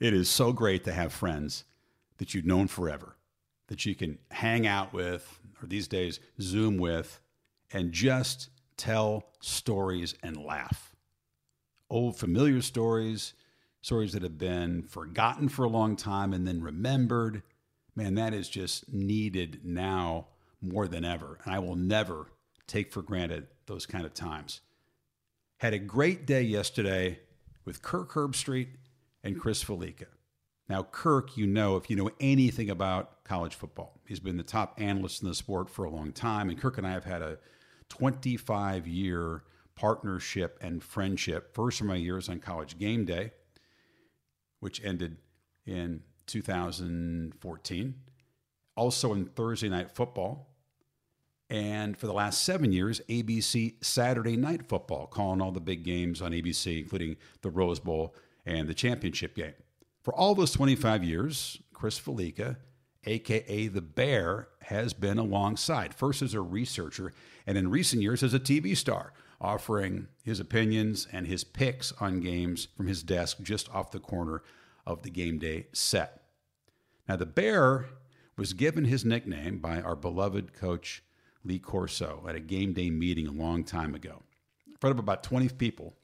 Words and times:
It 0.00 0.14
is 0.14 0.30
so 0.30 0.52
great 0.52 0.84
to 0.84 0.92
have 0.92 1.12
friends 1.12 1.64
that 2.16 2.32
you've 2.32 2.46
known 2.46 2.68
forever, 2.68 3.16
that 3.68 3.84
you 3.84 3.94
can 3.94 4.18
hang 4.30 4.66
out 4.66 4.94
with, 4.94 5.38
or 5.62 5.68
these 5.68 5.86
days, 5.86 6.20
Zoom 6.40 6.78
with, 6.78 7.20
and 7.70 7.92
just 7.92 8.48
tell 8.78 9.26
stories 9.40 10.14
and 10.22 10.42
laugh. 10.42 10.96
Old 11.90 12.16
familiar 12.16 12.62
stories, 12.62 13.34
stories 13.82 14.12
that 14.14 14.22
have 14.22 14.38
been 14.38 14.82
forgotten 14.82 15.50
for 15.50 15.64
a 15.64 15.68
long 15.68 15.96
time 15.96 16.32
and 16.32 16.46
then 16.46 16.62
remembered. 16.62 17.42
Man, 17.94 18.14
that 18.14 18.32
is 18.32 18.48
just 18.48 18.90
needed 18.90 19.60
now 19.64 20.28
more 20.62 20.88
than 20.88 21.04
ever. 21.04 21.38
And 21.44 21.54
I 21.54 21.58
will 21.58 21.76
never 21.76 22.28
take 22.66 22.90
for 22.90 23.02
granted 23.02 23.48
those 23.66 23.84
kind 23.84 24.06
of 24.06 24.14
times. 24.14 24.60
Had 25.58 25.74
a 25.74 25.78
great 25.78 26.26
day 26.26 26.42
yesterday 26.42 27.20
with 27.66 27.82
Kirk 27.82 28.12
Herbstreit 28.12 28.68
and 29.22 29.38
Chris 29.38 29.62
Fallica. 29.62 30.06
Now, 30.68 30.84
Kirk, 30.84 31.36
you 31.36 31.46
know, 31.46 31.76
if 31.76 31.90
you 31.90 31.96
know 31.96 32.10
anything 32.20 32.70
about 32.70 33.24
college 33.24 33.56
football, 33.56 33.98
he's 34.06 34.20
been 34.20 34.36
the 34.36 34.44
top 34.44 34.74
analyst 34.78 35.20
in 35.20 35.28
the 35.28 35.34
sport 35.34 35.68
for 35.68 35.84
a 35.84 35.90
long 35.90 36.12
time. 36.12 36.48
And 36.48 36.60
Kirk 36.60 36.78
and 36.78 36.86
I 36.86 36.92
have 36.92 37.04
had 37.04 37.22
a 37.22 37.38
25 37.88 38.86
year 38.86 39.42
partnership 39.74 40.58
and 40.62 40.82
friendship. 40.82 41.54
First 41.54 41.78
from 41.78 41.88
my 41.88 41.96
years 41.96 42.28
on 42.28 42.38
college 42.38 42.78
game 42.78 43.04
day, 43.04 43.32
which 44.60 44.82
ended 44.84 45.16
in 45.66 46.02
2014. 46.26 47.94
Also 48.76 49.12
in 49.12 49.26
Thursday 49.26 49.68
night 49.68 49.90
football. 49.90 50.46
And 51.48 51.96
for 51.96 52.06
the 52.06 52.12
last 52.12 52.44
seven 52.44 52.70
years, 52.70 53.00
ABC 53.08 53.84
Saturday 53.84 54.36
Night 54.36 54.68
Football, 54.68 55.08
calling 55.08 55.40
all 55.42 55.50
the 55.50 55.60
big 55.60 55.82
games 55.82 56.22
on 56.22 56.30
ABC, 56.30 56.82
including 56.82 57.16
the 57.42 57.50
Rose 57.50 57.80
Bowl 57.80 58.14
and 58.44 58.68
the 58.68 58.74
championship 58.74 59.34
game. 59.34 59.54
For 60.02 60.14
all 60.14 60.34
those 60.34 60.52
25 60.52 61.04
years, 61.04 61.60
Chris 61.74 61.98
Fallica, 61.98 62.56
aka 63.04 63.68
the 63.68 63.80
Bear, 63.80 64.48
has 64.62 64.92
been 64.92 65.18
alongside, 65.18 65.94
first 65.94 66.22
as 66.22 66.34
a 66.34 66.40
researcher, 66.40 67.12
and 67.46 67.58
in 67.58 67.70
recent 67.70 68.02
years 68.02 68.22
as 68.22 68.34
a 68.34 68.40
TV 68.40 68.76
star, 68.76 69.12
offering 69.40 70.08
his 70.22 70.40
opinions 70.40 71.06
and 71.12 71.26
his 71.26 71.44
picks 71.44 71.92
on 72.00 72.20
games 72.20 72.68
from 72.76 72.86
his 72.86 73.02
desk 73.02 73.38
just 73.42 73.68
off 73.74 73.90
the 73.90 73.98
corner 73.98 74.42
of 74.86 75.02
the 75.02 75.10
game 75.10 75.38
day 75.38 75.66
set. 75.72 76.22
Now, 77.08 77.16
the 77.16 77.26
Bear 77.26 77.86
was 78.36 78.52
given 78.52 78.84
his 78.84 79.04
nickname 79.04 79.58
by 79.58 79.80
our 79.80 79.96
beloved 79.96 80.52
coach 80.52 81.02
Lee 81.44 81.58
Corso 81.58 82.24
at 82.28 82.34
a 82.34 82.40
game 82.40 82.72
day 82.72 82.90
meeting 82.90 83.26
a 83.26 83.32
long 83.32 83.64
time 83.64 83.94
ago. 83.94 84.22
In 84.66 84.76
front 84.76 84.92
of 84.92 84.98
about 84.98 85.22
20 85.22 85.48
people, 85.50 85.94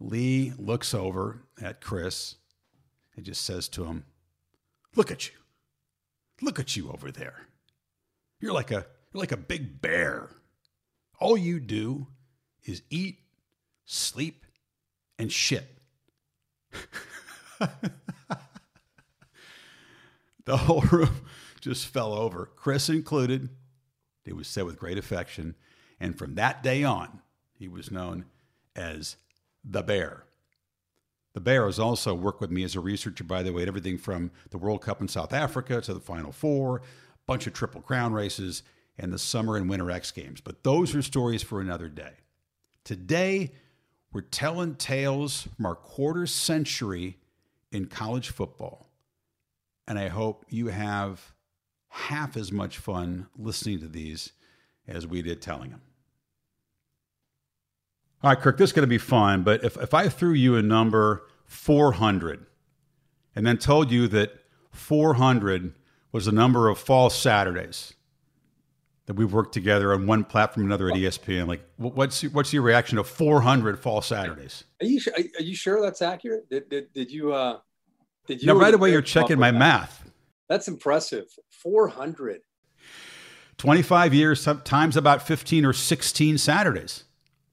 Lee 0.00 0.52
looks 0.58 0.94
over 0.94 1.42
at 1.60 1.80
Chris 1.80 2.36
and 3.16 3.24
just 3.24 3.44
says 3.44 3.68
to 3.70 3.84
him, 3.84 4.04
Look 4.94 5.10
at 5.10 5.28
you. 5.28 5.34
Look 6.40 6.58
at 6.58 6.76
you 6.76 6.90
over 6.90 7.10
there. 7.10 7.46
You're 8.40 8.52
like 8.52 8.70
a 8.70 8.86
you're 9.12 9.20
like 9.20 9.32
a 9.32 9.36
big 9.36 9.80
bear. 9.80 10.30
All 11.20 11.36
you 11.36 11.58
do 11.58 12.06
is 12.64 12.82
eat, 12.90 13.18
sleep, 13.84 14.44
and 15.18 15.32
shit. 15.32 15.78
the 20.44 20.56
whole 20.56 20.82
room 20.82 21.24
just 21.60 21.86
fell 21.86 22.12
over, 22.12 22.50
Chris 22.54 22.88
included. 22.88 23.48
It 24.24 24.36
was 24.36 24.46
said 24.46 24.64
with 24.64 24.78
great 24.78 24.98
affection. 24.98 25.56
And 25.98 26.16
from 26.16 26.36
that 26.36 26.62
day 26.62 26.84
on, 26.84 27.20
he 27.52 27.66
was 27.66 27.90
known 27.90 28.26
as 28.76 29.16
the 29.68 29.82
Bear. 29.82 30.24
The 31.34 31.40
Bear 31.40 31.66
has 31.66 31.78
also 31.78 32.14
worked 32.14 32.40
with 32.40 32.50
me 32.50 32.64
as 32.64 32.74
a 32.74 32.80
researcher, 32.80 33.24
by 33.24 33.42
the 33.42 33.52
way, 33.52 33.62
at 33.62 33.68
everything 33.68 33.98
from 33.98 34.30
the 34.50 34.58
World 34.58 34.82
Cup 34.82 35.00
in 35.00 35.08
South 35.08 35.32
Africa 35.32 35.80
to 35.82 35.94
the 35.94 36.00
Final 36.00 36.32
Four, 36.32 36.78
a 36.78 36.80
bunch 37.26 37.46
of 37.46 37.52
Triple 37.52 37.82
Crown 37.82 38.12
races, 38.12 38.62
and 38.98 39.12
the 39.12 39.18
Summer 39.18 39.56
and 39.56 39.68
Winter 39.68 39.90
X 39.90 40.10
Games. 40.10 40.40
But 40.40 40.64
those 40.64 40.94
are 40.94 41.02
stories 41.02 41.42
for 41.42 41.60
another 41.60 41.88
day. 41.88 42.14
Today, 42.82 43.52
we're 44.12 44.22
telling 44.22 44.74
tales 44.74 45.48
from 45.56 45.66
our 45.66 45.74
quarter 45.74 46.26
century 46.26 47.18
in 47.70 47.86
college 47.86 48.30
football. 48.30 48.90
And 49.86 49.98
I 49.98 50.08
hope 50.08 50.44
you 50.48 50.68
have 50.68 51.34
half 51.88 52.36
as 52.36 52.50
much 52.50 52.78
fun 52.78 53.28
listening 53.36 53.80
to 53.80 53.88
these 53.88 54.32
as 54.86 55.06
we 55.06 55.22
did 55.22 55.42
telling 55.42 55.70
them. 55.70 55.82
All 58.22 58.30
right, 58.30 58.38
Kirk, 58.38 58.58
this 58.58 58.70
is 58.70 58.72
going 58.72 58.82
to 58.82 58.88
be 58.88 58.98
fun, 58.98 59.42
but 59.42 59.62
if, 59.64 59.76
if 59.76 59.94
I 59.94 60.08
threw 60.08 60.32
you 60.32 60.56
a 60.56 60.62
number 60.62 61.24
400 61.44 62.46
and 63.36 63.46
then 63.46 63.58
told 63.58 63.92
you 63.92 64.08
that 64.08 64.32
400 64.72 65.74
was 66.10 66.24
the 66.26 66.32
number 66.32 66.68
of 66.68 66.78
fall 66.78 67.10
Saturdays 67.10 67.94
that 69.06 69.14
we've 69.14 69.32
worked 69.32 69.54
together 69.54 69.92
on 69.92 70.06
one 70.06 70.24
platform 70.24 70.66
another 70.66 70.88
at 70.88 70.96
ESPN, 70.96 71.46
like 71.46 71.62
what's 71.76 72.22
what's 72.22 72.52
your 72.52 72.62
reaction 72.62 72.96
to 72.96 73.04
400 73.04 73.78
fall 73.78 74.02
Saturdays? 74.02 74.64
Are 74.82 74.86
you 74.86 75.00
are 75.14 75.42
you 75.42 75.54
sure 75.54 75.80
that's 75.80 76.02
accurate? 76.02 76.50
Did, 76.50 76.68
did, 76.68 76.92
did 76.92 77.10
you 77.12 77.32
uh 77.32 77.58
did 78.26 78.42
you 78.42 78.48
now 78.48 78.54
right 78.54 78.74
away 78.74 78.90
you're 78.90 79.00
checking 79.00 79.38
my 79.38 79.52
math. 79.52 80.10
That's 80.48 80.66
impressive. 80.66 81.26
400. 81.50 82.40
25 83.58 84.14
years, 84.14 84.48
times 84.64 84.96
about 84.96 85.22
15 85.22 85.64
or 85.64 85.72
16 85.72 86.38
Saturdays. 86.38 87.04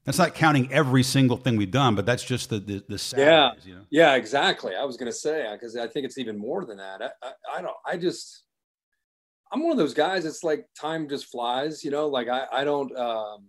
That's 0.06 0.18
not 0.18 0.34
counting 0.34 0.72
every 0.72 1.02
single 1.02 1.36
thing 1.36 1.56
we've 1.56 1.70
done, 1.70 1.94
but 1.94 2.06
that's 2.06 2.24
just 2.24 2.48
the 2.48 2.58
the, 2.60 2.82
the 2.88 3.14
yeah, 3.16 3.50
you 3.64 3.74
know? 3.74 3.82
yeah, 3.90 4.14
exactly. 4.14 4.74
I 4.74 4.84
was 4.84 4.96
going 4.96 5.10
to 5.10 5.16
say 5.16 5.48
because 5.52 5.76
I 5.76 5.86
think 5.86 6.06
it's 6.06 6.16
even 6.16 6.38
more 6.38 6.64
than 6.64 6.78
that. 6.78 7.02
I, 7.02 7.10
I, 7.22 7.58
I, 7.58 7.62
don't. 7.62 7.76
I 7.84 7.96
just 7.96 8.44
I'm 9.52 9.62
one 9.62 9.72
of 9.72 9.78
those 9.78 9.94
guys. 9.94 10.24
It's 10.24 10.44
like 10.44 10.66
time 10.80 11.08
just 11.08 11.26
flies, 11.26 11.84
you 11.84 11.90
know. 11.90 12.08
Like 12.08 12.28
I 12.28 12.46
I 12.50 12.64
don't. 12.64 12.96
Um, 12.96 13.48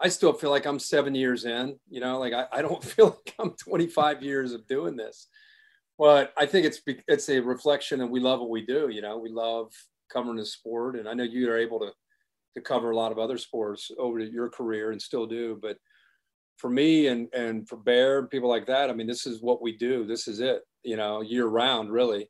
I 0.00 0.08
still 0.08 0.32
feel 0.32 0.50
like 0.50 0.66
I'm 0.66 0.80
seven 0.80 1.14
years 1.14 1.44
in, 1.44 1.78
you 1.88 2.00
know. 2.00 2.18
Like 2.18 2.32
I, 2.32 2.46
I 2.50 2.62
don't 2.62 2.82
feel 2.92 3.06
like 3.06 3.34
I'm 3.38 3.52
25 3.52 4.22
years 4.22 4.52
of 4.52 4.66
doing 4.66 4.96
this 4.96 5.28
but 5.98 6.32
I 6.36 6.46
think 6.46 6.66
it's 6.66 6.80
it's 7.06 7.28
a 7.28 7.40
reflection, 7.40 8.00
and 8.00 8.10
we 8.10 8.20
love 8.20 8.40
what 8.40 8.50
we 8.50 8.64
do. 8.64 8.88
You 8.88 9.02
know, 9.02 9.18
we 9.18 9.30
love 9.30 9.72
covering 10.12 10.36
the 10.36 10.46
sport, 10.46 10.96
and 10.96 11.08
I 11.08 11.14
know 11.14 11.24
you 11.24 11.50
are 11.50 11.58
able 11.58 11.80
to 11.80 11.92
to 12.54 12.60
cover 12.60 12.90
a 12.90 12.96
lot 12.96 13.12
of 13.12 13.18
other 13.18 13.38
sports 13.38 13.90
over 13.98 14.18
your 14.18 14.48
career 14.48 14.92
and 14.92 15.00
still 15.00 15.26
do. 15.26 15.58
But 15.60 15.76
for 16.56 16.70
me 16.70 17.08
and 17.08 17.28
and 17.34 17.68
for 17.68 17.76
Bear 17.76 18.20
and 18.20 18.30
people 18.30 18.48
like 18.48 18.66
that, 18.66 18.90
I 18.90 18.92
mean, 18.92 19.06
this 19.06 19.26
is 19.26 19.42
what 19.42 19.62
we 19.62 19.76
do. 19.76 20.06
This 20.06 20.28
is 20.28 20.40
it. 20.40 20.62
You 20.82 20.96
know, 20.96 21.20
year 21.20 21.46
round, 21.46 21.90
really. 21.90 22.28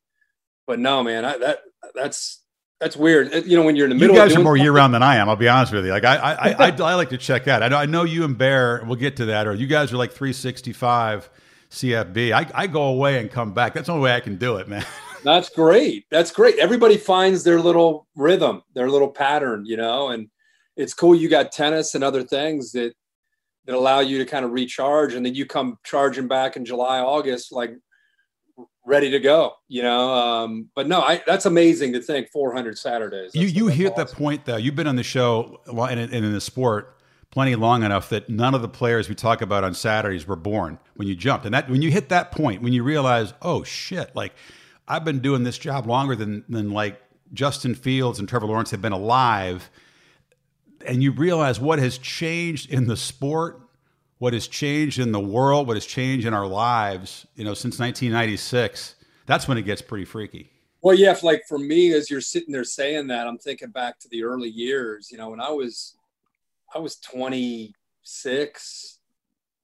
But 0.67 0.79
no, 0.79 1.03
man, 1.03 1.25
I, 1.25 1.37
that 1.37 1.59
that's 1.93 2.41
that's 2.79 2.97
weird. 2.97 3.33
You 3.45 3.57
know, 3.57 3.63
when 3.63 3.75
you're 3.75 3.85
in 3.85 3.89
the 3.89 3.95
middle. 3.95 4.15
Of 4.15 4.23
You 4.23 4.29
guys 4.29 4.37
are 4.37 4.43
more 4.43 4.57
year 4.57 4.71
round 4.71 4.93
than 4.93 5.03
I 5.03 5.17
am. 5.17 5.29
I'll 5.29 5.35
be 5.35 5.47
honest 5.47 5.71
with 5.71 5.85
you. 5.85 5.91
Like 5.91 6.03
I, 6.03 6.15
I, 6.15 6.49
I, 6.51 6.69
I, 6.69 6.95
like 6.95 7.09
to 7.09 7.17
check 7.17 7.47
out. 7.47 7.63
I 7.63 7.67
know, 7.69 7.77
I 7.77 7.85
know 7.85 8.03
you 8.03 8.23
and 8.25 8.37
Bear. 8.37 8.83
We'll 8.85 8.95
get 8.95 9.17
to 9.17 9.25
that. 9.25 9.47
Or 9.47 9.53
you 9.53 9.67
guys 9.67 9.93
are 9.93 9.97
like 9.97 10.11
365 10.11 11.29
CFB. 11.71 12.33
I, 12.33 12.51
I 12.53 12.67
go 12.67 12.83
away 12.83 13.19
and 13.19 13.31
come 13.31 13.53
back. 13.53 13.73
That's 13.73 13.87
the 13.87 13.93
only 13.93 14.03
way 14.03 14.13
I 14.13 14.19
can 14.19 14.35
do 14.37 14.57
it, 14.57 14.67
man. 14.67 14.85
That's 15.25 15.49
great. 15.49 16.05
That's 16.11 16.31
great. 16.31 16.59
Everybody 16.59 16.97
finds 16.97 17.43
their 17.43 17.59
little 17.59 18.07
rhythm, 18.15 18.61
their 18.75 18.89
little 18.89 19.09
pattern, 19.09 19.65
you 19.65 19.75
know, 19.75 20.09
and 20.09 20.29
it's 20.77 20.93
cool. 20.93 21.15
You 21.15 21.29
got 21.29 21.51
tennis 21.51 21.95
and 21.95 22.03
other 22.03 22.23
things 22.23 22.71
that 22.73 22.93
that 23.65 23.75
allow 23.75 23.99
you 23.99 24.19
to 24.19 24.25
kind 24.25 24.45
of 24.45 24.51
recharge, 24.51 25.15
and 25.15 25.25
then 25.25 25.33
you 25.33 25.47
come 25.47 25.79
charging 25.83 26.27
back 26.27 26.55
in 26.55 26.63
July, 26.63 26.99
August, 26.99 27.51
like 27.51 27.75
ready 28.85 29.09
to 29.09 29.19
go, 29.19 29.53
you 29.67 29.81
know. 29.81 30.13
Um, 30.13 30.69
but 30.75 30.87
no, 30.87 31.01
I, 31.01 31.23
that's 31.25 31.47
amazing 31.47 31.93
to 31.93 32.01
think 32.01 32.29
400 32.31 32.77
Saturdays. 32.77 33.31
That's, 33.33 33.35
you 33.35 33.47
you 33.47 33.67
hit 33.67 33.93
awesome. 33.93 34.05
the 34.05 34.13
point 34.15 34.45
though. 34.45 34.57
You've 34.57 34.75
been 34.75 34.87
on 34.87 34.95
the 34.95 35.03
show 35.03 35.59
and 35.65 35.99
in, 35.99 36.13
in 36.13 36.31
the 36.31 36.41
sport 36.41 36.95
plenty 37.31 37.55
long 37.55 37.83
enough 37.83 38.09
that 38.09 38.29
none 38.29 38.53
of 38.53 38.61
the 38.61 38.69
players 38.69 39.09
we 39.09 39.15
talk 39.15 39.41
about 39.41 39.63
on 39.63 39.73
Saturdays 39.73 40.25
were 40.25 40.37
born 40.37 40.79
when 40.95 41.07
you 41.07 41.15
jumped. 41.15 41.45
And 41.45 41.53
that 41.53 41.69
when 41.69 41.81
you 41.81 41.91
hit 41.91 42.09
that 42.09 42.31
point, 42.31 42.61
when 42.61 42.71
you 42.71 42.83
realize, 42.83 43.33
oh 43.41 43.63
shit, 43.63 44.15
like 44.15 44.33
I've 44.87 45.03
been 45.03 45.19
doing 45.19 45.43
this 45.43 45.57
job 45.57 45.87
longer 45.87 46.15
than 46.15 46.43
than 46.47 46.71
like 46.71 47.01
Justin 47.33 47.75
Fields 47.75 48.19
and 48.19 48.29
Trevor 48.29 48.45
Lawrence 48.45 48.71
have 48.71 48.81
been 48.81 48.91
alive, 48.91 49.69
and 50.85 51.01
you 51.01 51.11
realize 51.11 51.59
what 51.59 51.79
has 51.79 51.97
changed 51.97 52.71
in 52.71 52.87
the 52.87 52.97
sport, 52.97 53.61
what 54.19 54.33
has 54.33 54.47
changed 54.47 54.99
in 54.99 55.11
the 55.11 55.19
world, 55.19 55.67
what 55.67 55.75
has 55.75 55.85
changed 55.85 56.27
in 56.27 56.33
our 56.33 56.47
lives, 56.47 57.25
you 57.35 57.43
know, 57.43 57.53
since 57.53 57.79
1996. 57.79 58.95
That's 59.25 59.47
when 59.47 59.57
it 59.57 59.63
gets 59.63 59.81
pretty 59.81 60.05
freaky. 60.05 60.51
Well, 60.81 60.95
yeah, 60.95 61.17
like 61.23 61.43
for 61.47 61.57
me, 61.57 61.93
as 61.93 62.11
you're 62.11 62.21
sitting 62.21 62.53
there 62.53 62.63
saying 62.63 63.07
that, 63.07 63.25
I'm 63.25 63.39
thinking 63.39 63.71
back 63.71 63.97
to 63.99 64.09
the 64.09 64.23
early 64.23 64.49
years. 64.49 65.09
You 65.11 65.17
know, 65.17 65.29
when 65.29 65.41
I 65.41 65.49
was 65.49 65.95
I 66.75 66.77
was 66.77 66.97
26, 66.97 68.99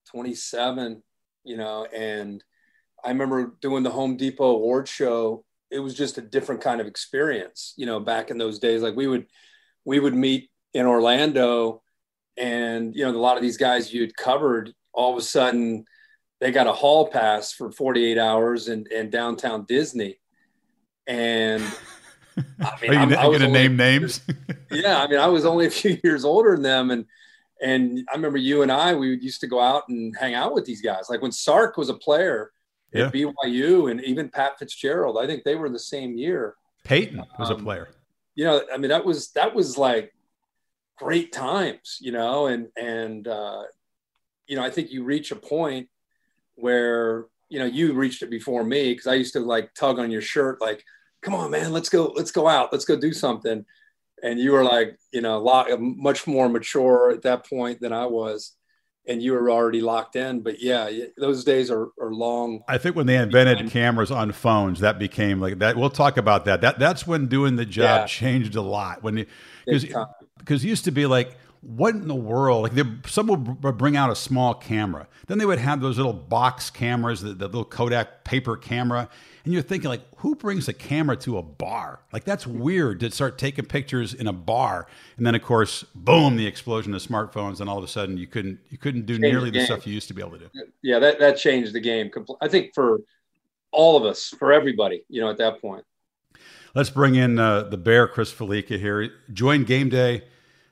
27, 0.06 1.04
you 1.44 1.58
know, 1.58 1.86
and 1.94 2.44
I 3.04 3.10
remember 3.10 3.56
doing 3.62 3.84
the 3.84 3.92
Home 3.92 4.18
Depot 4.18 4.52
award 4.56 4.88
show. 4.88 5.44
It 5.70 5.80
was 5.80 5.94
just 5.94 6.18
a 6.18 6.22
different 6.22 6.62
kind 6.62 6.82
of 6.82 6.88
experience, 6.88 7.74
you 7.78 7.86
know, 7.86 8.00
back 8.00 8.30
in 8.30 8.38
those 8.38 8.60
days. 8.60 8.82
Like 8.82 8.96
we 8.96 9.08
would, 9.08 9.26
we 9.86 10.00
would 10.00 10.14
meet 10.14 10.50
in 10.74 10.86
Orlando 10.86 11.82
and, 12.38 12.96
you 12.96 13.04
know, 13.04 13.12
a 13.12 13.18
lot 13.18 13.38
of 13.38 13.44
these 13.44 13.58
guys 13.58 13.94
you'd 13.94 14.16
covered 14.16 14.74
all 14.94 15.12
of 15.12 15.18
a 15.18 15.22
sudden 15.22 15.86
they 16.40 16.52
got 16.52 16.68
a 16.68 16.74
hall 16.74 17.08
pass 17.08 17.54
for 17.54 17.72
48 17.72 18.18
hours 18.18 18.68
in, 18.68 18.86
in 18.92 19.10
downtown 19.10 19.66
Disney. 19.68 20.20
And 21.08 21.64
I 22.60 22.78
mean, 22.82 22.92
Are 22.92 22.94
you 22.94 23.00
I'm, 23.00 23.10
going 23.10 23.40
to 23.42 23.48
name 23.48 23.76
names? 23.76 24.22
yeah. 24.72 25.02
I 25.02 25.08
mean, 25.08 25.20
I 25.20 25.28
was 25.28 25.46
only 25.46 25.68
a 25.68 25.72
few 25.72 25.98
years 26.04 26.26
older 26.26 26.54
than 26.54 26.64
them. 26.64 26.92
And, 26.92 27.06
and 27.62 28.08
I 28.12 28.16
remember 28.16 28.40
you 28.40 28.64
and 28.64 28.72
I, 28.72 28.96
we 28.96 29.16
used 29.20 29.42
to 29.42 29.48
go 29.48 29.60
out 29.60 29.84
and 29.88 30.16
hang 30.20 30.34
out 30.34 30.54
with 30.54 30.66
these 30.66 30.82
guys. 30.82 31.10
Like 31.10 31.22
when 31.22 31.32
Sark 31.32 31.78
was 31.78 31.90
a 31.90 31.94
player 31.94 32.52
yeah. 32.94 33.08
at 33.08 33.14
BYU 33.14 33.92
and 33.92 34.04
even 34.04 34.30
Pat 34.30 34.60
Fitzgerald, 34.60 35.18
I 35.22 35.28
think 35.28 35.44
they 35.44 35.56
were 35.56 35.66
in 35.66 35.74
the 35.74 35.80
same 35.80 36.18
year. 36.18 36.56
Peyton 36.84 37.24
was 37.40 37.50
um, 37.50 37.60
a 37.60 37.64
player. 37.64 37.90
You 38.36 38.46
know, 38.46 38.62
I 38.74 38.78
mean, 38.78 38.90
that 38.90 39.06
was, 39.06 39.32
that 39.32 39.54
was 39.54 39.78
like 39.78 40.14
great 40.98 41.32
times, 41.32 41.98
you 42.02 42.12
know, 42.12 42.48
and, 42.48 42.68
and, 42.76 43.28
uh, 43.28 43.64
you 44.48 44.56
know, 44.56 44.64
I 44.64 44.70
think 44.70 44.92
you 44.92 45.04
reach 45.04 45.32
a 45.32 45.36
point 45.36 45.88
where 46.56 47.26
you 47.50 47.60
know 47.60 47.66
you 47.66 47.94
reached 47.94 48.22
it 48.22 48.30
before 48.30 48.64
me 48.64 48.94
because 48.94 49.08
I 49.08 49.16
used 49.16 49.34
to 49.34 49.42
like 49.42 49.74
tug 49.74 50.00
on 50.00 50.10
your 50.10 50.22
shirt 50.22 50.62
like, 50.62 50.84
"Come 51.22 51.36
on, 51.36 51.52
man, 51.52 51.72
let's 51.72 51.90
go, 51.90 52.14
let's 52.16 52.32
go 52.32 52.48
out, 52.48 52.72
let's 52.72 52.86
go 52.86 52.96
do 52.96 53.14
something," 53.14 53.66
and 54.24 54.40
you 54.40 54.52
were 54.54 54.64
like, 54.64 54.98
you 55.12 55.22
know, 55.22 55.38
a 55.38 55.40
lot, 55.40 55.68
much 55.80 56.28
more 56.28 56.48
mature 56.50 57.12
at 57.12 57.24
that 57.24 57.48
point 57.48 57.82
than 57.82 57.94
I 57.94 58.06
was. 58.06 58.56
And 59.08 59.22
you 59.22 59.34
were 59.34 59.50
already 59.50 59.82
locked 59.82 60.16
in, 60.16 60.42
but 60.42 60.62
yeah, 60.62 60.90
those 61.18 61.44
days 61.44 61.72
are, 61.72 61.90
are 62.00 62.14
long. 62.14 62.64
I 62.68 62.78
think 62.78 62.96
when 62.96 63.08
they 63.08 63.18
invented 63.18 63.72
cameras 63.72 64.12
on 64.12 64.32
phones, 64.32 64.80
that 64.82 65.00
became 65.00 65.42
like 65.42 65.58
that. 65.58 65.76
We'll 65.76 65.90
talk 65.90 66.18
about 66.18 66.46
that. 66.46 66.62
That 66.62 66.78
that's 66.78 67.08
when 67.08 67.26
doing 67.26 67.56
the 67.56 67.66
job 67.66 68.02
yeah. 68.02 68.06
changed 68.06 68.56
a 68.56 68.62
lot. 68.62 69.02
When 69.02 69.26
because 69.66 69.86
because 70.38 70.64
used 70.64 70.86
to 70.86 70.92
be 70.92 71.08
like 71.08 71.36
what 71.62 71.94
in 71.94 72.08
the 72.08 72.16
world? 72.16 72.64
Like, 72.64 72.86
someone 73.08 73.60
would 73.62 73.78
bring 73.78 73.96
out 73.96 74.10
a 74.10 74.16
small 74.16 74.56
camera. 74.56 75.08
Then 75.28 75.38
they 75.38 75.46
would 75.46 75.60
have 75.60 75.80
those 75.80 75.98
little 75.98 76.14
box 76.14 76.72
cameras, 76.72 77.22
the, 77.22 77.34
the, 77.34 77.46
little 77.46 77.66
Kodak 77.66 78.24
paper 78.24 78.58
camera. 78.58 79.08
And 79.44 79.54
you're 79.54 79.62
thinking, 79.62 79.90
like, 79.90 80.02
who 80.18 80.36
brings 80.36 80.68
a 80.68 80.74
camera 80.74 81.16
to 81.18 81.38
a 81.38 81.44
bar? 81.44 82.02
Like, 82.12 82.24
that's 82.24 82.48
weird 82.48 83.00
to 83.02 83.12
start 83.12 83.38
taking 83.38 83.66
pictures 83.66 84.16
in 84.16 84.26
a 84.26 84.34
bar. 84.34 84.88
And 85.18 85.26
then, 85.26 85.36
of 85.36 85.44
course, 85.44 85.84
boom, 85.94 86.36
the 86.36 86.48
explosion 86.48 86.96
of 86.96 87.02
smartphones. 87.02 87.62
And 87.62 87.70
all 87.70 87.78
of 87.78 87.84
a 87.84 87.88
sudden, 87.88 88.18
you 88.18 88.28
couldn't 88.28 88.60
you 88.70 88.80
couldn't 88.80 89.06
do 89.06 89.20
nearly 89.20 89.52
the, 89.52 89.60
the, 89.60 89.66
stuff 89.66 89.86
you 89.86 89.94
used 89.94 90.08
to 90.08 90.16
be 90.16 90.22
able 90.22 90.38
to 90.38 90.40
do. 90.40 90.50
Yeah, 90.82 90.98
that, 90.98 91.20
that 91.20 91.38
changed 91.38 91.74
the 91.74 91.80
game. 91.80 92.10
I 92.42 92.48
think 92.48 92.74
for 92.74 93.02
all 93.72 93.98
of 93.98 94.04
us, 94.04 94.30
for 94.40 94.52
everybody, 94.52 95.04
you 95.10 95.22
know, 95.22 95.30
at 95.30 95.38
that 95.38 95.62
point. 95.62 95.86
Let's 96.74 96.90
bring 96.90 97.16
in 97.16 97.38
uh, 97.38 97.64
the 97.64 97.78
bear, 97.78 98.08
Chris 98.08 98.32
Fallica 98.32 98.80
here. 98.80 99.12
Join 99.32 99.64
Game 99.64 99.90
Day 99.90 100.24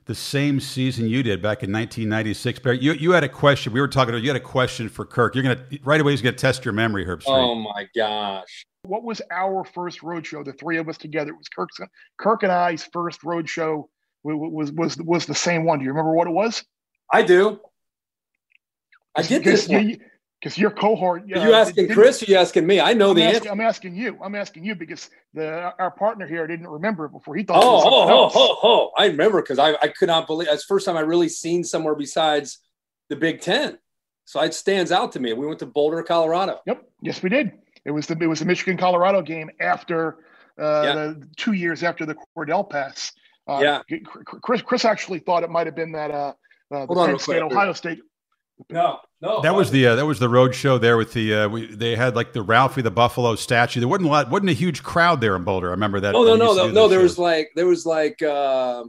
the 0.09 0.15
same 0.15 0.59
season 0.59 1.07
you 1.07 1.21
did 1.21 1.39
back 1.39 1.61
in 1.61 1.71
1996. 1.71 2.57
Barry, 2.59 2.79
you, 2.79 2.94
you 2.94 3.11
had 3.11 3.23
a 3.23 3.29
question. 3.29 3.71
We 3.71 3.79
were 3.79 3.88
talking 3.88 4.09
about 4.09 4.23
you 4.23 4.29
had 4.29 4.35
a 4.35 4.39
question 4.39 4.89
for 4.89 5.06
Kirk. 5.06 5.35
You're 5.35 5.44
going 5.44 5.56
to 5.56 5.79
right 5.83 6.01
away. 6.01 6.13
He's 6.13 6.23
going 6.23 6.33
to 6.33 6.41
test 6.41 6.65
your 6.65 6.73
memory, 6.73 7.06
Herbstreit. 7.06 7.25
Oh 7.27 7.53
my 7.53 7.88
gosh! 7.95 8.65
What 8.81 9.03
was 9.03 9.21
our 9.29 9.63
first 9.63 10.01
road 10.01 10.25
show? 10.25 10.44
The 10.44 10.53
three 10.53 10.79
of 10.79 10.89
us 10.89 10.97
together. 10.97 11.29
It 11.29 11.38
was 11.38 11.47
Kirk's, 11.47 11.77
Kirk 12.17 12.41
and 12.41 12.51
I's 12.51 12.89
first 12.91 13.23
road 13.23 13.47
show. 13.47 13.88
Was 14.23 14.71
was 14.71 14.97
was 14.97 15.27
the 15.27 15.35
same 15.35 15.63
one? 15.63 15.77
Do 15.77 15.85
you 15.85 15.91
remember 15.91 16.13
what 16.13 16.27
it 16.27 16.33
was? 16.33 16.63
I 17.13 17.21
do. 17.21 17.59
I 19.15 19.21
did 19.21 19.44
this 19.44 19.69
one 19.69 19.95
because 20.39 20.57
your 20.57 20.71
cohort. 20.71 21.24
Uh, 21.24 21.39
Are 21.39 21.47
you 21.47 21.53
asking 21.53 21.89
Chris? 21.89 22.21
Or 22.21 22.25
are 22.25 22.31
you 22.31 22.38
asking 22.38 22.65
me? 22.65 22.80
I 22.80 22.94
know 22.94 23.12
I'm 23.12 23.15
the 23.15 23.24
asking, 23.24 23.36
answer. 23.38 23.51
I'm 23.51 23.62
asking 23.62 23.95
you. 23.95 24.18
I'm 24.24 24.36
asking 24.36 24.65
you 24.65 24.75
because 24.75 25.09
the 25.33 25.74
our 25.77 25.91
partner 25.91 26.27
here 26.27 26.47
didn't 26.47 26.68
remember 26.68 27.06
it 27.06 27.12
before. 27.12 27.36
He 27.36 27.44
thought. 27.44 27.63
Oh, 27.63 27.81
oh, 27.83 28.09
oh, 28.09 28.31
oh, 28.33 28.59
oh! 28.63 28.91
I 28.97 29.07
remember 29.07 29.41
because 29.41 29.59
I, 29.59 29.74
I 29.81 29.89
could 29.89 30.07
not 30.07 30.27
believe 30.27 30.47
that's 30.47 30.63
first 30.63 30.86
time 30.86 30.97
I 30.97 31.01
really 31.01 31.30
seen 31.30 31.63
somewhere 31.63 31.95
besides 31.95 32.59
the 33.09 33.15
Big 33.15 33.41
Ten. 33.41 33.77
So 34.25 34.39
it 34.41 34.53
stands 34.53 34.91
out 34.91 35.12
to 35.13 35.19
me. 35.19 35.33
We 35.33 35.47
went 35.47 35.59
to 35.59 35.65
Boulder, 35.65 36.03
Colorado. 36.03 36.59
Yep. 36.68 36.83
Yes, 37.01 37.24
we 37.24 37.30
did. 37.30 37.51
It 37.83 37.91
was 37.91 38.07
the 38.07 38.18
it 38.19 38.27
was 38.27 38.39
the 38.39 38.45
Michigan 38.45 38.77
Colorado 38.77 39.21
game 39.21 39.50
after 39.59 40.19
uh, 40.59 40.81
yeah. 40.83 40.94
the 40.94 41.27
two 41.36 41.53
years 41.53 41.83
after 41.83 42.06
the 42.06 42.15
Kordell 42.38 42.69
pass. 42.69 43.12
Uh, 43.47 43.59
yeah. 43.62 44.00
Chris 44.24 44.62
Chris 44.62 44.86
actually 44.86 45.19
thought 45.19 45.44
it 45.44 45.50
might 45.50 45.65
have 45.65 45.75
been 45.75 45.91
that 45.94 46.12
uh, 46.12 46.33
uh 46.71 46.86
the 46.86 47.06
Penn 47.06 47.19
State 47.19 47.41
Ohio 47.41 47.74
State 47.74 48.00
no, 48.69 49.00
no. 49.21 49.41
That 49.41 49.56
was 49.56 49.71
the 49.71 49.88
uh, 49.88 49.95
that 49.95 50.06
was 50.06 50.19
the 50.19 50.29
road 50.29 50.53
show 50.53 50.77
there 50.77 50.97
with 50.97 51.13
the 51.13 51.33
uh, 51.33 51.50
we, 51.50 51.73
they 51.73 51.95
had 51.95 52.15
like 52.15 52.33
the 52.33 52.41
Ralphie 52.41 52.81
the 52.81 52.91
Buffalo 52.91 53.35
statue. 53.35 53.79
There 53.79 53.88
wasn't 53.88 54.07
a 54.07 54.11
lot, 54.11 54.29
wasn't 54.29 54.50
a 54.50 54.53
huge 54.53 54.83
crowd 54.83 55.21
there 55.21 55.35
in 55.35 55.44
Boulder. 55.44 55.67
I 55.67 55.71
remember 55.71 56.00
that. 56.01 56.15
Oh 56.15 56.23
no, 56.23 56.35
no, 56.35 56.53
no, 56.53 56.69
no. 56.69 56.88
There 56.88 57.00
was 57.00 57.17
like 57.17 57.51
there 57.56 57.67
was 57.67 57.85
like 57.85 58.21
uh, 58.21 58.83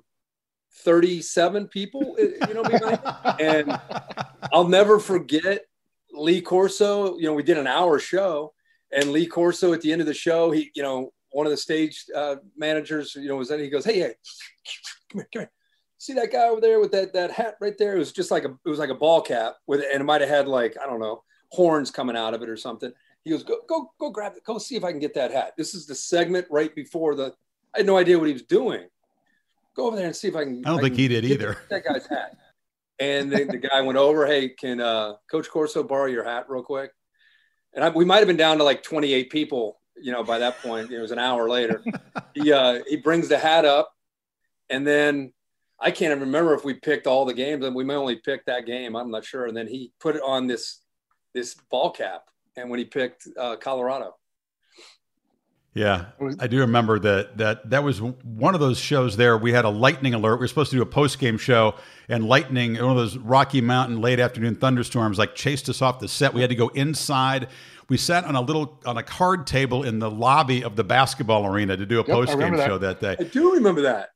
thirty 0.82 1.22
seven 1.22 1.68
people, 1.68 2.16
you 2.18 2.54
know, 2.54 2.64
and 3.38 3.78
I'll 4.52 4.68
never 4.68 4.98
forget 4.98 5.62
Lee 6.12 6.40
Corso. 6.40 7.16
You 7.16 7.24
know, 7.24 7.34
we 7.34 7.42
did 7.42 7.58
an 7.58 7.66
hour 7.66 7.98
show, 7.98 8.52
and 8.92 9.12
Lee 9.12 9.26
Corso 9.26 9.72
at 9.72 9.80
the 9.80 9.92
end 9.92 10.00
of 10.00 10.06
the 10.06 10.14
show, 10.14 10.50
he, 10.50 10.70
you 10.74 10.82
know, 10.82 11.12
one 11.30 11.46
of 11.46 11.50
the 11.50 11.56
stage 11.56 12.04
uh, 12.14 12.36
managers, 12.56 13.14
you 13.14 13.28
know, 13.28 13.36
was 13.36 13.48
then 13.48 13.60
he 13.60 13.68
goes, 13.68 13.84
"Hey, 13.84 14.00
hey, 14.00 14.14
come 15.10 15.20
here, 15.20 15.28
come 15.32 15.42
here." 15.42 15.50
See 16.00 16.14
that 16.14 16.32
guy 16.32 16.48
over 16.48 16.62
there 16.62 16.80
with 16.80 16.90
that 16.92 17.12
that 17.12 17.30
hat 17.30 17.56
right 17.60 17.76
there? 17.78 17.94
It 17.94 17.98
was 17.98 18.10
just 18.10 18.30
like 18.30 18.44
a 18.44 18.50
it 18.64 18.68
was 18.68 18.78
like 18.78 18.90
a 18.90 18.94
ball 18.94 19.20
cap 19.20 19.56
with 19.66 19.84
and 19.92 20.00
it 20.00 20.04
might 20.04 20.22
have 20.22 20.30
had 20.30 20.48
like 20.48 20.76
I 20.82 20.86
don't 20.86 20.98
know 20.98 21.22
horns 21.50 21.90
coming 21.90 22.16
out 22.16 22.34
of 22.34 22.42
it 22.42 22.48
or 22.48 22.56
something. 22.56 22.92
He 23.22 23.30
goes, 23.30 23.44
go 23.44 23.58
go 23.68 23.92
go 24.00 24.10
grab 24.10 24.32
it, 24.36 24.44
go 24.44 24.58
see 24.58 24.76
if 24.76 24.82
I 24.82 24.90
can 24.90 25.00
get 25.00 25.14
that 25.14 25.30
hat. 25.30 25.54
This 25.56 25.74
is 25.74 25.86
the 25.86 25.94
segment 25.94 26.46
right 26.50 26.74
before 26.74 27.14
the. 27.14 27.34
I 27.74 27.78
had 27.78 27.86
no 27.86 27.98
idea 27.98 28.18
what 28.18 28.26
he 28.26 28.32
was 28.32 28.42
doing. 28.42 28.88
Go 29.76 29.86
over 29.86 29.96
there 29.96 30.06
and 30.06 30.16
see 30.16 30.28
if 30.28 30.34
I 30.34 30.44
can. 30.44 30.64
I 30.64 30.70
don't 30.70 30.78
I 30.78 30.82
think 30.82 30.96
he 30.96 31.06
did 31.06 31.24
either. 31.24 31.58
That 31.68 31.84
guy's 31.84 32.06
hat. 32.06 32.36
And 32.98 33.30
the, 33.32 33.44
the 33.44 33.56
guy 33.56 33.80
went 33.80 33.96
over, 33.96 34.26
hey, 34.26 34.50
can 34.50 34.78
uh, 34.80 35.14
Coach 35.30 35.48
Corso 35.48 35.82
borrow 35.82 36.06
your 36.06 36.24
hat 36.24 36.50
real 36.50 36.62
quick? 36.62 36.90
And 37.72 37.82
I, 37.82 37.88
we 37.88 38.04
might 38.04 38.18
have 38.18 38.26
been 38.26 38.36
down 38.36 38.58
to 38.58 38.64
like 38.64 38.82
28 38.82 39.30
people, 39.30 39.78
you 39.96 40.12
know, 40.12 40.22
by 40.22 40.38
that 40.38 40.58
point. 40.60 40.90
It 40.90 41.00
was 41.00 41.10
an 41.12 41.18
hour 41.18 41.48
later. 41.48 41.82
he 42.34 42.52
uh, 42.52 42.80
he 42.88 42.96
brings 42.96 43.28
the 43.28 43.38
hat 43.38 43.64
up, 43.64 43.94
and 44.68 44.86
then 44.86 45.32
I 45.80 45.90
can't 45.90 46.10
even 46.10 46.20
remember 46.20 46.54
if 46.54 46.64
we 46.64 46.74
picked 46.74 47.06
all 47.06 47.24
the 47.24 47.34
games, 47.34 47.64
and 47.64 47.74
we 47.74 47.84
may 47.84 47.94
only 47.94 48.16
pick 48.16 48.44
that 48.46 48.66
game. 48.66 48.94
I'm 48.94 49.10
not 49.10 49.24
sure. 49.24 49.46
And 49.46 49.56
then 49.56 49.66
he 49.66 49.92
put 49.98 50.14
it 50.16 50.22
on 50.22 50.46
this 50.46 50.80
this 51.32 51.54
ball 51.70 51.90
cap, 51.90 52.24
and 52.56 52.68
when 52.68 52.78
he 52.78 52.84
picked 52.84 53.26
uh, 53.38 53.56
Colorado. 53.56 54.16
Yeah, 55.72 56.06
I 56.40 56.48
do 56.48 56.58
remember 56.58 56.98
that 56.98 57.38
that 57.38 57.70
that 57.70 57.84
was 57.84 58.02
one 58.02 58.54
of 58.54 58.60
those 58.60 58.78
shows. 58.78 59.16
There, 59.16 59.38
we 59.38 59.52
had 59.52 59.64
a 59.64 59.70
lightning 59.70 60.14
alert. 60.14 60.36
We 60.36 60.40
were 60.40 60.48
supposed 60.48 60.72
to 60.72 60.76
do 60.76 60.82
a 60.82 60.86
post 60.86 61.20
game 61.20 61.38
show, 61.38 61.76
and 62.08 62.26
lightning, 62.26 62.74
one 62.74 62.90
of 62.90 62.96
those 62.96 63.16
Rocky 63.16 63.60
Mountain 63.60 64.00
late 64.00 64.18
afternoon 64.18 64.56
thunderstorms, 64.56 65.16
like 65.16 65.36
chased 65.36 65.68
us 65.68 65.80
off 65.80 66.00
the 66.00 66.08
set. 66.08 66.34
We 66.34 66.40
had 66.40 66.50
to 66.50 66.56
go 66.56 66.68
inside. 66.68 67.48
We 67.88 67.96
sat 67.96 68.24
on 68.24 68.34
a 68.34 68.40
little 68.40 68.80
on 68.84 68.98
a 68.98 69.02
card 69.04 69.46
table 69.46 69.84
in 69.84 70.00
the 70.00 70.10
lobby 70.10 70.64
of 70.64 70.74
the 70.74 70.84
basketball 70.84 71.46
arena 71.46 71.76
to 71.76 71.86
do 71.86 72.00
a 72.00 72.04
yep, 72.04 72.08
post 72.08 72.36
game 72.36 72.56
show 72.56 72.76
that 72.78 73.00
day. 73.00 73.16
I 73.18 73.22
do 73.22 73.52
remember 73.54 73.82
that 73.82 74.10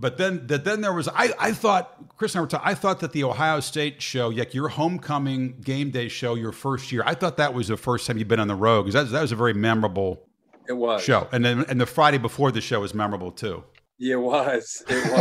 but 0.00 0.16
then 0.16 0.46
that 0.46 0.64
then 0.64 0.80
there 0.80 0.94
was 0.94 1.08
I, 1.08 1.32
I 1.38 1.52
thought 1.52 2.16
Chris 2.16 2.34
and 2.34 2.40
I 2.40 2.42
were 2.42 2.48
talking, 2.48 2.68
I 2.68 2.74
thought 2.74 3.00
that 3.00 3.12
the 3.12 3.24
Ohio 3.24 3.60
State 3.60 4.00
show, 4.00 4.28
like 4.28 4.54
your 4.54 4.68
homecoming 4.68 5.60
game 5.60 5.90
day 5.90 6.08
show, 6.08 6.34
your 6.34 6.52
first 6.52 6.90
year, 6.90 7.02
I 7.04 7.14
thought 7.14 7.36
that 7.36 7.52
was 7.52 7.68
the 7.68 7.76
first 7.76 8.06
time 8.06 8.16
you've 8.16 8.26
been 8.26 8.40
on 8.40 8.48
the 8.48 8.54
road 8.54 8.84
because 8.84 8.94
that, 8.94 9.12
that 9.12 9.20
was 9.20 9.32
a 9.32 9.36
very 9.36 9.52
memorable 9.52 10.26
it 10.66 10.72
was 10.72 11.02
show, 11.02 11.28
and 11.32 11.44
then 11.44 11.66
and 11.68 11.78
the 11.78 11.86
Friday 11.86 12.16
before 12.16 12.50
the 12.50 12.62
show 12.62 12.80
was 12.80 12.94
memorable 12.94 13.30
too. 13.30 13.62
Yeah, 13.98 14.14
it 14.14 14.20
was. 14.20 14.82
It 14.88 15.12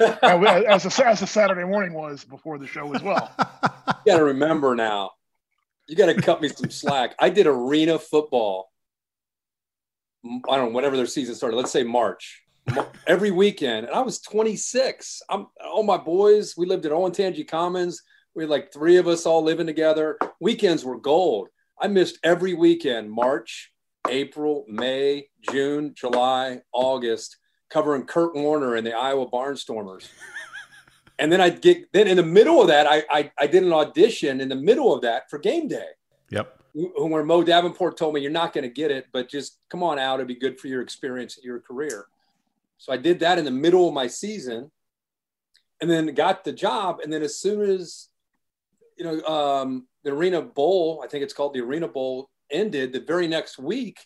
was. 0.00 0.84
as, 0.84 0.98
a, 0.98 1.06
as 1.06 1.22
a 1.22 1.26
Saturday 1.26 1.62
morning 1.62 1.92
was 1.92 2.24
before 2.24 2.58
the 2.58 2.66
show 2.66 2.92
as 2.92 3.00
well. 3.00 3.30
you 4.04 4.12
got 4.12 4.18
to 4.18 4.24
remember 4.24 4.74
now. 4.74 5.12
You 5.86 5.94
got 5.94 6.06
to 6.06 6.20
cut 6.20 6.42
me 6.42 6.48
some 6.48 6.68
slack. 6.68 7.14
I 7.20 7.30
did 7.30 7.46
arena 7.46 7.96
football. 7.96 8.72
I 10.24 10.56
don't 10.56 10.70
know, 10.70 10.74
whenever 10.74 10.96
their 10.96 11.06
season 11.06 11.36
started. 11.36 11.56
Let's 11.56 11.70
say 11.70 11.84
March 11.84 12.42
every 13.06 13.30
weekend. 13.30 13.86
And 13.86 13.94
I 13.94 14.00
was 14.00 14.20
26. 14.20 15.22
I'm 15.28 15.46
all 15.64 15.82
my 15.82 15.96
boys. 15.96 16.56
We 16.56 16.66
lived 16.66 16.86
at 16.86 16.92
Owen 16.92 17.12
Olentangy 17.12 17.48
Commons. 17.48 18.02
We 18.34 18.44
had 18.44 18.50
like 18.50 18.72
three 18.72 18.96
of 18.96 19.08
us 19.08 19.26
all 19.26 19.42
living 19.42 19.66
together. 19.66 20.18
Weekends 20.40 20.84
were 20.84 20.98
gold. 20.98 21.48
I 21.80 21.88
missed 21.88 22.18
every 22.22 22.54
weekend, 22.54 23.10
March, 23.10 23.72
April, 24.08 24.64
May, 24.68 25.28
June, 25.50 25.94
July, 25.94 26.60
August, 26.72 27.36
covering 27.70 28.04
Kurt 28.04 28.34
Warner 28.34 28.74
and 28.74 28.86
the 28.86 28.96
Iowa 28.96 29.28
Barnstormers. 29.30 30.08
and 31.18 31.32
then 31.32 31.40
I'd 31.40 31.60
get 31.60 31.92
then 31.92 32.08
in 32.08 32.16
the 32.16 32.22
middle 32.22 32.60
of 32.60 32.68
that, 32.68 32.86
I, 32.86 33.04
I 33.10 33.30
I 33.38 33.46
did 33.46 33.62
an 33.62 33.72
audition 33.72 34.40
in 34.40 34.48
the 34.48 34.56
middle 34.56 34.94
of 34.94 35.02
that 35.02 35.30
for 35.30 35.38
game 35.38 35.68
day. 35.68 35.88
Yep. 36.30 36.54
Where 36.74 37.24
Mo 37.24 37.42
Davenport 37.42 37.96
told 37.96 38.14
me 38.14 38.20
you're 38.20 38.30
not 38.30 38.52
going 38.52 38.62
to 38.62 38.70
get 38.70 38.90
it, 38.90 39.06
but 39.12 39.28
just 39.28 39.58
come 39.68 39.82
on 39.82 39.98
out. 39.98 40.16
It'd 40.16 40.28
be 40.28 40.34
good 40.34 40.60
for 40.60 40.68
your 40.68 40.82
experience, 40.82 41.36
and 41.36 41.44
your 41.44 41.60
career. 41.60 42.06
So 42.78 42.92
I 42.92 42.96
did 42.96 43.20
that 43.20 43.38
in 43.38 43.44
the 43.44 43.50
middle 43.50 43.88
of 43.88 43.94
my 43.94 44.06
season 44.06 44.70
and 45.80 45.90
then 45.90 46.14
got 46.14 46.44
the 46.44 46.52
job. 46.52 47.00
And 47.02 47.12
then 47.12 47.22
as 47.22 47.38
soon 47.38 47.68
as, 47.68 48.08
you 48.96 49.04
know, 49.04 49.22
um, 49.24 49.86
the 50.04 50.12
Arena 50.12 50.42
Bowl, 50.42 51.02
I 51.04 51.08
think 51.08 51.22
it's 51.22 51.34
called 51.34 51.54
the 51.54 51.60
Arena 51.60 51.88
Bowl, 51.88 52.30
ended 52.50 52.92
the 52.92 53.00
very 53.00 53.26
next 53.26 53.58
week, 53.58 53.98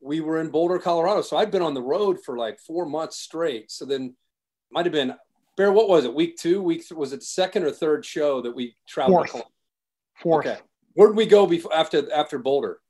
we 0.00 0.20
were 0.20 0.40
in 0.40 0.50
Boulder, 0.50 0.78
Colorado. 0.78 1.22
So 1.22 1.36
I'd 1.36 1.50
been 1.50 1.62
on 1.62 1.74
the 1.74 1.82
road 1.82 2.18
for 2.24 2.36
like 2.36 2.58
four 2.60 2.86
months 2.86 3.18
straight. 3.18 3.70
So 3.70 3.84
then 3.84 4.14
might 4.70 4.86
have 4.86 4.92
been, 4.92 5.14
Bear, 5.56 5.72
what 5.72 5.88
was 5.88 6.04
it? 6.04 6.14
Week 6.14 6.36
two? 6.36 6.62
Week 6.62 6.86
th- 6.86 6.98
was 6.98 7.12
it 7.12 7.20
the 7.20 7.26
second 7.26 7.62
or 7.62 7.70
third 7.70 8.04
show 8.04 8.42
that 8.42 8.54
we 8.54 8.76
traveled? 8.88 9.28
Fourth. 9.28 9.44
Fourth. 10.20 10.46
Okay. 10.46 10.60
Where 10.94 11.08
did 11.08 11.16
we 11.16 11.26
go 11.26 11.46
before 11.46 11.74
after 11.74 12.12
after 12.12 12.38
Boulder? 12.38 12.80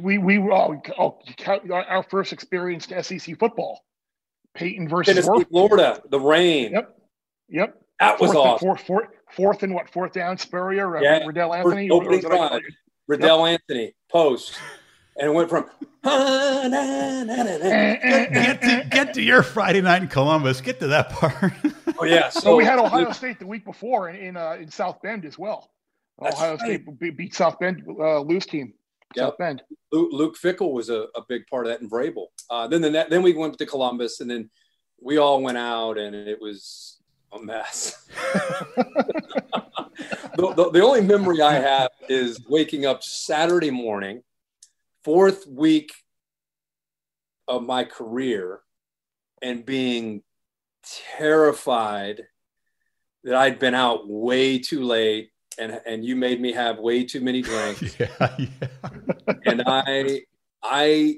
We 0.00 0.18
we 0.18 0.38
oh, 0.38 0.80
oh 0.98 1.18
our 1.70 2.02
first 2.04 2.32
experience 2.32 2.86
to 2.86 3.02
SEC 3.02 3.38
football. 3.38 3.80
Peyton 4.54 4.88
versus 4.88 5.14
Tennessee, 5.14 5.44
Florida, 5.50 6.02
the 6.10 6.20
rain. 6.20 6.72
Yep. 6.72 6.98
Yep. 7.48 7.82
That 8.00 8.20
was 8.20 8.32
fourth, 8.32 8.46
awesome. 8.46 8.66
Fourth, 8.66 8.80
fourth, 8.80 9.08
fourth 9.30 9.62
and 9.62 9.74
what? 9.74 9.90
Fourth 9.90 10.12
down, 10.12 10.38
Spurrier, 10.38 10.96
uh, 10.96 11.00
yeah. 11.00 11.24
Reidel 11.24 11.54
Anthony. 11.54 11.90
Opening 11.90 12.20
drive. 12.20 12.62
Reidel 13.06 13.46
yep. 13.46 13.60
Anthony, 13.60 13.94
post. 14.10 14.58
And 15.16 15.30
it 15.30 15.34
went 15.34 15.48
from 15.48 15.66
get, 18.32 18.62
to, 18.62 18.86
get 18.90 19.14
to 19.14 19.22
your 19.22 19.42
Friday 19.42 19.80
night 19.80 20.02
in 20.02 20.08
Columbus. 20.08 20.60
Get 20.60 20.80
to 20.80 20.88
that 20.88 21.10
part. 21.10 21.52
oh 21.98 22.04
yeah. 22.04 22.28
So 22.28 22.50
well, 22.50 22.56
we 22.56 22.64
had 22.64 22.78
Ohio 22.78 23.12
State 23.12 23.38
the 23.38 23.46
week 23.46 23.64
before 23.64 24.10
in 24.10 24.16
in, 24.16 24.36
uh, 24.36 24.56
in 24.60 24.70
South 24.70 25.00
Bend 25.02 25.24
as 25.24 25.38
well. 25.38 25.70
Ohio 26.20 26.56
right. 26.56 26.60
State 26.60 27.16
beat 27.16 27.34
South 27.34 27.58
Bend, 27.58 27.82
uh, 27.88 28.20
Lou's 28.20 28.46
team. 28.46 28.74
Bend. 29.38 29.62
Luke, 29.92 30.10
Luke 30.12 30.36
Fickell 30.36 30.72
was 30.72 30.90
a, 30.90 31.06
a, 31.14 31.22
big 31.28 31.46
part 31.46 31.66
of 31.66 31.72
that 31.72 31.80
in 31.80 31.88
Vrabel. 31.88 32.26
Uh, 32.50 32.66
then 32.66 32.80
the, 32.80 33.06
then 33.08 33.22
we 33.22 33.32
went 33.32 33.56
to 33.58 33.66
Columbus, 33.66 34.20
and 34.20 34.30
then 34.30 34.50
we 35.00 35.18
all 35.18 35.40
went 35.42 35.58
out, 35.58 35.98
and 35.98 36.14
it 36.14 36.40
was 36.40 36.98
a 37.32 37.40
mess. 37.40 38.08
the, 40.36 40.54
the, 40.56 40.70
the 40.72 40.82
only 40.82 41.00
memory 41.00 41.40
I 41.42 41.54
have 41.54 41.90
is 42.08 42.40
waking 42.48 42.86
up 42.86 43.02
Saturday 43.02 43.70
morning, 43.70 44.22
fourth 45.04 45.46
week 45.46 45.92
of 47.46 47.62
my 47.62 47.84
career, 47.84 48.60
and 49.42 49.64
being 49.64 50.22
terrified 51.16 52.22
that 53.24 53.34
I'd 53.34 53.58
been 53.58 53.74
out 53.74 54.08
way 54.08 54.58
too 54.58 54.82
late 54.82 55.30
and 55.58 55.80
and 55.86 56.04
you 56.04 56.16
made 56.16 56.40
me 56.40 56.52
have 56.52 56.78
way 56.78 57.04
too 57.04 57.20
many 57.20 57.42
drinks. 57.42 57.82
yeah, 57.98 58.36
yeah. 58.38 58.48
and 59.46 59.62
I 59.66 60.22
I 60.62 61.16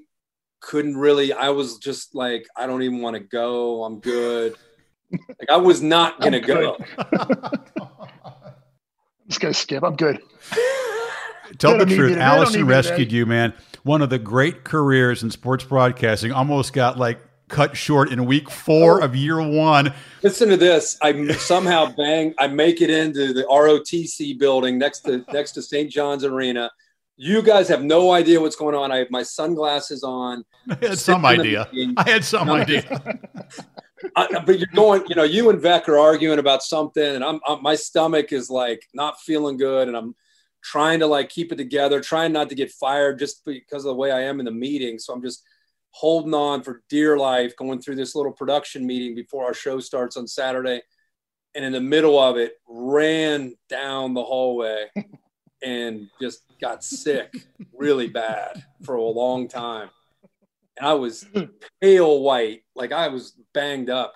couldn't 0.60 0.96
really 0.96 1.32
I 1.32 1.50
was 1.50 1.78
just 1.78 2.14
like 2.14 2.46
I 2.56 2.66
don't 2.66 2.82
even 2.82 3.00
want 3.00 3.14
to 3.14 3.20
go. 3.20 3.84
I'm 3.84 4.00
good. 4.00 4.56
Like 5.12 5.50
I 5.50 5.56
was 5.56 5.82
not 5.82 6.20
going 6.20 6.32
to 6.32 6.40
go. 6.40 6.76
just 9.28 9.40
going 9.40 9.54
to 9.54 9.58
skip. 9.58 9.84
I'm 9.84 9.96
good. 9.96 10.20
Tell 11.58 11.78
the 11.78 11.86
truth. 11.86 12.18
Allison 12.18 12.66
rescued 12.66 13.12
you, 13.12 13.24
man. 13.24 13.54
One 13.84 14.02
of 14.02 14.10
the 14.10 14.18
great 14.18 14.64
careers 14.64 15.22
in 15.22 15.30
sports 15.30 15.64
broadcasting 15.64 16.32
almost 16.32 16.72
got 16.72 16.98
like 16.98 17.20
cut 17.48 17.76
short 17.76 18.10
in 18.10 18.26
week 18.26 18.50
four 18.50 19.00
of 19.00 19.14
year 19.14 19.40
one. 19.40 19.92
Listen 20.22 20.48
to 20.48 20.56
this. 20.56 20.98
I 21.02 21.32
somehow 21.32 21.92
bang. 21.96 22.34
I 22.38 22.46
make 22.48 22.80
it 22.80 22.90
into 22.90 23.32
the 23.32 23.44
ROTC 23.44 24.38
building 24.38 24.78
next 24.78 25.00
to 25.00 25.24
next 25.32 25.52
to 25.52 25.62
St. 25.62 25.90
John's 25.90 26.24
Arena. 26.24 26.70
You 27.16 27.40
guys 27.42 27.68
have 27.68 27.82
no 27.82 28.12
idea 28.12 28.40
what's 28.40 28.56
going 28.56 28.74
on. 28.74 28.92
I 28.92 28.98
have 28.98 29.10
my 29.10 29.22
sunglasses 29.22 30.02
on. 30.02 30.44
I 30.70 30.76
had 30.80 30.98
some 30.98 31.24
idea. 31.24 31.68
I 31.96 32.10
had 32.10 32.24
some 32.24 32.50
idea. 32.50 33.00
I, 34.14 34.40
but 34.44 34.58
you're 34.58 34.68
going, 34.74 35.02
you 35.08 35.14
know, 35.14 35.24
you 35.24 35.48
and 35.48 35.60
Vec 35.60 35.88
are 35.88 35.98
arguing 35.98 36.38
about 36.38 36.62
something, 36.62 37.02
and 37.02 37.24
I'm, 37.24 37.40
I'm 37.46 37.62
my 37.62 37.74
stomach 37.74 38.32
is 38.32 38.50
like 38.50 38.82
not 38.92 39.18
feeling 39.20 39.56
good, 39.56 39.88
and 39.88 39.96
I'm 39.96 40.14
trying 40.62 41.00
to 41.00 41.06
like 41.06 41.30
keep 41.30 41.52
it 41.52 41.56
together, 41.56 42.00
trying 42.00 42.32
not 42.32 42.50
to 42.50 42.54
get 42.54 42.70
fired 42.72 43.18
just 43.18 43.44
because 43.44 43.84
of 43.84 43.90
the 43.90 43.94
way 43.94 44.10
I 44.10 44.22
am 44.22 44.38
in 44.38 44.44
the 44.44 44.52
meeting. 44.52 44.98
So 44.98 45.14
I'm 45.14 45.22
just 45.22 45.42
holding 45.96 46.34
on 46.34 46.62
for 46.62 46.82
dear 46.90 47.16
life, 47.16 47.56
going 47.56 47.80
through 47.80 47.96
this 47.96 48.14
little 48.14 48.30
production 48.30 48.86
meeting 48.86 49.14
before 49.14 49.46
our 49.46 49.54
show 49.54 49.80
starts 49.80 50.18
on 50.18 50.26
Saturday. 50.26 50.82
And 51.54 51.64
in 51.64 51.72
the 51.72 51.80
middle 51.80 52.18
of 52.18 52.36
it, 52.36 52.52
ran 52.68 53.54
down 53.70 54.12
the 54.12 54.22
hallway 54.22 54.88
and 55.62 56.10
just 56.20 56.42
got 56.60 56.84
sick 56.84 57.32
really 57.72 58.08
bad 58.08 58.62
for 58.84 58.96
a 58.96 59.02
long 59.02 59.48
time. 59.48 59.88
And 60.76 60.86
I 60.86 60.92
was 60.92 61.26
pale 61.80 62.20
white, 62.20 62.60
like 62.74 62.92
I 62.92 63.08
was 63.08 63.34
banged 63.54 63.88
up. 63.88 64.12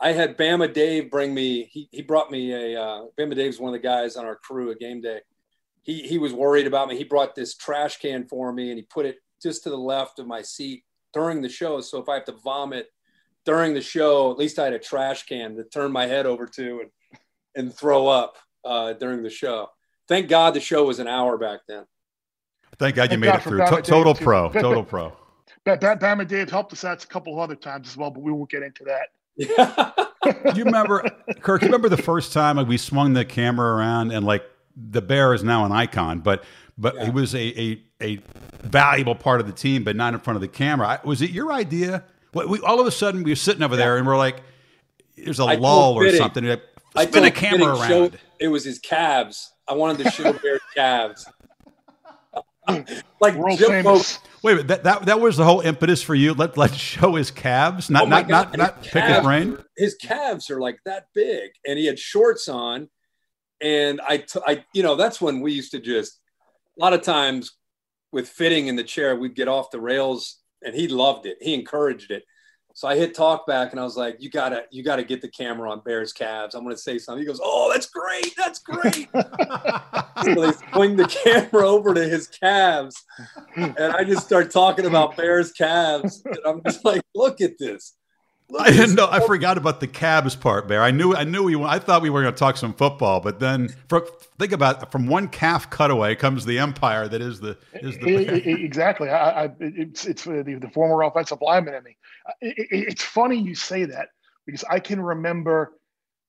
I 0.00 0.12
had 0.12 0.38
Bama 0.38 0.72
Dave 0.72 1.10
bring 1.10 1.34
me, 1.34 1.64
he, 1.64 1.88
he 1.90 2.02
brought 2.02 2.30
me 2.30 2.52
a, 2.52 2.80
uh, 2.80 3.02
Bama 3.18 3.34
Dave's 3.34 3.58
one 3.58 3.74
of 3.74 3.82
the 3.82 3.84
guys 3.88 4.14
on 4.14 4.24
our 4.24 4.36
crew 4.36 4.70
at 4.70 4.78
game 4.78 5.00
day. 5.00 5.18
He, 5.82 6.02
he 6.02 6.18
was 6.18 6.32
worried 6.32 6.68
about 6.68 6.86
me. 6.86 6.96
He 6.96 7.02
brought 7.02 7.34
this 7.34 7.56
trash 7.56 7.98
can 7.98 8.24
for 8.24 8.52
me 8.52 8.70
and 8.70 8.78
he 8.78 8.84
put 8.84 9.04
it 9.04 9.16
just 9.42 9.64
to 9.64 9.70
the 9.70 9.76
left 9.76 10.20
of 10.20 10.28
my 10.28 10.40
seat 10.40 10.83
during 11.14 11.40
the 11.40 11.48
show. 11.48 11.80
So 11.80 11.98
if 11.98 12.08
I 12.08 12.14
have 12.14 12.24
to 12.26 12.32
vomit 12.32 12.88
during 13.44 13.72
the 13.72 13.80
show, 13.80 14.30
at 14.30 14.38
least 14.38 14.58
I 14.58 14.64
had 14.64 14.72
a 14.72 14.78
trash 14.78 15.24
can 15.24 15.56
to 15.56 15.64
turn 15.64 15.92
my 15.92 16.06
head 16.06 16.26
over 16.26 16.46
to 16.46 16.80
and, 16.80 16.90
and 17.54 17.74
throw 17.74 18.08
up 18.08 18.36
uh, 18.64 18.94
during 18.94 19.22
the 19.22 19.30
show. 19.30 19.68
Thank 20.08 20.28
God 20.28 20.54
the 20.54 20.60
show 20.60 20.84
was 20.84 20.98
an 20.98 21.08
hour 21.08 21.38
back 21.38 21.60
then. 21.66 21.84
Thank 22.78 22.96
God 22.96 23.04
you 23.04 23.08
Thank 23.10 23.20
made 23.20 23.26
God 23.28 23.36
it 23.36 23.42
through. 23.42 23.82
T- 23.82 23.82
total 23.82 24.14
pro. 24.14 24.48
Total 24.52 24.82
pro. 24.82 25.16
That, 25.64 25.80
that 25.80 26.00
Bama 26.00 26.26
Dave 26.28 26.50
helped 26.50 26.72
us 26.72 26.84
out 26.84 27.02
a 27.02 27.06
couple 27.06 27.32
of 27.32 27.38
other 27.38 27.54
times 27.54 27.88
as 27.88 27.96
well, 27.96 28.10
but 28.10 28.22
we 28.22 28.32
won't 28.32 28.50
get 28.50 28.62
into 28.62 28.84
that. 28.84 29.08
you 30.56 30.64
remember, 30.64 31.02
Kirk? 31.40 31.62
You 31.62 31.68
remember 31.68 31.88
the 31.88 31.96
first 31.96 32.32
time 32.32 32.56
like 32.56 32.68
we 32.68 32.76
swung 32.76 33.14
the 33.14 33.24
camera 33.24 33.74
around 33.74 34.12
and 34.12 34.26
like 34.26 34.44
the 34.76 35.02
bear 35.02 35.34
is 35.34 35.42
now 35.42 35.64
an 35.64 35.72
icon, 35.72 36.20
but 36.20 36.44
but 36.76 36.94
yeah. 36.94 37.04
he 37.04 37.10
was 37.10 37.34
a, 37.34 37.60
a 37.60 37.82
a 38.04 38.20
valuable 38.62 39.14
part 39.14 39.40
of 39.40 39.46
the 39.46 39.52
team, 39.52 39.84
but 39.84 39.96
not 39.96 40.14
in 40.14 40.20
front 40.20 40.36
of 40.36 40.40
the 40.40 40.48
camera. 40.48 41.00
Was 41.04 41.22
it 41.22 41.30
your 41.30 41.52
idea? 41.52 42.04
We, 42.32 42.60
all 42.60 42.80
of 42.80 42.86
a 42.86 42.90
sudden 42.90 43.22
we 43.22 43.30
were 43.30 43.36
sitting 43.36 43.62
over 43.62 43.74
yeah. 43.74 43.84
there 43.84 43.96
and 43.96 44.06
we're 44.06 44.16
like, 44.16 44.42
"There's 45.16 45.40
a 45.40 45.44
I 45.44 45.54
lull 45.54 45.94
or 45.94 46.10
something." 46.10 46.44
Like, 46.44 46.62
I 46.94 47.06
spin 47.06 47.24
a 47.24 47.30
camera 47.30 47.74
around. 47.74 47.88
Show, 47.88 48.10
it 48.38 48.48
was 48.48 48.64
his 48.64 48.78
calves. 48.78 49.52
I 49.66 49.74
wanted 49.74 50.04
to 50.04 50.10
show 50.10 50.32
Bear's 50.32 50.60
calves. 50.74 51.26
like 53.20 53.34
world 53.34 53.58
famous. 53.58 54.18
Wait, 54.42 54.56
wait, 54.56 54.66
that, 54.68 54.84
that 54.84 55.06
that 55.06 55.20
was 55.20 55.36
the 55.36 55.44
whole 55.44 55.60
impetus 55.60 56.02
for 56.02 56.14
you. 56.14 56.34
Let 56.34 56.56
let's 56.56 56.74
show 56.74 57.14
his 57.14 57.30
calves, 57.30 57.90
not 57.90 58.04
oh 58.04 58.06
not 58.06 58.28
God, 58.28 58.56
not 58.56 58.58
not 58.58 58.82
pick 58.82 59.04
his 59.04 59.22
brain. 59.22 59.58
his 59.76 59.94
calves 59.94 60.50
are 60.50 60.60
like 60.60 60.78
that 60.84 61.06
big, 61.14 61.50
and 61.66 61.78
he 61.78 61.86
had 61.86 61.98
shorts 61.98 62.48
on, 62.48 62.88
and 63.60 64.00
I, 64.06 64.18
t- 64.18 64.40
I, 64.46 64.64
you 64.72 64.82
know, 64.82 64.96
that's 64.96 65.20
when 65.20 65.40
we 65.40 65.52
used 65.52 65.72
to 65.72 65.80
just 65.80 66.20
a 66.78 66.82
lot 66.82 66.92
of 66.92 67.02
times 67.02 67.52
with 68.14 68.28
fitting 68.28 68.68
in 68.68 68.76
the 68.76 68.84
chair, 68.84 69.16
we'd 69.16 69.34
get 69.34 69.48
off 69.48 69.72
the 69.72 69.80
rails 69.80 70.38
and 70.62 70.72
he 70.72 70.86
loved 70.86 71.26
it. 71.26 71.36
He 71.40 71.52
encouraged 71.52 72.12
it. 72.12 72.22
So 72.72 72.86
I 72.86 72.96
hit 72.96 73.12
talk 73.12 73.44
back 73.44 73.72
and 73.72 73.80
I 73.80 73.84
was 73.84 73.96
like, 73.96 74.16
you 74.20 74.30
gotta, 74.30 74.64
you 74.70 74.84
gotta 74.84 75.02
get 75.02 75.20
the 75.20 75.28
camera 75.28 75.70
on 75.70 75.82
Bear's 75.84 76.12
calves. 76.12 76.54
I'm 76.54 76.62
gonna 76.62 76.76
say 76.76 76.98
something. 76.98 77.20
He 77.20 77.26
goes, 77.26 77.40
Oh, 77.42 77.70
that's 77.72 77.86
great. 77.86 78.32
That's 78.36 78.60
great. 78.60 79.08
so 79.14 80.34
they 80.34 80.52
swing 80.72 80.94
the 80.96 81.08
camera 81.24 81.68
over 81.68 81.92
to 81.92 82.08
his 82.08 82.28
calves. 82.28 82.96
And 83.56 83.78
I 83.78 84.04
just 84.04 84.24
start 84.24 84.52
talking 84.52 84.86
about 84.86 85.16
Bear's 85.16 85.50
calves. 85.50 86.22
And 86.24 86.38
I'm 86.46 86.62
just 86.64 86.84
like, 86.84 87.02
look 87.16 87.40
at 87.40 87.58
this. 87.58 87.94
I 88.58 88.70
didn't 88.70 88.94
know. 88.94 89.08
I 89.10 89.20
forgot 89.20 89.58
about 89.58 89.80
the 89.80 89.86
cabs 89.86 90.36
part, 90.36 90.68
Bear. 90.68 90.82
I 90.82 90.90
knew. 90.90 91.14
I 91.14 91.24
knew 91.24 91.42
we. 91.44 91.62
I 91.62 91.78
thought 91.78 92.02
we 92.02 92.10
were 92.10 92.22
going 92.22 92.34
to 92.34 92.38
talk 92.38 92.56
some 92.56 92.74
football, 92.74 93.20
but 93.20 93.40
then 93.40 93.74
for, 93.88 94.06
think 94.38 94.52
about 94.52 94.92
from 94.92 95.06
one 95.06 95.28
calf 95.28 95.70
cutaway 95.70 96.14
comes 96.14 96.44
the 96.44 96.58
empire 96.58 97.08
that 97.08 97.20
is 97.20 97.40
the 97.40 97.56
is 97.74 97.96
the 97.98 98.64
exactly. 98.64 99.08
I, 99.08 99.44
I, 99.44 99.50
it's 99.60 100.06
it's 100.06 100.24
the, 100.24 100.58
the 100.60 100.70
former 100.70 101.02
offensive 101.02 101.38
lineman 101.40 101.74
in 101.74 101.84
me. 101.84 101.96
It, 102.40 102.58
it, 102.58 102.88
it's 102.88 103.02
funny 103.02 103.38
you 103.38 103.54
say 103.54 103.84
that 103.86 104.08
because 104.46 104.64
I 104.68 104.80
can 104.80 105.00
remember. 105.00 105.72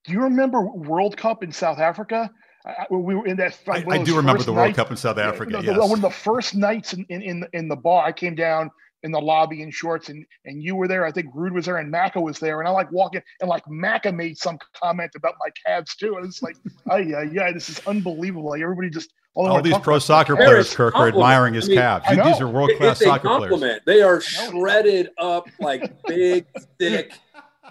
Do 0.05 0.13
you 0.13 0.21
remember 0.21 0.61
World 0.61 1.17
Cup 1.17 1.43
in 1.43 1.51
South 1.51 1.79
Africa? 1.79 2.31
I, 2.65 2.85
we 2.89 3.15
were 3.15 3.25
in 3.27 3.37
that. 3.37 3.57
I, 3.67 3.83
I 3.87 4.03
do 4.03 4.15
remember 4.15 4.43
the 4.43 4.53
World 4.53 4.67
nights, 4.67 4.75
Cup 4.75 4.91
in 4.91 4.97
South 4.97 5.17
Africa. 5.17 5.57
The, 5.57 5.63
yes. 5.63 5.77
one 5.77 5.91
of 5.91 6.01
the 6.01 6.09
first 6.09 6.55
nights 6.55 6.93
in, 6.93 7.05
in 7.09 7.21
in 7.21 7.47
in 7.53 7.67
the 7.67 7.75
bar, 7.75 8.05
I 8.05 8.11
came 8.11 8.35
down 8.35 8.71
in 9.05 9.11
the 9.11 9.21
lobby 9.21 9.61
in 9.61 9.71
shorts 9.71 10.09
and 10.09 10.25
and 10.43 10.61
you 10.61 10.75
were 10.75 10.87
there. 10.87 11.05
I 11.05 11.11
think 11.11 11.33
Ruud 11.33 11.53
was 11.53 11.65
there 11.65 11.77
and 11.77 11.93
Macca 11.93 12.21
was 12.21 12.39
there. 12.39 12.59
And 12.59 12.67
I 12.67 12.71
like 12.71 12.91
walking 12.91 13.21
and 13.39 13.49
like 13.49 13.63
Macca 13.65 14.13
made 14.13 14.37
some 14.37 14.57
comment 14.73 15.11
about 15.15 15.35
my 15.39 15.49
calves 15.65 15.95
too. 15.95 16.17
And 16.17 16.25
it's 16.25 16.41
like, 16.41 16.57
oh 16.89 16.97
yeah, 16.97 17.23
yeah, 17.23 17.51
this 17.51 17.69
is 17.69 17.79
unbelievable. 17.87 18.49
Like 18.49 18.61
everybody 18.61 18.89
just 18.89 19.13
all, 19.35 19.47
all 19.47 19.61
these 19.61 19.77
pro 19.79 19.99
soccer 19.99 20.35
players, 20.35 20.73
Kirk, 20.73 20.95
are 20.95 21.09
admiring 21.09 21.53
his 21.53 21.65
I 21.65 21.67
mean, 21.67 21.77
calves. 21.77 22.05
These 22.09 22.41
are 22.41 22.47
world 22.47 22.71
class 22.77 22.99
soccer 22.99 23.27
compliment. 23.27 23.59
players. 23.59 23.81
They 23.85 24.01
are 24.01 24.21
shredded 24.21 25.09
up 25.17 25.47
like 25.59 25.93
big, 26.07 26.45
thick, 26.79 27.11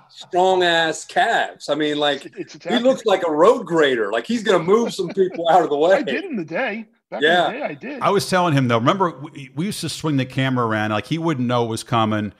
strong 0.08 0.62
ass 0.62 1.06
calves. 1.06 1.70
I 1.70 1.74
mean, 1.74 1.96
like 1.96 2.30
he 2.36 2.78
looks 2.78 3.06
like 3.06 3.26
a 3.26 3.30
road 3.30 3.64
grader. 3.64 4.12
Like 4.12 4.26
he's 4.26 4.42
going 4.42 4.58
to 4.58 4.64
move 4.64 4.92
some 4.92 5.08
people 5.08 5.48
out 5.48 5.62
of 5.62 5.70
the 5.70 5.76
way. 5.76 5.94
I 5.94 6.02
did 6.02 6.24
in 6.24 6.36
the 6.36 6.44
day. 6.44 6.86
Back 7.14 7.22
yeah, 7.22 7.52
day, 7.52 7.62
I 7.62 7.74
did. 7.74 8.02
I 8.02 8.10
was 8.10 8.28
telling 8.28 8.54
him 8.54 8.68
though. 8.68 8.78
Remember, 8.78 9.10
we, 9.10 9.50
we, 9.54 9.66
used 9.66 9.80
to 9.80 9.88
swing 9.88 10.16
the 10.16 10.24
camera 10.24 10.66
around 10.66 10.90
like 10.90 11.06
he 11.06 11.18
wouldn't 11.18 11.46
know 11.46 11.64
it 11.64 11.68
was 11.68 11.82
coming. 11.82 12.32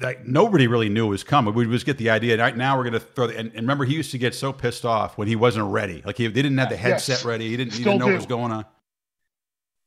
Like 0.00 0.26
nobody 0.26 0.66
really 0.66 0.88
knew 0.88 1.06
it 1.06 1.10
was 1.10 1.24
coming. 1.24 1.54
We 1.54 1.66
just 1.66 1.86
get 1.86 1.98
the 1.98 2.10
idea. 2.10 2.38
Right 2.38 2.56
now, 2.56 2.76
we're 2.76 2.84
going 2.84 2.94
to 2.94 3.00
throw. 3.00 3.26
The, 3.26 3.38
and, 3.38 3.48
and, 3.48 3.62
remember, 3.62 3.84
he 3.84 3.94
used 3.94 4.12
to 4.12 4.18
get 4.18 4.34
so 4.34 4.52
pissed 4.52 4.84
off 4.84 5.18
when 5.18 5.26
he 5.26 5.36
wasn't 5.36 5.66
ready. 5.66 6.02
Like 6.04 6.18
he, 6.18 6.26
they 6.26 6.42
didn't 6.42 6.58
have 6.58 6.68
the 6.68 6.76
headset 6.76 7.16
yes. 7.16 7.24
ready. 7.24 7.48
He 7.48 7.56
didn't, 7.56 7.72
he 7.72 7.82
didn't 7.82 7.98
know 7.98 8.06
do. 8.06 8.12
what 8.12 8.18
was 8.18 8.26
going 8.26 8.52
on. 8.52 8.66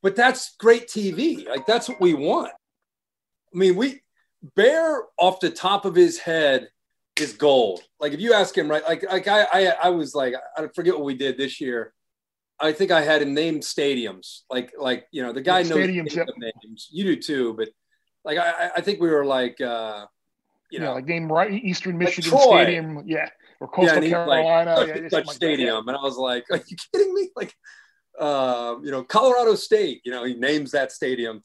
But 0.02 0.16
that's 0.16 0.56
great 0.58 0.88
TV. 0.88 1.48
Like 1.48 1.66
that's 1.66 1.88
what 1.88 2.02
we 2.02 2.14
want. 2.14 2.52
I 3.54 3.58
mean, 3.58 3.76
we 3.76 4.02
Bear 4.56 5.04
off 5.18 5.40
the 5.40 5.50
top 5.50 5.86
of 5.86 5.96
his 5.96 6.20
head 6.20 6.70
is 7.20 7.34
gold. 7.34 7.82
Like 8.00 8.14
if 8.14 8.20
you 8.20 8.34
ask 8.34 8.56
him, 8.56 8.70
right? 8.70 8.84
Like 8.84 9.04
like 9.12 9.28
I 9.28 9.48
I, 9.52 9.66
I 9.84 9.90
was 9.90 10.14
like 10.14 10.36
I 10.56 10.68
forget 10.76 10.94
what 10.94 11.04
we 11.04 11.16
did 11.16 11.38
this 11.38 11.60
year 11.60 11.94
I 12.60 12.72
think 12.72 12.92
I 12.92 13.02
had 13.02 13.22
him 13.22 13.34
name 13.34 13.60
stadiums, 13.60 14.42
like 14.50 14.74
like 14.78 15.08
you 15.12 15.24
know 15.24 15.32
the 15.32 15.42
guy 15.42 15.60
yeah, 15.60 15.70
knows 15.70 15.78
stadiums, 15.78 16.16
yep. 16.16 16.28
names. 16.38 16.88
You 16.92 17.04
do 17.04 17.16
too, 17.16 17.54
but 17.54 17.70
like 18.26 18.38
I, 18.38 18.72
I 18.78 18.82
think 18.82 19.00
we 19.00 19.10
were 19.10 19.26
like 19.26 19.62
uh, 19.62 20.06
you 20.72 20.80
know 20.80 20.94
like 20.94 21.06
name 21.06 21.32
right 21.32 21.52
Eastern 21.52 21.98
Michigan 21.98 22.32
like 22.32 22.42
Stadium, 22.42 23.04
yeah, 23.06 23.30
or 23.60 23.68
Coastal 23.68 24.04
yeah, 24.04 24.10
Carolina, 24.10 24.76
like, 24.76 24.88
yeah, 24.88 25.10
such 25.10 25.28
stadium, 25.30 25.86
like 25.86 25.88
and 25.88 25.98
I 25.98 26.02
was 26.02 26.18
like, 26.18 26.46
are 26.52 26.58
you 26.58 26.78
kidding 26.94 27.14
me? 27.14 27.30
Like, 27.36 27.54
uh, 28.20 28.76
you 28.84 28.92
know, 28.92 29.04
Colorado 29.04 29.56
State, 29.56 30.02
you 30.04 30.12
know, 30.12 30.24
he 30.24 30.34
names 30.34 30.72
that 30.72 30.92
stadium. 30.92 31.44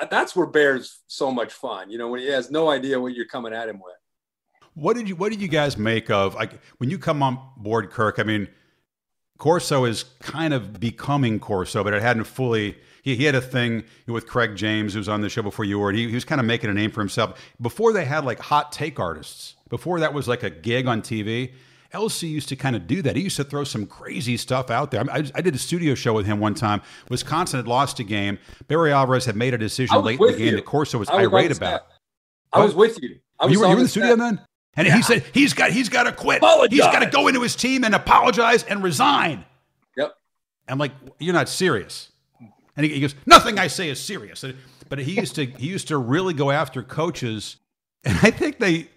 Uh, 0.00 0.06
that's 0.06 0.34
where 0.36 0.46
Bear's 0.46 1.00
so 1.08 1.32
much 1.32 1.52
fun, 1.52 1.90
you 1.90 1.98
know, 1.98 2.08
when 2.08 2.20
he 2.20 2.28
has 2.28 2.50
no 2.50 2.70
idea 2.70 3.00
what 3.00 3.14
you're 3.14 3.26
coming 3.26 3.52
at 3.52 3.68
him 3.68 3.80
with. 3.80 3.94
What 4.74 4.96
did 4.96 5.08
you 5.08 5.16
What 5.16 5.32
did 5.32 5.42
you 5.42 5.48
guys 5.48 5.76
make 5.76 6.08
of 6.10 6.34
like 6.34 6.52
when 6.78 6.88
you 6.88 6.98
come 6.98 7.22
on 7.22 7.38
board, 7.58 7.90
Kirk? 7.90 8.18
I 8.18 8.22
mean, 8.22 8.48
Corso 9.42 9.84
is 9.84 10.04
kind 10.20 10.54
of 10.54 10.78
becoming 10.78 11.40
Corso, 11.40 11.82
but 11.82 11.92
it 11.92 12.00
hadn't 12.00 12.26
fully. 12.26 12.76
He, 13.02 13.16
he 13.16 13.24
had 13.24 13.34
a 13.34 13.40
thing 13.40 13.82
with 14.06 14.28
Craig 14.28 14.54
James, 14.54 14.92
who 14.92 15.00
was 15.00 15.08
on 15.08 15.20
the 15.20 15.28
show 15.28 15.42
before 15.42 15.64
you 15.64 15.80
were, 15.80 15.88
and 15.88 15.98
he, 15.98 16.06
he 16.06 16.14
was 16.14 16.24
kind 16.24 16.40
of 16.40 16.46
making 16.46 16.70
a 16.70 16.72
name 16.72 16.92
for 16.92 17.00
himself. 17.00 17.42
Before 17.60 17.92
they 17.92 18.04
had 18.04 18.24
like 18.24 18.38
hot 18.38 18.70
take 18.70 19.00
artists, 19.00 19.56
before 19.68 19.98
that 19.98 20.14
was 20.14 20.28
like 20.28 20.44
a 20.44 20.50
gig 20.50 20.86
on 20.86 21.02
TV, 21.02 21.54
LC 21.92 22.30
used 22.30 22.50
to 22.50 22.56
kind 22.56 22.76
of 22.76 22.86
do 22.86 23.02
that. 23.02 23.16
He 23.16 23.22
used 23.22 23.34
to 23.34 23.42
throw 23.42 23.64
some 23.64 23.84
crazy 23.84 24.36
stuff 24.36 24.70
out 24.70 24.92
there. 24.92 25.02
I, 25.10 25.24
I, 25.34 25.40
did 25.40 25.56
a 25.56 25.58
studio 25.58 25.96
show 25.96 26.12
with 26.12 26.24
him 26.24 26.38
one 26.38 26.54
time. 26.54 26.80
Wisconsin 27.08 27.58
had 27.58 27.66
lost 27.66 27.98
a 27.98 28.04
game. 28.04 28.38
Barry 28.68 28.92
Alvarez 28.92 29.24
had 29.24 29.34
made 29.34 29.54
a 29.54 29.58
decision 29.58 30.04
late 30.04 30.20
in 30.20 30.26
the 30.28 30.32
game 30.34 30.46
you. 30.46 30.56
that 30.56 30.66
Corso 30.66 30.98
was, 30.98 31.10
was 31.10 31.18
irate 31.18 31.50
about. 31.50 31.80
I 32.52 32.62
was 32.62 32.76
with 32.76 33.02
you. 33.02 33.18
I 33.40 33.46
was 33.46 33.54
you 33.54 33.58
were, 33.58 33.66
you 33.66 33.70
were 33.72 33.76
in 33.78 33.82
the 33.82 33.88
studio 33.88 34.14
then? 34.14 34.40
And 34.76 34.86
yeah. 34.86 34.96
he 34.96 35.02
said 35.02 35.24
he's 35.34 35.52
got 35.52 35.70
he's 35.70 35.88
got 35.88 36.04
to 36.04 36.12
quit. 36.12 36.38
Apologize. 36.38 36.78
He's 36.78 36.86
got 36.86 37.00
to 37.00 37.10
go 37.10 37.28
into 37.28 37.42
his 37.42 37.56
team 37.56 37.84
and 37.84 37.94
apologize 37.94 38.62
and 38.64 38.82
resign. 38.82 39.44
Yep. 39.96 40.14
I'm 40.68 40.78
like, 40.78 40.92
you're 41.18 41.34
not 41.34 41.48
serious. 41.48 42.10
And 42.76 42.86
he, 42.86 42.94
he 42.94 43.00
goes, 43.00 43.14
nothing 43.26 43.58
I 43.58 43.66
say 43.66 43.90
is 43.90 44.00
serious. 44.00 44.44
But 44.88 44.98
he 44.98 45.12
used 45.12 45.34
to 45.34 45.44
he 45.44 45.66
used 45.66 45.88
to 45.88 45.98
really 45.98 46.34
go 46.34 46.50
after 46.50 46.82
coaches, 46.82 47.56
and 48.04 48.18
I 48.22 48.30
think 48.30 48.58
they. 48.58 48.88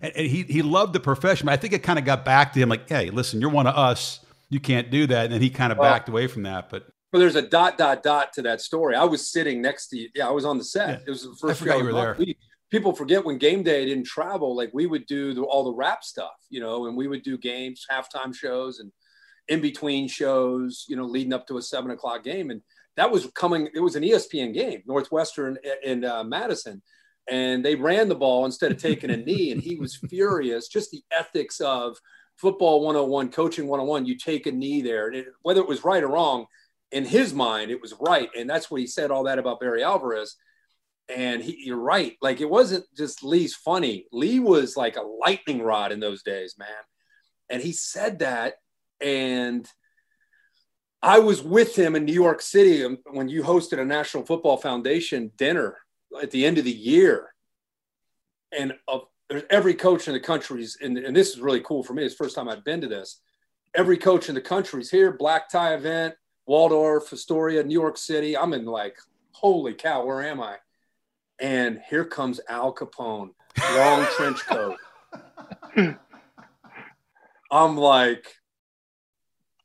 And 0.00 0.12
he 0.14 0.42
he 0.42 0.60
loved 0.60 0.92
the 0.92 1.00
profession. 1.00 1.46
But 1.46 1.52
I 1.52 1.56
think 1.56 1.72
it 1.72 1.82
kind 1.82 1.98
of 1.98 2.04
got 2.04 2.24
back 2.24 2.52
to 2.52 2.60
him 2.60 2.68
like, 2.68 2.88
hey, 2.88 3.10
listen, 3.10 3.40
you're 3.40 3.50
one 3.50 3.66
of 3.66 3.74
us. 3.74 4.20
You 4.50 4.60
can't 4.60 4.90
do 4.90 5.06
that. 5.06 5.24
And 5.24 5.32
then 5.32 5.40
he 5.40 5.48
kind 5.48 5.72
of 5.72 5.78
well, 5.78 5.90
backed 5.90 6.08
away 6.08 6.26
from 6.26 6.42
that. 6.42 6.68
But 6.68 6.88
well, 7.12 7.20
there's 7.20 7.36
a 7.36 7.42
dot 7.42 7.78
dot 7.78 8.02
dot 8.02 8.32
to 8.34 8.42
that 8.42 8.60
story. 8.60 8.96
I 8.96 9.04
was 9.04 9.30
sitting 9.30 9.62
next 9.62 9.88
to 9.88 9.96
you. 9.96 10.10
Yeah, 10.14 10.28
I 10.28 10.30
was 10.30 10.44
on 10.44 10.58
the 10.58 10.64
set. 10.64 10.88
Yeah. 10.88 11.04
It 11.06 11.10
was 11.10 11.22
the 11.22 11.34
first. 11.40 11.62
I 11.62 11.64
forgot 11.64 11.78
you 11.78 11.84
were 11.84 11.92
there. 11.92 12.16
Week 12.18 12.38
people 12.74 12.92
forget 12.92 13.24
when 13.24 13.38
game 13.38 13.62
day 13.62 13.86
didn't 13.86 14.04
travel, 14.04 14.56
like 14.56 14.68
we 14.74 14.86
would 14.86 15.06
do 15.06 15.32
the, 15.32 15.42
all 15.42 15.62
the 15.62 15.72
rap 15.72 16.02
stuff, 16.02 16.32
you 16.50 16.58
know, 16.58 16.88
and 16.88 16.96
we 16.96 17.06
would 17.06 17.22
do 17.22 17.38
games, 17.38 17.86
halftime 17.88 18.34
shows, 18.34 18.80
and 18.80 18.90
in 19.46 19.60
between 19.60 20.08
shows, 20.08 20.84
you 20.88 20.96
know, 20.96 21.04
leading 21.04 21.32
up 21.32 21.46
to 21.46 21.56
a 21.56 21.62
seven 21.62 21.92
o'clock 21.92 22.24
game. 22.24 22.50
And 22.50 22.62
that 22.96 23.12
was 23.12 23.28
coming, 23.36 23.68
it 23.72 23.78
was 23.78 23.94
an 23.94 24.02
ESPN 24.02 24.52
game, 24.52 24.82
Northwestern 24.86 25.56
in 25.84 26.04
uh, 26.04 26.24
Madison. 26.24 26.82
And 27.30 27.64
they 27.64 27.76
ran 27.76 28.08
the 28.08 28.16
ball 28.16 28.44
instead 28.44 28.72
of 28.72 28.78
taking 28.78 29.10
a 29.10 29.16
knee. 29.18 29.52
And 29.52 29.62
he 29.62 29.76
was 29.76 29.94
furious. 30.10 30.66
Just 30.66 30.90
the 30.90 31.04
ethics 31.16 31.60
of 31.60 31.96
football 32.38 32.84
101, 32.84 33.30
coaching 33.30 33.68
101, 33.68 34.04
you 34.04 34.18
take 34.18 34.48
a 34.48 34.52
knee 34.52 34.82
there. 34.82 35.12
It, 35.12 35.26
whether 35.42 35.60
it 35.60 35.68
was 35.68 35.84
right 35.84 36.02
or 36.02 36.08
wrong, 36.08 36.46
in 36.90 37.04
his 37.04 37.32
mind, 37.32 37.70
it 37.70 37.80
was 37.80 37.94
right. 38.00 38.30
And 38.36 38.50
that's 38.50 38.68
what 38.68 38.80
he 38.80 38.88
said 38.88 39.12
all 39.12 39.22
that 39.24 39.38
about 39.38 39.60
Barry 39.60 39.84
Alvarez 39.84 40.34
and 41.08 41.42
he, 41.42 41.56
you're 41.64 41.76
right. 41.76 42.16
Like 42.22 42.40
it 42.40 42.48
wasn't 42.48 42.84
just 42.96 43.22
Lee's 43.22 43.54
funny. 43.54 44.06
Lee 44.12 44.40
was 44.40 44.76
like 44.76 44.96
a 44.96 45.02
lightning 45.02 45.62
rod 45.62 45.92
in 45.92 46.00
those 46.00 46.22
days, 46.22 46.54
man. 46.58 46.68
And 47.50 47.62
he 47.62 47.72
said 47.72 48.20
that, 48.20 48.54
and 49.00 49.68
I 51.02 51.18
was 51.18 51.42
with 51.42 51.76
him 51.76 51.96
in 51.96 52.06
New 52.06 52.14
York 52.14 52.40
City 52.40 52.84
um, 52.84 52.98
when 53.12 53.28
you 53.28 53.42
hosted 53.42 53.78
a 53.78 53.84
National 53.84 54.24
Football 54.24 54.56
Foundation 54.56 55.30
dinner 55.36 55.76
at 56.20 56.30
the 56.30 56.46
end 56.46 56.56
of 56.56 56.64
the 56.64 56.72
year, 56.72 57.34
and 58.56 58.72
uh, 58.88 59.00
every 59.50 59.74
coach 59.74 60.08
in 60.08 60.14
the 60.14 60.20
country's 60.20 60.78
and, 60.80 60.96
and 60.96 61.14
this 61.14 61.30
is 61.30 61.40
really 61.40 61.60
cool 61.60 61.82
for 61.82 61.92
me. 61.92 62.04
It's 62.04 62.14
the 62.14 62.24
first 62.24 62.34
time 62.34 62.48
I've 62.48 62.64
been 62.64 62.80
to 62.80 62.88
this. 62.88 63.20
Every 63.74 63.98
coach 63.98 64.28
in 64.28 64.34
the 64.34 64.40
country's 64.40 64.90
here. 64.90 65.12
Black 65.12 65.50
tie 65.50 65.74
event, 65.74 66.14
Waldorf, 66.46 67.12
Astoria, 67.12 67.62
New 67.62 67.78
York 67.78 67.98
City. 67.98 68.36
I'm 68.36 68.54
in 68.54 68.64
like, 68.64 68.96
holy 69.32 69.74
cow, 69.74 70.06
where 70.06 70.22
am 70.22 70.40
I? 70.40 70.56
And 71.40 71.80
here 71.88 72.04
comes 72.04 72.40
Al 72.48 72.74
Capone, 72.74 73.30
long 73.74 74.06
trench 74.16 74.40
coat. 74.46 74.76
I'm 77.50 77.76
like, 77.76 78.26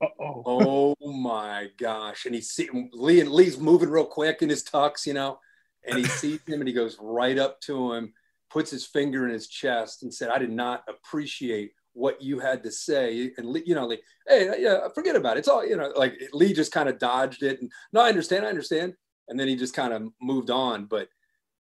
Uh-oh. 0.01 0.95
oh 1.01 1.12
my 1.12 1.67
gosh! 1.77 2.25
And 2.25 2.36
he's 2.36 2.51
see, 2.51 2.69
Lee 2.93 3.21
and 3.21 3.32
Lee's 3.32 3.58
moving 3.58 3.89
real 3.89 4.05
quick 4.05 4.41
in 4.41 4.49
his 4.49 4.63
tux, 4.63 5.05
you 5.05 5.13
know, 5.13 5.39
and 5.88 5.97
he 5.97 6.05
sees 6.05 6.39
him 6.45 6.62
and 6.62 6.67
he 6.67 6.73
goes 6.73 6.97
right 6.99 7.38
up 7.38 7.60
to 7.62 7.93
him, 7.93 8.13
puts 8.49 8.71
his 8.71 8.86
finger 8.86 9.25
in 9.25 9.34
his 9.34 9.47
chest, 9.47 10.03
and 10.03 10.13
said, 10.13 10.29
"I 10.29 10.38
did 10.38 10.51
not 10.51 10.84
appreciate." 10.88 11.71
what 11.93 12.21
you 12.21 12.39
had 12.39 12.63
to 12.63 12.71
say 12.71 13.32
and 13.38 13.47
Lee, 13.47 13.63
you 13.65 13.73
know 13.75 13.88
like 13.88 14.01
hey 14.27 14.53
yeah 14.60 14.73
uh, 14.73 14.89
forget 14.89 15.15
about 15.15 15.36
it 15.36 15.39
it's 15.39 15.47
all 15.47 15.65
you 15.65 15.75
know 15.75 15.91
like 15.95 16.13
lee 16.34 16.53
just 16.53 16.71
kind 16.71 16.88
of 16.88 16.99
dodged 16.99 17.41
it 17.41 17.60
and 17.60 17.71
no 17.91 18.01
i 18.01 18.10
understand 18.10 18.45
i 18.45 18.49
understand 18.49 18.93
and 19.27 19.39
then 19.39 19.47
he 19.47 19.55
just 19.55 19.73
kind 19.73 19.91
of 19.91 20.03
moved 20.21 20.49
on 20.49 20.86
but 20.86 21.10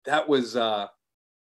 that 0.07 0.27
was 0.27 0.55
uh, 0.55 0.87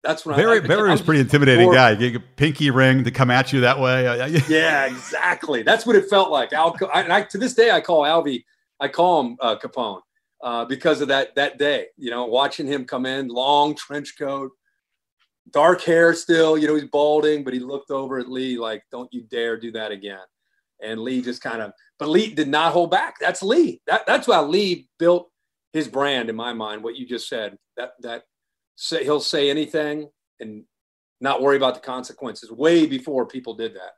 that's 0.05 0.25
when 0.25 0.37
Barry 0.37 0.61
I, 0.61 0.65
I, 0.65 0.67
Barry 0.67 0.91
was 0.91 1.03
pretty 1.03 1.21
intimidating 1.21 1.67
more, 1.67 1.75
guy. 1.75 1.95
Get 1.95 2.17
a 2.17 2.21
pinky 2.21 2.71
ring 2.71 3.05
to 3.05 3.11
come 3.11 3.31
at 3.31 3.53
you 3.53 3.63
that 3.63 3.81
way. 3.81 4.05
yeah, 4.49 4.87
exactly. 4.87 5.63
That's 5.63 5.87
what 5.87 5.97
it 5.97 6.09
felt 6.09 6.31
like. 6.31 6.53
Al, 6.53 6.77
and 6.95 7.13
I, 7.13 7.23
to 7.23 7.39
this 7.39 7.55
day, 7.55 7.71
I 7.71 7.81
call 7.81 8.03
Alvy, 8.03 8.45
I 8.79 8.89
call 8.89 9.21
him 9.23 9.37
uh, 9.41 9.57
Capone 9.57 10.01
uh, 10.43 10.65
because 10.67 11.01
of 11.01 11.09
that 11.09 11.35
that 11.35 11.59
day. 11.59 11.87
You 11.97 12.11
know, 12.11 12.27
watching 12.27 12.67
him 12.67 12.85
come 12.85 13.07
in, 13.07 13.29
long 13.29 13.75
trench 13.75 14.17
coat, 14.19 14.53
dark 15.51 15.83
hair 15.83 16.15
still. 16.15 16.57
You 16.57 16.69
know, 16.69 16.75
he's 16.75 16.85
balding, 16.85 17.43
but 17.43 17.55
he 17.55 17.61
looked 17.61 17.91
over 17.91 18.19
at 18.19 18.29
Lee 18.29 18.57
like, 18.57 18.85
"Don't 18.93 19.13
you 19.13 19.23
dare 19.23 19.59
do 19.59 19.73
that 19.73 19.91
again." 19.91 20.21
And 20.81 21.01
Lee 21.01 21.23
just 21.23 21.43
kind 21.43 21.61
of, 21.61 21.73
but 21.99 22.09
Lee 22.09 22.33
did 22.33 22.47
not 22.47 22.73
hold 22.73 22.93
back. 22.93 23.17
That's 23.21 23.43
Lee. 23.43 23.83
That 23.89 24.07
that's 24.07 24.29
why 24.29 24.41
Lee 24.41 24.89
built 24.99 25.29
his 25.73 25.89
brand 25.89 26.31
in 26.31 26.37
my 26.37 26.53
mind. 26.53 26.85
What 26.85 26.97
you 26.97 27.05
just 27.05 27.29
said. 27.29 27.59
That 27.77 27.91
that 28.01 28.23
say 28.79 29.03
he'll 29.03 29.21
say 29.21 29.51
anything 29.51 30.09
and 30.39 30.65
not 31.21 31.43
worry 31.43 31.57
about 31.57 31.75
the 31.75 31.81
consequences 31.81 32.51
way 32.51 32.87
before 32.87 33.27
people 33.27 33.55
did 33.55 33.75
that. 33.75 33.97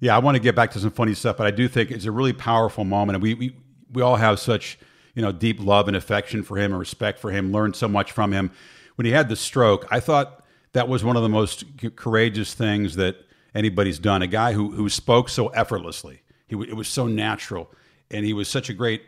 Yeah, 0.00 0.16
I 0.16 0.18
want 0.18 0.34
to 0.36 0.40
get 0.40 0.56
back 0.56 0.70
to 0.72 0.78
some 0.78 0.90
funny 0.90 1.12
stuff, 1.12 1.36
but 1.36 1.46
I 1.46 1.50
do 1.50 1.68
think 1.68 1.90
it's 1.90 2.06
a 2.06 2.10
really 2.10 2.32
powerful 2.32 2.84
moment, 2.84 3.16
and 3.16 3.22
we 3.22 3.34
we 3.34 3.56
we 3.92 4.00
all 4.00 4.16
have 4.16 4.40
such 4.40 4.78
you 5.14 5.20
know 5.20 5.30
deep 5.30 5.60
love 5.60 5.88
and 5.88 5.96
affection 5.96 6.42
for 6.42 6.56
him 6.56 6.72
and 6.72 6.80
respect 6.80 7.18
for 7.18 7.30
him. 7.30 7.52
Learned 7.52 7.76
so 7.76 7.86
much 7.86 8.12
from 8.12 8.32
him 8.32 8.50
when 8.96 9.04
he 9.04 9.12
had 9.12 9.28
the 9.28 9.36
stroke. 9.36 9.86
I 9.90 10.00
thought 10.00 10.42
that 10.72 10.88
was 10.88 11.04
one 11.04 11.16
of 11.16 11.22
the 11.22 11.28
most 11.28 11.64
courageous 11.96 12.54
things 12.54 12.96
that 12.96 13.16
anybody's 13.54 13.98
done. 13.98 14.22
A 14.22 14.26
guy 14.26 14.54
who 14.54 14.70
who 14.70 14.88
spoke 14.88 15.28
so 15.28 15.48
effortlessly. 15.48 16.22
He 16.46 16.56
it 16.56 16.76
was 16.76 16.88
so 16.88 17.06
natural, 17.06 17.70
and 18.10 18.24
he 18.24 18.32
was 18.32 18.48
such 18.48 18.70
a 18.70 18.72
great 18.72 19.02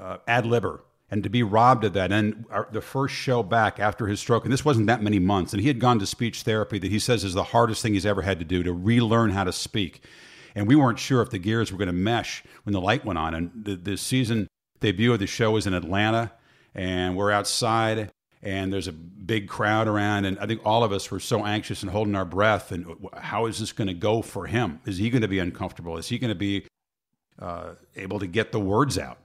uh, 0.00 0.18
ad 0.28 0.44
libber 0.44 0.82
and 1.10 1.22
to 1.22 1.28
be 1.28 1.42
robbed 1.42 1.84
of 1.84 1.92
that. 1.92 2.12
And 2.12 2.44
our, 2.50 2.68
the 2.72 2.80
first 2.80 3.14
show 3.14 3.42
back 3.42 3.78
after 3.78 4.06
his 4.06 4.20
stroke, 4.20 4.44
and 4.44 4.52
this 4.52 4.64
wasn't 4.64 4.86
that 4.86 5.02
many 5.02 5.18
months, 5.18 5.52
and 5.52 5.60
he 5.60 5.68
had 5.68 5.78
gone 5.78 5.98
to 5.98 6.06
speech 6.06 6.42
therapy 6.42 6.78
that 6.78 6.90
he 6.90 6.98
says 6.98 7.24
is 7.24 7.34
the 7.34 7.44
hardest 7.44 7.82
thing 7.82 7.94
he's 7.94 8.06
ever 8.06 8.22
had 8.22 8.38
to 8.38 8.44
do 8.44 8.62
to 8.62 8.72
relearn 8.72 9.30
how 9.30 9.44
to 9.44 9.52
speak. 9.52 10.02
And 10.54 10.66
we 10.66 10.76
weren't 10.76 10.98
sure 10.98 11.20
if 11.20 11.30
the 11.30 11.38
gears 11.38 11.72
were 11.72 11.78
going 11.78 11.88
to 11.88 11.92
mesh 11.92 12.44
when 12.62 12.72
the 12.72 12.80
light 12.80 13.04
went 13.04 13.18
on. 13.18 13.34
And 13.34 13.64
the, 13.64 13.76
the 13.76 13.96
season 13.96 14.48
debut 14.80 15.12
of 15.12 15.18
the 15.18 15.26
show 15.26 15.50
was 15.50 15.66
in 15.66 15.74
Atlanta, 15.74 16.32
and 16.74 17.16
we're 17.16 17.32
outside, 17.32 18.12
and 18.42 18.72
there's 18.72 18.88
a 18.88 18.92
big 18.92 19.48
crowd 19.48 19.88
around. 19.88 20.26
And 20.26 20.38
I 20.38 20.46
think 20.46 20.60
all 20.64 20.84
of 20.84 20.92
us 20.92 21.10
were 21.10 21.20
so 21.20 21.44
anxious 21.44 21.82
and 21.82 21.90
holding 21.90 22.14
our 22.14 22.24
breath. 22.24 22.72
And 22.72 22.86
how 23.16 23.46
is 23.46 23.58
this 23.58 23.72
going 23.72 23.88
to 23.88 23.94
go 23.94 24.22
for 24.22 24.46
him? 24.46 24.80
Is 24.86 24.98
he 24.98 25.10
going 25.10 25.22
to 25.22 25.28
be 25.28 25.38
uncomfortable? 25.38 25.96
Is 25.96 26.08
he 26.08 26.18
going 26.18 26.30
to 26.30 26.34
be 26.34 26.66
uh, 27.38 27.74
able 27.96 28.18
to 28.20 28.26
get 28.26 28.52
the 28.52 28.60
words 28.60 28.98
out? 28.98 29.18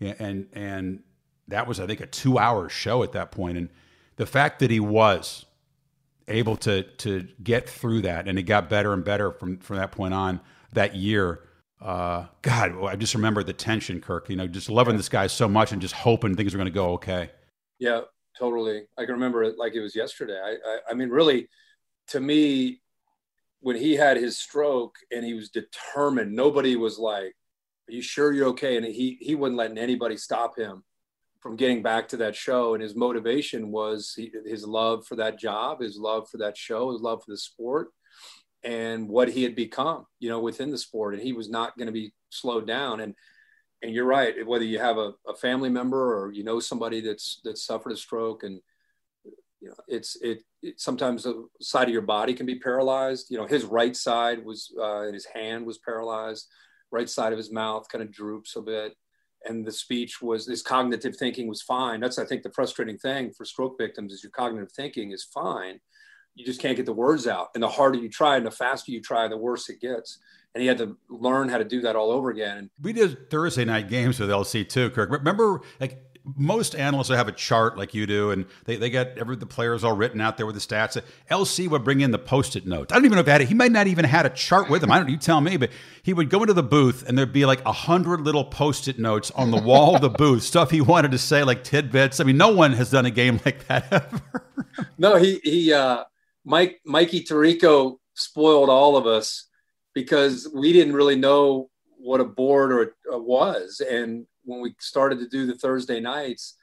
And 0.00 0.48
and 0.52 1.02
that 1.48 1.66
was 1.66 1.80
I 1.80 1.86
think 1.86 2.00
a 2.00 2.06
two 2.06 2.38
hour 2.38 2.68
show 2.68 3.02
at 3.02 3.12
that 3.12 3.30
point, 3.30 3.58
and 3.58 3.68
the 4.16 4.26
fact 4.26 4.60
that 4.60 4.70
he 4.70 4.80
was 4.80 5.44
able 6.28 6.56
to 6.56 6.82
to 6.82 7.28
get 7.42 7.68
through 7.68 8.00
that 8.02 8.26
and 8.26 8.38
it 8.38 8.44
got 8.44 8.70
better 8.70 8.92
and 8.92 9.04
better 9.04 9.30
from 9.32 9.58
from 9.58 9.76
that 9.76 9.92
point 9.92 10.14
on 10.14 10.40
that 10.72 10.94
year. 10.94 11.40
Uh, 11.80 12.26
God, 12.40 12.82
I 12.84 12.96
just 12.96 13.14
remember 13.14 13.42
the 13.42 13.52
tension, 13.52 14.00
Kirk. 14.00 14.30
You 14.30 14.36
know, 14.36 14.46
just 14.46 14.70
loving 14.70 14.96
this 14.96 15.08
guy 15.08 15.26
so 15.26 15.48
much 15.48 15.72
and 15.72 15.82
just 15.82 15.94
hoping 15.94 16.34
things 16.34 16.54
are 16.54 16.58
going 16.58 16.66
to 16.66 16.72
go 16.72 16.92
okay. 16.92 17.30
Yeah, 17.78 18.02
totally. 18.38 18.84
I 18.96 19.04
can 19.04 19.14
remember 19.14 19.42
it 19.42 19.58
like 19.58 19.74
it 19.74 19.80
was 19.80 19.94
yesterday. 19.94 20.40
I, 20.42 20.52
I, 20.52 20.78
I 20.90 20.94
mean, 20.94 21.10
really, 21.10 21.48
to 22.08 22.20
me, 22.20 22.80
when 23.60 23.76
he 23.76 23.94
had 23.94 24.16
his 24.16 24.38
stroke 24.38 24.96
and 25.10 25.24
he 25.24 25.34
was 25.34 25.50
determined, 25.50 26.34
nobody 26.34 26.76
was 26.76 26.98
like, 26.98 27.34
"Are 27.88 27.92
you 27.92 28.02
sure 28.02 28.32
you're 28.32 28.48
okay?" 28.48 28.78
And 28.78 28.86
he 28.86 29.18
he 29.20 29.34
wasn't 29.34 29.58
letting 29.58 29.78
anybody 29.78 30.16
stop 30.16 30.56
him 30.58 30.84
from 31.44 31.56
getting 31.56 31.82
back 31.82 32.08
to 32.08 32.16
that 32.16 32.34
show. 32.34 32.72
And 32.72 32.82
his 32.82 32.96
motivation 32.96 33.70
was 33.70 34.18
his 34.46 34.66
love 34.66 35.06
for 35.06 35.16
that 35.16 35.38
job, 35.38 35.82
his 35.82 35.98
love 35.98 36.26
for 36.30 36.38
that 36.38 36.56
show, 36.56 36.90
his 36.90 37.02
love 37.02 37.22
for 37.22 37.30
the 37.30 37.36
sport, 37.36 37.88
and 38.64 39.10
what 39.10 39.28
he 39.28 39.42
had 39.42 39.54
become, 39.54 40.06
you 40.18 40.30
know, 40.30 40.40
within 40.40 40.70
the 40.70 40.78
sport. 40.78 41.12
And 41.12 41.22
he 41.22 41.34
was 41.34 41.50
not 41.50 41.76
going 41.76 41.86
to 41.86 41.92
be 41.92 42.14
slowed 42.30 42.66
down. 42.66 43.00
And 43.00 43.14
and 43.82 43.92
you're 43.92 44.06
right. 44.06 44.46
Whether 44.46 44.64
you 44.64 44.78
have 44.78 44.96
a, 44.96 45.12
a 45.28 45.34
family 45.34 45.68
member 45.68 46.16
or 46.16 46.32
you 46.32 46.44
know 46.44 46.60
somebody 46.60 47.02
that's 47.02 47.42
that's 47.44 47.66
suffered 47.66 47.92
a 47.92 47.96
stroke, 47.96 48.42
and 48.42 48.58
you 49.60 49.68
know, 49.68 49.74
it's 49.86 50.16
it, 50.22 50.38
it, 50.62 50.80
sometimes 50.80 51.24
the 51.24 51.46
side 51.60 51.88
of 51.88 51.92
your 51.92 52.00
body 52.00 52.32
can 52.32 52.46
be 52.46 52.58
paralyzed. 52.58 53.26
You 53.28 53.36
know, 53.36 53.46
his 53.46 53.64
right 53.66 53.94
side 53.94 54.42
was 54.42 54.72
uh, 54.80 55.02
and 55.02 55.12
his 55.12 55.26
hand 55.26 55.66
was 55.66 55.76
paralyzed. 55.76 56.48
Right 56.90 57.10
side 57.10 57.32
of 57.32 57.38
his 57.38 57.52
mouth 57.52 57.86
kind 57.90 58.02
of 58.02 58.10
droops 58.10 58.56
a 58.56 58.62
bit, 58.62 58.94
and 59.46 59.64
the 59.64 59.72
speech 59.72 60.20
was 60.22 60.46
his 60.46 60.62
cognitive 60.62 61.16
thinking 61.16 61.48
was 61.48 61.62
fine. 61.62 62.00
That's 62.00 62.18
I 62.18 62.24
think 62.24 62.42
the 62.42 62.52
frustrating 62.52 62.98
thing 62.98 63.32
for 63.32 63.44
stroke 63.44 63.76
victims 63.78 64.12
is 64.12 64.22
your 64.22 64.32
cognitive 64.32 64.72
thinking 64.72 65.12
is 65.12 65.24
fine. 65.24 65.80
You 66.34 66.44
just 66.44 66.60
can't 66.60 66.76
get 66.76 66.86
the 66.86 66.92
words 66.92 67.26
out, 67.26 67.48
and 67.54 67.62
the 67.62 67.68
harder 67.68 67.98
you 67.98 68.08
try 68.08 68.36
and 68.36 68.46
the 68.46 68.50
faster 68.50 68.90
you 68.90 69.00
try, 69.00 69.28
the 69.28 69.36
worse 69.36 69.68
it 69.68 69.80
gets 69.80 70.18
and 70.54 70.62
he 70.62 70.68
had 70.68 70.78
to 70.78 70.96
learn 71.08 71.48
how 71.48 71.58
to 71.58 71.64
do 71.64 71.80
that 71.82 71.96
all 71.96 72.10
over 72.10 72.30
again. 72.30 72.70
We 72.80 72.92
did 72.92 73.28
Thursday 73.30 73.64
night 73.64 73.88
games 73.88 74.20
with 74.20 74.30
LC 74.30 74.68
too, 74.68 74.90
Kirk. 74.90 75.10
Remember, 75.10 75.62
like 75.80 76.13
most 76.36 76.74
analysts 76.74 77.10
have 77.10 77.28
a 77.28 77.32
chart 77.32 77.76
like 77.76 77.92
you 77.92 78.06
do, 78.06 78.30
and 78.30 78.46
they, 78.64 78.76
they 78.76 78.88
got 78.88 79.18
every 79.18 79.36
the 79.36 79.46
players 79.46 79.84
all 79.84 79.94
written 79.94 80.20
out 80.20 80.36
there 80.36 80.46
with 80.46 80.54
the 80.54 80.60
stats. 80.60 81.00
LC 81.30 81.68
would 81.68 81.84
bring 81.84 82.00
in 82.00 82.12
the 82.12 82.18
post-it 82.18 82.66
notes. 82.66 82.92
I 82.92 82.96
don't 82.96 83.04
even 83.04 83.16
know 83.16 83.20
if 83.20 83.26
he 83.26 83.32
had 83.32 83.42
it. 83.42 83.48
He 83.48 83.54
might 83.54 83.72
not 83.72 83.86
even 83.88 84.04
had 84.06 84.24
a 84.24 84.30
chart 84.30 84.70
with 84.70 84.82
him. 84.82 84.90
I 84.90 84.98
don't. 84.98 85.10
You 85.10 85.18
tell 85.18 85.40
me, 85.40 85.56
but 85.58 85.70
he 86.02 86.14
would 86.14 86.30
go 86.30 86.40
into 86.40 86.54
the 86.54 86.62
booth, 86.62 87.06
and 87.06 87.18
there'd 87.18 87.32
be 87.32 87.44
like 87.44 87.62
a 87.66 87.72
hundred 87.72 88.22
little 88.22 88.44
post-it 88.44 88.98
notes 88.98 89.30
on 89.32 89.50
the 89.50 89.60
wall 89.60 89.96
of 89.96 90.00
the 90.00 90.08
booth, 90.18 90.42
stuff 90.42 90.70
he 90.70 90.80
wanted 90.80 91.10
to 91.10 91.18
say, 91.18 91.44
like 91.44 91.62
tidbits. 91.62 92.20
I 92.20 92.24
mean, 92.24 92.38
no 92.38 92.54
one 92.54 92.72
has 92.72 92.90
done 92.90 93.04
a 93.04 93.10
game 93.10 93.38
like 93.44 93.66
that 93.68 93.92
ever. 93.92 94.46
no, 94.96 95.16
he 95.16 95.40
he 95.44 95.72
uh, 95.72 96.04
Mike 96.44 96.80
Mikey 96.86 97.24
Tirico 97.24 97.98
spoiled 98.14 98.70
all 98.70 98.96
of 98.96 99.06
us 99.06 99.46
because 99.92 100.48
we 100.54 100.72
didn't 100.72 100.94
really 100.94 101.16
know 101.16 101.68
what 101.98 102.20
a 102.20 102.24
board 102.24 102.72
or 102.72 102.94
was, 103.20 103.80
and 103.80 104.26
when 104.44 104.60
we 104.60 104.74
started 104.80 105.18
to 105.18 105.28
do 105.28 105.46
the 105.46 105.54
Thursday 105.54 106.00
nights, 106.00 106.56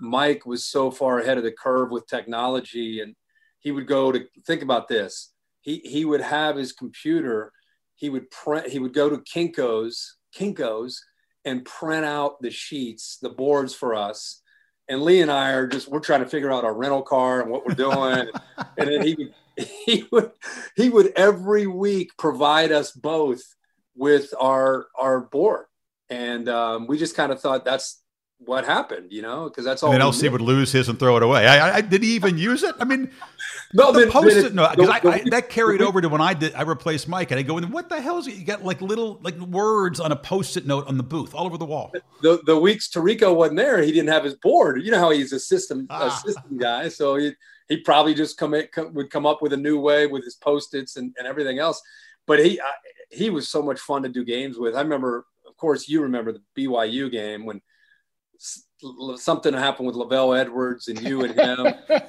Mike 0.00 0.44
was 0.46 0.66
so 0.66 0.90
far 0.90 1.20
ahead 1.20 1.38
of 1.38 1.44
the 1.44 1.52
curve 1.52 1.90
with 1.90 2.06
technology, 2.06 3.00
and 3.00 3.14
he 3.60 3.70
would 3.70 3.86
go 3.86 4.12
to 4.12 4.24
think 4.46 4.62
about 4.62 4.88
this. 4.88 5.32
He 5.60 5.78
he 5.84 6.04
would 6.04 6.20
have 6.20 6.56
his 6.56 6.72
computer. 6.72 7.52
He 7.96 8.10
would 8.10 8.30
print. 8.30 8.68
He 8.68 8.78
would 8.78 8.92
go 8.92 9.08
to 9.08 9.18
Kinkos, 9.18 10.12
Kinkos, 10.36 10.96
and 11.44 11.64
print 11.64 12.04
out 12.04 12.40
the 12.40 12.50
sheets, 12.50 13.18
the 13.20 13.30
boards 13.30 13.74
for 13.74 13.94
us. 13.94 14.42
And 14.88 15.02
Lee 15.02 15.22
and 15.22 15.30
I 15.30 15.50
are 15.52 15.66
just 15.66 15.88
we're 15.88 16.00
trying 16.00 16.20
to 16.20 16.28
figure 16.28 16.52
out 16.52 16.64
our 16.64 16.74
rental 16.74 17.02
car 17.02 17.40
and 17.40 17.50
what 17.50 17.64
we're 17.66 17.74
doing. 17.74 18.28
and 18.78 18.88
then 18.88 19.02
he 19.02 19.14
would 19.14 19.34
he 19.56 20.06
would 20.10 20.32
he 20.76 20.88
would 20.88 21.12
every 21.16 21.66
week 21.66 22.10
provide 22.18 22.72
us 22.72 22.90
both 22.90 23.42
with 23.94 24.34
our 24.38 24.88
our 24.98 25.20
board 25.20 25.66
and 26.10 26.48
um, 26.48 26.86
we 26.86 26.98
just 26.98 27.16
kind 27.16 27.32
of 27.32 27.40
thought 27.40 27.64
that's 27.64 28.02
what 28.38 28.64
happened, 28.64 29.12
you 29.12 29.22
know, 29.22 29.44
because 29.44 29.64
that's 29.64 29.82
all. 29.82 29.92
And 29.92 30.00
then 30.00 30.06
LC 30.06 30.30
would 30.30 30.40
lose 30.40 30.72
his 30.72 30.88
and 30.88 30.98
throw 30.98 31.16
it 31.16 31.22
away. 31.22 31.46
I, 31.46 31.76
I, 31.76 31.80
did 31.80 32.02
he 32.02 32.14
even 32.14 32.36
use 32.36 32.62
it? 32.62 32.74
I 32.78 32.84
mean, 32.84 33.10
no, 33.74 33.92
the 33.92 34.06
post-it 34.10 34.54
no, 34.54 34.68
because 34.70 34.88
i 35.04 35.22
that 35.30 35.48
carried 35.48 35.80
over 35.80 36.00
to 36.00 36.08
when 36.08 36.20
I 36.20 36.34
did. 36.34 36.54
I 36.54 36.62
replaced 36.62 37.08
Mike, 37.08 37.30
and 37.30 37.38
I 37.38 37.42
go, 37.42 37.58
in 37.58 37.70
"What 37.70 37.88
the 37.88 38.00
hell 38.00 38.18
is 38.18 38.26
it? 38.26 38.34
You 38.34 38.44
got 38.44 38.64
like 38.64 38.80
little 38.80 39.18
like 39.22 39.38
words 39.38 40.00
on 40.00 40.12
a 40.12 40.16
post-it 40.16 40.66
note 40.66 40.86
on 40.86 40.96
the 40.96 41.02
booth 41.02 41.34
all 41.34 41.46
over 41.46 41.58
the 41.58 41.64
wall." 41.64 41.92
The 42.22 42.40
the 42.44 42.58
weeks 42.58 42.88
Tirico 42.88 43.34
wasn't 43.34 43.58
there, 43.58 43.82
he 43.82 43.92
didn't 43.92 44.10
have 44.10 44.24
his 44.24 44.34
board. 44.34 44.82
You 44.82 44.90
know 44.90 45.00
how 45.00 45.10
he's 45.10 45.32
a 45.32 45.40
system 45.40 45.86
ah. 45.90 46.06
a 46.06 46.26
system 46.26 46.58
guy, 46.58 46.88
so 46.88 47.16
he 47.16 47.32
he 47.68 47.78
probably 47.78 48.14
just 48.14 48.36
come, 48.36 48.52
in, 48.54 48.66
come 48.72 48.92
would 48.94 49.10
come 49.10 49.26
up 49.26 49.40
with 49.40 49.52
a 49.52 49.56
new 49.56 49.80
way 49.80 50.06
with 50.06 50.24
his 50.24 50.34
post-its 50.34 50.96
and, 50.96 51.14
and 51.18 51.26
everything 51.26 51.58
else. 51.58 51.80
But 52.26 52.44
he 52.44 52.60
I, 52.60 52.72
he 53.10 53.30
was 53.30 53.48
so 53.48 53.62
much 53.62 53.80
fun 53.80 54.02
to 54.02 54.08
do 54.08 54.24
games 54.24 54.58
with. 54.58 54.74
I 54.74 54.80
remember 54.82 55.26
of 55.54 55.60
course, 55.60 55.88
you 55.88 56.02
remember 56.02 56.32
the 56.32 56.42
BYU 56.58 57.10
game 57.10 57.44
when 57.44 57.60
something 59.16 59.54
happened 59.54 59.86
with 59.86 59.96
LaVell 59.96 60.38
Edwards 60.38 60.88
and 60.88 61.00
you 61.00 61.24
and 61.24 61.34
him. 61.38 61.74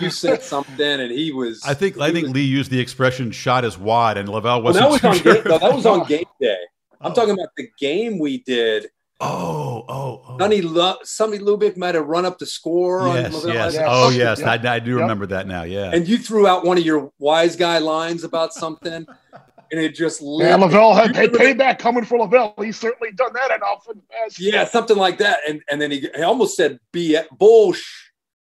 you 0.00 0.10
said 0.10 0.42
something, 0.42 1.00
and 1.00 1.10
he 1.10 1.32
was. 1.32 1.62
I 1.66 1.74
think 1.74 1.98
I 1.98 2.12
think 2.12 2.28
was, 2.28 2.34
Lee 2.34 2.44
used 2.44 2.70
the 2.70 2.80
expression 2.80 3.32
"shot 3.32 3.64
his 3.64 3.76
wad," 3.76 4.16
and 4.16 4.28
LaVell 4.28 4.62
wasn't. 4.62 4.88
Well, 4.88 4.98
that 4.98 5.02
was 5.02 5.04
on 5.04 5.16
sure. 5.16 5.34
game, 5.34 5.44
no, 5.46 5.58
that 5.58 5.74
was 5.74 5.86
on 5.86 6.04
game 6.08 6.24
day. 6.40 6.56
I'm 7.00 7.12
oh. 7.12 7.14
talking 7.14 7.34
about 7.34 7.50
the 7.56 7.68
game 7.78 8.18
we 8.18 8.42
did. 8.42 8.86
Oh, 9.20 9.84
oh, 9.88 10.22
oh. 10.28 10.38
Sonny, 10.38 10.60
Lu- 10.60 10.98
Sonny 11.04 11.38
Lubick 11.38 11.76
might 11.76 11.94
have 11.94 12.06
run 12.06 12.26
up 12.26 12.38
the 12.38 12.46
score. 12.46 13.06
Yes, 13.08 13.44
yes. 13.46 13.76
Oh, 13.80 14.10
yes. 14.10 14.42
I, 14.42 14.54
I 14.54 14.78
do 14.80 14.92
yep. 14.92 15.00
remember 15.00 15.26
that 15.26 15.46
now. 15.46 15.62
Yeah. 15.62 15.90
And 15.92 16.06
you 16.06 16.18
threw 16.18 16.46
out 16.46 16.64
one 16.64 16.78
of 16.78 16.84
your 16.84 17.12
wise 17.18 17.54
guy 17.54 17.78
lines 17.78 18.24
about 18.24 18.52
something 18.52 19.06
and 19.74 19.84
it 19.84 19.94
just 19.94 20.20
yeah. 20.20 20.56
LaVell 20.56 20.94
had, 20.94 21.16
had 21.16 21.32
payback 21.32 21.80
coming 21.80 22.04
for 22.04 22.16
LaVell. 22.18 22.62
He's 22.64 22.78
certainly 22.78 23.12
done 23.12 23.32
that 23.32 23.50
enough 23.50 23.86
in 23.90 23.96
the 23.96 24.02
past. 24.02 24.38
Yeah, 24.38 24.64
something 24.64 24.96
like 24.96 25.18
that. 25.18 25.40
And 25.48 25.62
and 25.68 25.80
then 25.80 25.90
he, 25.90 26.08
he 26.14 26.22
almost 26.22 26.56
said 26.56 26.78
"be 26.92 27.18
bullsh," 27.40 27.82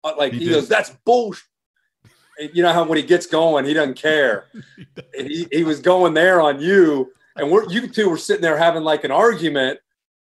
uh, 0.05 0.13
like 0.17 0.31
he, 0.31 0.39
he 0.39 0.49
goes, 0.49 0.69
"That's 0.69 0.91
bullsh." 1.05 1.41
you 2.53 2.63
know 2.63 2.71
how 2.71 2.85
when 2.85 2.97
he 2.97 3.03
gets 3.03 3.25
going, 3.25 3.65
he 3.65 3.73
doesn't 3.73 3.95
care. 3.95 4.45
he, 5.15 5.47
he 5.51 5.63
was 5.63 5.79
going 5.79 6.13
there 6.13 6.39
on 6.39 6.61
you, 6.61 7.11
and 7.35 7.51
we're 7.51 7.69
you 7.69 7.87
two 7.87 8.09
were 8.09 8.17
sitting 8.17 8.41
there 8.41 8.57
having 8.57 8.83
like 8.83 9.03
an 9.03 9.11
argument 9.11 9.79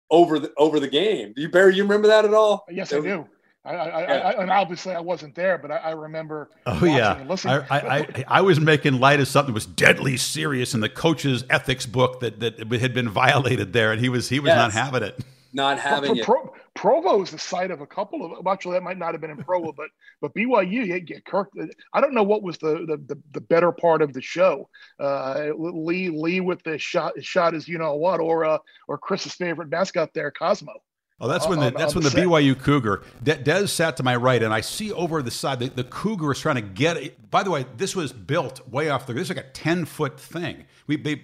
over 0.09 0.39
the 0.39 0.51
over 0.57 0.79
the 0.79 0.87
game. 0.87 1.33
Do 1.35 1.41
you 1.43 1.49
Barry? 1.49 1.75
You 1.75 1.83
remember 1.83 2.07
that 2.07 2.25
at 2.25 2.33
all? 2.33 2.65
Yes, 2.69 2.91
I 2.91 2.99
do. 2.99 3.27
I, 3.65 3.73
I, 3.73 4.01
yeah. 4.01 4.13
I, 4.27 4.41
and 4.41 4.51
obviously 4.51 4.93
I 4.93 4.99
wasn't 4.99 5.33
there, 5.33 5.57
but 5.57 5.71
I, 5.71 5.77
I 5.77 5.91
remember. 5.91 6.49
Oh 6.67 6.85
yeah, 6.85 7.23
I, 7.45 7.65
I, 7.69 8.25
I, 8.27 8.41
was 8.41 8.59
making 8.59 8.99
light 8.99 9.19
of 9.19 9.27
something 9.27 9.53
that 9.53 9.55
was 9.55 9.65
deadly 9.65 10.17
serious 10.17 10.73
in 10.75 10.81
the 10.81 10.89
coach's 10.89 11.43
ethics 11.49 11.85
book 11.85 12.19
that 12.19 12.39
that 12.39 12.71
had 12.79 12.93
been 12.93 13.09
violated 13.09 13.73
there, 13.73 13.91
and 13.91 13.99
he 13.99 14.09
was 14.09 14.29
he 14.29 14.39
was 14.39 14.49
yes. 14.49 14.57
not 14.57 14.71
having 14.71 15.03
it. 15.03 15.19
Not 15.51 15.79
having 15.79 16.17
it. 16.17 16.25
Pro, 16.25 16.53
Provo 16.75 17.21
is 17.21 17.31
the 17.31 17.39
site 17.39 17.71
of 17.71 17.79
a 17.79 17.87
couple 17.87 18.25
of. 18.25 18.45
Actually, 18.45 18.73
that 18.73 18.83
might 18.83 18.97
not 18.97 19.13
have 19.13 19.21
been 19.21 19.31
in 19.31 19.37
Provo, 19.37 19.71
but 19.71 19.87
but 20.21 20.33
BYU, 20.35 20.85
yeah, 20.85 20.99
yeah, 21.07 21.19
Kirk. 21.25 21.49
I 21.93 22.01
don't 22.01 22.13
know 22.13 22.23
what 22.23 22.43
was 22.43 22.57
the 22.57 22.85
the, 22.85 23.15
the, 23.15 23.21
the 23.31 23.41
better 23.41 23.71
part 23.71 24.01
of 24.01 24.11
the 24.11 24.21
show. 24.21 24.69
Uh, 24.99 25.51
Lee 25.57 26.09
Lee 26.09 26.41
with 26.41 26.61
the 26.63 26.77
shot 26.77 27.13
shot 27.23 27.55
as 27.55 27.67
you 27.67 27.77
know 27.77 27.95
what, 27.95 28.19
or 28.19 28.43
uh, 28.43 28.57
or 28.87 28.97
Chris's 28.97 29.33
favorite 29.33 29.69
mascot 29.69 30.13
there, 30.13 30.29
Cosmo. 30.29 30.73
Oh, 31.19 31.29
that's 31.29 31.47
when 31.47 31.59
the 31.59 31.71
that's 31.71 31.95
when 31.95 32.03
the, 32.03 32.09
BYU 32.09 32.59
Cougar 32.59 33.03
De- 33.23 33.37
Des 33.37 33.67
sat 33.67 33.95
to 33.97 34.03
my 34.03 34.17
right, 34.17 34.43
and 34.43 34.53
I 34.53 34.59
see 34.59 34.91
over 34.91 35.21
the 35.21 35.31
side 35.31 35.59
the, 35.59 35.69
the 35.69 35.85
Cougar 35.85 36.33
is 36.33 36.39
trying 36.39 36.55
to 36.55 36.61
get. 36.61 36.97
It. 36.97 37.31
By 37.31 37.43
the 37.43 37.51
way, 37.51 37.65
this 37.77 37.95
was 37.95 38.11
built 38.11 38.67
way 38.67 38.89
off 38.89 39.07
the. 39.07 39.13
Ground. 39.13 39.21
This 39.21 39.29
is 39.29 39.35
like 39.35 39.45
a 39.45 39.49
ten 39.49 39.85
foot 39.85 40.19
thing. 40.19 40.65
We 40.87 40.97
they, 40.97 41.21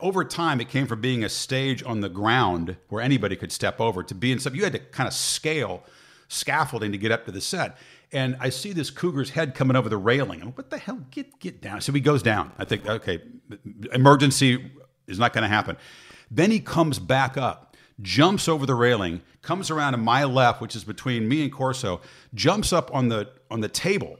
over 0.00 0.24
time 0.24 0.60
it 0.60 0.68
came 0.68 0.86
from 0.86 1.00
being 1.00 1.24
a 1.24 1.28
stage 1.28 1.82
on 1.82 2.00
the 2.00 2.08
ground 2.08 2.76
where 2.90 3.02
anybody 3.02 3.34
could 3.34 3.50
step 3.50 3.80
over 3.80 4.04
to 4.04 4.14
being 4.14 4.38
something 4.38 4.58
you 4.58 4.64
had 4.64 4.74
to 4.74 4.78
kind 4.78 5.08
of 5.08 5.14
scale 5.14 5.82
scaffolding 6.28 6.92
to 6.92 6.98
get 6.98 7.10
up 7.10 7.24
to 7.24 7.32
the 7.32 7.40
set. 7.40 7.76
And 8.12 8.36
I 8.40 8.50
see 8.50 8.72
this 8.72 8.90
cougar's 8.90 9.30
head 9.30 9.54
coming 9.54 9.76
over 9.76 9.88
the 9.88 9.96
railing. 9.96 10.40
And 10.42 10.56
what 10.56 10.70
the 10.70 10.78
hell? 10.78 11.00
Get 11.10 11.40
get 11.40 11.60
down. 11.60 11.80
So 11.80 11.92
he 11.92 12.00
goes 12.00 12.22
down. 12.22 12.52
I 12.56 12.64
think 12.64 12.86
okay, 12.88 13.20
emergency 13.92 14.70
is 15.08 15.18
not 15.18 15.32
going 15.32 15.42
to 15.42 15.48
happen. 15.48 15.76
Then 16.30 16.52
he 16.52 16.60
comes 16.60 17.00
back 17.00 17.36
up 17.36 17.67
jumps 18.00 18.48
over 18.48 18.66
the 18.66 18.74
railing, 18.74 19.22
comes 19.42 19.70
around 19.70 19.92
to 19.92 19.98
my 19.98 20.24
left, 20.24 20.60
which 20.60 20.76
is 20.76 20.84
between 20.84 21.28
me 21.28 21.42
and 21.42 21.52
Corso, 21.52 22.00
jumps 22.34 22.72
up 22.72 22.94
on 22.94 23.08
the 23.08 23.30
on 23.50 23.60
the 23.60 23.68
table 23.68 24.18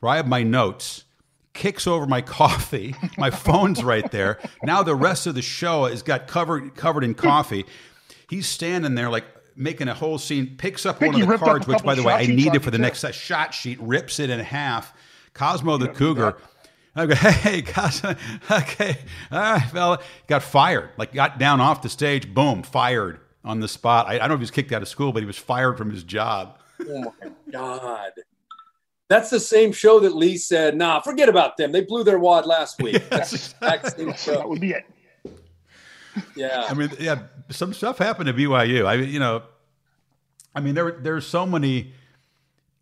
where 0.00 0.12
I 0.12 0.16
have 0.16 0.28
my 0.28 0.42
notes, 0.42 1.04
kicks 1.54 1.86
over 1.86 2.06
my 2.06 2.20
coffee. 2.38 2.94
My 3.16 3.30
phone's 3.30 3.82
right 3.82 4.08
there. 4.10 4.38
Now 4.62 4.82
the 4.82 4.94
rest 4.94 5.26
of 5.26 5.34
the 5.34 5.42
show 5.42 5.86
is 5.86 6.02
got 6.02 6.28
covered 6.28 6.74
covered 6.74 7.04
in 7.04 7.14
coffee. 7.14 7.64
He's 8.28 8.46
standing 8.46 8.94
there 8.94 9.10
like 9.10 9.24
making 9.56 9.88
a 9.88 9.94
whole 9.94 10.18
scene, 10.18 10.56
picks 10.56 10.86
up 10.86 11.00
one 11.00 11.20
of 11.20 11.26
the 11.28 11.38
cards, 11.38 11.66
which 11.66 11.82
by 11.82 11.94
the 11.94 12.02
way 12.02 12.12
I 12.12 12.26
needed 12.26 12.62
for 12.62 12.70
the 12.70 12.78
next 12.78 13.04
shot 13.12 13.52
sheet, 13.52 13.80
rips 13.80 14.20
it 14.20 14.30
in 14.30 14.38
half. 14.38 14.94
Cosmo 15.34 15.76
the 15.78 15.88
Cougar. 15.88 16.36
I 16.98 17.06
go, 17.06 17.14
hey, 17.16 17.62
Cosmo, 17.62 18.16
okay, 18.50 18.98
all 19.30 19.38
right, 19.38 19.62
fella. 19.62 20.00
Got 20.26 20.42
fired, 20.42 20.90
like 20.96 21.12
got 21.12 21.38
down 21.38 21.60
off 21.60 21.82
the 21.82 21.88
stage, 21.88 22.32
boom, 22.32 22.62
fired 22.62 23.20
on 23.44 23.60
the 23.60 23.68
spot. 23.68 24.06
I, 24.06 24.14
I 24.14 24.18
don't 24.18 24.28
know 24.28 24.34
if 24.34 24.40
he 24.40 24.42
was 24.42 24.50
kicked 24.50 24.72
out 24.72 24.82
of 24.82 24.88
school, 24.88 25.12
but 25.12 25.22
he 25.22 25.26
was 25.26 25.38
fired 25.38 25.78
from 25.78 25.90
his 25.90 26.02
job. 26.02 26.58
oh 26.88 27.12
my 27.20 27.30
God. 27.50 28.10
That's 29.08 29.30
the 29.30 29.40
same 29.40 29.72
show 29.72 30.00
that 30.00 30.14
Lee 30.14 30.36
said, 30.36 30.76
nah, 30.76 31.00
forget 31.00 31.30
about 31.30 31.56
them. 31.56 31.72
They 31.72 31.80
blew 31.80 32.04
their 32.04 32.18
wad 32.18 32.44
last 32.44 32.82
week. 32.82 33.02
Yes, 33.10 33.54
That's 33.58 33.94
That 33.94 34.46
would 34.46 34.60
be 34.60 34.72
it. 34.72 34.84
Yeah. 36.36 36.66
I 36.68 36.74
mean, 36.74 36.90
yeah, 36.98 37.22
some 37.48 37.72
stuff 37.72 37.96
happened 37.96 38.26
to 38.26 38.34
BYU. 38.34 38.86
I 38.86 38.98
mean, 38.98 39.08
you 39.08 39.18
know, 39.18 39.44
I 40.54 40.60
mean, 40.60 40.74
there 40.74 40.90
there's 40.90 41.26
so 41.26 41.46
many 41.46 41.92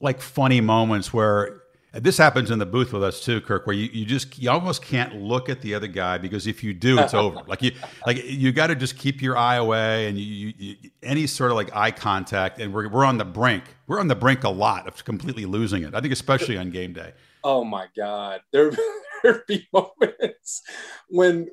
like 0.01 0.21
funny 0.21 0.61
moments 0.61 1.13
where 1.13 1.63
this 2.01 2.19
happens 2.19 2.51
in 2.51 2.59
the 2.59 2.67
booth 2.67 2.93
with 2.93 3.03
us 3.03 3.21
too, 3.25 3.41
Kirk, 3.41 3.67
where 3.67 3.75
you, 3.75 3.89
you 3.93 4.05
just 4.05 4.39
you 4.39 4.51
almost 4.51 4.83
can't 4.83 5.15
look 5.17 5.49
at 5.49 5.61
the 5.61 5.75
other 5.75 5.87
guy 5.87 6.19
because 6.19 6.47
if 6.47 6.63
you 6.63 6.75
do, 6.75 6.99
it's 6.99 7.15
over. 7.23 7.41
Like 7.47 7.63
you 7.63 7.73
like 8.07 8.23
you 8.25 8.53
got 8.53 8.69
to 8.69 8.75
just 8.75 8.97
keep 8.99 9.23
your 9.23 9.37
eye 9.37 9.57
away 9.57 10.09
and 10.09 10.19
you, 10.19 10.53
you, 10.57 10.77
any 11.03 11.27
sort 11.27 11.51
of 11.51 11.57
like 11.57 11.75
eye 11.75 11.91
contact, 11.91 12.61
and 12.61 12.73
we're 12.73 12.89
we're 12.89 13.05
on 13.05 13.19
the 13.19 13.25
brink. 13.25 13.65
We're 13.87 14.01
on 14.01 14.09
the 14.09 14.15
brink 14.15 14.45
a 14.45 14.49
lot 14.49 14.87
of 14.87 15.05
completely 15.05 15.47
losing 15.47 15.83
it. 15.85 15.95
I 15.95 16.01
think 16.01 16.13
especially 16.13 16.57
on 16.57 16.71
game 16.71 16.93
day. 16.93 17.13
Oh 17.45 17.65
my 17.65 17.87
God, 17.97 18.41
there 18.53 18.73
there 19.23 19.45
be 19.47 19.69
moments 19.73 20.63
when 21.09 21.49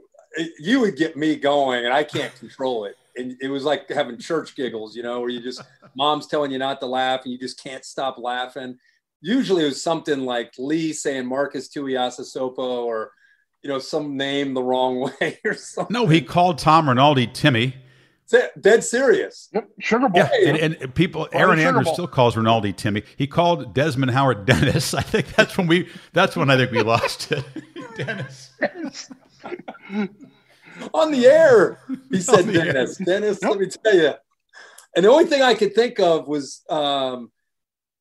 you 0.60 0.80
would 0.80 0.98
get 0.98 1.16
me 1.16 1.36
going, 1.36 1.86
and 1.86 1.94
I 1.94 2.04
can't 2.04 2.36
control 2.36 2.86
it. 2.86 2.98
and 3.16 3.36
it 3.42 3.50
was 3.50 3.64
like 3.64 3.90
having 3.90 4.18
church 4.18 4.56
giggles, 4.56 4.96
you 4.96 5.04
know, 5.04 5.20
where 5.20 5.30
you 5.30 5.42
just 5.42 5.62
mom's 5.96 6.28
telling 6.28 6.52
you 6.52 6.58
not 6.58 6.80
to 6.80 6.88
laugh 6.88 7.22
and 7.24 7.32
you 7.32 7.40
just 7.40 7.62
can't 7.62 7.86
stop 7.86 8.18
laughing. 8.18 8.78
Usually 9.24 9.64
it 9.64 9.68
was 9.68 9.82
something 9.82 10.20
like 10.20 10.54
Lee 10.60 10.92
saying 10.92 11.26
Marcus 11.26 11.70
Tuiasosopo 11.70 12.58
or 12.58 13.12
you 13.62 13.70
know 13.70 13.80
some 13.80 14.18
name 14.18 14.54
the 14.54 14.62
wrong 14.62 15.00
way 15.22 15.40
or 15.46 15.54
something. 15.54 15.94
No, 15.94 16.08
he 16.08 16.22
called 16.22 16.58
Tom 16.58 16.90
Rinaldi 16.90 17.28
Timmy. 17.28 17.76
Dead 18.60 18.84
serious. 18.84 19.50
Yep. 19.54 19.70
Sugar 19.80 20.10
Bowl. 20.10 20.24
Yeah, 20.24 20.50
and, 20.56 20.76
and 20.76 20.96
people, 20.96 21.30
Erin 21.34 21.60
Andrews 21.60 21.92
still 21.94 22.08
calls 22.08 22.36
Rinaldi 22.36 22.74
Timmy. 22.74 23.04
He 23.16 23.28
called 23.28 23.74
Desmond 23.76 24.12
Howard 24.12 24.46
Dennis. 24.46 24.94
I 24.94 25.02
think 25.02 25.28
that's 25.36 25.58
when 25.58 25.68
we. 25.68 25.88
That's 26.14 26.36
when 26.36 26.50
I 26.50 26.58
think 26.58 26.72
we 26.72 26.82
lost 26.84 27.32
it. 27.32 27.46
Dennis. 27.96 28.52
On 30.94 31.12
the 31.12 31.28
air, 31.28 31.80
he 32.10 32.20
said 32.20 32.52
Dennis. 32.52 33.00
Air. 33.00 33.06
Dennis, 33.06 33.44
let 33.44 33.60
me 33.60 33.68
tell 33.68 33.96
you. 33.96 34.14
And 34.96 35.06
the 35.06 35.10
only 35.10 35.26
thing 35.26 35.42
I 35.42 35.54
could 35.54 35.76
think 35.76 36.00
of 36.00 36.28
was 36.28 36.64
um, 36.70 37.32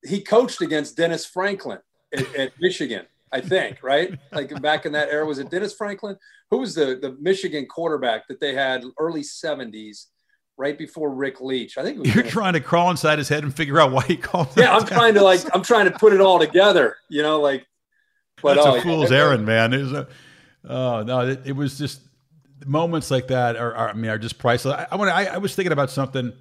he 0.04 0.20
coached 0.20 0.60
against 0.60 0.96
Dennis 0.96 1.24
Franklin 1.24 1.78
at, 2.12 2.34
at 2.34 2.52
Michigan. 2.60 3.06
I 3.32 3.40
think, 3.40 3.82
right? 3.82 4.18
Like 4.30 4.60
back 4.60 4.84
in 4.84 4.92
that 4.92 5.08
era, 5.08 5.24
was 5.24 5.38
it 5.38 5.50
Dennis 5.50 5.72
Franklin? 5.72 6.16
Who 6.50 6.58
was 6.58 6.74
the, 6.74 6.98
the 7.00 7.16
Michigan 7.18 7.66
quarterback 7.66 8.28
that 8.28 8.40
they 8.40 8.54
had 8.54 8.84
early 8.98 9.22
70s, 9.22 10.08
right 10.58 10.76
before 10.76 11.14
Rick 11.14 11.40
Leach? 11.40 11.78
I 11.78 11.82
think 11.82 12.04
you're 12.04 12.14
Dennis. 12.16 12.30
trying 12.30 12.52
to 12.52 12.60
crawl 12.60 12.90
inside 12.90 13.18
his 13.18 13.30
head 13.30 13.42
and 13.42 13.54
figure 13.54 13.80
out 13.80 13.90
why 13.90 14.02
he 14.02 14.18
called. 14.18 14.48
Yeah, 14.56 14.76
I'm 14.76 14.84
trying 14.84 15.14
to 15.14 15.22
like 15.22 15.40
I'm 15.54 15.62
trying 15.62 15.86
to 15.86 15.98
put 15.98 16.12
it 16.12 16.20
all 16.20 16.38
together. 16.38 16.96
You 17.08 17.22
know, 17.22 17.40
like. 17.40 17.66
But, 18.42 18.54
That's 18.54 18.66
oh, 18.66 18.76
a 18.76 18.82
fool's 18.82 19.10
yeah, 19.12 19.18
errand, 19.18 19.46
man. 19.46 19.72
It 19.72 19.82
was 19.82 19.92
a, 19.92 20.08
oh 20.64 21.02
no, 21.04 21.20
it, 21.20 21.42
it, 21.44 21.52
was 21.52 21.78
just 21.78 22.00
moments 22.66 23.08
like 23.08 23.28
that 23.28 23.56
are, 23.56 23.72
are 23.74 23.90
I 23.90 23.92
mean 23.92 24.10
are 24.10 24.18
just 24.18 24.38
priceless. 24.38 24.74
I, 24.74 24.88
I 24.90 24.96
want 24.96 25.10
I, 25.10 25.26
I 25.26 25.38
was 25.38 25.54
thinking 25.54 25.72
about 25.72 25.90
something. 25.90 26.32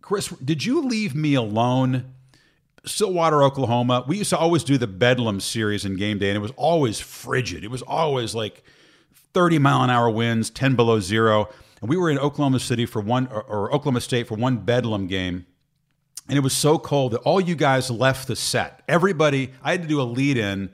Chris, 0.00 0.28
did 0.28 0.64
you 0.64 0.86
leave 0.86 1.14
me 1.14 1.34
alone? 1.34 2.14
Stillwater, 2.84 3.42
Oklahoma. 3.42 4.04
We 4.06 4.18
used 4.18 4.30
to 4.30 4.38
always 4.38 4.64
do 4.64 4.78
the 4.78 4.86
Bedlam 4.86 5.40
series 5.40 5.84
in 5.84 5.96
game 5.96 6.18
day, 6.18 6.28
and 6.28 6.36
it 6.36 6.40
was 6.40 6.52
always 6.56 7.00
frigid. 7.00 7.64
It 7.64 7.70
was 7.70 7.82
always 7.82 8.34
like 8.34 8.62
30 9.34 9.58
mile 9.58 9.82
an 9.82 9.90
hour 9.90 10.10
winds, 10.10 10.50
10 10.50 10.74
below 10.74 11.00
zero. 11.00 11.48
And 11.80 11.88
we 11.88 11.96
were 11.96 12.10
in 12.10 12.18
Oklahoma 12.18 12.60
City 12.60 12.86
for 12.86 13.00
one, 13.00 13.28
or, 13.28 13.42
or 13.42 13.72
Oklahoma 13.72 14.00
State 14.00 14.28
for 14.28 14.34
one 14.34 14.58
Bedlam 14.58 15.06
game. 15.06 15.46
And 16.28 16.36
it 16.36 16.42
was 16.42 16.56
so 16.56 16.78
cold 16.78 17.12
that 17.12 17.20
all 17.20 17.40
you 17.40 17.54
guys 17.54 17.90
left 17.90 18.28
the 18.28 18.36
set. 18.36 18.82
Everybody, 18.86 19.52
I 19.62 19.72
had 19.72 19.82
to 19.82 19.88
do 19.88 20.00
a 20.00 20.04
lead 20.04 20.36
in 20.36 20.70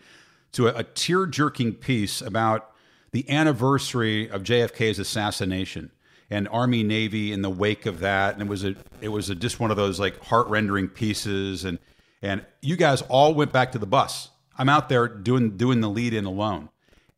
to 0.52 0.68
a, 0.68 0.80
a 0.80 0.82
tear 0.84 1.26
jerking 1.26 1.74
piece 1.74 2.20
about 2.20 2.72
the 3.12 3.28
anniversary 3.30 4.28
of 4.28 4.42
JFK's 4.42 4.98
assassination 4.98 5.92
and 6.30 6.48
Army 6.48 6.82
Navy 6.82 7.32
in 7.32 7.42
the 7.42 7.50
wake 7.50 7.86
of 7.86 8.00
that. 8.00 8.34
And 8.34 8.42
it 8.42 8.48
was 8.48 8.64
a 8.64 8.74
it 9.00 9.08
was 9.08 9.30
a, 9.30 9.34
just 9.36 9.60
one 9.60 9.70
of 9.70 9.76
those 9.76 10.00
like 10.00 10.20
heart 10.24 10.48
rending 10.48 10.88
pieces. 10.88 11.64
And 11.64 11.78
and 12.24 12.44
you 12.62 12.76
guys 12.76 13.02
all 13.02 13.34
went 13.34 13.52
back 13.52 13.72
to 13.72 13.78
the 13.78 13.86
bus. 13.86 14.30
I'm 14.56 14.68
out 14.68 14.88
there 14.88 15.06
doing 15.08 15.56
doing 15.56 15.80
the 15.80 15.90
lead 15.90 16.14
in 16.14 16.24
alone. 16.24 16.70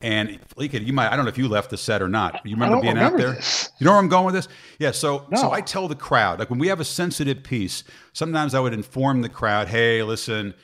And 0.03 0.39
Lika, 0.57 0.83
you 0.83 0.93
might 0.93 1.11
I 1.11 1.17
don't 1.17 1.25
know 1.25 1.31
if 1.31 1.39
you 1.39 1.49
left 1.49 1.71
the 1.71 1.77
set 1.77 2.03
or 2.03 2.09
not. 2.09 2.45
You 2.45 2.57
remember 2.57 2.81
being 2.81 2.95
remember 2.95 3.17
out 3.17 3.19
there? 3.19 3.33
This. 3.35 3.71
You 3.79 3.85
know 3.85 3.93
where 3.93 4.01
I'm 4.01 4.09
going 4.09 4.27
with 4.27 4.35
this? 4.35 4.49
Yeah, 4.79 4.91
so 4.91 5.27
no. 5.31 5.41
so 5.41 5.53
I 5.53 5.61
tell 5.61 5.87
the 5.89 5.95
crowd, 5.95 6.39
like 6.39 6.51
when 6.51 6.59
we 6.59 6.69
have 6.69 6.81
a 6.81 6.85
sensitive 6.85 7.43
piece, 7.43 7.85
sometimes 8.13 8.55
I 8.55 8.61
would 8.61 8.75
inform 8.75 9.23
the 9.23 9.29
crowd, 9.29 9.69
hey, 9.69 10.03
listen, 10.03 10.55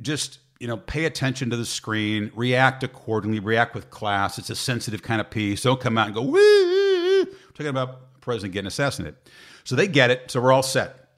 just 0.00 0.38
you 0.60 0.68
know, 0.68 0.76
pay 0.76 1.06
attention 1.06 1.50
to 1.50 1.56
the 1.56 1.64
screen, 1.64 2.30
react 2.34 2.84
accordingly, 2.84 3.40
react 3.40 3.74
with 3.74 3.90
class. 3.90 4.38
It's 4.38 4.50
a 4.50 4.54
sensitive 4.54 5.02
kind 5.02 5.20
of 5.20 5.30
piece. 5.30 5.62
Don't 5.62 5.80
come 5.80 5.98
out 5.98 6.06
and 6.06 6.14
go, 6.14 6.22
Woo! 6.22 7.24
talking 7.54 7.66
about 7.66 8.20
president 8.20 8.52
getting 8.52 8.68
assassinated. 8.68 9.16
So 9.64 9.74
they 9.74 9.88
get 9.88 10.10
it. 10.10 10.30
So 10.30 10.40
we're 10.40 10.52
all 10.52 10.62
set. 10.62 11.08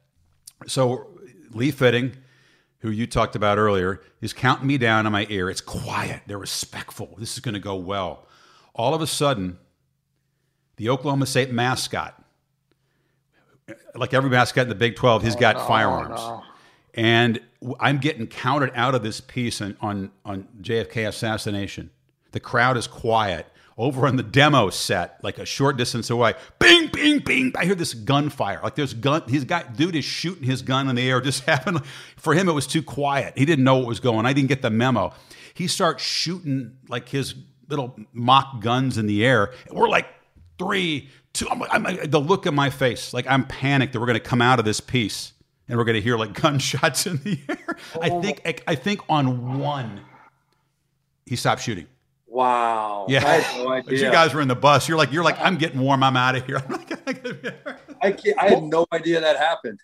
So 0.67 1.09
Lee 1.51 1.71
Fitting, 1.71 2.13
who 2.83 2.91
you 2.91 3.07
talked 3.07 3.37
about 3.37 3.59
earlier, 3.59 4.03
is 4.21 4.33
counting 4.33 4.67
me 4.67 4.77
down 4.77 5.07
in 5.07 5.13
my 5.13 5.27
ear. 5.31 5.49
It's 5.49 5.61
quiet. 5.61 6.23
They're 6.27 6.37
respectful. 6.37 7.15
This 7.17 7.35
is 7.35 7.41
going 7.41 7.55
to 7.55 7.61
go 7.61 7.77
well. 7.77 8.27
All 8.75 8.93
of 8.93 9.01
a 9.01 9.07
sudden, 9.07 9.59
the 10.77 10.89
Oklahoma 10.89 11.27
State 11.27 11.53
mascot, 11.53 12.21
like 13.95 14.13
every 14.13 14.31
mascot 14.31 14.65
in 14.65 14.69
the 14.69 14.75
Big 14.75 14.97
12, 14.97 15.23
he's 15.23 15.37
oh, 15.37 15.39
got 15.39 15.57
oh, 15.57 15.59
no, 15.61 15.65
firearms. 15.65 16.21
No. 16.21 16.43
And 16.95 17.41
I'm 17.79 17.99
getting 17.99 18.27
counted 18.27 18.73
out 18.75 18.97
of 18.97 19.05
this 19.05 19.21
piece 19.21 19.61
on, 19.63 19.77
on, 19.81 20.11
on 20.25 20.49
JFK 20.61 21.07
assassination. 21.07 21.91
The 22.33 22.41
crowd 22.41 22.77
is 22.77 22.89
quiet. 22.89 23.47
Over 23.79 24.07
on 24.07 24.17
the 24.17 24.23
demo 24.23 24.69
set, 24.71 25.19
like 25.23 25.39
a 25.39 25.47
short 25.47 25.77
distance 25.77 26.11
away, 26.11 26.35
bing, 26.59 26.89
bing, 26.89 27.21
bing. 27.21 27.53
I 27.57 27.65
hear 27.65 27.75
this 27.75 27.95
gunfire. 27.95 28.61
Like 28.63 28.75
there's 28.75 28.93
gun. 28.93 29.23
His 29.29 29.45
guy, 29.45 29.63
dude, 29.63 29.97
is 29.97 30.05
shooting 30.05 30.45
his 30.45 30.63
gun 30.63 30.89
in 30.89 30.97
the 30.97 31.09
air. 31.09 31.21
Just 31.23 31.45
happened. 31.45 31.85
For 32.17 32.35
him, 32.35 32.49
it 32.49 32.53
was 32.53 32.67
too 32.67 32.83
quiet. 32.83 33.37
He 33.37 33.45
didn't 33.45 33.65
know 33.65 33.79
what 33.79 33.87
was 33.87 34.01
going. 34.01 34.27
I 34.27 34.33
didn't 34.33 34.49
get 34.49 34.63
the 34.63 34.71
memo. 34.71 35.15
He 35.55 35.67
starts 35.67 36.03
shooting 36.03 36.77
like 36.89 37.09
his 37.09 37.35
little 37.69 37.97
mock 38.13 38.61
guns 38.61 38.99
in 38.99 39.07
the 39.07 39.25
air. 39.25 39.53
We're 39.71 39.89
like 39.89 40.07
three, 40.59 41.09
two. 41.33 41.49
I'm, 41.49 41.63
I'm, 41.63 42.11
the 42.11 42.21
look 42.21 42.47
in 42.47 42.55
my 42.55 42.71
face, 42.71 43.15
like 43.15 43.27
I'm 43.27 43.47
panicked 43.47 43.95
that 43.95 44.01
we're 44.01 44.07
going 44.07 44.19
to 44.19 44.21
come 44.21 44.43
out 44.43 44.59
of 44.59 44.65
this 44.65 44.81
piece 44.81 45.33
and 45.69 45.79
we're 45.79 45.85
going 45.85 45.97
to 45.97 46.03
hear 46.03 46.17
like 46.17 46.35
gunshots 46.41 47.07
in 47.07 47.17
the 47.19 47.39
air. 47.49 47.77
Oh. 47.95 48.03
I 48.03 48.21
think 48.21 48.43
I, 48.45 48.55
I 48.69 48.75
think 48.75 49.01
on 49.09 49.59
one 49.59 50.01
he 51.27 51.37
stopped 51.37 51.63
shooting. 51.63 51.87
Wow. 52.33 53.05
Yeah. 53.11 53.27
I 53.27 53.41
had 53.41 53.63
no 53.63 53.69
idea. 53.73 54.07
you 54.07 54.11
guys 54.11 54.33
were 54.33 54.41
in 54.41 54.49
the 54.49 54.57
bus. 54.57 54.89
You're 54.89 54.97
like, 54.97 55.13
you're 55.13 55.23
like, 55.23 55.39
I'm 55.39 55.59
getting 55.59 55.81
warm. 55.81 56.03
I'm 56.03 56.17
out 56.17 56.35
of 56.35 56.47
here. 56.47 56.63
I, 58.03 58.13
can't, 58.13 58.39
I 58.39 58.49
had 58.49 58.63
no 58.63 58.87
idea 58.91 59.21
that 59.21 59.37
happened. 59.37 59.79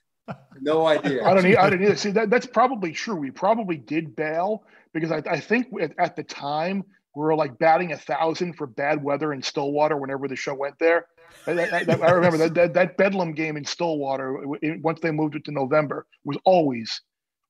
No 0.60 0.86
idea. 0.86 1.24
I 1.24 1.34
don't. 1.34 1.44
Need, 1.44 1.56
I 1.56 1.68
don't 1.68 1.82
either. 1.82 1.96
See, 1.96 2.10
that, 2.12 2.30
that's 2.30 2.46
probably 2.46 2.92
true. 2.92 3.16
We 3.16 3.30
probably 3.30 3.76
did 3.76 4.16
bail 4.16 4.64
because 4.92 5.12
I, 5.12 5.22
I 5.30 5.40
think 5.40 5.68
at, 5.80 5.92
at 5.98 6.16
the 6.16 6.22
time 6.22 6.84
we 7.14 7.22
were 7.22 7.34
like 7.34 7.58
batting 7.58 7.92
a 7.92 7.98
thousand 7.98 8.54
for 8.54 8.66
bad 8.66 9.02
weather 9.02 9.32
in 9.32 9.42
Stillwater 9.42 9.96
whenever 9.96 10.26
the 10.26 10.36
show 10.36 10.54
went 10.54 10.78
there. 10.78 11.06
I, 11.46 11.52
I, 11.52 11.84
I 12.02 12.10
remember 12.10 12.38
that, 12.38 12.54
that, 12.54 12.74
that 12.74 12.96
Bedlam 12.96 13.32
game 13.32 13.56
in 13.56 13.64
Stillwater. 13.64 14.42
once 14.82 15.00
they 15.00 15.10
moved 15.10 15.34
it 15.34 15.44
to 15.44 15.52
November, 15.52 16.06
was 16.24 16.38
always 16.44 17.00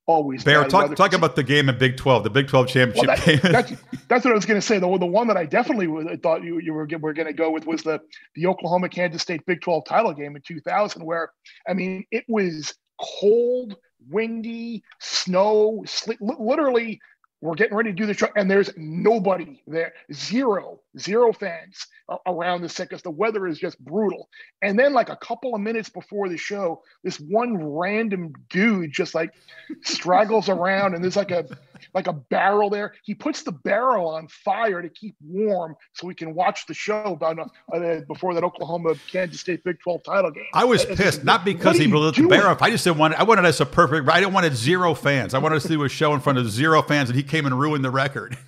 always. 0.09 0.43
Bear, 0.43 0.65
talk, 0.65 0.95
talk 0.95 1.13
about 1.13 1.35
the 1.35 1.43
game 1.43 1.69
in 1.69 1.77
Big 1.77 1.95
12, 1.95 2.23
the 2.23 2.29
Big 2.29 2.47
12 2.47 2.67
championship 2.67 3.07
well, 3.07 3.15
that, 3.15 3.25
game. 3.25 3.51
that's, 3.51 3.71
that's 4.07 4.25
what 4.25 4.31
I 4.31 4.35
was 4.35 4.45
going 4.45 4.59
to 4.59 4.65
say. 4.65 4.79
The, 4.79 4.97
the 4.97 5.05
one 5.05 5.27
that 5.27 5.37
I 5.37 5.45
definitely 5.45 6.17
thought 6.17 6.43
you, 6.43 6.59
you 6.59 6.73
were, 6.73 6.87
were 6.99 7.13
going 7.13 7.27
to 7.27 7.33
go 7.33 7.51
with 7.51 7.67
was 7.67 7.83
the, 7.83 8.01
the 8.35 8.47
Oklahoma 8.47 8.89
Kansas 8.89 9.21
State 9.21 9.45
Big 9.45 9.61
12 9.61 9.85
title 9.85 10.13
game 10.13 10.35
in 10.35 10.41
2000, 10.41 11.05
where, 11.05 11.31
I 11.67 11.73
mean, 11.73 12.05
it 12.11 12.25
was 12.27 12.73
cold, 12.99 13.75
windy, 14.09 14.83
snow, 14.99 15.83
sleet, 15.85 16.19
literally 16.21 16.99
we're 17.41 17.55
getting 17.55 17.75
ready 17.75 17.91
to 17.91 17.95
do 17.95 18.05
the 18.05 18.13
show, 18.13 18.27
and 18.35 18.51
there's 18.51 18.69
nobody 18.75 19.61
there. 19.65 19.93
Zero, 20.11 20.81
zero 20.99 21.33
fans 21.33 21.87
around 22.25 22.61
the 22.61 22.69
set 22.69 22.89
because 22.89 23.01
the 23.01 23.11
weather 23.11 23.47
is 23.47 23.59
just 23.59 23.79
brutal. 23.79 24.29
And 24.61 24.77
then, 24.77 24.93
like 24.93 25.09
a 25.09 25.15
couple 25.15 25.55
of 25.55 25.61
minutes 25.61 25.89
before 25.89 26.29
the 26.29 26.37
show, 26.37 26.81
this 27.03 27.19
one 27.19 27.57
random 27.57 28.33
dude 28.49 28.91
just 28.91 29.13
like 29.13 29.33
straggles 29.81 30.49
around, 30.49 30.95
and 30.95 31.03
there's 31.03 31.15
like 31.15 31.31
a 31.31 31.45
like 31.93 32.07
a 32.07 32.13
barrel 32.13 32.69
there. 32.69 32.93
He 33.03 33.15
puts 33.15 33.43
the 33.43 33.51
barrel 33.51 34.09
on 34.09 34.27
fire 34.27 34.81
to 34.81 34.89
keep 34.89 35.15
warm 35.21 35.75
so 35.93 36.07
we 36.07 36.15
can 36.15 36.33
watch 36.33 36.65
the 36.65 36.73
show 36.73 37.13
about 37.13 37.39
uh, 37.73 38.01
before 38.07 38.33
that 38.33 38.43
Oklahoma 38.43 38.95
Kansas 39.11 39.39
State 39.39 39.63
Big 39.63 39.79
12 39.81 40.03
title 40.03 40.31
game. 40.31 40.45
I 40.53 40.65
was 40.65 40.85
pissed, 40.85 41.23
not 41.23 41.45
because 41.45 41.77
he 41.77 41.87
blew 41.87 42.11
the 42.11 42.27
barrel. 42.27 42.57
I 42.59 42.69
just 42.69 42.83
didn't 42.83 42.97
want 42.97 43.13
I 43.15 43.23
wanted 43.23 43.45
us 43.45 43.59
a 43.59 43.65
perfect. 43.65 44.09
I 44.09 44.19
didn't 44.19 44.33
want 44.33 44.45
it 44.45 44.53
zero 44.53 44.93
fans. 44.93 45.33
I 45.33 45.39
wanted 45.39 45.61
to 45.61 45.67
do 45.67 45.83
a 45.83 45.89
show 45.89 46.13
in 46.13 46.19
front 46.19 46.39
of 46.39 46.49
zero 46.49 46.81
fans, 46.81 47.09
and 47.09 47.17
he 47.17 47.23
came 47.23 47.45
and 47.45 47.59
ruined 47.59 47.83
the 47.83 47.91
record. 47.91 48.37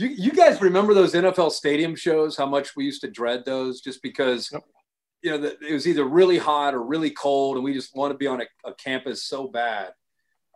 You, 0.00 0.08
you 0.08 0.32
guys 0.32 0.60
remember 0.60 0.94
those 0.94 1.14
NFL 1.14 1.52
stadium 1.52 1.94
shows? 1.94 2.36
How 2.36 2.46
much 2.46 2.74
we 2.76 2.84
used 2.84 3.02
to 3.02 3.10
dread 3.10 3.44
those, 3.44 3.80
just 3.80 4.02
because. 4.02 4.50
Yep 4.52 4.62
you 5.22 5.30
know, 5.30 5.52
it 5.68 5.74
was 5.74 5.86
either 5.86 6.04
really 6.04 6.38
hot 6.38 6.74
or 6.74 6.82
really 6.82 7.10
cold, 7.10 7.56
and 7.56 7.62
we 7.62 7.74
just 7.74 7.94
want 7.94 8.10
to 8.10 8.16
be 8.16 8.26
on 8.26 8.40
a, 8.40 8.44
a 8.64 8.72
campus 8.72 9.22
so 9.22 9.46
bad 9.46 9.92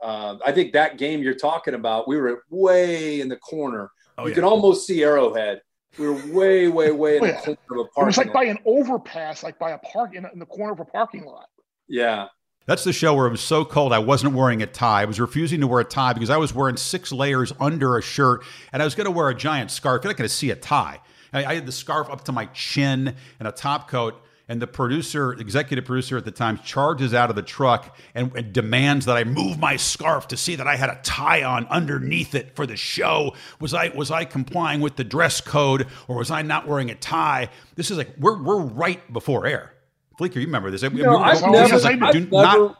uh, 0.05 0.37
I 0.45 0.53
think 0.53 0.75
that 0.75 0.99
game 0.99 1.23
you're 1.23 1.35
talking 1.35 1.75
about, 1.75 2.07
we 2.07 2.19
were 2.19 2.43
way 2.51 3.21
in 3.21 3.29
the 3.29 3.37
corner. 3.37 3.91
Oh, 4.19 4.25
you 4.25 4.31
yeah. 4.31 4.35
can 4.35 4.45
almost 4.45 4.87
see 4.87 5.03
Arrowhead. 5.03 5.63
We 5.99 6.09
were 6.09 6.21
way, 6.27 6.69
way, 6.69 6.91
way 6.91 7.17
in 7.17 7.25
oh, 7.25 7.27
yeah. 7.27 7.41
the 7.41 7.57
corner 7.57 7.81
of 7.83 7.87
a 7.87 7.91
parking. 7.91 8.03
It 8.03 8.07
was 8.07 8.17
like 8.19 8.27
lot. 8.27 8.35
by 8.35 8.45
an 8.45 8.59
overpass, 8.67 9.43
like 9.43 9.59
by 9.59 9.71
a 9.71 9.79
park 9.79 10.15
in, 10.15 10.27
in 10.31 10.39
the 10.39 10.47
corner 10.47 10.73
of 10.73 10.81
a 10.81 10.85
parking 10.85 11.25
lot. 11.25 11.47
Yeah. 11.89 12.27
That's 12.67 12.85
the 12.85 12.95
show 12.95 13.15
where 13.15 13.27
it 13.27 13.31
was 13.31 13.43
so 13.43 13.65
cold 13.65 13.93
I 13.93 13.99
wasn't 13.99 14.35
wearing 14.35 14.63
a 14.63 14.67
tie. 14.67 15.03
I 15.03 15.05
was 15.05 15.21
refusing 15.21 15.61
to 15.61 15.67
wear 15.67 15.81
a 15.81 15.85
tie 15.85 16.15
because 16.15 16.31
I 16.31 16.39
was 16.39 16.55
wearing 16.55 16.79
six 16.79 17.13
layers 17.13 17.53
under 17.61 17.99
a 17.99 18.03
shirt, 18.03 18.43
and 18.73 18.81
I 18.81 18.87
was 18.87 18.95
going 18.95 19.05
to 19.05 19.11
wear 19.11 19.29
a 19.29 19.35
giant 19.35 19.71
scarf. 19.71 20.03
You're 20.03 20.13
not 20.13 20.17
going 20.17 20.29
to 20.29 20.35
see 20.35 20.51
a 20.51 20.57
tie. 20.57 21.01
I, 21.35 21.55
had 21.55 21.67
the 21.67 21.73
scarf 21.73 22.09
up 22.09 22.25
to 22.25 22.33
my 22.33 22.47
chin 22.47 23.17
and 23.39 23.49
a 23.49 23.53
top 23.53 23.91
coat 23.91 24.23
and 24.49 24.63
the 24.63 24.67
producer, 24.67 25.33
executive 25.33 25.85
producer 25.85 26.17
at 26.17 26.25
the 26.25 26.31
time, 26.31 26.59
charges 26.59 27.13
out 27.13 27.29
of 27.29 27.37
the 27.37 27.43
truck 27.43 27.97
and, 28.15 28.35
and, 28.37 28.53
demands 28.53 29.07
that 29.07 29.17
I 29.17 29.25
move 29.25 29.59
my 29.59 29.77
scarf 29.77 30.29
to 30.29 30.37
see 30.37 30.57
that 30.57 30.67
I 30.67 30.77
had 30.77 30.91
a 30.91 31.01
tie 31.03 31.43
on 31.43 31.67
underneath 31.67 32.35
it 32.35 32.55
for 32.55 32.67
the 32.67 32.77
show. 32.77 33.35
Was 33.59 33.75
I 33.75 33.89
was 33.89 34.11
I 34.11 34.25
complying 34.25 34.81
with 34.81 34.97
the 34.97 35.05
dress 35.05 35.41
code, 35.41 35.89
or 36.09 36.17
was 36.17 36.31
I 36.31 36.43
not 36.43 36.69
wearing 36.69 36.91
a 36.91 36.95
tie? 36.95 37.49
This 37.75 37.91
is 37.91 37.99
like 37.99 38.15
we're 38.19 38.41
we're 38.41 38.61
right 38.61 39.13
before 39.13 39.47
air. 39.47 39.74
Fleeker, 40.17 40.39
you 40.39 40.47
remember 40.47 40.71
this? 40.71 40.83
No, 40.83 41.19
I've 41.19 41.43
never, 41.43 41.79
like, 41.79 42.03
I've 42.03 42.15
never, 42.15 42.31
not 42.31 42.79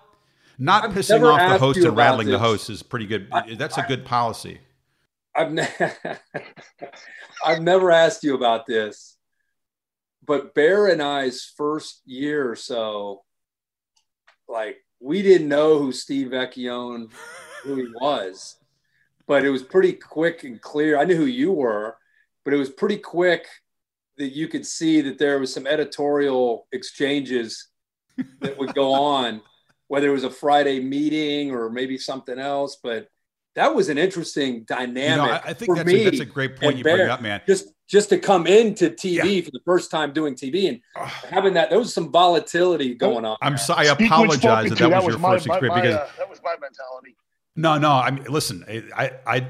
not 0.59 0.85
I've 0.85 0.91
pissing 0.93 1.23
off 1.23 1.51
the 1.51 1.59
host 1.59 1.79
and 1.81 1.97
rattling 1.97 2.27
this. 2.27 2.35
the 2.35 2.39
host 2.39 2.71
is 2.71 2.83
pretty 2.83 3.07
good. 3.07 3.29
I, 3.33 3.55
That's 3.55 3.79
a 3.79 3.85
good 3.87 4.05
policy. 4.05 4.61
I've 5.35 5.53
ne- 5.53 5.69
I've 7.45 7.63
never 7.63 7.91
asked 7.91 8.23
you 8.23 8.35
about 8.35 8.67
this, 8.67 9.17
but 10.25 10.55
Bear 10.55 10.87
and 10.87 11.03
I's 11.03 11.53
first 11.57 12.03
year 12.07 12.49
or 12.49 12.57
so, 12.57 13.25
like 14.49 14.77
we 15.01 15.23
didn't 15.23 15.49
know 15.49 15.79
who 15.79 15.93
Steve 15.93 16.29
Vecchione 16.29 17.11
who 17.65 17.77
he 17.77 17.87
was, 18.01 18.57
but 19.27 19.45
it 19.45 19.51
was 19.51 19.63
pretty 19.63 19.93
quick 19.93 20.45
and 20.45 20.61
clear. 20.61 20.99
I 20.99 21.05
knew 21.05 21.17
who 21.17 21.25
you 21.25 21.53
were, 21.53 21.97
but 22.45 22.55
it 22.55 22.59
was 22.59 22.71
pretty 22.71 22.99
quick 22.99 23.47
that 24.19 24.35
you 24.35 24.49
could 24.49 24.67
see 24.67 25.01
that 25.03 25.19
there 25.19 25.39
was 25.39 25.53
some 25.53 25.67
editorial 25.67 26.67
exchanges 26.73 27.69
that 28.41 28.57
would 28.59 28.75
go 28.75 28.93
on, 28.93 29.43
whether 29.89 30.09
it 30.09 30.13
was 30.13 30.25
a 30.25 30.31
Friday 30.31 30.81
meeting 30.81 31.51
or 31.51 31.71
maybe 31.71 31.99
something 31.99 32.39
else. 32.39 32.79
But 32.83 33.09
that 33.55 33.75
was 33.75 33.89
an 33.89 33.99
interesting 33.99 34.65
dynamic. 34.65 35.11
You 35.11 35.17
know, 35.17 35.25
I, 35.25 35.41
I 35.45 35.53
think 35.53 35.77
that's 35.77 35.91
a, 35.91 36.05
that's, 36.05 36.21
a, 36.21 36.25
great 36.25 36.57
point 36.57 36.77
you 36.77 36.85
Bear, 36.85 36.97
bring 36.97 37.09
up, 37.11 37.23
man. 37.23 37.41
Just 37.47 37.69
just 37.87 38.09
to 38.09 38.19
come 38.19 38.47
into 38.47 38.91
TV 38.91 39.37
yeah. 39.37 39.43
for 39.43 39.51
the 39.51 39.61
first 39.65 39.91
time 39.91 40.13
doing 40.13 40.35
TV 40.35 40.69
and 40.69 40.81
having 41.29 41.55
that, 41.55 41.69
there 41.69 41.79
was 41.79 41.93
some 41.93 42.11
volatility 42.11 42.95
going 42.95 43.25
on. 43.25 43.37
I'm 43.43 43.59
sorry, 43.59 43.89
I 43.89 43.93
apologize 43.93 44.71
that 44.71 44.79
that, 44.79 44.91
that 44.91 45.05
was, 45.05 45.13
your 45.13 45.21
first 45.21 45.47
my, 45.47 45.55
experience 45.55 45.77
my, 45.77 45.81
because 45.83 45.97
uh, 45.97 46.09
that 46.19 46.31
was 46.31 46.41
my 46.43 46.53
mentality. 46.53 47.17
No, 47.57 47.79
no. 47.79 47.91
I 47.91 48.11
mean, 48.11 48.25
listen, 48.25 48.65
I, 48.97 49.13
I, 49.27 49.47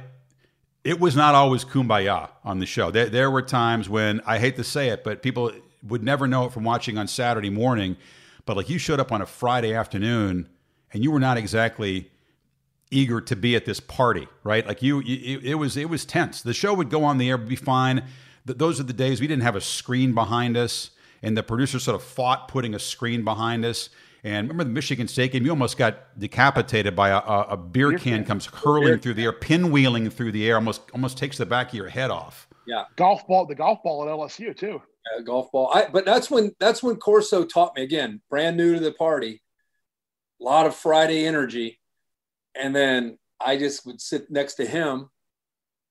it 0.85 1.01
was 1.01 1.17
not 1.17 1.35
always 1.35 1.65
kumbaya 1.65 2.29
on 2.45 2.59
the 2.59 2.67
show. 2.67 2.91
There, 2.91 3.07
there 3.07 3.31
were 3.31 3.43
times 3.43 3.89
when 3.89 4.21
I 4.27 4.39
hate 4.39 4.57
to 4.57 4.65
say 4.65 4.91
it, 4.91 5.03
but 5.03 5.23
people 5.23 5.51
would 5.83 6.03
never 6.03 6.29
know 6.29 6.45
it 6.45 6.53
from 6.53 6.63
watching 6.63 6.99
on 6.99 7.09
Saturday 7.09 7.51
morning. 7.51 7.97
But 8.45 8.59
like 8.59 8.69
you 8.69 8.79
showed 8.79 9.01
up 9.01 9.11
on 9.11 9.23
a 9.23 9.27
Friday 9.27 9.75
afternoon, 9.75 10.49
and 10.93 11.03
you 11.03 11.11
were 11.11 11.21
not 11.21 11.39
exactly 11.39 12.11
eager 12.91 13.21
to 13.23 13.35
be 13.35 13.57
at 13.57 13.65
this 13.65 13.81
party, 13.81 14.29
right? 14.45 14.67
Like 14.67 14.83
you, 14.83 15.01
you 15.01 15.41
it 15.43 15.55
was 15.55 15.77
it 15.77 15.89
was 15.89 16.05
tense. 16.05 16.43
The 16.43 16.53
show 16.53 16.75
would 16.75 16.91
go 16.91 17.03
on 17.05 17.17
the 17.17 17.31
air, 17.31 17.39
be 17.39 17.57
fine. 17.57 18.05
Those 18.45 18.79
are 18.79 18.85
the 18.85 18.93
days 18.93 19.23
we 19.23 19.27
didn't 19.27 19.43
have 19.43 19.57
a 19.57 19.61
screen 19.63 20.13
behind 20.13 20.57
us, 20.59 20.91
and 21.23 21.35
the 21.35 21.43
producer 21.43 21.79
sort 21.79 21.95
of 21.95 22.03
fought 22.03 22.47
putting 22.49 22.75
a 22.75 22.79
screen 22.79 23.25
behind 23.25 23.65
us. 23.65 23.89
And 24.25 24.49
remember 24.49 24.65
the 24.65 24.71
Michigan 24.71 25.07
State 25.07 25.33
game? 25.33 25.45
You 25.45 25.51
almost 25.51 25.77
got 25.77 26.19
decapitated 26.19 26.97
by 26.97 27.11
a, 27.11 27.19
a 27.19 27.57
beer, 27.59 27.91
beer 27.91 27.99
can, 27.99 28.13
can 28.15 28.25
comes 28.25 28.47
hurling 28.47 28.85
beer 28.85 28.99
through 28.99 29.15
the 29.15 29.25
air, 29.25 29.35
pinwheeling 29.35 30.11
through 30.11 30.33
the 30.33 30.49
air, 30.49 30.55
almost 30.55 30.91
almost 30.95 31.19
takes 31.19 31.37
the 31.37 31.45
back 31.45 31.69
of 31.69 31.75
your 31.75 31.91
head 31.91 32.11
off. 32.11 32.49
Yeah, 32.67 32.85
golf 32.97 33.27
ball, 33.29 33.45
the 33.45 33.55
golf 33.55 33.83
ball 33.83 34.03
at 34.03 34.09
LSU 34.09 34.57
too. 34.57 34.81
Yeah, 35.15 35.23
golf 35.23 35.53
ball. 35.53 35.71
I, 35.75 35.89
but 35.93 36.07
that's 36.07 36.31
when 36.31 36.53
that's 36.59 36.83
when 36.83 36.97
Corso 36.97 37.45
taught 37.45 37.77
me 37.77 37.83
again. 37.83 38.23
Brand 38.31 38.57
new 38.57 38.73
to 38.73 38.81
the 38.81 38.93
party, 38.93 39.43
a 40.41 40.45
lot 40.45 40.65
of 40.65 40.75
Friday 40.75 41.27
energy, 41.27 41.79
and 42.55 42.75
then 42.75 43.19
I 43.39 43.59
just 43.59 43.85
would 43.85 44.01
sit 44.01 44.31
next 44.31 44.55
to 44.55 44.65
him, 44.65 45.11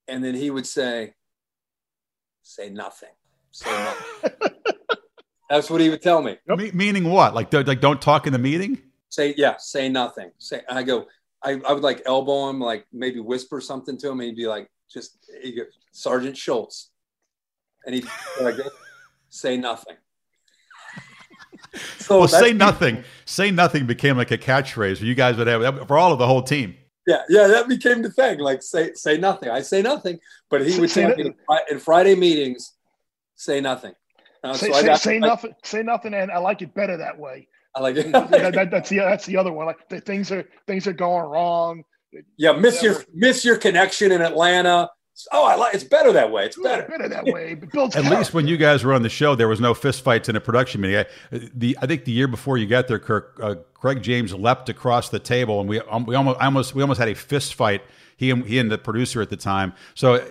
and 0.07 0.23
then 0.23 0.33
he 0.33 0.49
would 0.49 0.65
say, 0.65 1.13
"Say 2.41 2.71
nothing, 2.71 3.13
say 3.51 3.69
nothing." 3.69 4.51
That's 5.53 5.69
what 5.69 5.81
he 5.81 5.89
would 5.89 6.01
tell 6.01 6.23
me. 6.23 6.35
Me- 6.47 6.71
meaning 6.73 7.07
what? 7.07 7.35
Like, 7.35 7.53
like 7.53 7.79
don't 7.79 8.01
talk 8.01 8.25
in 8.25 8.33
the 8.33 8.39
meeting? 8.39 8.81
Say 9.09 9.35
yeah, 9.37 9.53
say 9.59 9.87
nothing. 9.87 10.31
Say 10.39 10.61
I 10.67 10.81
go. 10.81 11.05
I, 11.43 11.61
I 11.67 11.73
would 11.73 11.83
like 11.83 12.01
elbow 12.07 12.49
him, 12.49 12.59
like 12.59 12.87
maybe 12.91 13.19
whisper 13.19 13.61
something 13.61 13.95
to 13.99 14.09
him, 14.09 14.19
and 14.19 14.29
he'd 14.29 14.35
be 14.35 14.47
like, 14.47 14.67
just 14.91 15.29
he'd 15.43 15.55
go, 15.55 15.63
Sergeant 15.91 16.35
Schultz, 16.35 16.89
and 17.85 17.93
he'd 17.93 18.07
like, 18.41 18.55
say 19.29 19.55
nothing. 19.55 19.95
so 21.99 22.17
well, 22.17 22.27
say 22.27 22.51
nothing. 22.51 23.03
Say 23.25 23.51
nothing 23.51 23.85
became 23.85 24.17
like 24.17 24.31
a 24.31 24.39
catchphrase. 24.39 25.01
You 25.01 25.13
guys 25.13 25.37
would 25.37 25.45
have 25.45 25.87
for 25.87 25.99
all 25.99 26.11
of 26.11 26.17
the 26.17 26.25
whole 26.25 26.41
team. 26.41 26.75
Yeah, 27.05 27.21
yeah, 27.29 27.45
that 27.45 27.67
became 27.67 28.01
the 28.01 28.09
thing. 28.09 28.39
Like 28.39 28.63
say 28.63 28.93
say 28.95 29.19
nothing. 29.19 29.49
I 29.49 29.61
say 29.61 29.83
nothing, 29.83 30.17
but 30.49 30.65
he 30.65 30.79
would 30.79 30.89
say 30.89 31.13
in 31.69 31.79
Friday 31.79 32.15
meetings, 32.15 32.73
say 33.35 33.61
nothing. 33.61 33.93
Uh, 34.43 34.53
say, 34.53 34.71
so 34.71 34.81
say, 34.81 34.95
say 34.95 35.19
nothing. 35.19 35.53
Say 35.63 35.83
nothing, 35.83 36.13
and 36.13 36.31
I 36.31 36.37
like 36.37 36.61
it 36.61 36.73
better 36.73 36.97
that 36.97 37.17
way. 37.17 37.47
I 37.75 37.81
like 37.81 37.95
it. 37.95 38.11
that, 38.11 38.53
that, 38.53 38.71
that's 38.71 38.89
the 38.89 38.97
that's 38.97 39.25
the 39.25 39.37
other 39.37 39.51
one. 39.51 39.65
Like 39.65 39.87
the 39.89 40.01
things 40.01 40.31
are 40.31 40.47
things 40.67 40.85
are 40.87 40.93
going 40.93 41.25
wrong. 41.25 41.83
Yeah, 42.37 42.51
miss 42.51 42.81
Whatever. 42.81 42.99
your 42.99 43.05
miss 43.13 43.45
your 43.45 43.57
connection 43.57 44.11
in 44.11 44.21
Atlanta. 44.21 44.89
Oh, 45.31 45.45
I 45.45 45.55
like 45.55 45.75
it's 45.75 45.83
better 45.83 46.11
that 46.13 46.31
way. 46.31 46.45
It's 46.45 46.59
better. 46.59 46.87
better 46.87 47.07
that 47.07 47.25
way. 47.25 47.53
Builds 47.53 47.95
At 47.95 48.01
character. 48.01 48.17
least 48.17 48.33
when 48.33 48.47
you 48.47 48.57
guys 48.57 48.83
were 48.83 48.93
on 48.93 49.03
the 49.03 49.09
show, 49.09 49.35
there 49.35 49.47
was 49.47 49.61
no 49.61 49.73
fist 49.73 50.03
fights 50.03 50.27
in 50.27 50.35
a 50.35 50.41
production 50.41 50.81
meeting. 50.81 50.97
I, 50.97 51.05
the 51.53 51.77
I 51.81 51.85
think 51.85 52.05
the 52.05 52.11
year 52.11 52.27
before 52.27 52.57
you 52.57 52.65
got 52.65 52.87
there, 52.87 52.99
Kirk, 52.99 53.39
uh, 53.41 53.55
Craig 53.75 54.01
James 54.01 54.33
leapt 54.33 54.69
across 54.69 55.09
the 55.09 55.19
table, 55.19 55.59
and 55.59 55.69
we 55.69 55.79
um, 55.81 56.05
we 56.05 56.15
almost 56.15 56.39
almost 56.39 56.75
we 56.75 56.81
almost 56.81 56.99
had 56.99 57.09
a 57.09 57.15
fist 57.15 57.53
fight. 57.53 57.83
He 58.17 58.31
and 58.31 58.45
he 58.45 58.57
and 58.59 58.71
the 58.71 58.77
producer 58.77 59.21
at 59.21 59.29
the 59.29 59.37
time. 59.37 59.73
So 59.95 60.23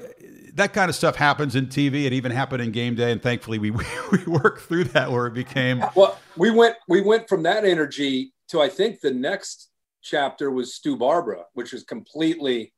that 0.55 0.73
kind 0.73 0.88
of 0.88 0.95
stuff 0.95 1.17
happens 1.17 1.57
in 1.57 1.67
TV. 1.67 2.05
It 2.05 2.12
even 2.12 2.31
happened 2.31 2.62
in 2.62 2.73
game 2.73 2.95
day, 2.95 3.12
and 3.12 3.23
thankfully 3.23 3.59
we 3.59 3.71
we 4.12 4.25
worked 4.27 4.62
through 4.62 4.85
that 4.85 5.11
where 5.11 5.27
it 5.27 5.35
became. 5.35 5.85
Well, 5.95 6.19
we 6.37 6.51
went 6.51 6.77
we 6.88 7.01
went 7.01 7.29
from 7.29 7.43
that 7.45 7.65
energy 7.65 8.33
to 8.49 8.61
I 8.61 8.69
think 8.69 9.01
the 9.01 9.12
next 9.12 9.71
chapter 10.03 10.51
was 10.51 10.75
Stu 10.75 10.97
Barbara, 10.97 11.45
which 11.55 11.73
was 11.73 11.85
completely 11.85 12.73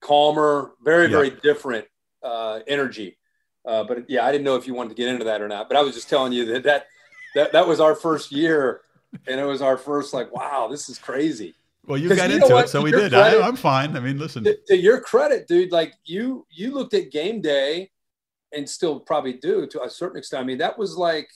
calmer, 0.00 0.72
very 0.82 1.08
very 1.08 1.30
different 1.30 1.86
uh, 2.22 2.60
energy. 2.66 3.18
Uh, 3.66 3.82
but 3.84 4.08
yeah, 4.10 4.24
I 4.24 4.30
didn't 4.30 4.44
know 4.44 4.56
if 4.56 4.66
you 4.66 4.74
wanted 4.74 4.90
to 4.90 4.94
get 4.94 5.08
into 5.08 5.24
that 5.24 5.40
or 5.40 5.48
not. 5.48 5.68
But 5.68 5.78
I 5.78 5.82
was 5.82 5.94
just 5.94 6.08
telling 6.08 6.32
you 6.32 6.44
that 6.46 6.64
that 6.64 6.86
that, 7.34 7.52
that 7.52 7.66
was 7.66 7.80
our 7.80 7.94
first 7.94 8.30
year, 8.30 8.82
and 9.26 9.40
it 9.40 9.44
was 9.44 9.62
our 9.62 9.76
first 9.76 10.14
like, 10.14 10.32
wow, 10.34 10.68
this 10.70 10.88
is 10.88 10.98
crazy. 10.98 11.54
Well, 11.86 11.98
you 11.98 12.14
got 12.14 12.30
you 12.30 12.36
into 12.36 12.56
it, 12.56 12.68
so 12.68 12.80
we 12.80 12.90
did. 12.90 13.12
Credit, 13.12 13.42
I, 13.42 13.46
am 13.48 13.56
fine. 13.56 13.96
I 13.96 14.00
mean, 14.00 14.18
listen. 14.18 14.44
To, 14.44 14.56
to, 14.68 14.76
your 14.76 15.00
credit, 15.00 15.46
dude, 15.46 15.70
like 15.70 15.92
you 16.04 16.46
you 16.50 16.72
looked 16.72 16.94
at 16.94 17.10
game 17.10 17.42
day, 17.42 17.90
and 18.52 18.68
still 18.68 19.00
probably 19.00 19.34
do 19.34 19.66
to 19.66 19.82
a 19.82 19.90
certain 19.90 20.18
extent. 20.18 20.42
I 20.42 20.46
mean, 20.46 20.58
that 20.58 20.78
was 20.78 20.96
like 20.96 21.28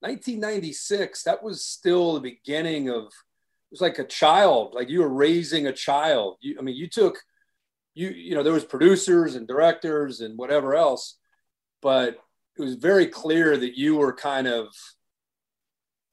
1996. 0.00 1.22
That 1.24 1.42
was 1.42 1.64
still 1.64 2.14
the 2.14 2.20
beginning 2.20 2.88
of. 2.88 3.04
It 3.04 3.76
was 3.76 3.80
like 3.80 3.98
a 3.98 4.04
child, 4.04 4.74
like 4.74 4.90
you 4.90 5.00
were 5.00 5.08
raising 5.08 5.66
a 5.66 5.72
child. 5.72 6.36
You, 6.40 6.56
I 6.58 6.62
mean, 6.62 6.76
you 6.76 6.88
took, 6.88 7.18
you 7.94 8.10
you 8.10 8.34
know, 8.34 8.42
there 8.42 8.52
was 8.52 8.64
producers 8.64 9.34
and 9.34 9.48
directors 9.48 10.20
and 10.20 10.38
whatever 10.38 10.74
else, 10.74 11.18
but 11.80 12.18
it 12.58 12.62
was 12.62 12.74
very 12.74 13.06
clear 13.06 13.56
that 13.56 13.78
you 13.78 13.96
were 13.96 14.12
kind 14.12 14.46
of 14.46 14.68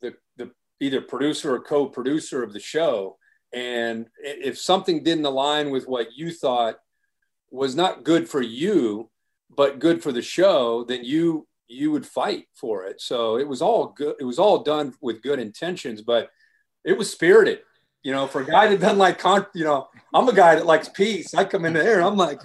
the 0.02 0.14
the 0.38 0.52
either 0.80 1.02
producer 1.02 1.54
or 1.54 1.60
co-producer 1.60 2.44
of 2.44 2.54
the 2.54 2.62
show 2.62 3.18
and 3.54 4.08
if 4.24 4.60
something 4.60 5.04
didn't 5.04 5.26
align 5.26 5.72
with 5.72 5.88
what 5.88 6.16
you 6.16 6.32
thought 6.32 6.80
was 7.52 7.76
not 7.76 8.04
good 8.04 8.30
for 8.30 8.42
you, 8.42 9.10
but 9.56 9.80
good 9.80 10.04
for 10.04 10.12
the 10.12 10.22
show, 10.22 10.84
then 10.84 11.04
you 11.04 11.48
you 11.68 11.92
would 11.92 12.06
fight 12.06 12.48
for 12.56 12.86
it. 12.86 13.00
So 13.00 13.38
it 13.38 13.48
was 13.48 13.62
all 13.62 13.88
good. 13.88 14.16
It 14.20 14.24
was 14.24 14.40
all 14.40 14.64
done 14.64 14.94
with 15.02 15.22
good 15.22 15.40
intentions, 15.40 16.02
but 16.02 16.30
it 16.84 16.98
was 16.98 17.12
spirited. 17.12 17.60
You 18.02 18.12
know, 18.14 18.28
for 18.28 18.42
a 18.42 18.46
guy 18.46 18.68
that 18.68 18.80
doesn't 18.80 18.98
like, 18.98 19.20
con- 19.20 19.46
you 19.54 19.66
know, 19.66 19.88
I'm 20.14 20.28
a 20.28 20.34
guy 20.34 20.56
that 20.56 20.66
likes 20.66 20.90
peace. 20.90 21.34
I 21.34 21.44
come 21.44 21.66
in 21.66 21.74
there 21.74 21.98
and 21.98 22.08
I'm 22.08 22.16
like, 22.16 22.42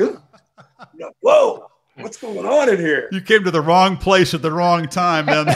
whoa, 1.21 1.71
what's 1.97 2.17
going 2.19 2.45
on 2.45 2.69
in 2.69 2.79
here? 2.79 3.09
You 3.13 3.21
came 3.21 3.45
to 3.45 3.51
the 3.51 3.63
wrong 3.63 3.97
place 3.97 4.35
at 4.35 4.43
the 4.43 4.51
wrong 4.51 4.89
time, 4.89 5.27
man. 5.27 5.47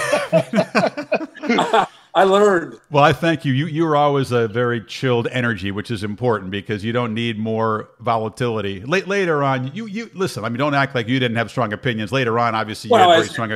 I 2.19 2.25
learned. 2.25 2.81
Well, 2.91 3.05
I 3.05 3.13
thank 3.13 3.45
you. 3.45 3.53
You 3.53 3.67
you 3.67 3.87
are 3.87 3.95
always 3.95 4.33
a 4.33 4.49
very 4.49 4.81
chilled 4.81 5.29
energy, 5.29 5.71
which 5.71 5.89
is 5.89 6.03
important 6.03 6.51
because 6.51 6.85
you 6.85 6.91
don't 6.91 7.15
need 7.15 7.39
more 7.39 7.91
volatility. 8.01 8.81
Late, 8.81 9.07
later 9.07 9.45
on, 9.45 9.73
you 9.73 9.87
you 9.87 10.11
listen. 10.15 10.45
I 10.45 10.49
mean, 10.49 10.59
don't 10.59 10.75
act 10.75 10.97
like 10.97 11.07
you 11.07 11.21
didn't 11.21 11.37
have 11.37 11.49
strong 11.49 11.73
opinions. 11.73 12.11
Later 12.11 12.37
on, 12.41 12.57
obviously, 12.57 12.89
you 12.89 12.95
well, 12.95 13.09
had 13.09 13.19
very 13.19 13.29
strong, 13.29 13.51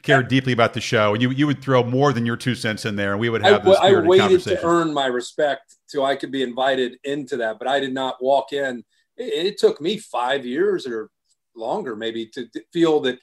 cared 0.00 0.24
yeah. 0.24 0.28
deeply 0.28 0.54
about 0.54 0.72
the 0.72 0.80
show, 0.80 1.12
and 1.12 1.20
you 1.20 1.30
you 1.30 1.46
would 1.46 1.60
throw 1.60 1.84
more 1.84 2.14
than 2.14 2.24
your 2.24 2.38
two 2.38 2.54
cents 2.54 2.86
in 2.86 2.96
there, 2.96 3.10
and 3.10 3.20
we 3.20 3.28
would 3.28 3.42
have 3.42 3.62
this. 3.66 3.76
I, 3.76 3.88
I 3.88 4.00
waited 4.00 4.40
to 4.44 4.64
earn 4.64 4.94
my 4.94 5.06
respect 5.06 5.76
till 5.86 6.06
I 6.06 6.16
could 6.16 6.32
be 6.32 6.42
invited 6.42 6.96
into 7.04 7.36
that, 7.36 7.58
but 7.58 7.68
I 7.68 7.80
did 7.80 7.92
not 7.92 8.22
walk 8.22 8.54
in. 8.54 8.82
It, 9.18 9.46
it 9.46 9.58
took 9.58 9.78
me 9.78 9.98
five 9.98 10.46
years 10.46 10.86
or 10.86 11.10
longer, 11.54 11.94
maybe, 11.94 12.28
to 12.28 12.48
feel 12.72 13.00
that 13.00 13.18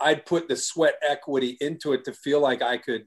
I'd 0.00 0.24
put 0.24 0.48
the 0.48 0.56
sweat 0.56 0.94
equity 1.06 1.58
into 1.60 1.92
it 1.92 2.06
to 2.06 2.14
feel 2.14 2.40
like 2.40 2.62
I 2.62 2.78
could 2.78 3.06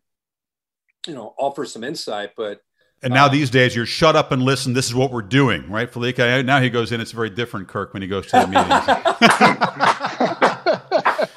you 1.08 1.14
know 1.14 1.34
offer 1.38 1.66
some 1.66 1.84
insight 1.84 2.32
but 2.36 2.62
and 3.04 3.14
now 3.14 3.26
um, 3.26 3.32
these 3.32 3.50
days 3.50 3.76
you're 3.76 3.86
shut 3.86 4.16
up 4.16 4.32
and 4.32 4.42
listen 4.42 4.74
this 4.74 4.88
is 4.88 4.96
what 4.96 5.12
we're 5.12 5.22
doing 5.22 5.70
right 5.70 5.92
Fallica 5.92 6.44
now 6.44 6.62
he 6.62 6.70
goes 6.70 6.92
in 6.92 7.02
it's 7.02 7.12
very 7.12 7.30
different 7.30 7.68
Kirk 7.68 7.94
when 7.94 8.02
he 8.02 8.08
goes 8.08 8.26
to 8.28 8.32
the 8.32 8.48
meetings. 8.48 8.70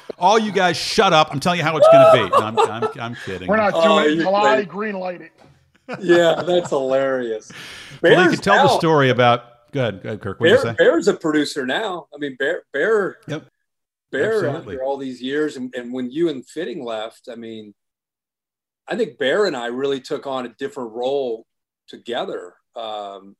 All 0.17 0.37
you 0.37 0.51
guys 0.51 0.77
shut 0.77 1.13
up 1.13 1.29
I'm 1.31 1.39
telling 1.39 1.59
you 1.59 1.65
how 1.65 1.77
it's 1.77 1.87
going 1.87 2.05
to 2.05 2.23
be. 2.23 2.29
No, 2.29 2.37
I'm, 2.45 2.59
I'm, 2.59 2.89
I'm, 2.99 3.15
kidding. 3.15 3.47
We're 3.47 3.57
not 3.57 3.73
oh, 3.75 4.03
doing 4.03 4.21
oh, 4.25 4.65
green 4.65 4.95
light 4.95 5.21
it. 5.21 5.31
Yeah 5.99 6.41
that's 6.41 6.69
hilarious. 6.69 7.51
Bear's 8.01 8.17
well, 8.17 8.31
you 8.31 8.37
tell 8.37 8.55
now, 8.55 8.67
the 8.67 8.77
story 8.77 9.09
about 9.09 9.71
go 9.71 9.81
ahead, 9.81 10.03
go 10.03 10.09
ahead 10.09 10.21
Kirk 10.21 10.39
what 10.39 10.63
Bear, 10.63 10.73
Bear's 10.73 11.07
a 11.07 11.13
producer 11.13 11.65
now. 11.65 12.07
I 12.13 12.17
mean 12.17 12.35
Bear 12.37 12.63
Bear 12.73 13.17
yep. 13.27 13.45
Bear 14.11 14.45
Absolutely. 14.45 14.75
after 14.75 14.83
all 14.83 14.97
these 14.97 15.21
years 15.21 15.57
and, 15.57 15.73
and 15.75 15.93
when 15.93 16.09
you 16.09 16.29
and 16.29 16.47
Fitting 16.47 16.83
left 16.83 17.29
I 17.31 17.35
mean 17.35 17.73
I 18.89 18.95
think 18.95 19.17
Bear 19.17 19.45
and 19.45 19.55
I 19.55 19.67
really 19.67 20.01
took 20.01 20.27
on 20.27 20.45
a 20.45 20.49
different 20.49 20.91
role 20.93 21.45
together. 21.87 22.53
Um, 22.75 23.35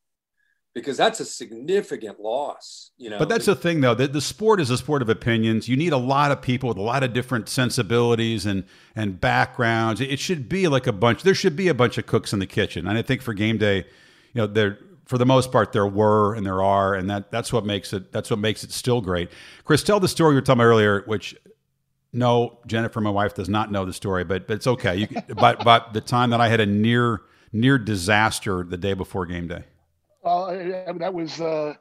because 0.76 0.98
that's 0.98 1.20
a 1.20 1.26
significant 1.26 2.20
loss, 2.20 2.92
you 2.98 3.10
know. 3.10 3.18
But 3.18 3.30
that's 3.30 3.48
the 3.48 3.56
thing, 3.56 3.82
though. 3.82 3.96
that 3.96 4.14
the 4.14 4.22
sport 4.22 4.62
is 4.62 4.70
a 4.70 4.78
sport 4.78 5.02
of 5.02 5.10
opinions. 5.10 5.68
You 5.68 5.76
need 5.76 5.94
a 5.94 5.98
lot 5.98 6.32
of 6.32 6.42
people 6.42 6.70
with 6.70 6.78
a 6.78 6.82
lot 6.82 7.04
of 7.04 7.14
different 7.14 7.50
sensibilities 7.50 8.46
and 8.46 8.64
and 8.96 9.20
backgrounds. 9.20 10.00
It 10.00 10.20
should 10.20 10.48
be 10.48 10.68
like 10.68 10.88
a 10.88 10.94
bunch. 10.94 11.24
There 11.24 11.34
should 11.34 11.56
be 11.56 11.68
a 11.68 11.74
bunch 11.74 11.98
of 11.98 12.06
cooks 12.06 12.34
in 12.34 12.40
the 12.40 12.46
kitchen, 12.46 12.88
and 12.88 12.98
I 12.98 13.02
think 13.02 13.22
for 13.22 13.34
game 13.34 13.58
day, 13.58 13.78
you 14.34 14.42
know, 14.42 14.48
there 14.48 14.80
for 15.06 15.18
the 15.18 15.26
most 15.26 15.52
part 15.52 15.74
there 15.74 15.88
were 15.88 16.36
and 16.36 16.46
there 16.46 16.62
are, 16.62 16.94
and 16.94 17.10
that 17.10 17.32
that's 17.32 17.52
what 17.52 17.66
makes 17.66 17.92
it 17.92 18.12
that's 18.12 18.30
what 18.30 18.40
makes 18.40 18.64
it 18.64 18.72
still 18.72 19.02
great. 19.02 19.30
Chris, 19.64 19.82
tell 19.84 20.00
the 20.00 20.08
story 20.08 20.34
you 20.34 20.36
were 20.36 20.42
telling 20.42 20.60
me 20.60 20.66
earlier, 20.66 21.02
which 21.08 21.36
no, 22.12 22.60
Jennifer, 22.66 23.02
my 23.02 23.10
wife, 23.10 23.36
does 23.36 23.50
not 23.50 23.72
know 23.72 23.86
the 23.86 23.94
story, 23.94 24.24
but 24.24 24.48
but 24.48 24.56
it's 24.56 24.68
okay. 24.68 24.96
You, 24.96 25.08
but 25.36 25.64
but 25.64 25.94
the 25.94 26.02
time 26.02 26.32
that 26.32 26.42
I 26.42 26.48
had 26.48 26.60
a 26.60 26.66
near 26.66 27.22
near 27.52 27.78
disaster 27.78 28.64
the 28.64 28.78
day 28.78 28.94
before 28.94 29.26
game 29.26 29.48
day. 29.48 29.64
Well, 30.24 30.46
uh, 30.46 30.94
that 30.94 31.14
was 31.14 31.40
uh, 31.40 31.74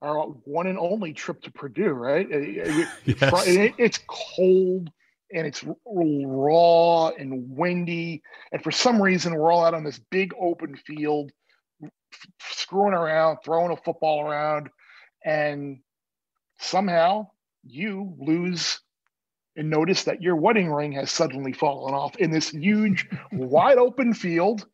our 0.00 0.26
one 0.44 0.66
and 0.66 0.78
only 0.78 1.12
trip 1.12 1.42
to 1.42 1.52
Purdue, 1.52 1.90
right? 1.90 2.26
yes. 3.04 3.46
it, 3.46 3.74
it's 3.78 3.98
cold 4.06 4.90
and 5.32 5.46
it's 5.46 5.64
raw 5.84 7.08
and 7.08 7.56
windy, 7.56 8.22
and 8.52 8.62
for 8.62 8.70
some 8.70 9.02
reason 9.02 9.34
we're 9.34 9.50
all 9.50 9.64
out 9.64 9.74
on 9.74 9.82
this 9.82 9.98
big 10.10 10.32
open 10.40 10.76
field, 10.76 11.32
screwing 12.40 12.94
around, 12.94 13.38
throwing 13.44 13.72
a 13.72 13.76
football 13.76 14.20
around, 14.20 14.68
and 15.24 15.80
somehow 16.60 17.26
you 17.64 18.14
lose 18.18 18.80
and 19.56 19.70
notice 19.70 20.04
that 20.04 20.22
your 20.22 20.36
wedding 20.36 20.70
ring 20.70 20.92
has 20.92 21.10
suddenly 21.10 21.52
fallen 21.52 21.94
off 21.94 22.16
in 22.16 22.30
this 22.30 22.50
huge, 22.50 23.08
wide 23.32 23.78
open 23.78 24.14
field, 24.14 24.66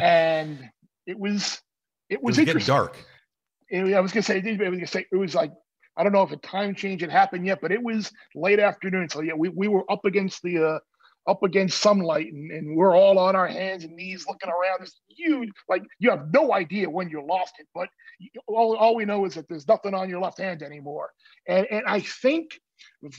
and 0.00 0.58
it 1.06 1.18
was 1.18 1.60
it 2.08 2.22
was, 2.22 2.38
it 2.38 2.54
was 2.54 2.66
dark. 2.66 2.96
I 3.72 4.00
was 4.00 4.12
gonna 4.12 4.22
say, 4.22 4.36
I 4.36 4.68
was 4.68 4.78
gonna 4.78 4.86
say 4.86 5.06
it 5.10 5.16
was 5.16 5.34
like 5.34 5.52
I 5.96 6.02
don't 6.02 6.12
know 6.12 6.22
if 6.22 6.32
a 6.32 6.36
time 6.36 6.74
change 6.74 7.00
had 7.02 7.10
happened 7.10 7.46
yet, 7.46 7.60
but 7.60 7.72
it 7.72 7.82
was 7.82 8.10
late 8.34 8.58
afternoon. 8.58 9.08
So 9.08 9.20
yeah, 9.22 9.34
we, 9.34 9.48
we 9.48 9.68
were 9.68 9.90
up 9.90 10.04
against 10.04 10.42
the 10.42 10.64
uh, 10.64 10.78
up 11.26 11.42
against 11.42 11.80
sunlight, 11.80 12.32
and, 12.32 12.50
and 12.50 12.76
we're 12.76 12.96
all 12.96 13.18
on 13.18 13.36
our 13.36 13.46
hands 13.46 13.84
and 13.84 13.94
knees 13.94 14.26
looking 14.28 14.50
around. 14.50 14.80
This 14.80 15.00
huge, 15.08 15.50
like 15.68 15.82
you 15.98 16.10
have 16.10 16.32
no 16.32 16.52
idea 16.52 16.90
when 16.90 17.08
you 17.08 17.24
lost 17.24 17.54
it, 17.58 17.66
but 17.74 17.88
all, 18.46 18.76
all 18.76 18.94
we 18.94 19.04
know 19.04 19.24
is 19.24 19.34
that 19.34 19.48
there's 19.48 19.68
nothing 19.68 19.94
on 19.94 20.10
your 20.10 20.20
left 20.20 20.38
hand 20.38 20.62
anymore. 20.62 21.10
And 21.48 21.66
and 21.70 21.84
I 21.86 22.00
think 22.00 22.60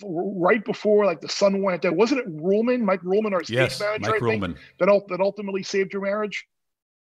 right 0.03 0.63
before 0.63 1.05
like 1.05 1.21
the 1.21 1.29
sun 1.29 1.61
went 1.61 1.81
down, 1.81 1.95
wasn't 1.95 2.21
it 2.21 2.37
Ruhlman, 2.37 2.81
Mike 2.81 3.01
Ruhlman, 3.01 3.33
our 3.33 3.43
stage 3.43 3.55
yes, 3.55 3.79
manager, 3.79 4.11
Mike 4.11 4.21
Ruhlman, 4.21 4.55
that 4.79 5.01
that 5.09 5.19
ultimately 5.21 5.63
saved 5.63 5.93
your 5.93 6.01
marriage? 6.01 6.47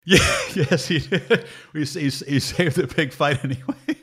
Yeah, 0.06 0.18
yes, 0.56 0.88
he 0.88 1.00
did. 1.00 1.46
He, 1.74 1.86
he, 1.86 2.04
he 2.04 2.39
saved 2.39 2.76
the 2.76 2.91
big 2.94 3.14
fight 3.14 3.44
anyway. 3.44 3.76
yeah, 3.88 3.96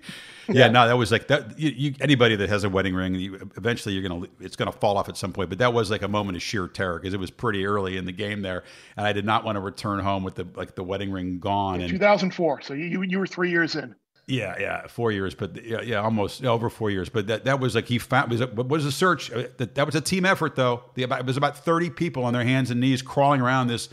yeah, 0.48 0.68
no, 0.68 0.86
that 0.86 0.96
was 0.96 1.12
like 1.12 1.28
that. 1.28 1.58
You, 1.58 1.70
you, 1.70 1.94
anybody 2.00 2.36
that 2.36 2.48
has 2.48 2.64
a 2.64 2.70
wedding 2.70 2.94
ring, 2.94 3.14
you, 3.14 3.34
eventually 3.56 3.94
you're 3.94 4.08
gonna 4.08 4.26
it's 4.40 4.56
gonna 4.56 4.72
fall 4.72 4.96
off 4.96 5.08
at 5.08 5.16
some 5.16 5.32
point. 5.32 5.50
But 5.50 5.58
that 5.58 5.74
was 5.74 5.90
like 5.90 6.02
a 6.02 6.08
moment 6.08 6.36
of 6.36 6.42
sheer 6.42 6.68
terror 6.68 6.98
because 6.98 7.12
it 7.12 7.20
was 7.20 7.30
pretty 7.30 7.66
early 7.66 7.96
in 7.96 8.06
the 8.06 8.12
game 8.12 8.42
there, 8.42 8.64
and 8.96 9.06
I 9.06 9.12
did 9.12 9.24
not 9.24 9.44
want 9.44 9.56
to 9.56 9.60
return 9.60 10.00
home 10.00 10.22
with 10.24 10.36
the 10.36 10.46
like 10.54 10.74
the 10.74 10.84
wedding 10.84 11.12
ring 11.12 11.38
gone. 11.38 11.80
And 11.80 11.90
2004, 11.90 12.62
so 12.62 12.74
you 12.74 13.02
you 13.02 13.18
were 13.18 13.26
three 13.26 13.50
years 13.50 13.76
in. 13.76 13.94
Yeah, 14.30 14.54
yeah, 14.58 14.86
four 14.86 15.10
years, 15.10 15.34
but 15.34 15.64
yeah, 15.64 15.80
yeah, 15.82 15.96
almost 15.96 16.44
over 16.44 16.70
four 16.70 16.90
years. 16.90 17.08
But 17.08 17.26
that, 17.26 17.44
that 17.44 17.58
was 17.58 17.74
like 17.74 17.86
he 17.86 17.98
found 17.98 18.30
was 18.30 18.40
what 18.40 18.68
was 18.68 18.84
a 18.84 18.92
search. 18.92 19.30
Uh, 19.32 19.48
that, 19.56 19.74
that 19.74 19.86
was 19.86 19.94
a 19.94 20.00
team 20.00 20.24
effort 20.24 20.54
though. 20.54 20.84
The, 20.94 21.02
it 21.02 21.26
was 21.26 21.36
about 21.36 21.58
thirty 21.58 21.90
people 21.90 22.24
on 22.24 22.32
their 22.32 22.44
hands 22.44 22.70
and 22.70 22.80
knees 22.80 23.02
crawling 23.02 23.40
around 23.40 23.66
this 23.66 23.88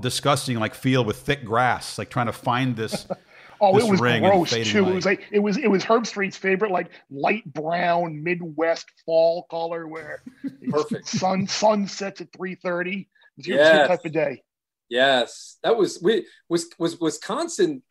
disgusting 0.00 0.58
like 0.58 0.74
field 0.74 1.06
with 1.06 1.18
thick 1.18 1.44
grass, 1.44 1.98
like 1.98 2.10
trying 2.10 2.26
to 2.26 2.32
find 2.32 2.76
this. 2.76 3.06
oh, 3.60 3.74
this 3.74 3.84
it 3.84 3.90
was 3.90 4.00
gross 4.00 4.50
too. 4.50 4.82
Light. 4.82 4.90
It 4.90 4.94
was 4.94 5.04
like 5.06 5.22
it 5.30 5.38
was 5.38 5.56
it 5.56 5.68
was 5.68 5.84
Herbstreit's 5.84 6.36
favorite 6.36 6.70
like 6.70 6.90
light 7.10 7.44
brown 7.52 8.22
Midwest 8.22 8.86
fall 9.04 9.44
color 9.50 9.86
where 9.86 10.22
perfect 10.70 11.08
sun 11.08 11.46
sun 11.46 11.86
sets 11.86 12.20
at 12.20 12.32
three 12.32 12.54
thirty. 12.56 13.08
It's 13.38 13.48
yes. 13.48 13.88
type 13.88 14.04
of 14.04 14.12
day. 14.12 14.42
Yes, 14.88 15.58
that 15.62 15.76
was 15.76 16.00
we 16.00 16.26
was 16.48 16.66
was 16.78 16.98
Wisconsin. 17.00 17.82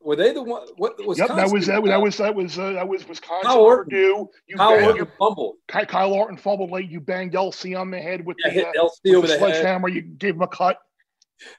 Were 0.00 0.16
they 0.16 0.32
the 0.32 0.42
one? 0.42 0.66
What 0.76 1.04
was? 1.06 1.18
Yep, 1.18 1.28
that 1.28 1.50
was 1.50 1.66
that, 1.66 1.82
that 1.84 2.02
was 2.02 2.18
that 2.18 2.34
was 2.34 2.58
uh, 2.58 2.72
that 2.72 2.86
was 2.86 3.08
Wisconsin. 3.08 3.50
Kyle 3.50 3.60
Orton. 3.60 3.84
Purdue. 3.84 4.28
You 4.46 4.56
Kyle 4.56 4.76
banged, 4.76 4.86
Orton 4.86 5.08
fumbled. 5.18 5.56
Kyle 5.68 6.12
Orton 6.12 6.36
fumbled 6.36 6.70
late. 6.70 6.90
You 6.90 7.00
banged 7.00 7.32
LC 7.32 7.78
on 7.78 7.90
the 7.90 7.98
head 7.98 8.26
with 8.26 8.36
yeah, 8.44 8.52
the, 8.52 8.68
uh, 8.68 8.84
LC 8.84 9.14
over 9.14 9.26
the, 9.26 9.32
the 9.32 9.38
sledgehammer. 9.38 9.88
You 9.88 10.02
gave 10.02 10.34
him 10.34 10.42
a 10.42 10.48
cut. 10.48 10.78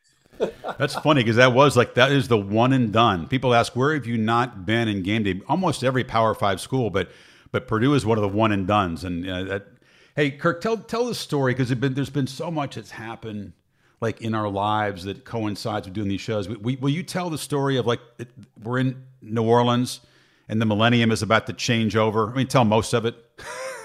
That's 0.77 0.93
funny 0.95 1.23
because 1.23 1.37
that 1.37 1.53
was 1.53 1.75
like 1.75 1.95
that 1.95 2.11
is 2.11 2.27
the 2.27 2.37
one 2.37 2.73
and 2.73 2.93
done. 2.93 3.27
People 3.27 3.55
ask 3.55 3.75
where 3.75 3.93
have 3.95 4.05
you 4.05 4.17
not 4.17 4.67
been 4.67 4.87
in 4.87 5.01
game 5.01 5.23
day? 5.23 5.41
Almost 5.47 5.83
every 5.83 6.03
Power 6.03 6.35
Five 6.35 6.61
school, 6.61 6.91
but 6.91 7.09
but 7.51 7.67
Purdue 7.67 7.95
is 7.95 8.05
one 8.05 8.19
of 8.19 8.21
the 8.21 8.27
one 8.27 8.51
and 8.51 8.67
duns. 8.67 9.03
And 9.03 9.27
uh, 9.27 9.43
that, 9.43 9.67
hey, 10.15 10.29
Kirk, 10.29 10.61
tell 10.61 10.77
tell 10.77 11.05
the 11.05 11.15
story 11.15 11.53
because 11.53 11.69
there's 11.69 12.09
been 12.11 12.27
so 12.27 12.51
much 12.51 12.75
that's 12.75 12.91
happened 12.91 13.53
like 14.01 14.21
in 14.21 14.33
our 14.33 14.49
lives 14.49 15.03
that 15.03 15.23
coincides 15.23 15.87
with 15.87 15.93
doing 15.93 16.09
these 16.09 16.21
shows. 16.21 16.49
We, 16.49 16.55
we, 16.57 16.75
will 16.77 16.89
you 16.89 17.03
tell 17.03 17.29
the 17.29 17.37
story 17.37 17.77
of 17.77 17.85
like 17.85 18.01
it, 18.17 18.29
we're 18.61 18.79
in 18.79 19.03
New 19.21 19.43
Orleans 19.43 20.01
and 20.49 20.59
the 20.59 20.65
millennium 20.65 21.11
is 21.11 21.21
about 21.21 21.47
to 21.47 21.53
change 21.53 21.95
over? 21.95 22.31
I 22.31 22.35
mean, 22.35 22.47
tell 22.47 22.65
most 22.65 22.93
of 22.93 23.05
it. 23.05 23.15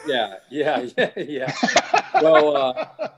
Yeah, 0.06 0.36
yeah, 0.50 0.86
yeah, 0.96 1.10
yeah. 1.16 1.52
well, 2.14 2.56
uh, 2.56 3.08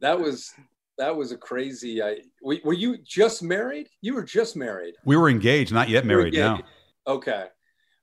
that 0.00 0.18
was 0.18 0.52
that 0.98 1.14
was 1.16 1.32
a 1.32 1.36
crazy. 1.36 2.02
I 2.02 2.18
were 2.42 2.74
you 2.74 2.98
just 2.98 3.42
married? 3.42 3.88
You 4.02 4.14
were 4.14 4.24
just 4.24 4.56
married. 4.56 4.94
We 5.04 5.16
were 5.16 5.30
engaged, 5.30 5.72
not 5.72 5.88
yet 5.88 6.04
married. 6.04 6.34
Now. 6.34 6.60
Okay. 7.06 7.46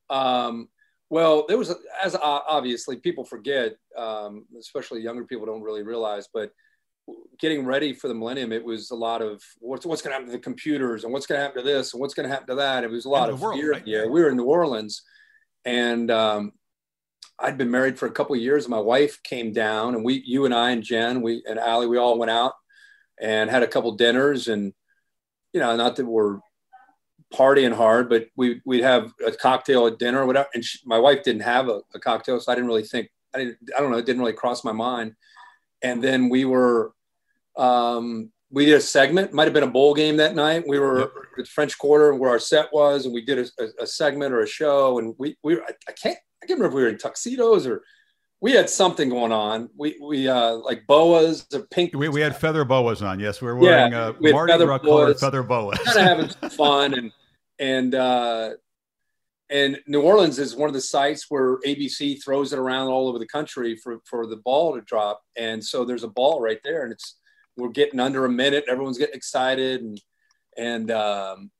Um, 0.09 0.69
well, 1.09 1.45
there 1.47 1.57
was, 1.57 1.73
as 2.03 2.15
obviously 2.21 2.97
people 2.97 3.23
forget, 3.23 3.75
um, 3.97 4.45
especially 4.59 5.01
younger 5.01 5.23
people 5.23 5.45
don't 5.45 5.61
really 5.61 5.83
realize, 5.83 6.27
but 6.33 6.51
getting 7.39 7.65
ready 7.65 7.93
for 7.93 8.07
the 8.07 8.13
millennium, 8.13 8.51
it 8.51 8.63
was 8.63 8.91
a 8.91 8.95
lot 8.95 9.21
of 9.21 9.41
what's, 9.59 9.85
what's 9.85 10.01
going 10.01 10.11
to 10.11 10.15
happen 10.15 10.27
to 10.27 10.31
the 10.31 10.41
computers 10.41 11.03
and 11.03 11.13
what's 11.13 11.25
going 11.25 11.39
to 11.39 11.43
happen 11.43 11.63
to 11.63 11.67
this 11.67 11.93
and 11.93 12.01
what's 12.01 12.13
going 12.13 12.27
to 12.27 12.33
happen 12.33 12.47
to 12.47 12.55
that. 12.55 12.83
It 12.83 12.89
was 12.89 13.05
a 13.05 13.09
lot 13.09 13.29
of 13.29 13.41
world, 13.41 13.59
fear. 13.59 13.71
Right? 13.73 13.85
Yeah, 13.85 14.05
we 14.05 14.21
were 14.21 14.29
in 14.29 14.37
New 14.37 14.45
Orleans, 14.45 15.03
and 15.65 16.09
um, 16.09 16.53
I'd 17.39 17.57
been 17.57 17.71
married 17.71 17.99
for 17.99 18.07
a 18.07 18.11
couple 18.11 18.35
of 18.35 18.41
years. 18.41 18.67
My 18.67 18.79
wife 18.79 19.21
came 19.23 19.53
down, 19.53 19.95
and 19.95 20.03
we, 20.03 20.23
you 20.25 20.45
and 20.45 20.53
I 20.53 20.71
and 20.71 20.83
Jen, 20.83 21.21
we 21.21 21.43
and 21.47 21.59
Allie, 21.59 21.87
we 21.87 21.97
all 21.97 22.17
went 22.17 22.31
out 22.31 22.53
and 23.19 23.49
had 23.49 23.63
a 23.63 23.67
couple 23.67 23.91
dinners 23.93 24.47
and 24.47 24.73
you 25.53 25.59
know 25.59 25.75
not 25.75 25.95
that 25.95 26.05
we're 26.05 26.39
partying 27.33 27.73
hard 27.73 28.09
but 28.09 28.27
we 28.35 28.61
we'd 28.65 28.83
have 28.83 29.11
a 29.25 29.31
cocktail 29.31 29.87
at 29.87 29.99
dinner 29.99 30.21
or 30.21 30.25
whatever 30.25 30.47
and 30.53 30.63
she, 30.63 30.79
my 30.85 30.97
wife 30.97 31.23
didn't 31.23 31.41
have 31.41 31.67
a, 31.67 31.81
a, 31.93 31.99
cocktail 31.99 32.39
so 32.39 32.51
i 32.51 32.55
didn't 32.55 32.67
really 32.67 32.83
think 32.83 33.09
i 33.35 33.39
didn't 33.39 33.57
i 33.75 33.81
don't 33.81 33.91
know 33.91 33.97
it 33.97 34.05
didn't 34.05 34.21
really 34.21 34.33
cross 34.33 34.63
my 34.63 34.71
mind 34.71 35.13
and 35.81 36.03
then 36.03 36.29
we 36.29 36.45
were 36.45 36.93
um, 37.57 38.31
we 38.51 38.65
did 38.65 38.75
a 38.75 38.81
segment 38.81 39.33
might 39.33 39.45
have 39.45 39.53
been 39.53 39.63
a 39.63 39.67
bowl 39.67 39.93
game 39.93 40.17
that 40.17 40.35
night 40.35 40.63
we 40.67 40.79
were 40.79 40.99
yep. 40.99 41.09
at 41.09 41.37
the 41.37 41.45
french 41.45 41.77
quarter 41.77 42.15
where 42.15 42.29
our 42.29 42.39
set 42.39 42.67
was 42.71 43.05
and 43.05 43.13
we 43.13 43.23
did 43.23 43.39
a, 43.39 43.63
a, 43.63 43.83
a 43.83 43.87
segment 43.87 44.33
or 44.33 44.41
a 44.41 44.47
show 44.47 44.99
and 44.99 45.13
we 45.17 45.35
we 45.43 45.55
I, 45.55 45.73
I 45.87 45.91
can't 45.91 46.17
i 46.41 46.45
can't 46.45 46.59
remember 46.59 46.67
if 46.67 46.73
we 46.73 46.81
were 46.83 46.89
in 46.89 46.97
tuxedos 46.97 47.67
or 47.67 47.83
we 48.39 48.51
had 48.51 48.69
something 48.69 49.09
going 49.09 49.31
on. 49.31 49.69
We 49.75 49.97
we 50.01 50.27
uh 50.27 50.53
like 50.57 50.85
boas 50.87 51.47
or 51.53 51.61
pink. 51.71 51.95
We, 51.95 52.09
we 52.09 52.21
had 52.21 52.35
feather 52.39 52.63
boas 52.65 53.01
on. 53.01 53.19
Yes, 53.19 53.41
we 53.41 53.47
were 53.47 53.55
wearing 53.55 53.93
yeah, 53.93 54.07
uh, 54.07 54.13
we 54.19 54.31
Mardi 54.31 54.57
Gras 54.57 54.79
colored 54.79 55.19
feather 55.19 55.43
boas. 55.43 55.77
kind 55.79 55.97
of 55.97 56.03
having 56.03 56.29
some 56.29 56.49
fun 56.51 56.93
and 56.93 57.11
and 57.59 57.95
uh, 57.95 58.51
and 59.49 59.79
New 59.87 60.01
Orleans 60.01 60.39
is 60.39 60.55
one 60.55 60.69
of 60.69 60.73
the 60.73 60.81
sites 60.81 61.25
where 61.29 61.57
ABC 61.59 62.23
throws 62.23 62.53
it 62.53 62.59
around 62.59 62.87
all 62.87 63.07
over 63.07 63.17
the 63.17 63.27
country 63.27 63.75
for 63.75 63.99
for 64.05 64.27
the 64.27 64.37
ball 64.37 64.75
to 64.75 64.81
drop. 64.81 65.21
And 65.35 65.63
so 65.63 65.85
there's 65.85 66.03
a 66.03 66.09
ball 66.09 66.41
right 66.41 66.59
there, 66.63 66.83
and 66.83 66.91
it's 66.91 67.15
we're 67.57 67.69
getting 67.69 67.99
under 67.99 68.25
a 68.25 68.29
minute. 68.29 68.65
Everyone's 68.69 68.97
getting 68.97 69.15
excited, 69.15 69.81
and 69.81 70.01
and 70.57 70.91
um, 70.91 71.51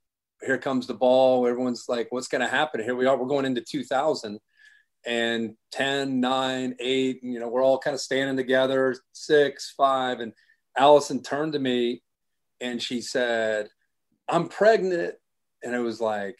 here 0.41 0.57
comes 0.57 0.87
the 0.87 0.93
ball. 0.93 1.47
Everyone's 1.47 1.85
like, 1.87 2.07
"What's 2.11 2.27
going 2.27 2.41
to 2.41 2.47
happen?" 2.47 2.81
Here 2.81 2.95
we 2.95 3.05
are. 3.05 3.17
We're 3.17 3.27
going 3.27 3.45
into 3.45 3.61
2000 3.61 4.39
and 5.05 5.55
10, 5.71 6.19
9, 6.19 6.75
8, 6.79 7.19
you 7.23 7.39
know, 7.39 7.47
we're 7.47 7.63
all 7.63 7.79
kind 7.79 7.93
of 7.93 8.01
standing 8.01 8.35
together, 8.35 8.95
six, 9.13 9.73
five. 9.75 10.19
And 10.19 10.33
Allison 10.77 11.23
turned 11.23 11.53
to 11.53 11.59
me 11.59 12.03
and 12.59 12.81
she 12.81 13.01
said, 13.01 13.69
I'm 14.27 14.49
pregnant. 14.49 15.15
And 15.63 15.73
it 15.73 15.79
was 15.79 16.01
like, 16.01 16.37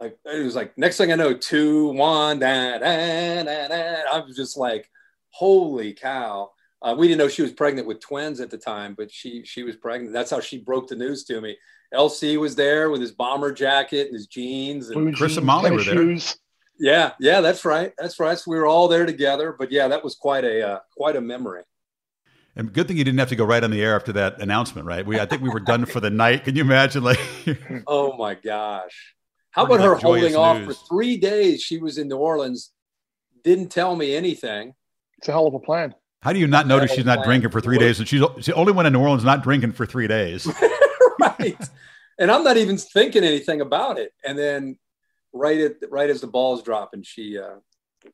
like 0.00 0.16
it 0.24 0.42
was 0.42 0.56
like 0.56 0.76
next 0.78 0.96
thing 0.96 1.12
I 1.12 1.16
know, 1.16 1.34
two, 1.34 1.88
one, 1.88 2.38
da, 2.38 2.78
da, 2.78 3.42
da, 3.42 3.68
da. 3.68 4.02
I 4.10 4.20
was 4.26 4.34
just 4.34 4.56
like, 4.56 4.88
holy 5.28 5.92
cow. 5.92 6.50
Uh, 6.82 6.94
we 6.96 7.08
didn't 7.08 7.18
know 7.18 7.28
she 7.28 7.42
was 7.42 7.52
pregnant 7.52 7.86
with 7.86 8.00
twins 8.00 8.40
at 8.40 8.50
the 8.50 8.56
time, 8.56 8.94
but 8.96 9.12
she 9.12 9.44
she 9.44 9.62
was 9.62 9.76
pregnant. 9.76 10.12
That's 10.12 10.30
how 10.30 10.40
she 10.40 10.58
broke 10.58 10.88
the 10.88 10.96
news 10.96 11.24
to 11.24 11.40
me. 11.40 11.56
LC 11.94 12.38
was 12.38 12.54
there 12.54 12.90
with 12.90 13.00
his 13.00 13.12
bomber 13.12 13.52
jacket 13.52 14.06
and 14.06 14.14
his 14.14 14.26
jeans, 14.26 14.88
and 14.88 15.14
Chris 15.14 15.36
and 15.36 15.44
Molly 15.44 15.70
were 15.70 15.82
there. 15.82 15.94
Shoes. 15.94 16.38
Yeah, 16.78 17.12
yeah, 17.20 17.42
that's 17.42 17.64
right. 17.66 17.92
That's 17.98 18.18
right. 18.18 18.38
So 18.38 18.50
we 18.50 18.56
were 18.56 18.66
all 18.66 18.88
there 18.88 19.04
together. 19.04 19.54
But 19.58 19.70
yeah, 19.70 19.88
that 19.88 20.02
was 20.02 20.14
quite 20.14 20.44
a 20.44 20.66
uh, 20.66 20.78
quite 20.96 21.16
a 21.16 21.20
memory. 21.20 21.62
And 22.56 22.72
good 22.72 22.88
thing 22.88 22.96
you 22.96 23.04
didn't 23.04 23.18
have 23.20 23.28
to 23.28 23.36
go 23.36 23.44
right 23.44 23.62
on 23.62 23.70
the 23.70 23.82
air 23.82 23.94
after 23.94 24.12
that 24.14 24.40
announcement, 24.40 24.86
right? 24.86 25.04
We 25.04 25.20
I 25.20 25.26
think 25.26 25.42
we 25.42 25.50
were 25.50 25.60
done 25.60 25.84
for 25.84 26.00
the 26.00 26.10
night. 26.10 26.44
Can 26.44 26.56
you 26.56 26.62
imagine? 26.62 27.02
Like, 27.02 27.20
oh 27.86 28.16
my 28.16 28.34
gosh, 28.34 29.14
how 29.50 29.66
about 29.66 29.80
her 29.80 29.94
holding 29.96 30.36
off 30.36 30.64
for 30.64 30.72
three 30.72 31.16
days? 31.16 31.62
She 31.62 31.78
was 31.78 31.98
in 31.98 32.08
New 32.08 32.16
Orleans, 32.16 32.72
didn't 33.44 33.68
tell 33.68 33.94
me 33.94 34.14
anything. 34.14 34.74
It's 35.18 35.28
a 35.28 35.32
hell 35.32 35.46
of 35.46 35.54
a 35.54 35.60
plan. 35.60 35.94
How 36.22 36.32
do 36.32 36.38
you 36.38 36.46
not 36.46 36.66
notice 36.66 36.92
she's 36.92 37.04
not 37.04 37.24
drinking 37.24 37.50
for 37.50 37.60
three 37.60 37.78
days? 37.78 37.98
And 37.98 38.06
she's 38.06 38.20
the 38.20 38.54
only 38.54 38.72
one 38.72 38.84
in 38.86 38.92
New 38.92 39.00
Orleans 39.00 39.24
not 39.24 39.42
drinking 39.42 39.72
for 39.72 39.86
three 39.86 40.06
days. 40.06 40.46
right. 41.20 41.56
And 42.18 42.30
I'm 42.30 42.44
not 42.44 42.58
even 42.58 42.76
thinking 42.76 43.24
anything 43.24 43.62
about 43.62 43.98
it. 43.98 44.12
And 44.24 44.38
then 44.38 44.78
right 45.32 45.58
at 45.60 45.76
right 45.90 46.10
as 46.10 46.20
the 46.20 46.26
ball's 46.26 46.62
dropping, 46.62 47.02
she 47.02 47.38
uh, 47.38 47.56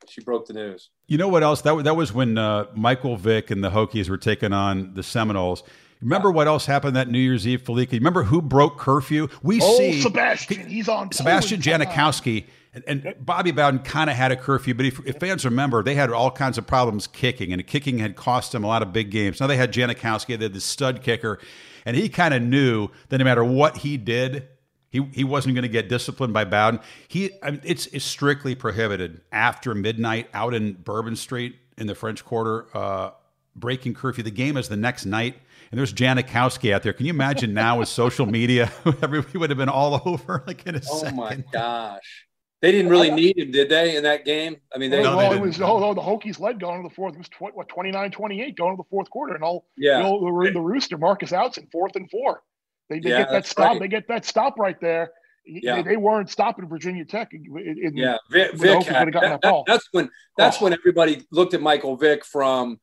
she 0.09 0.21
broke 0.21 0.47
the 0.47 0.53
news. 0.53 0.91
You 1.09 1.19
know 1.19 1.29
what 1.29 1.43
else? 1.43 1.63
That 1.63 1.83
that 1.83 1.97
was 1.97 2.13
when 2.13 2.39
uh, 2.39 2.67
Michael 2.75 3.17
Vick 3.17 3.51
and 3.51 3.63
the 3.63 3.71
Hokies 3.71 4.09
were 4.09 4.19
taking 4.19 4.53
on 4.53 4.95
the 4.95 5.03
Seminoles. 5.03 5.65
Remember 6.01 6.31
what 6.31 6.47
else 6.47 6.67
happened 6.67 6.97
that 6.97 7.09
New 7.09 7.19
Year's 7.19 7.47
Eve, 7.47 7.63
Fallica? 7.63 7.93
Remember 7.93 8.25
who 8.25 8.43
broke 8.43 8.79
curfew? 8.79 9.29
We 9.43 9.61
oh, 9.63 9.79
see 9.79 10.01
Sebastian. 10.03 10.69
He's 10.69 10.89
on. 10.89 11.11
Sebastian 11.13 11.61
Janikowski 11.61 12.45
and, 12.77 12.85
and 12.87 13.15
Bobby 13.25 13.53
Bowden 13.53 13.81
kind 13.81 14.11
of 14.11 14.17
had 14.17 14.33
a 14.33 14.37
curfew, 14.37 14.75
but 14.75 14.85
if, 14.85 15.05
if, 15.07 15.19
fans 15.19 15.47
remember, 15.47 15.83
they 15.83 15.95
had 15.95 16.11
all 16.11 16.31
kinds 16.31 16.59
of 16.59 16.67
problems 16.67 17.07
kicking, 17.07 17.53
and 17.53 17.67
kicking 17.67 17.99
had 17.99 18.17
cost 18.17 18.53
them 18.53 18.65
a 18.65 18.67
lot 18.67 18.83
of 18.83 18.93
big 18.93 19.11
games. 19.11 19.41
Now 19.41 19.47
they 19.47 19.57
had 19.57 19.73
Janikowski, 19.73 20.39
they 20.39 20.45
had 20.45 20.53
the 20.53 20.61
stud 20.61 21.03
kicker, 21.03 21.39
and 21.87 21.97
he 21.97 22.11
kind 22.11 22.35
of 22.35 22.43
knew 22.43 22.89
that 23.09 23.17
no 23.17 23.25
matter 23.25 23.43
what 23.43 23.79
he 23.79 23.97
did, 23.97 24.49
he, 24.91 25.09
he 25.15 25.25
wasn't 25.25 25.55
going 25.55 25.63
to 25.63 25.71
get 25.71 25.89
disciplined 25.89 26.35
by 26.35 26.45
Bowden. 26.45 26.81
He, 27.09 27.31
I 27.43 27.53
mean, 27.53 27.61
it's, 27.65 27.87
it's 27.87 28.05
strictly 28.05 28.55
prohibited 28.55 29.23
after 29.33 29.75
midnight 29.75 30.29
out 30.35 30.53
in 30.53 30.75
Bourbon 30.75 31.17
Street 31.17 31.57
in 31.79 31.87
the 31.87 31.95
French 31.95 32.27
Quarter, 32.27 32.67
uh, 32.77 33.11
breaking 33.55 33.95
curfew. 33.95 34.23
The 34.23 34.31
game 34.31 34.59
is 34.59 34.69
the 34.69 34.77
next 34.77 35.07
night 35.07 35.37
and 35.71 35.79
there's 35.79 35.93
Janikowski 35.93 36.73
out 36.73 36.83
there. 36.83 36.93
Can 36.93 37.07
you 37.07 37.11
imagine 37.11 37.55
now 37.55 37.79
with 37.79 37.89
social 37.89 38.27
media, 38.27 38.73
everybody 39.03 39.39
would 39.39 39.51
have 39.51 39.59
been 39.59 39.69
all 39.69 40.01
over 40.05 40.45
like 40.47 40.67
in 40.67 40.77
a 40.77 40.81
oh 40.91 40.99
second. 40.99 41.19
Oh 41.19 41.23
my 41.23 41.45
gosh. 41.53 42.27
They 42.63 42.73
didn't 42.73 42.91
really 42.91 43.11
need 43.11 43.39
him, 43.39 43.51
did 43.51 43.69
they, 43.69 43.97
in 43.97 44.03
that 44.05 44.25
game? 44.25 44.57
I 44.75 44.79
mean, 44.79 44.91
they, 44.91 45.01
well, 45.03 45.19
well 45.19 45.33
it 45.33 45.41
was 45.41 45.61
oh, 45.61 45.85
oh, 45.85 45.95
the 45.95 46.01
Hokies 46.01 46.41
led 46.41 46.59
going 46.59 46.83
to 46.83 46.89
the 46.89 46.95
fourth. 46.95 47.15
It 47.15 47.19
was 47.19 47.29
tw- 47.29 47.55
what 47.55 47.69
29-28 47.69 48.57
going 48.57 48.77
to 48.77 48.77
the 48.77 48.89
fourth 48.89 49.11
quarter, 49.11 49.35
and 49.35 49.45
all 49.45 49.67
yeah, 49.77 49.99
you 49.99 50.03
know, 50.05 50.43
the, 50.45 50.53
the 50.53 50.61
Rooster 50.61 50.97
Marcus 50.97 51.33
Outzen 51.33 51.71
fourth 51.71 51.97
and 51.97 52.11
four. 52.11 52.43
They, 52.89 53.01
they 53.01 53.11
yeah, 53.11 53.19
get 53.19 53.31
that 53.31 53.47
stop. 53.47 53.73
Right. 53.73 53.81
They 53.81 53.89
get 53.89 54.09
that 54.09 54.25
stop 54.25 54.59
right 54.59 54.81
there. 54.81 55.13
Yeah. 55.45 55.77
They, 55.77 55.91
they 55.91 55.97
weren't 55.97 56.31
stopping 56.31 56.67
Virginia 56.67 57.05
Tech. 57.05 57.33
In, 57.33 57.45
in, 57.57 57.97
yeah, 57.97 58.17
Vick, 58.31 58.55
Vick 58.55 58.83
had, 58.85 59.13
that, 59.13 59.43
that, 59.43 59.65
that's 59.67 59.89
when 59.93 60.09
that's 60.37 60.61
oh. 60.61 60.65
when 60.65 60.73
everybody 60.73 61.25
looked 61.31 61.55
at 61.55 61.61
Michael 61.61 61.97
Vick 61.97 62.25
from. 62.25 62.81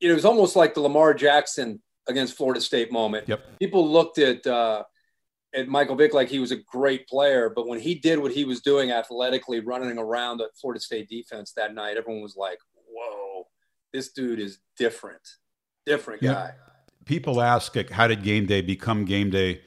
You 0.00 0.08
know, 0.08 0.12
it 0.12 0.16
was 0.16 0.24
almost 0.24 0.56
like 0.56 0.74
the 0.74 0.80
Lamar 0.80 1.14
Jackson 1.14 1.80
against 2.08 2.36
Florida 2.36 2.60
State 2.60 2.92
moment. 2.92 3.28
Yep. 3.28 3.58
People 3.58 3.90
looked 3.90 4.18
at. 4.18 4.46
Uh, 4.46 4.84
at 5.54 5.68
Michael 5.68 5.94
Vick 5.94 6.12
like 6.12 6.28
he 6.28 6.40
was 6.40 6.50
a 6.50 6.56
great 6.56 7.06
player, 7.06 7.48
but 7.48 7.68
when 7.68 7.78
he 7.78 7.94
did 7.94 8.18
what 8.18 8.32
he 8.32 8.44
was 8.44 8.60
doing 8.60 8.90
athletically, 8.90 9.60
running 9.60 9.96
around 9.98 10.38
the 10.38 10.48
Florida 10.60 10.80
State 10.80 11.08
defense 11.08 11.52
that 11.52 11.74
night, 11.74 11.96
everyone 11.96 12.22
was 12.22 12.36
like, 12.36 12.58
"Whoa, 12.88 13.46
this 13.92 14.10
dude 14.10 14.40
is 14.40 14.58
different, 14.76 15.22
different 15.86 16.22
guy." 16.22 16.54
People 17.04 17.40
ask, 17.40 17.76
"How 17.90 18.08
did 18.08 18.24
game 18.24 18.46
day 18.46 18.62
become 18.62 19.04
game 19.04 19.30
day 19.30 19.60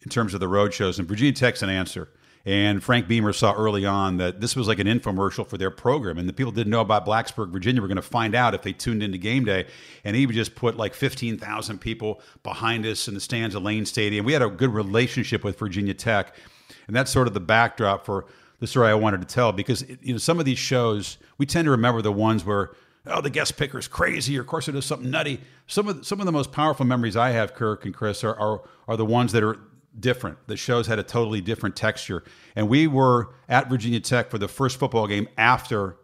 in 0.00 0.08
terms 0.08 0.32
of 0.32 0.40
the 0.40 0.48
road 0.48 0.72
shows?" 0.72 0.98
And 0.98 1.06
Virginia 1.06 1.34
Tech's 1.34 1.62
an 1.62 1.68
answer. 1.68 2.08
And 2.46 2.84
Frank 2.84 3.08
Beamer 3.08 3.32
saw 3.32 3.54
early 3.54 3.86
on 3.86 4.18
that 4.18 4.40
this 4.40 4.54
was 4.54 4.68
like 4.68 4.78
an 4.78 4.86
infomercial 4.86 5.46
for 5.46 5.56
their 5.56 5.70
program. 5.70 6.18
And 6.18 6.28
the 6.28 6.32
people 6.32 6.52
didn't 6.52 6.70
know 6.70 6.82
about 6.82 7.06
Blacksburg, 7.06 7.50
Virginia 7.50 7.80
were 7.80 7.88
going 7.88 7.96
to 7.96 8.02
find 8.02 8.34
out 8.34 8.54
if 8.54 8.60
they 8.60 8.72
tuned 8.72 9.02
into 9.02 9.16
game 9.16 9.46
day. 9.46 9.66
And 10.04 10.14
he 10.14 10.26
would 10.26 10.34
just 10.34 10.54
put 10.54 10.76
like 10.76 10.92
15,000 10.92 11.78
people 11.80 12.20
behind 12.42 12.84
us 12.84 13.08
in 13.08 13.14
the 13.14 13.20
stands 13.20 13.54
of 13.54 13.62
Lane 13.62 13.86
Stadium. 13.86 14.26
We 14.26 14.34
had 14.34 14.42
a 14.42 14.50
good 14.50 14.74
relationship 14.74 15.42
with 15.42 15.58
Virginia 15.58 15.94
Tech. 15.94 16.34
And 16.86 16.94
that's 16.94 17.10
sort 17.10 17.28
of 17.28 17.34
the 17.34 17.40
backdrop 17.40 18.04
for 18.04 18.26
the 18.60 18.66
story 18.66 18.88
I 18.88 18.94
wanted 18.94 19.20
to 19.20 19.26
tell 19.26 19.52
because 19.52 19.84
you 20.00 20.12
know 20.12 20.18
some 20.18 20.38
of 20.38 20.44
these 20.44 20.58
shows 20.58 21.18
we 21.38 21.44
tend 21.44 21.66
to 21.66 21.70
remember 21.70 22.00
the 22.00 22.12
ones 22.12 22.44
where 22.44 22.70
oh 23.06 23.20
the 23.20 23.28
guest 23.28 23.56
picker 23.58 23.78
is 23.78 23.88
crazy 23.88 24.38
or 24.38 24.42
of 24.42 24.46
course 24.46 24.68
it 24.68 24.74
is 24.74 24.84
something 24.84 25.10
nutty. 25.10 25.40
Some 25.66 25.88
of 25.88 26.06
some 26.06 26.20
of 26.20 26.26
the 26.26 26.32
most 26.32 26.52
powerful 26.52 26.86
memories 26.86 27.16
I 27.16 27.30
have, 27.30 27.54
Kirk 27.54 27.84
and 27.84 27.94
Chris, 27.94 28.24
are 28.24 28.34
are, 28.38 28.62
are 28.88 28.96
the 28.96 29.04
ones 29.04 29.32
that 29.32 29.42
are 29.42 29.58
different. 29.98 30.38
The 30.46 30.56
shows 30.56 30.86
had 30.86 30.98
a 30.98 31.02
totally 31.02 31.40
different 31.40 31.76
texture. 31.76 32.24
And 32.56 32.68
we 32.68 32.86
were 32.86 33.34
at 33.48 33.68
Virginia 33.68 34.00
Tech 34.00 34.30
for 34.30 34.38
the 34.38 34.48
first 34.48 34.78
football 34.78 35.06
game 35.06 35.28
after 35.36 35.96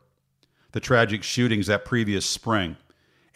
the 0.73 0.81
tragic 0.81 1.23
shootings 1.23 1.67
that 1.67 1.85
previous 1.85 2.25
spring. 2.27 2.77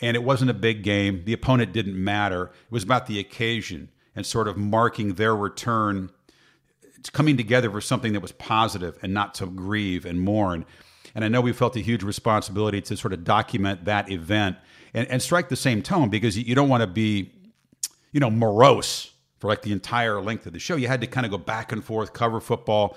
And 0.00 0.16
it 0.16 0.22
wasn't 0.22 0.50
a 0.50 0.54
big 0.54 0.82
game. 0.82 1.22
The 1.24 1.32
opponent 1.32 1.72
didn't 1.72 2.02
matter. 2.02 2.46
It 2.46 2.72
was 2.72 2.84
about 2.84 3.06
the 3.06 3.18
occasion 3.18 3.90
and 4.16 4.24
sort 4.24 4.48
of 4.48 4.56
marking 4.56 5.14
their 5.14 5.34
return, 5.34 6.10
it's 6.96 7.10
coming 7.10 7.36
together 7.36 7.70
for 7.70 7.80
something 7.80 8.12
that 8.12 8.20
was 8.20 8.32
positive 8.32 8.96
and 9.02 9.12
not 9.12 9.34
to 9.34 9.46
grieve 9.46 10.06
and 10.06 10.20
mourn. 10.20 10.64
And 11.14 11.24
I 11.24 11.28
know 11.28 11.40
we 11.40 11.52
felt 11.52 11.76
a 11.76 11.80
huge 11.80 12.02
responsibility 12.02 12.80
to 12.82 12.96
sort 12.96 13.12
of 13.12 13.24
document 13.24 13.84
that 13.84 14.10
event 14.10 14.56
and, 14.92 15.06
and 15.08 15.20
strike 15.20 15.48
the 15.48 15.56
same 15.56 15.82
tone 15.82 16.08
because 16.08 16.38
you 16.38 16.54
don't 16.54 16.68
want 16.68 16.82
to 16.82 16.86
be, 16.86 17.32
you 18.12 18.20
know, 18.20 18.30
morose 18.30 19.10
for 19.38 19.48
like 19.48 19.62
the 19.62 19.72
entire 19.72 20.20
length 20.20 20.46
of 20.46 20.52
the 20.52 20.58
show. 20.58 20.76
You 20.76 20.88
had 20.88 21.00
to 21.00 21.06
kind 21.06 21.26
of 21.26 21.30
go 21.30 21.38
back 21.38 21.72
and 21.72 21.84
forth, 21.84 22.12
cover 22.12 22.40
football. 22.40 22.96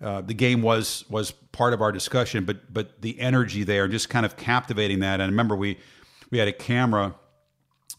Uh, 0.00 0.20
the 0.20 0.34
game 0.34 0.60
was 0.62 1.04
was 1.08 1.30
part 1.30 1.72
of 1.72 1.80
our 1.80 1.92
discussion, 1.92 2.44
but 2.44 2.72
but 2.72 3.00
the 3.00 3.18
energy 3.20 3.62
there, 3.64 3.88
just 3.88 4.08
kind 4.08 4.26
of 4.26 4.36
captivating 4.36 5.00
that. 5.00 5.14
And 5.14 5.22
I 5.22 5.26
remember 5.26 5.56
we 5.56 5.78
we 6.30 6.38
had 6.38 6.48
a 6.48 6.52
camera 6.52 7.14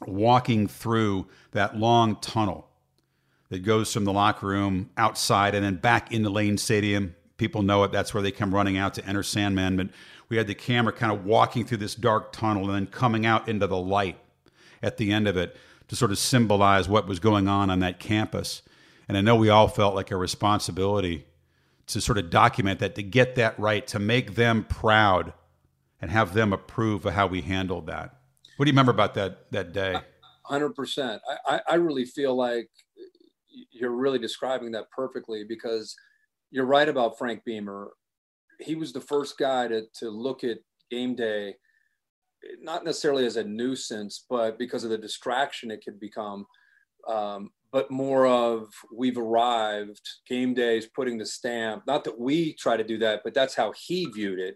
walking 0.05 0.67
through 0.67 1.27
that 1.51 1.77
long 1.77 2.17
tunnel 2.17 2.67
that 3.49 3.59
goes 3.59 3.93
from 3.93 4.03
the 4.03 4.13
locker 4.13 4.47
room 4.47 4.89
outside 4.97 5.55
and 5.55 5.63
then 5.63 5.75
back 5.75 6.11
into 6.11 6.29
Lane 6.29 6.57
Stadium. 6.57 7.15
People 7.37 7.61
know 7.61 7.83
it. 7.83 7.91
That's 7.91 8.13
where 8.13 8.23
they 8.23 8.31
come 8.31 8.53
running 8.53 8.77
out 8.77 8.93
to 8.95 9.05
enter 9.05 9.23
Sandman. 9.23 9.77
But 9.77 9.89
we 10.29 10.37
had 10.37 10.47
the 10.47 10.55
camera 10.55 10.91
kind 10.93 11.11
of 11.11 11.25
walking 11.25 11.65
through 11.65 11.77
this 11.77 11.95
dark 11.95 12.33
tunnel 12.33 12.65
and 12.65 12.73
then 12.73 12.87
coming 12.87 13.25
out 13.25 13.47
into 13.47 13.67
the 13.67 13.77
light 13.77 14.17
at 14.81 14.97
the 14.97 15.11
end 15.11 15.27
of 15.27 15.37
it 15.37 15.55
to 15.87 15.95
sort 15.95 16.11
of 16.11 16.17
symbolize 16.17 16.89
what 16.89 17.07
was 17.07 17.19
going 17.19 17.47
on 17.47 17.69
on 17.69 17.79
that 17.79 17.99
campus. 17.99 18.61
And 19.07 19.17
I 19.17 19.21
know 19.21 19.35
we 19.35 19.49
all 19.49 19.67
felt 19.67 19.95
like 19.95 20.11
a 20.11 20.17
responsibility 20.17 21.25
to 21.87 22.01
sort 22.01 22.17
of 22.17 22.29
document 22.29 22.79
that, 22.79 22.95
to 22.95 23.03
get 23.03 23.35
that 23.35 23.59
right, 23.59 23.85
to 23.87 23.99
make 23.99 24.35
them 24.35 24.63
proud 24.63 25.33
and 26.01 26.09
have 26.11 26.33
them 26.33 26.53
approve 26.53 27.05
of 27.05 27.13
how 27.13 27.27
we 27.27 27.41
handled 27.41 27.87
that. 27.87 28.15
What 28.57 28.65
do 28.65 28.69
you 28.69 28.73
remember 28.73 28.91
about 28.91 29.13
that 29.15 29.51
that 29.51 29.73
day? 29.73 29.95
Hundred 30.43 30.75
percent. 30.75 31.21
I, 31.47 31.61
I 31.67 31.75
really 31.75 32.05
feel 32.05 32.35
like 32.35 32.69
you're 33.71 33.95
really 33.95 34.19
describing 34.19 34.71
that 34.71 34.89
perfectly 34.91 35.43
because 35.43 35.95
you're 36.51 36.65
right 36.65 36.87
about 36.87 37.17
Frank 37.17 37.43
Beamer. 37.43 37.91
He 38.59 38.75
was 38.75 38.93
the 38.93 39.01
first 39.01 39.37
guy 39.37 39.67
to 39.67 39.85
to 39.99 40.09
look 40.09 40.43
at 40.43 40.59
game 40.89 41.15
day 41.15 41.55
not 42.61 42.83
necessarily 42.83 43.25
as 43.25 43.37
a 43.37 43.43
nuisance, 43.43 44.25
but 44.29 44.57
because 44.57 44.83
of 44.83 44.89
the 44.89 44.97
distraction 44.97 45.71
it 45.71 45.83
could 45.83 45.99
become. 45.99 46.45
Um, 47.07 47.51
but 47.71 47.91
more 47.91 48.25
of 48.25 48.69
we've 48.93 49.17
arrived, 49.17 50.01
game 50.27 50.53
days, 50.53 50.87
putting 50.87 51.17
the 51.17 51.25
stamp. 51.25 51.83
Not 51.85 52.03
that 52.05 52.19
we 52.19 52.53
try 52.53 52.77
to 52.77 52.83
do 52.83 52.97
that, 52.99 53.21
but 53.23 53.33
that's 53.33 53.55
how 53.55 53.73
he 53.77 54.05
viewed 54.05 54.39
it. 54.39 54.55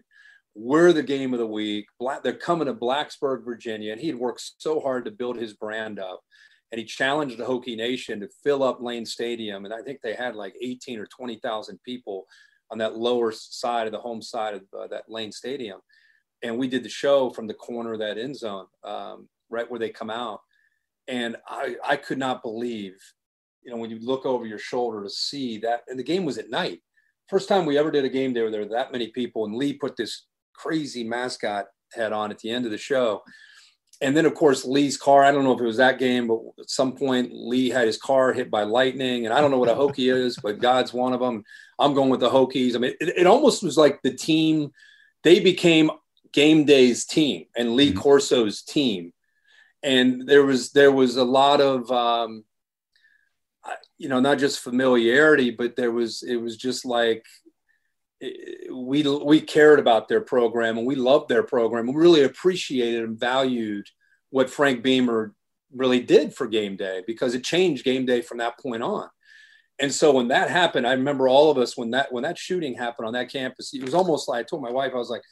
We're 0.54 0.92
the 0.92 1.02
game 1.02 1.32
of 1.32 1.38
the 1.38 1.46
week. 1.46 1.86
Black, 1.98 2.22
they're 2.22 2.32
coming 2.32 2.66
to 2.66 2.74
Blacksburg, 2.74 3.44
Virginia, 3.44 3.92
and 3.92 4.00
he 4.00 4.08
had 4.08 4.16
worked 4.16 4.42
so 4.58 4.80
hard 4.80 5.04
to 5.04 5.10
build 5.10 5.36
his 5.36 5.52
brand 5.52 5.98
up. 5.98 6.20
And 6.72 6.78
he 6.78 6.84
challenged 6.84 7.36
the 7.36 7.44
Hokie 7.44 7.76
Nation 7.76 8.20
to 8.20 8.28
fill 8.42 8.62
up 8.62 8.80
Lane 8.80 9.04
Stadium, 9.04 9.64
and 9.64 9.74
I 9.74 9.82
think 9.82 10.00
they 10.00 10.14
had 10.14 10.34
like 10.34 10.54
18 10.60 10.98
or 10.98 11.06
20,000 11.06 11.78
people 11.84 12.26
on 12.70 12.78
that 12.78 12.96
lower 12.96 13.32
side 13.32 13.86
of 13.86 13.92
the 13.92 13.98
home 13.98 14.22
side 14.22 14.54
of 14.54 14.62
uh, 14.78 14.86
that 14.88 15.10
Lane 15.10 15.32
Stadium 15.32 15.80
and 16.42 16.58
we 16.58 16.68
did 16.68 16.82
the 16.82 16.88
show 16.88 17.30
from 17.30 17.46
the 17.46 17.54
corner 17.54 17.92
of 17.92 17.98
that 18.00 18.18
end 18.18 18.36
zone, 18.36 18.66
um, 18.84 19.28
right 19.48 19.70
where 19.70 19.80
they 19.80 19.90
come 19.90 20.10
out. 20.10 20.40
And 21.08 21.36
I, 21.46 21.76
I 21.84 21.96
could 21.96 22.18
not 22.18 22.42
believe, 22.42 22.94
you 23.62 23.70
know, 23.70 23.76
when 23.76 23.90
you 23.90 23.98
look 24.00 24.26
over 24.26 24.46
your 24.46 24.58
shoulder 24.58 25.02
to 25.02 25.10
see 25.10 25.58
that, 25.58 25.82
and 25.88 25.98
the 25.98 26.04
game 26.04 26.24
was 26.24 26.38
at 26.38 26.50
night. 26.50 26.80
First 27.28 27.48
time 27.48 27.66
we 27.66 27.78
ever 27.78 27.90
did 27.90 28.04
a 28.04 28.08
game 28.08 28.32
there, 28.32 28.50
there 28.50 28.62
were 28.62 28.68
that 28.68 28.92
many 28.92 29.08
people, 29.08 29.44
and 29.44 29.54
Lee 29.54 29.74
put 29.74 29.96
this 29.96 30.26
crazy 30.54 31.04
mascot 31.04 31.66
head 31.92 32.12
on 32.12 32.30
at 32.30 32.38
the 32.38 32.50
end 32.50 32.64
of 32.64 32.70
the 32.70 32.78
show. 32.78 33.22
And 34.02 34.16
then, 34.16 34.24
of 34.24 34.34
course, 34.34 34.64
Lee's 34.64 34.96
car. 34.96 35.22
I 35.22 35.30
don't 35.30 35.44
know 35.44 35.52
if 35.52 35.60
it 35.60 35.64
was 35.64 35.76
that 35.76 35.98
game, 35.98 36.26
but 36.26 36.40
at 36.58 36.70
some 36.70 36.96
point, 36.96 37.30
Lee 37.32 37.68
had 37.68 37.86
his 37.86 37.98
car 37.98 38.32
hit 38.32 38.50
by 38.50 38.62
lightning. 38.62 39.26
And 39.26 39.34
I 39.34 39.40
don't 39.40 39.50
know 39.50 39.58
what 39.58 39.68
a 39.68 39.74
Hokie 39.74 40.12
is, 40.14 40.38
but 40.42 40.58
God's 40.58 40.92
one 40.92 41.12
of 41.12 41.20
them. 41.20 41.44
I'm 41.78 41.94
going 41.94 42.08
with 42.08 42.20
the 42.20 42.30
Hokies. 42.30 42.74
I 42.74 42.78
mean, 42.78 42.94
it, 43.00 43.08
it 43.10 43.26
almost 43.26 43.62
was 43.62 43.76
like 43.76 44.00
the 44.02 44.12
team, 44.12 44.70
they 45.22 45.40
became 45.40 45.90
game 46.32 46.64
day's 46.64 47.04
team 47.04 47.46
and 47.56 47.74
Lee 47.74 47.90
mm-hmm. 47.90 47.98
Corso's 47.98 48.62
team. 48.62 49.12
And 49.82 50.28
there 50.28 50.44
was 50.44 50.72
there 50.72 50.92
was 50.92 51.16
a 51.16 51.24
lot 51.24 51.60
of 51.60 51.90
um, 51.90 52.44
you 53.98 54.08
know 54.08 54.20
not 54.20 54.38
just 54.38 54.60
familiarity, 54.60 55.50
but 55.50 55.76
there 55.76 55.92
was 55.92 56.22
it 56.22 56.36
was 56.36 56.56
just 56.56 56.84
like 56.84 57.24
we 58.20 59.02
we 59.02 59.40
cared 59.40 59.78
about 59.78 60.08
their 60.08 60.20
program 60.20 60.76
and 60.76 60.86
we 60.86 60.96
loved 60.96 61.28
their 61.28 61.42
program. 61.42 61.86
We 61.86 61.94
really 61.94 62.24
appreciated 62.24 63.04
and 63.04 63.18
valued 63.18 63.86
what 64.28 64.50
Frank 64.50 64.82
Beamer 64.82 65.34
really 65.74 66.00
did 66.00 66.34
for 66.34 66.46
game 66.46 66.76
day 66.76 67.02
because 67.06 67.34
it 67.34 67.44
changed 67.44 67.84
game 67.84 68.04
day 68.04 68.20
from 68.20 68.38
that 68.38 68.58
point 68.58 68.82
on. 68.82 69.08
And 69.78 69.92
so 69.92 70.12
when 70.12 70.28
that 70.28 70.50
happened, 70.50 70.86
I 70.86 70.92
remember 70.92 71.26
all 71.26 71.50
of 71.50 71.56
us 71.56 71.76
when 71.76 71.92
that 71.92 72.12
when 72.12 72.22
that 72.24 72.36
shooting 72.36 72.74
happened 72.74 73.06
on 73.06 73.14
that 73.14 73.32
campus, 73.32 73.72
it 73.72 73.82
was 73.82 73.94
almost 73.94 74.28
like 74.28 74.40
I 74.40 74.42
told 74.42 74.62
my 74.62 74.70
wife, 74.70 74.92
I 74.94 74.98
was 74.98 75.08
like, 75.08 75.22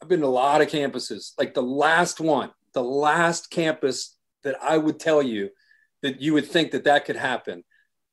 I've 0.00 0.08
been 0.08 0.20
to 0.20 0.26
a 0.26 0.28
lot 0.28 0.60
of 0.60 0.68
campuses. 0.68 1.32
Like 1.38 1.54
the 1.54 1.62
last 1.62 2.20
one, 2.20 2.50
the 2.72 2.82
last 2.82 3.50
campus 3.50 4.16
that 4.44 4.56
I 4.62 4.78
would 4.78 5.00
tell 5.00 5.22
you 5.22 5.50
that 6.02 6.20
you 6.20 6.32
would 6.34 6.46
think 6.46 6.70
that 6.70 6.84
that 6.84 7.04
could 7.04 7.16
happen 7.16 7.64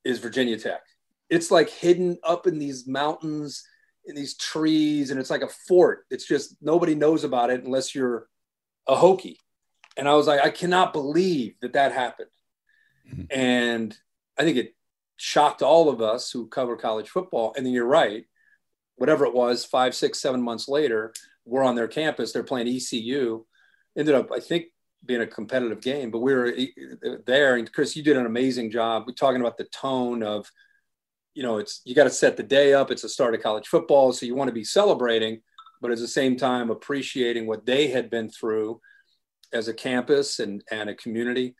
is 0.04 0.18
Virginia 0.18 0.58
Tech. 0.58 0.82
It's 1.30 1.50
like 1.50 1.70
hidden 1.70 2.18
up 2.22 2.46
in 2.46 2.58
these 2.58 2.86
mountains, 2.86 3.64
in 4.04 4.14
these 4.14 4.36
trees, 4.36 5.10
and 5.10 5.20
it's 5.20 5.30
like 5.30 5.42
a 5.42 5.48
fort. 5.48 6.04
It's 6.10 6.26
just 6.26 6.56
nobody 6.60 6.94
knows 6.94 7.24
about 7.24 7.50
it 7.50 7.64
unless 7.64 7.94
you're 7.94 8.28
a 8.86 8.96
Hokie. 8.96 9.38
And 9.96 10.08
I 10.08 10.14
was 10.14 10.26
like, 10.26 10.40
I 10.40 10.50
cannot 10.50 10.92
believe 10.92 11.54
that 11.62 11.72
that 11.72 11.92
happened. 11.92 12.30
Mm-hmm. 13.08 13.24
And 13.30 13.96
I 14.38 14.42
think 14.42 14.56
it 14.58 14.74
shocked 15.16 15.62
all 15.62 15.88
of 15.88 16.00
us 16.00 16.30
who 16.30 16.48
cover 16.48 16.76
college 16.76 17.08
football. 17.08 17.54
And 17.56 17.64
then 17.64 17.72
you're 17.72 17.86
right, 17.86 18.24
whatever 18.96 19.24
it 19.24 19.34
was, 19.34 19.64
five, 19.64 19.94
six, 19.94 20.20
seven 20.20 20.42
months 20.42 20.68
later, 20.68 21.14
we're 21.46 21.62
on 21.62 21.76
their 21.76 21.88
campus. 21.88 22.32
They're 22.32 22.42
playing 22.42 22.68
ECU. 22.68 23.44
Ended 23.96 24.14
up, 24.14 24.30
I 24.32 24.40
think, 24.40 24.66
being 25.04 25.22
a 25.22 25.26
competitive 25.26 25.80
game, 25.80 26.10
but 26.10 26.18
we 26.18 26.34
were 26.34 26.52
there. 27.26 27.56
And 27.56 27.72
Chris, 27.72 27.96
you 27.96 28.02
did 28.02 28.16
an 28.16 28.26
amazing 28.26 28.70
job. 28.70 29.04
We're 29.06 29.14
talking 29.14 29.40
about 29.40 29.56
the 29.56 29.64
tone 29.64 30.22
of, 30.22 30.50
you 31.34 31.42
know, 31.42 31.58
it's 31.58 31.80
you 31.84 31.94
got 31.94 32.04
to 32.04 32.10
set 32.10 32.36
the 32.36 32.42
day 32.42 32.74
up. 32.74 32.90
It's 32.90 33.02
the 33.02 33.08
start 33.08 33.34
of 33.34 33.42
college 33.42 33.68
football, 33.68 34.12
so 34.12 34.26
you 34.26 34.34
want 34.34 34.48
to 34.48 34.54
be 34.54 34.64
celebrating, 34.64 35.40
but 35.80 35.90
at 35.90 35.98
the 35.98 36.08
same 36.08 36.36
time 36.36 36.70
appreciating 36.70 37.46
what 37.46 37.66
they 37.66 37.88
had 37.88 38.10
been 38.10 38.28
through 38.28 38.80
as 39.52 39.68
a 39.68 39.74
campus 39.74 40.40
and, 40.40 40.62
and 40.70 40.90
a 40.90 40.94
community. 40.94 41.54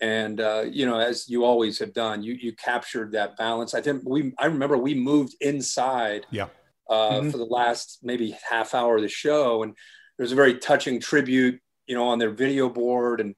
And 0.00 0.40
uh, 0.40 0.64
you 0.70 0.86
know, 0.86 0.98
as 0.98 1.28
you 1.28 1.44
always 1.44 1.78
have 1.78 1.92
done, 1.92 2.22
you 2.22 2.34
you 2.34 2.52
captured 2.54 3.12
that 3.12 3.36
balance. 3.36 3.74
I 3.74 3.80
think 3.80 4.02
we 4.04 4.32
I 4.38 4.46
remember 4.46 4.76
we 4.76 4.94
moved 4.94 5.34
inside 5.40 6.26
yeah. 6.30 6.48
Uh, 6.88 7.10
mm-hmm. 7.10 7.30
for 7.30 7.38
the 7.38 7.44
last 7.44 7.98
maybe 8.02 8.36
half 8.48 8.72
hour 8.72 8.96
of 8.96 9.02
the 9.02 9.08
show, 9.08 9.62
and 9.62 9.74
there's 10.16 10.32
a 10.32 10.36
very 10.36 10.58
touching 10.58 11.00
tribute, 11.00 11.60
you 11.86 11.94
know, 11.94 12.06
on 12.08 12.18
their 12.18 12.30
video 12.30 12.68
board, 12.68 13.20
and 13.20 13.34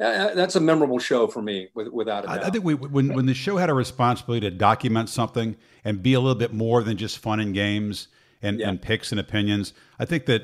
uh, 0.00 0.34
that's 0.34 0.56
a 0.56 0.60
memorable 0.60 0.98
show 0.98 1.26
for 1.26 1.42
me, 1.42 1.68
with, 1.74 1.88
without 1.88 2.24
a 2.24 2.26
doubt. 2.26 2.44
I 2.44 2.50
think 2.50 2.64
we, 2.64 2.74
when 2.74 3.14
when 3.14 3.26
the 3.26 3.34
show 3.34 3.56
had 3.56 3.70
a 3.70 3.74
responsibility 3.74 4.48
to 4.48 4.56
document 4.56 5.08
something 5.08 5.56
and 5.84 6.02
be 6.02 6.14
a 6.14 6.20
little 6.20 6.38
bit 6.38 6.52
more 6.52 6.82
than 6.82 6.96
just 6.96 7.18
fun 7.18 7.40
and 7.40 7.54
games 7.54 8.08
and, 8.42 8.60
yeah. 8.60 8.68
and 8.68 8.80
picks 8.80 9.12
and 9.12 9.20
opinions, 9.20 9.74
I 9.98 10.04
think 10.04 10.26
that 10.26 10.42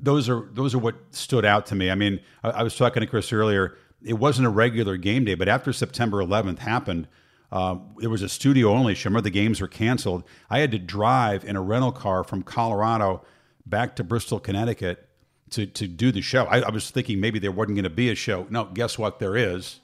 those 0.00 0.28
are 0.28 0.48
those 0.52 0.74
are 0.74 0.78
what 0.78 0.96
stood 1.10 1.44
out 1.44 1.66
to 1.66 1.74
me. 1.74 1.90
I 1.90 1.94
mean, 1.94 2.20
I, 2.42 2.50
I 2.50 2.62
was 2.62 2.76
talking 2.76 3.00
to 3.00 3.06
Chris 3.06 3.32
earlier. 3.32 3.76
It 4.02 4.14
wasn't 4.14 4.46
a 4.46 4.50
regular 4.50 4.96
game 4.96 5.24
day, 5.24 5.34
but 5.34 5.48
after 5.48 5.72
September 5.72 6.18
11th 6.18 6.60
happened, 6.60 7.08
uh, 7.50 7.76
it 8.00 8.08
was 8.08 8.22
a 8.22 8.28
studio 8.28 8.70
only 8.70 8.94
show. 8.94 9.08
The 9.20 9.30
games 9.30 9.60
were 9.60 9.68
canceled. 9.68 10.24
I 10.50 10.58
had 10.58 10.70
to 10.72 10.78
drive 10.78 11.44
in 11.44 11.56
a 11.56 11.62
rental 11.62 11.92
car 11.92 12.22
from 12.24 12.42
Colorado 12.42 13.22
back 13.64 13.96
to 13.96 14.04
Bristol, 14.04 14.38
Connecticut, 14.38 15.08
to 15.50 15.66
to 15.66 15.88
do 15.88 16.12
the 16.12 16.20
show. 16.20 16.44
I, 16.44 16.60
I 16.60 16.70
was 16.70 16.90
thinking 16.90 17.20
maybe 17.20 17.38
there 17.38 17.52
wasn't 17.52 17.76
going 17.76 17.84
to 17.84 17.90
be 17.90 18.10
a 18.10 18.14
show. 18.14 18.46
No, 18.50 18.66
guess 18.66 18.98
what? 18.98 19.18
There 19.18 19.36
is, 19.36 19.80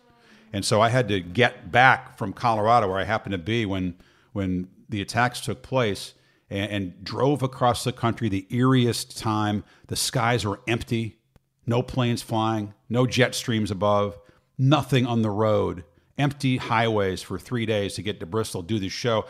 and 0.52 0.64
so 0.64 0.80
I 0.80 0.90
had 0.90 1.08
to 1.08 1.20
get 1.20 1.72
back 1.72 2.18
from 2.18 2.32
Colorado, 2.32 2.88
where 2.88 2.98
I 2.98 3.04
happened 3.04 3.32
to 3.32 3.38
be 3.38 3.64
when 3.64 3.94
when 4.32 4.68
the 4.88 5.00
attacks 5.00 5.40
took 5.40 5.62
place 5.62 6.14
and, 6.50 6.70
and 6.70 7.04
drove 7.04 7.42
across 7.42 7.84
the 7.84 7.92
country 7.92 8.28
the 8.28 8.46
eeriest 8.50 9.18
time. 9.18 9.64
The 9.86 9.96
skies 9.96 10.44
were 10.44 10.60
empty, 10.68 11.18
no 11.66 11.82
planes 11.82 12.20
flying, 12.20 12.74
no 12.90 13.06
jet 13.06 13.34
streams 13.34 13.70
above, 13.70 14.18
nothing 14.58 15.06
on 15.06 15.22
the 15.22 15.30
road, 15.30 15.84
empty 16.18 16.56
highways 16.56 17.22
for 17.22 17.38
three 17.38 17.66
days 17.66 17.94
to 17.94 18.02
get 18.02 18.20
to 18.20 18.26
Bristol, 18.26 18.62
do 18.62 18.78
the 18.78 18.88
show. 18.88 19.26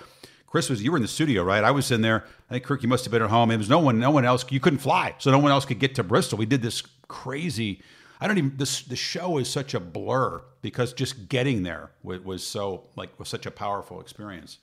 Chris 0.46 0.70
was 0.70 0.82
you 0.82 0.92
were 0.92 0.98
in 0.98 1.02
the 1.02 1.08
studio, 1.08 1.42
right? 1.42 1.64
I 1.64 1.72
was 1.72 1.90
in 1.90 2.00
there. 2.00 2.24
I 2.48 2.52
think 2.52 2.64
Kirk, 2.64 2.82
you 2.82 2.88
must 2.88 3.04
have 3.04 3.10
been 3.10 3.22
at 3.22 3.30
home. 3.30 3.50
It 3.50 3.56
was 3.56 3.68
no 3.68 3.80
one, 3.80 3.98
no 3.98 4.12
one 4.12 4.24
else. 4.24 4.44
You 4.50 4.60
couldn't 4.60 4.78
fly, 4.78 5.14
so 5.18 5.32
no 5.32 5.38
one 5.38 5.50
else 5.50 5.64
could 5.64 5.80
get 5.80 5.96
to 5.96 6.04
Bristol. 6.04 6.38
We 6.38 6.46
did 6.46 6.62
this 6.62 6.82
crazy. 7.08 7.82
I 8.20 8.28
don't 8.28 8.38
even. 8.38 8.56
This 8.56 8.82
the 8.82 8.94
show 8.94 9.38
is 9.38 9.48
such 9.48 9.74
a 9.74 9.80
blur 9.80 10.42
because 10.62 10.92
just 10.92 11.28
getting 11.28 11.64
there 11.64 11.90
was, 12.04 12.20
was 12.20 12.46
so 12.46 12.84
like 12.94 13.18
was 13.18 13.28
such 13.28 13.46
a 13.46 13.50
powerful 13.50 14.00
experience. 14.00 14.58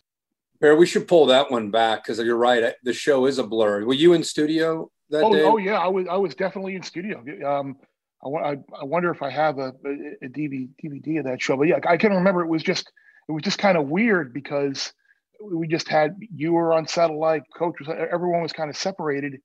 Bear, 0.62 0.78
we 0.78 0.86
should 0.86 1.08
pull 1.08 1.26
that 1.26 1.52
one 1.52 1.72
back 1.72 2.04
because 2.04 2.20
you're 2.20 2.38
right. 2.38 2.74
The 2.84 2.94
show 2.94 3.26
is 3.26 3.38
a 3.38 3.44
blur. 3.44 3.84
Were 3.84 3.94
you 3.94 4.14
in 4.14 4.24
studio 4.24 4.90
that 5.10 5.24
oh, 5.24 5.34
day? 5.34 5.44
Oh 5.44 5.58
yeah, 5.58 5.78
I 5.80 5.88
was. 5.88 6.08
I 6.08 6.16
was 6.16 6.36
definitely 6.36 6.76
in 6.76 6.84
studio. 6.84 7.20
Um, 7.46 7.76
I, 8.24 8.30
I, 8.30 8.52
I 8.80 8.84
wonder 8.84 9.12
if 9.12 9.22
I 9.22 9.30
have 9.30 9.60
a, 9.60 9.74
a, 10.22 10.28
DVD, 10.28 10.70
DVD 10.84 11.20
of 11.20 11.26
that 11.26 11.42
show. 11.42 11.58
But 11.58 11.68
yeah, 11.68 11.80
I 11.88 11.98
can 11.98 12.14
remember 12.14 12.42
it 12.42 12.48
was 12.48 12.64
just 12.64 12.92
it 13.28 13.32
was 13.32 13.44
just 13.44 13.58
kind 13.58 13.78
of 13.78 13.88
weird 13.88 14.34
because 14.34 14.94
we 15.42 15.68
just 15.68 15.88
had 15.88 16.18
you 16.36 16.54
were 16.54 16.74
on 16.74 16.88
satellite, 16.88 17.44
coach 17.56 17.76
was 17.80 17.88
everyone 17.90 18.42
was 18.42 18.54
kind 18.54 18.70
of 18.70 18.78
separated, 18.78 19.40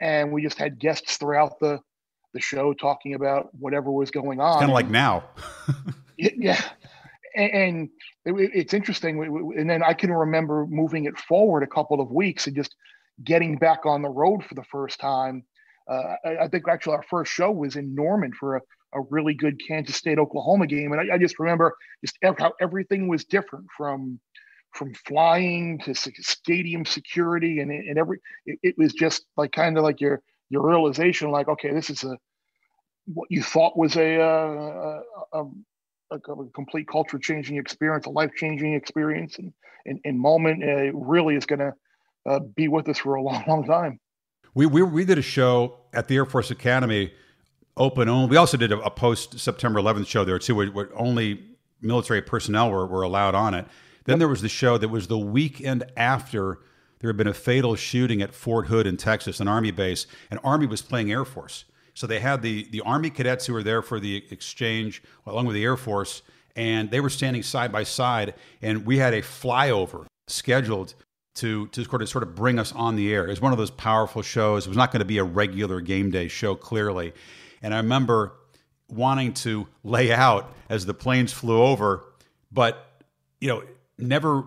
and 0.00 0.32
we 0.32 0.42
just 0.42 0.58
had 0.58 0.78
guests 0.78 1.16
throughout 1.16 1.58
the 1.60 1.80
the 2.32 2.40
show 2.40 2.72
talking 2.72 3.14
about 3.14 3.48
whatever 3.58 3.90
was 3.90 4.10
going 4.10 4.40
on. 4.40 4.58
Kind 4.58 4.70
of 4.70 4.74
like 4.74 4.88
now. 4.88 5.24
yeah, 6.16 6.60
and, 7.34 7.50
and 7.52 7.88
it, 8.24 8.50
it's 8.54 8.74
interesting. 8.74 9.22
And 9.56 9.68
then 9.68 9.82
I 9.82 9.94
can 9.94 10.12
remember 10.12 10.66
moving 10.66 11.04
it 11.04 11.18
forward 11.18 11.62
a 11.62 11.66
couple 11.66 12.00
of 12.00 12.10
weeks 12.10 12.46
and 12.46 12.54
just 12.54 12.74
getting 13.22 13.56
back 13.56 13.86
on 13.86 14.02
the 14.02 14.08
road 14.08 14.44
for 14.44 14.54
the 14.54 14.64
first 14.64 15.00
time. 15.00 15.44
Uh, 15.90 16.16
I, 16.24 16.36
I, 16.44 16.48
think 16.48 16.68
actually 16.68 16.94
our 16.94 17.02
first 17.10 17.32
show 17.32 17.50
was 17.50 17.74
in 17.74 17.94
Norman 17.94 18.32
for 18.32 18.56
a, 18.56 18.60
a 18.94 19.00
really 19.10 19.34
good 19.34 19.60
Kansas 19.66 19.96
State 19.96 20.18
Oklahoma 20.18 20.68
game, 20.68 20.92
and 20.92 21.00
I, 21.00 21.14
I 21.14 21.18
just 21.18 21.40
remember 21.40 21.74
just 22.04 22.16
how 22.38 22.52
everything 22.60 23.08
was 23.08 23.24
different 23.24 23.66
from 23.76 24.20
from 24.72 24.94
flying 24.94 25.80
to 25.80 25.92
stadium 25.96 26.84
security 26.84 27.58
and, 27.58 27.72
and 27.72 27.98
every 27.98 28.20
it, 28.46 28.58
it 28.62 28.74
was 28.78 28.92
just 28.92 29.24
like 29.36 29.50
kind 29.50 29.76
of 29.76 29.82
like 29.82 30.00
your 30.00 30.22
your 30.48 30.64
realization 30.64 31.32
like 31.32 31.48
okay 31.48 31.72
this 31.72 31.90
is 31.90 32.04
a 32.04 32.16
what 33.06 33.30
you 33.30 33.42
thought 33.42 33.76
was 33.76 33.96
a, 33.96 34.20
uh, 34.20 35.00
a, 35.32 35.44
a, 36.12 36.16
a, 36.16 36.50
complete 36.54 36.86
culture 36.88 37.18
changing 37.18 37.56
experience, 37.56 38.06
a 38.06 38.10
life 38.10 38.30
changing 38.36 38.74
experience, 38.74 39.38
and, 39.38 39.52
and, 39.86 40.00
and 40.04 40.18
moment 40.18 40.62
uh, 40.62 40.92
really 40.96 41.34
is 41.34 41.46
going 41.46 41.58
to 41.58 41.72
uh, 42.26 42.40
be 42.54 42.68
with 42.68 42.88
us 42.88 42.98
for 42.98 43.14
a 43.14 43.22
long, 43.22 43.44
long 43.48 43.64
time. 43.64 43.98
We, 44.54 44.66
we, 44.66 44.82
we 44.82 45.04
did 45.04 45.18
a 45.18 45.22
show 45.22 45.78
at 45.92 46.08
the 46.08 46.16
Air 46.16 46.26
Force 46.26 46.50
Academy, 46.50 47.12
open 47.76 48.08
only. 48.08 48.30
We 48.30 48.36
also 48.36 48.56
did 48.56 48.72
a, 48.72 48.80
a 48.80 48.90
post 48.90 49.38
September 49.38 49.80
11th 49.80 50.06
show 50.06 50.24
there 50.24 50.38
too, 50.38 50.54
where, 50.54 50.66
where 50.68 50.88
only 50.96 51.44
military 51.80 52.22
personnel 52.22 52.70
were, 52.70 52.86
were 52.86 53.02
allowed 53.02 53.34
on 53.34 53.54
it. 53.54 53.66
Then 54.04 54.18
there 54.18 54.28
was 54.28 54.42
the 54.42 54.48
show 54.48 54.76
that 54.78 54.88
was 54.88 55.06
the 55.06 55.18
weekend 55.18 55.84
after 55.96 56.58
there 56.98 57.08
had 57.08 57.16
been 57.16 57.28
a 57.28 57.34
fatal 57.34 57.76
shooting 57.76 58.20
at 58.22 58.34
Fort 58.34 58.66
Hood 58.66 58.86
in 58.86 58.96
Texas, 58.96 59.40
an 59.40 59.48
Army 59.48 59.70
base, 59.70 60.06
and 60.30 60.38
Army 60.44 60.66
was 60.66 60.82
playing 60.82 61.10
Air 61.10 61.24
Force. 61.24 61.64
So 61.94 62.06
they 62.06 62.20
had 62.20 62.42
the 62.42 62.68
the 62.70 62.80
Army 62.82 63.10
cadets 63.10 63.46
who 63.46 63.52
were 63.52 63.62
there 63.62 63.82
for 63.82 64.00
the 64.00 64.24
exchange, 64.30 65.02
along 65.26 65.46
with 65.46 65.54
the 65.54 65.64
Air 65.64 65.76
Force, 65.76 66.22
and 66.56 66.90
they 66.90 67.00
were 67.00 67.10
standing 67.10 67.42
side 67.42 67.72
by 67.72 67.84
side. 67.84 68.34
And 68.62 68.84
we 68.84 68.98
had 68.98 69.14
a 69.14 69.22
flyover 69.22 70.06
scheduled 70.28 70.94
to 71.40 71.66
to 71.68 71.84
sort 71.84 72.02
of 72.02 72.08
sort 72.08 72.22
of 72.22 72.34
bring 72.34 72.58
us 72.58 72.72
on 72.72 72.96
the 72.96 73.12
air. 73.12 73.26
It 73.26 73.30
was 73.30 73.40
one 73.40 73.52
of 73.52 73.58
those 73.58 73.70
powerful 73.70 74.22
shows. 74.22 74.66
It 74.66 74.70
was 74.70 74.76
not 74.76 74.92
going 74.92 75.00
to 75.00 75.06
be 75.06 75.18
a 75.18 75.24
regular 75.24 75.80
game 75.80 76.10
day 76.10 76.28
show, 76.28 76.54
clearly. 76.54 77.12
And 77.62 77.74
I 77.74 77.78
remember 77.78 78.32
wanting 78.88 79.34
to 79.34 79.66
lay 79.84 80.12
out 80.12 80.54
as 80.68 80.86
the 80.86 80.94
planes 80.94 81.32
flew 81.32 81.62
over, 81.62 82.04
but 82.50 83.02
you 83.40 83.48
know, 83.48 83.62
never 83.98 84.44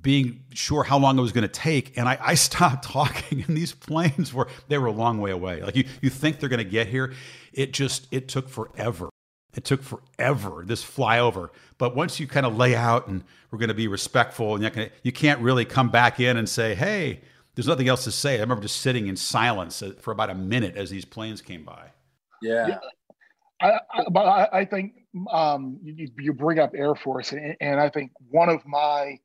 being 0.00 0.44
sure 0.54 0.84
how 0.84 0.98
long 0.98 1.18
it 1.18 1.20
was 1.20 1.32
going 1.32 1.42
to 1.42 1.48
take. 1.48 1.98
And 1.98 2.08
I, 2.08 2.18
I, 2.20 2.34
stopped 2.48 2.84
talking, 2.84 3.44
and 3.46 3.56
these 3.56 3.72
planes 3.72 4.32
were 4.32 4.48
they 4.68 4.78
were 4.78 4.86
a 4.86 4.92
long 4.92 5.20
way 5.20 5.32
away. 5.32 5.62
Like 5.62 5.76
you, 5.76 5.84
you 6.00 6.10
think 6.10 6.40
they're 6.40 6.48
going 6.48 6.58
to 6.58 6.64
get 6.64 6.86
here, 6.86 7.12
it 7.52 7.72
just 7.72 8.06
it 8.10 8.28
took 8.28 8.48
forever. 8.48 9.09
It 9.54 9.64
took 9.64 9.82
forever 9.82 10.62
this 10.64 10.84
flyover. 10.84 11.50
But 11.78 11.96
once 11.96 12.20
you 12.20 12.26
kind 12.26 12.46
of 12.46 12.56
lay 12.56 12.76
out 12.76 13.08
and 13.08 13.24
we're 13.50 13.58
going 13.58 13.68
to 13.68 13.74
be 13.74 13.88
respectful, 13.88 14.54
and 14.54 14.74
gonna, 14.74 14.90
you 15.02 15.12
can't 15.12 15.40
really 15.40 15.64
come 15.64 15.90
back 15.90 16.20
in 16.20 16.36
and 16.36 16.48
say, 16.48 16.74
"Hey, 16.74 17.20
there's 17.54 17.66
nothing 17.66 17.88
else 17.88 18.04
to 18.04 18.12
say." 18.12 18.36
I 18.36 18.40
remember 18.40 18.62
just 18.62 18.80
sitting 18.80 19.08
in 19.08 19.16
silence 19.16 19.82
uh, 19.82 19.94
for 20.00 20.12
about 20.12 20.30
a 20.30 20.34
minute 20.34 20.76
as 20.76 20.90
these 20.90 21.04
planes 21.04 21.42
came 21.42 21.64
by. 21.64 21.88
Yeah. 22.42 22.68
yeah. 22.68 22.78
I, 23.60 23.80
I, 23.92 24.04
but 24.10 24.26
I, 24.26 24.48
I 24.60 24.64
think 24.64 24.94
um, 25.30 25.78
you, 25.82 26.08
you, 26.18 26.32
bring 26.32 26.58
up 26.58 26.72
Air 26.74 26.94
Force, 26.94 27.32
and, 27.32 27.56
and 27.60 27.80
I 27.80 27.88
think 27.88 28.12
one 28.30 28.48
of 28.48 28.64
my 28.66 29.18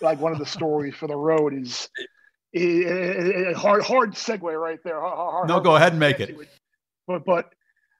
like 0.00 0.20
one 0.20 0.32
of 0.32 0.38
the 0.38 0.46
stories 0.46 0.94
for 0.94 1.06
the 1.06 1.16
road 1.16 1.54
is 1.54 1.88
a 2.54 3.52
hard 3.54 3.82
hard 3.82 4.12
segue 4.12 4.60
right 4.60 4.80
there. 4.84 5.00
Hard, 5.00 5.48
no, 5.48 5.54
hard, 5.54 5.64
go 5.64 5.76
ahead 5.76 5.92
and 5.92 6.00
make 6.00 6.20
it. 6.20 6.36
But 7.06 7.24
but 7.24 7.54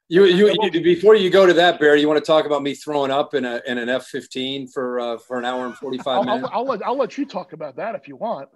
you, 0.08 0.24
you, 0.24 0.56
you, 0.60 0.70
before 0.80 1.14
you 1.14 1.28
go 1.28 1.46
to 1.46 1.52
that, 1.54 1.78
Barry, 1.78 2.00
you 2.00 2.08
want 2.08 2.18
to 2.18 2.26
talk 2.26 2.46
about 2.46 2.62
me 2.62 2.74
throwing 2.74 3.10
up 3.10 3.34
in 3.34 3.44
a 3.44 3.60
in 3.66 3.76
an 3.76 3.88
F 3.88 4.06
fifteen 4.06 4.66
for 4.66 4.98
uh, 4.98 5.18
for 5.18 5.38
an 5.38 5.44
hour 5.44 5.66
and 5.66 5.76
forty 5.76 5.98
five 5.98 6.24
minutes? 6.24 6.48
I'll, 6.50 6.60
I'll, 6.60 6.66
let 6.66 6.82
I'll 6.86 6.96
let 6.96 7.18
you 7.18 7.26
talk 7.26 7.52
about 7.52 7.76
that 7.76 7.94
if 7.94 8.08
you 8.08 8.16
want. 8.16 8.48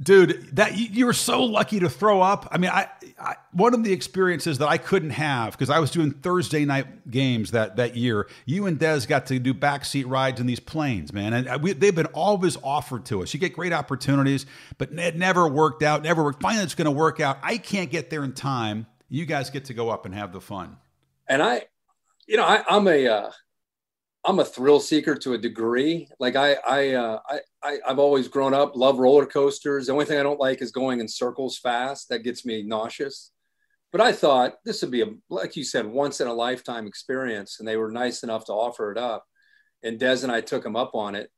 Dude, 0.00 0.54
that 0.54 0.76
you, 0.76 1.06
were 1.06 1.12
so 1.12 1.42
lucky 1.42 1.80
to 1.80 1.90
throw 1.90 2.20
up. 2.20 2.46
I 2.52 2.58
mean, 2.58 2.70
I, 2.70 2.86
I 3.20 3.34
one 3.50 3.74
of 3.74 3.82
the 3.82 3.92
experiences 3.92 4.58
that 4.58 4.68
I 4.68 4.78
couldn't 4.78 5.10
have 5.10 5.52
because 5.52 5.70
I 5.70 5.80
was 5.80 5.90
doing 5.90 6.12
Thursday 6.12 6.64
night 6.64 7.10
games 7.10 7.50
that 7.50 7.76
that 7.76 7.96
year. 7.96 8.28
You 8.46 8.66
and 8.66 8.78
Des 8.78 9.06
got 9.06 9.26
to 9.26 9.40
do 9.40 9.52
backseat 9.52 10.04
rides 10.06 10.40
in 10.40 10.46
these 10.46 10.60
planes, 10.60 11.12
man, 11.12 11.32
and 11.32 11.62
we, 11.62 11.72
they've 11.72 11.94
been 11.94 12.06
always 12.06 12.56
offered 12.62 13.06
to 13.06 13.22
us. 13.22 13.34
You 13.34 13.40
get 13.40 13.54
great 13.54 13.72
opportunities, 13.72 14.46
but 14.78 14.92
it 14.92 15.16
never 15.16 15.48
worked 15.48 15.82
out. 15.82 16.02
Never 16.02 16.22
worked. 16.22 16.42
Finally, 16.42 16.62
it's 16.62 16.76
going 16.76 16.86
to 16.86 16.92
work 16.92 17.18
out. 17.18 17.38
I 17.42 17.58
can't 17.58 17.90
get 17.90 18.08
there 18.08 18.22
in 18.22 18.34
time. 18.34 18.86
You 19.08 19.26
guys 19.26 19.50
get 19.50 19.64
to 19.64 19.74
go 19.74 19.90
up 19.90 20.06
and 20.06 20.14
have 20.14 20.32
the 20.32 20.40
fun. 20.40 20.76
And 21.28 21.42
I, 21.42 21.66
you 22.26 22.36
know, 22.36 22.44
I, 22.44 22.64
I'm 22.68 22.86
a. 22.88 23.06
Uh, 23.06 23.30
I'm 24.24 24.40
a 24.40 24.44
thrill 24.44 24.80
seeker 24.80 25.14
to 25.14 25.34
a 25.34 25.38
degree. 25.38 26.08
Like 26.18 26.36
I, 26.36 26.54
I, 26.66 26.94
uh, 26.94 27.20
I, 27.26 27.40
I, 27.62 27.78
have 27.86 27.98
always 28.00 28.28
grown 28.28 28.52
up, 28.52 28.76
love 28.76 28.98
roller 28.98 29.24
coasters. 29.24 29.86
The 29.86 29.92
only 29.92 30.04
thing 30.04 30.18
I 30.18 30.24
don't 30.24 30.40
like 30.40 30.60
is 30.60 30.70
going 30.70 31.00
in 31.00 31.08
circles 31.08 31.56
fast. 31.56 32.08
That 32.08 32.24
gets 32.24 32.44
me 32.44 32.62
nauseous. 32.62 33.30
But 33.90 34.02
I 34.02 34.12
thought 34.12 34.56
this 34.64 34.82
would 34.82 34.90
be 34.90 35.02
a, 35.02 35.06
like 35.30 35.56
you 35.56 35.64
said, 35.64 35.86
once 35.86 36.20
in 36.20 36.26
a 36.26 36.34
lifetime 36.34 36.86
experience. 36.86 37.58
And 37.58 37.66
they 37.66 37.76
were 37.76 37.90
nice 37.90 38.22
enough 38.22 38.44
to 38.46 38.52
offer 38.52 38.92
it 38.92 38.98
up. 38.98 39.24
And 39.82 39.98
Des 39.98 40.24
and 40.24 40.32
I 40.32 40.40
took 40.40 40.66
him 40.66 40.76
up 40.76 40.94
on 40.94 41.14
it. 41.14 41.30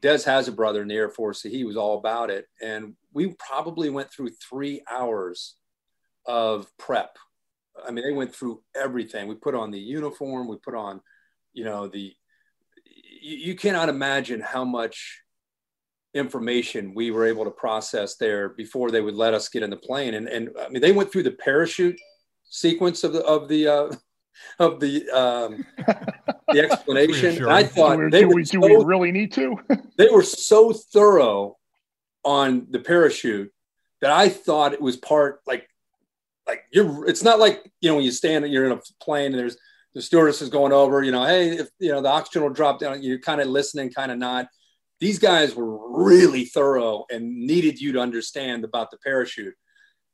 Des 0.00 0.22
has 0.24 0.46
a 0.46 0.52
brother 0.52 0.82
in 0.82 0.88
the 0.88 0.94
Air 0.94 1.10
Force, 1.10 1.42
so 1.42 1.48
he 1.48 1.64
was 1.64 1.76
all 1.76 1.98
about 1.98 2.30
it. 2.30 2.46
And 2.62 2.94
we 3.12 3.34
probably 3.38 3.90
went 3.90 4.12
through 4.12 4.30
three 4.30 4.82
hours 4.90 5.56
of 6.26 6.70
prep. 6.78 7.18
I 7.86 7.90
mean, 7.90 8.04
they 8.04 8.12
went 8.12 8.34
through 8.34 8.62
everything. 8.74 9.28
We 9.28 9.34
put 9.34 9.54
on 9.54 9.70
the 9.70 9.78
uniform, 9.78 10.48
we 10.48 10.56
put 10.56 10.74
on 10.74 11.00
you 11.52 11.64
know 11.64 11.88
the 11.88 12.14
you, 12.84 13.36
you 13.36 13.54
cannot 13.54 13.88
imagine 13.88 14.40
how 14.40 14.64
much 14.64 15.22
information 16.14 16.94
we 16.94 17.10
were 17.10 17.26
able 17.26 17.44
to 17.44 17.50
process 17.50 18.16
there 18.16 18.48
before 18.50 18.90
they 18.90 19.00
would 19.00 19.14
let 19.14 19.32
us 19.32 19.48
get 19.48 19.62
in 19.62 19.70
the 19.70 19.76
plane 19.76 20.14
and 20.14 20.28
and 20.28 20.50
i 20.60 20.68
mean 20.68 20.82
they 20.82 20.92
went 20.92 21.10
through 21.10 21.22
the 21.22 21.30
parachute 21.30 21.98
sequence 22.44 23.04
of 23.04 23.12
the 23.12 23.24
of 23.24 23.48
the 23.48 23.66
uh 23.66 23.90
of 24.58 24.80
the 24.80 25.08
um 25.10 25.64
the 26.48 26.60
explanation 26.70 27.36
sure. 27.36 27.48
i 27.48 27.62
thought 27.62 27.96
do 27.96 28.04
we, 28.04 28.10
they 28.10 28.22
do, 28.22 28.28
we, 28.28 28.44
so, 28.44 28.60
do 28.60 28.78
we 28.78 28.84
really 28.84 29.12
need 29.12 29.30
to 29.30 29.56
they 29.98 30.08
were 30.08 30.22
so 30.22 30.72
thorough 30.72 31.56
on 32.24 32.66
the 32.70 32.80
parachute 32.80 33.52
that 34.00 34.10
i 34.10 34.28
thought 34.28 34.72
it 34.72 34.80
was 34.80 34.96
part 34.96 35.40
like 35.46 35.69
like 36.50 36.64
you're 36.72 37.06
it's 37.06 37.22
not 37.22 37.38
like 37.38 37.70
you 37.80 37.88
know 37.88 37.96
when 37.96 38.04
you 38.04 38.10
stand 38.10 38.44
and 38.44 38.52
you're 38.52 38.66
in 38.66 38.72
a 38.72 38.80
plane 39.00 39.26
and 39.26 39.38
there's 39.38 39.56
the 39.94 40.02
stewardess 40.02 40.40
is 40.40 40.48
going 40.48 40.72
over, 40.72 41.02
you 41.02 41.12
know, 41.12 41.24
hey, 41.24 41.50
if 41.58 41.68
you 41.78 41.90
know 41.90 42.00
the 42.00 42.08
oxygen 42.08 42.42
will 42.42 42.50
drop 42.50 42.78
down, 42.78 43.02
you're 43.02 43.18
kind 43.18 43.40
of 43.40 43.48
listening, 43.48 43.90
kind 43.90 44.12
of 44.12 44.18
not. 44.18 44.46
These 45.00 45.18
guys 45.18 45.54
were 45.54 46.04
really 46.04 46.44
thorough 46.44 47.06
and 47.10 47.46
needed 47.46 47.80
you 47.80 47.92
to 47.92 48.00
understand 48.00 48.64
about 48.64 48.90
the 48.90 48.98
parachute. 48.98 49.54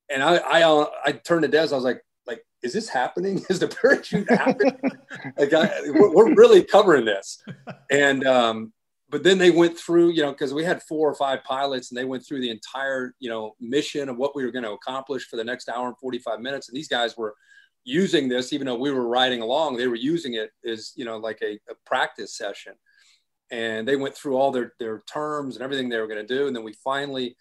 And 0.09 0.23
I, 0.23 0.37
I, 0.37 0.63
uh, 0.63 0.87
I 1.05 1.13
turned 1.13 1.43
to 1.43 1.49
Des. 1.49 1.73
I 1.73 1.75
was 1.75 1.85
like, 1.85 2.01
like, 2.27 2.41
is 2.63 2.73
this 2.73 2.89
happening? 2.89 3.45
Is 3.51 3.59
the 3.59 3.67
parachute 3.67 4.31
happening? 4.31 4.79
like, 5.39 5.53
I, 5.53 5.81
we're, 5.87 6.15
we're, 6.15 6.35
really 6.35 6.63
covering 6.63 7.05
this. 7.05 7.43
And, 7.91 8.25
um, 8.25 8.73
but 9.17 9.23
then 9.23 9.39
they 9.39 9.51
went 9.51 9.79
through, 9.79 10.11
you 10.11 10.21
know, 10.21 10.31
because 10.31 10.53
we 10.53 10.63
had 10.63 10.83
four 10.83 11.09
or 11.09 11.15
five 11.15 11.43
pilots, 11.43 11.91
and 11.91 11.97
they 11.97 12.05
went 12.05 12.23
through 12.23 12.43
the 12.43 12.51
entire, 12.51 13.15
you 13.19 13.31
know, 13.31 13.57
mission 13.59 14.11
of 14.11 14.19
what 14.19 14.37
we 14.37 14.45
were 14.45 14.51
going 14.51 14.63
to 14.63 14.73
accomplish 14.73 15.27
for 15.27 15.37
the 15.37 15.45
next 15.45 15.71
hour 15.71 15.89
and 15.89 15.97
45 15.97 16.39
minutes. 16.39 16.69
And 16.69 16.77
these 16.77 16.87
guys 16.87 17.17
were 17.17 17.35
using 17.83 18.29
this, 18.29 18.53
even 18.53 18.67
though 18.67 18.77
we 18.77 18.91
were 18.91 19.09
riding 19.09 19.41
along, 19.41 19.79
they 19.79 19.87
were 19.87 19.95
using 19.95 20.35
it 20.35 20.51
as, 20.67 20.93
you 20.97 21.07
know, 21.07 21.17
like 21.17 21.39
a, 21.41 21.55
a 21.71 21.75
practice 21.87 22.37
session. 22.37 22.75
And 23.51 23.89
they 23.89 23.97
went 23.97 24.15
through 24.15 24.37
all 24.37 24.53
their, 24.53 24.75
their 24.79 25.03
terms 25.11 25.57
and 25.57 25.65
everything 25.65 25.89
they 25.89 25.99
were 25.99 26.09
going 26.09 26.27
to 26.27 26.35
do. 26.35 26.47
And 26.47 26.55
then 26.55 26.63
we 26.63 26.75
finally 26.85 27.39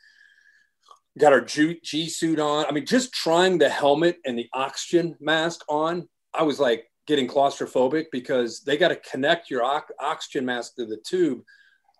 got 1.20 1.34
our 1.34 1.42
G, 1.42 1.82
G 1.84 2.08
suit 2.08 2.40
on. 2.40 2.68
I 2.68 2.72
mean, 2.72 2.86
just 2.86 3.12
trying 3.12 3.58
the 3.58 3.68
helmet 3.68 4.20
and 4.24 4.40
the 4.40 4.48
oxygen 4.54 5.18
mask 5.20 5.60
on, 5.68 6.08
I 6.34 6.44
was 6.44 6.58
like 6.58 6.86
getting 7.06 7.28
claustrophobic 7.28 8.06
because 8.14 8.62
they 8.62 8.78
got 8.78 8.88
to 8.88 8.96
connect 8.96 9.50
your 9.50 9.62
oxygen 10.00 10.46
mask 10.46 10.76
to 10.76 10.86
the 10.86 11.04
tube 11.06 11.42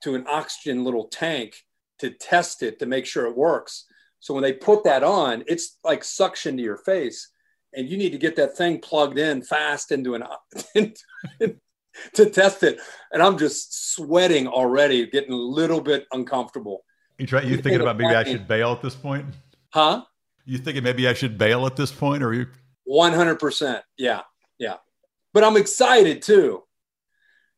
to 0.06 0.16
an 0.16 0.26
oxygen 0.28 0.84
little 0.84 1.08
tank 1.08 1.56
to 2.00 2.12
test 2.12 2.64
it 2.64 2.80
to 2.80 2.86
make 2.86 3.06
sure 3.06 3.26
it 3.26 3.36
works. 3.36 3.86
So 4.20 4.34
when 4.34 4.44
they 4.44 4.54
put 4.54 4.84
that 4.84 5.04
on, 5.04 5.44
it's 5.48 5.78
like 5.84 6.04
suction 6.04 6.58
to 6.58 6.64
your 6.64 6.78
face 6.78 7.32
and 7.74 7.90
you 7.90 7.98
need 7.98 8.12
to 8.12 8.18
get 8.18 8.36
that 8.36 8.56
thing 8.56 8.80
plugged 8.80 9.18
in 9.18 9.42
fast 9.42 9.92
into 9.92 10.16
an 10.16 10.24
to 12.14 12.30
test 12.30 12.62
it. 12.64 12.80
And 13.12 13.22
I'm 13.22 13.38
just 13.38 13.94
sweating 13.96 14.48
already, 14.48 15.08
getting 15.08 15.34
a 15.34 15.36
little 15.36 15.82
bit 15.82 16.06
uncomfortable. 16.12 16.84
You 17.18 17.26
try 17.26 17.42
you 17.42 17.58
thinking 17.58 17.82
about 17.82 17.98
maybe 17.98 18.16
I 18.16 18.24
should 18.24 18.48
bail 18.48 18.74
at 18.74 18.82
this 18.82 18.96
point? 18.96 19.26
Huh? 19.74 20.04
You 20.46 20.60
thinking 20.60 20.84
maybe 20.84 21.08
I 21.08 21.14
should 21.14 21.38
bail 21.38 21.66
at 21.66 21.76
this 21.76 21.92
point, 21.92 22.22
or 22.22 22.34
you? 22.34 22.48
One 22.84 23.14
hundred 23.14 23.40
percent. 23.40 23.84
Yeah, 23.98 24.22
yeah. 24.60 24.76
But 25.34 25.44
I'm 25.44 25.58
excited 25.58 26.22
too. 26.22 26.65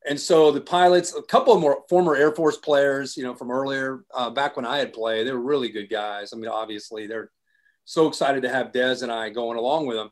And 0.09 0.17
so 0.17 0.51
the 0.51 0.61
pilots, 0.61 1.13
a 1.13 1.21
couple 1.21 1.53
of 1.53 1.59
more 1.59 1.83
former 1.89 2.15
Air 2.15 2.33
Force 2.33 2.55
players, 2.55 3.17
you 3.17 3.23
know, 3.23 3.35
from 3.35 3.51
earlier, 3.51 4.05
uh, 4.13 4.29
back 4.29 4.55
when 4.55 4.65
I 4.65 4.77
had 4.77 4.93
played, 4.93 5.27
they 5.27 5.33
were 5.33 5.39
really 5.39 5.69
good 5.69 5.89
guys. 5.89 6.31
I 6.31 6.37
mean, 6.37 6.47
obviously 6.47 7.07
they're 7.07 7.29
so 7.83 8.07
excited 8.07 8.43
to 8.43 8.49
have 8.49 8.71
Dez 8.71 9.03
and 9.03 9.11
I 9.11 9.29
going 9.29 9.57
along 9.57 9.85
with 9.85 9.97
them. 9.97 10.09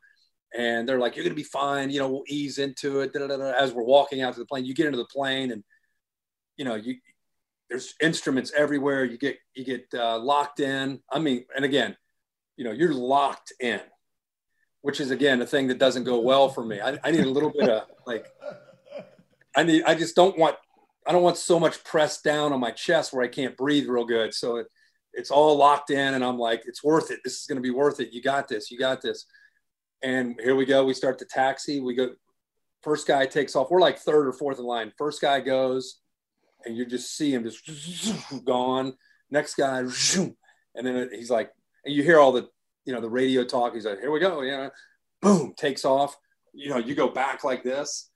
And 0.54 0.88
they're 0.88 1.00
like, 1.00 1.16
you're 1.16 1.24
going 1.24 1.36
to 1.36 1.42
be 1.42 1.44
fine. 1.44 1.90
You 1.90 2.00
know, 2.00 2.10
we'll 2.10 2.24
ease 2.28 2.58
into 2.58 3.00
it. 3.00 3.14
Da, 3.14 3.26
da, 3.26 3.38
da, 3.38 3.52
as 3.52 3.72
we're 3.72 3.84
walking 3.84 4.22
out 4.22 4.34
to 4.34 4.40
the 4.40 4.46
plane, 4.46 4.66
you 4.66 4.74
get 4.74 4.86
into 4.86 4.98
the 4.98 5.06
plane 5.06 5.52
and, 5.52 5.64
you 6.58 6.66
know, 6.66 6.76
you, 6.76 6.96
there's 7.70 7.94
instruments 8.02 8.52
everywhere. 8.56 9.06
You 9.06 9.18
get, 9.18 9.38
you 9.54 9.64
get 9.64 9.86
uh, 9.94 10.20
locked 10.20 10.60
in. 10.60 11.00
I 11.10 11.20
mean, 11.20 11.46
and 11.56 11.64
again, 11.64 11.96
you 12.58 12.66
know, 12.66 12.72
you're 12.72 12.94
locked 12.94 13.54
in, 13.62 13.82
which 14.82 15.00
is 15.00 15.12
again, 15.12 15.42
a 15.42 15.46
thing 15.46 15.68
that 15.68 15.80
doesn't 15.80 16.04
go 16.04 16.20
well 16.20 16.50
for 16.50 16.66
me. 16.66 16.82
I, 16.82 16.98
I 17.04 17.12
need 17.12 17.26
a 17.26 17.30
little 17.30 17.52
bit 17.52 17.70
of 17.70 17.84
like, 18.06 18.26
I 19.56 19.64
need, 19.64 19.84
I 19.84 19.96
just 19.96 20.16
don't 20.16 20.38
want, 20.38 20.56
I 21.08 21.12
don't 21.12 21.24
want 21.24 21.38
so 21.38 21.60
much 21.60 21.84
pressed 21.84 22.24
down 22.24 22.52
on 22.52 22.60
my 22.60 22.72
chest 22.72 23.14
where 23.14 23.24
I 23.24 23.28
can't 23.28 23.56
breathe 23.56 23.88
real 23.88 24.06
good. 24.06 24.34
So 24.34 24.58
it, 24.58 24.68
it's 25.16 25.32
all 25.32 25.56
locked 25.56 25.90
in 25.90 26.14
and 26.14 26.24
i'm 26.24 26.38
like 26.38 26.64
it's 26.66 26.84
worth 26.84 27.10
it. 27.10 27.22
This 27.24 27.40
is 27.40 27.46
going 27.48 27.56
to 27.56 27.62
be 27.62 27.72
worth 27.72 28.00
it. 28.00 28.14
You 28.14 28.22
got 28.22 28.48
this. 28.48 28.70
You 28.70 28.78
got 28.78 29.02
this. 29.02 29.26
And 30.04 30.40
here 30.42 30.56
we 30.56 30.66
go. 30.66 30.86
We 30.86 30.94
start 30.94 31.18
the 31.18 31.26
taxi. 31.26 31.80
We 31.80 31.96
go 31.96 32.10
first 32.84 33.08
guy 33.08 33.26
takes 33.26 33.56
off. 33.56 33.72
We're 33.72 33.82
like 33.82 33.98
third 33.98 34.28
or 34.28 34.34
fourth 34.34 34.60
in 34.60 34.66
line. 34.66 34.92
First 34.98 35.22
guy 35.22 35.40
goes 35.40 36.00
and 36.66 36.76
you 36.76 36.86
just 36.86 37.16
see 37.16 37.34
him 37.34 37.44
just 37.44 38.46
gone. 38.46 38.94
Next 39.32 39.56
guy 39.56 39.80
and 39.80 40.36
then 40.76 41.10
he's 41.12 41.32
like 41.32 41.52
and 41.86 41.94
you 41.94 42.04
hear 42.04 42.20
all 42.20 42.32
the 42.32 42.48
you 42.86 42.94
know 42.94 43.02
the 43.02 43.10
radio 43.10 43.44
talk. 43.44 43.74
He's 43.74 43.86
like 43.86 44.00
here 44.00 44.12
we 44.12 44.20
go. 44.20 44.42
Yeah. 44.42 44.70
Boom. 45.22 45.54
Takes 45.58 45.86
off. 45.86 46.16
You 46.54 46.70
know 46.70 46.78
you 46.78 46.94
go 46.94 47.08
back 47.08 47.44
like 47.44 47.64
this 47.64 48.10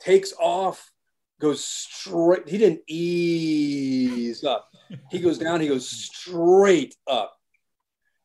takes 0.00 0.32
off 0.40 0.92
goes 1.40 1.64
straight 1.64 2.48
he 2.48 2.58
didn't 2.58 2.82
ease 2.86 4.44
up 4.44 4.70
he 5.10 5.18
goes 5.18 5.38
down, 5.38 5.60
he 5.60 5.68
goes 5.68 5.88
straight 5.88 6.96
up. 7.06 7.36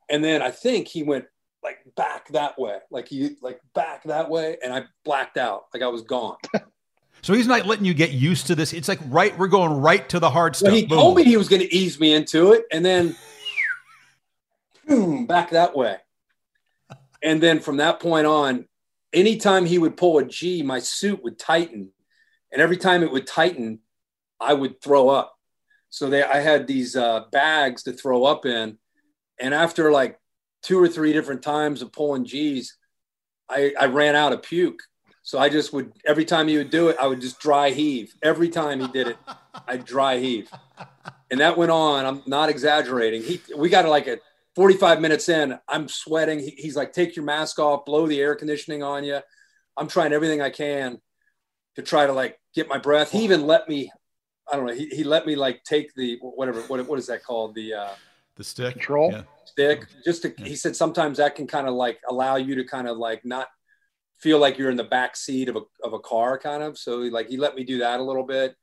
And 0.09 0.23
then 0.23 0.41
I 0.41 0.51
think 0.51 0.87
he 0.87 1.03
went 1.03 1.25
like 1.63 1.79
back 1.95 2.27
that 2.29 2.59
way, 2.59 2.77
like 2.91 3.07
he 3.07 3.37
like 3.41 3.59
back 3.73 4.03
that 4.03 4.29
way, 4.29 4.57
and 4.63 4.73
I 4.73 4.83
blacked 5.03 5.37
out, 5.37 5.65
like 5.73 5.81
I 5.81 5.87
was 5.87 6.03
gone. 6.03 6.37
So 7.21 7.33
he's 7.33 7.47
not 7.47 7.65
letting 7.65 7.85
you 7.85 7.95
get 7.95 8.11
used 8.11 8.47
to 8.47 8.55
this. 8.55 8.71
It's 8.71 8.87
like 8.87 8.99
right, 9.07 9.35
we're 9.37 9.47
going 9.47 9.81
right 9.81 10.07
to 10.09 10.19
the 10.19 10.29
hard 10.29 10.55
stuff. 10.55 10.67
Well, 10.67 10.75
he 10.75 10.85
boom. 10.85 10.97
told 10.99 11.17
me 11.17 11.23
he 11.23 11.37
was 11.37 11.49
going 11.49 11.61
to 11.61 11.75
ease 11.75 11.99
me 11.99 12.13
into 12.13 12.53
it, 12.53 12.65
and 12.71 12.85
then 12.85 13.15
boom, 14.87 15.25
back 15.25 15.51
that 15.51 15.75
way. 15.75 15.97
And 17.23 17.41
then 17.41 17.59
from 17.59 17.77
that 17.77 17.99
point 17.99 18.27
on, 18.27 18.67
anytime 19.15 19.65
he 19.65 19.79
would 19.79 19.97
pull 19.97 20.19
a 20.19 20.25
G, 20.25 20.61
my 20.61 20.79
suit 20.79 21.23
would 21.23 21.39
tighten, 21.39 21.89
and 22.51 22.61
every 22.61 22.77
time 22.77 23.01
it 23.01 23.11
would 23.11 23.25
tighten, 23.25 23.79
I 24.39 24.53
would 24.53 24.81
throw 24.81 25.09
up. 25.09 25.33
So 25.89 26.09
they, 26.09 26.21
I 26.23 26.41
had 26.41 26.67
these 26.67 26.95
uh, 26.95 27.21
bags 27.31 27.83
to 27.83 27.93
throw 27.93 28.25
up 28.25 28.45
in, 28.45 28.77
and 29.39 29.53
after 29.53 29.91
like 29.91 30.19
two 30.61 30.79
or 30.79 30.87
three 30.87 31.13
different 31.13 31.41
times 31.41 31.81
of 31.81 31.93
pulling 31.93 32.25
G's, 32.25 32.77
I, 33.49 33.73
I 33.79 33.85
ran 33.85 34.15
out 34.15 34.33
of 34.33 34.43
puke. 34.43 34.81
So 35.23 35.39
I 35.39 35.49
just 35.49 35.73
would 35.73 35.91
every 36.05 36.25
time 36.25 36.47
he 36.47 36.57
would 36.57 36.69
do 36.69 36.89
it, 36.89 36.97
I 36.99 37.07
would 37.07 37.21
just 37.21 37.39
dry 37.39 37.71
heave. 37.71 38.13
Every 38.21 38.49
time 38.49 38.79
he 38.79 38.87
did 38.87 39.07
it, 39.07 39.17
I'd 39.67 39.85
dry 39.85 40.19
heave, 40.19 40.51
and 41.31 41.39
that 41.39 41.57
went 41.57 41.71
on. 41.71 42.05
I'm 42.05 42.21
not 42.27 42.49
exaggerating. 42.49 43.23
He 43.23 43.41
we 43.57 43.69
got 43.69 43.85
like 43.85 44.07
a 44.07 44.19
45 44.55 45.01
minutes 45.01 45.29
in. 45.29 45.57
I'm 45.67 45.87
sweating. 45.87 46.39
He, 46.39 46.51
he's 46.57 46.75
like, 46.75 46.93
take 46.93 47.15
your 47.15 47.25
mask 47.25 47.59
off, 47.59 47.85
blow 47.85 48.07
the 48.07 48.19
air 48.21 48.35
conditioning 48.35 48.83
on 48.83 49.03
you. 49.03 49.19
I'm 49.77 49.87
trying 49.87 50.13
everything 50.13 50.41
I 50.41 50.49
can 50.49 50.99
to 51.75 51.81
try 51.81 52.07
to 52.07 52.13
like 52.13 52.39
get 52.53 52.69
my 52.69 52.77
breath. 52.77 53.11
He 53.11 53.23
even 53.23 53.45
let 53.45 53.67
me 53.67 53.91
I 54.51 54.55
don't 54.55 54.67
know. 54.67 54.73
He, 54.73 54.87
he 54.87 55.03
let 55.03 55.25
me 55.25 55.35
like 55.35 55.63
take 55.63 55.93
the 55.95 56.17
whatever 56.21 56.61
what 56.61 56.87
what 56.87 56.99
is 56.99 57.07
that 57.07 57.23
called 57.23 57.55
the 57.55 57.73
uh, 57.73 57.89
the 58.35 58.43
stick 58.43 58.73
control 58.73 59.11
yeah. 59.11 59.23
stick. 59.45 59.85
Just 60.03 60.21
to, 60.23 60.33
yeah. 60.37 60.45
he 60.45 60.55
said 60.55 60.75
sometimes 60.75 61.17
that 61.17 61.35
can 61.35 61.47
kind 61.47 61.67
of 61.67 61.73
like 61.73 61.99
allow 62.09 62.35
you 62.35 62.55
to 62.55 62.63
kind 62.63 62.87
of 62.87 62.97
like 62.97 63.25
not 63.25 63.47
feel 64.19 64.39
like 64.39 64.57
you're 64.57 64.69
in 64.69 64.77
the 64.77 64.83
back 64.83 65.15
seat 65.15 65.49
of 65.49 65.55
a 65.55 65.61
of 65.83 65.93
a 65.93 65.99
car 65.99 66.37
kind 66.37 66.63
of. 66.63 66.77
So 66.77 66.97
like 66.97 67.29
he 67.29 67.37
let 67.37 67.55
me 67.55 67.63
do 67.63 67.79
that 67.79 67.99
a 67.99 68.03
little 68.03 68.25
bit, 68.25 68.55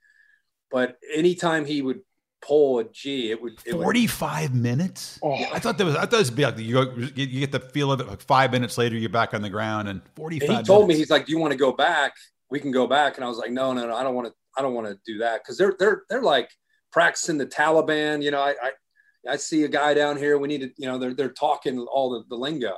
but 0.71 0.97
anytime 1.15 1.65
he 1.65 1.83
would 1.83 2.01
pull 2.43 2.81
a 2.81 2.85
G, 2.85 3.31
it 3.31 3.41
would. 3.41 3.55
It 3.65 3.73
45 3.73 4.51
would, 4.51 4.61
minutes? 4.61 5.19
Oh, 5.23 5.33
I 5.33 5.59
thought 5.59 5.79
that 5.79 5.85
was, 5.85 5.97
I 5.97 6.01
thought 6.03 6.15
it 6.15 6.19
was 6.19 6.31
be 6.31 6.45
like 6.45 6.59
you, 6.59 7.11
you 7.15 7.41
get 7.41 7.53
the 7.53 7.61
feel 7.61 7.91
of 7.91 8.01
it 8.01 8.09
like 8.09 8.21
five 8.21 8.51
minutes 8.51 8.77
later, 8.77 8.97
you're 8.97 9.09
back 9.09 9.33
on 9.33 9.41
the 9.43 9.49
ground 9.51 9.89
and 9.89 10.03
45 10.17 10.49
and 10.49 10.59
He 10.59 10.65
told 10.65 10.89
minutes. 10.89 10.97
me, 10.97 11.01
he's 11.01 11.11
like, 11.11 11.27
do 11.27 11.33
you 11.33 11.39
want 11.39 11.53
to 11.53 11.59
go 11.59 11.73
back? 11.73 12.13
We 12.51 12.61
can 12.61 12.73
go 12.73 12.87
back. 12.87 13.17
And 13.17 13.25
I 13.25 13.29
was 13.29 13.39
like, 13.39 13.51
no, 13.51 13.73
no, 13.73 13.87
no, 13.87 13.95
I 13.95 14.03
don't 14.03 14.15
want 14.15 14.29
to, 14.29 14.35
I 14.59 14.63
don't 14.63 14.75
want 14.75 14.89
to 14.89 14.99
do 15.07 15.19
that. 15.19 15.43
Cause 15.45 15.57
they're, 15.57 15.75
they're, 15.79 16.03
they're 16.11 16.23
like 16.23 16.51
practicing 16.91 17.39
the 17.39 17.47
Taliban. 17.47 18.23
You 18.23 18.33
know, 18.33 18.41
I, 18.41 18.55
I, 18.63 18.71
I 19.31 19.37
see 19.37 19.63
a 19.63 19.69
guy 19.69 19.95
down 19.95 20.17
here. 20.19 20.37
We 20.37 20.49
need 20.49 20.61
to, 20.61 20.71
you 20.77 20.87
know, 20.87 20.99
they're, 20.99 21.15
they're 21.15 21.31
talking 21.33 21.79
all 21.79 22.11
the, 22.11 22.25
the 22.29 22.37
lingo 22.37 22.75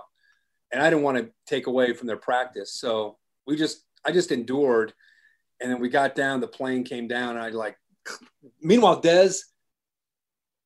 and 0.73 0.83
I 0.83 0.91
didn't 0.91 1.05
want 1.05 1.19
to 1.19 1.31
take 1.47 1.67
away 1.67 1.93
from 1.95 2.07
their 2.07 2.17
practice. 2.17 2.75
So 2.75 3.17
we 3.47 3.57
just, 3.57 3.85
I 4.05 4.13
just 4.13 4.31
endured. 4.33 4.93
And 5.61 5.71
then 5.71 5.81
we 5.81 5.89
got 5.89 6.15
down, 6.15 6.41
the 6.41 6.49
plane 6.49 6.85
came 6.85 7.09
down 7.09 7.37
and 7.37 7.39
I 7.39 7.49
like, 7.51 7.77
meanwhile, 8.61 9.01
Dez, 9.01 9.39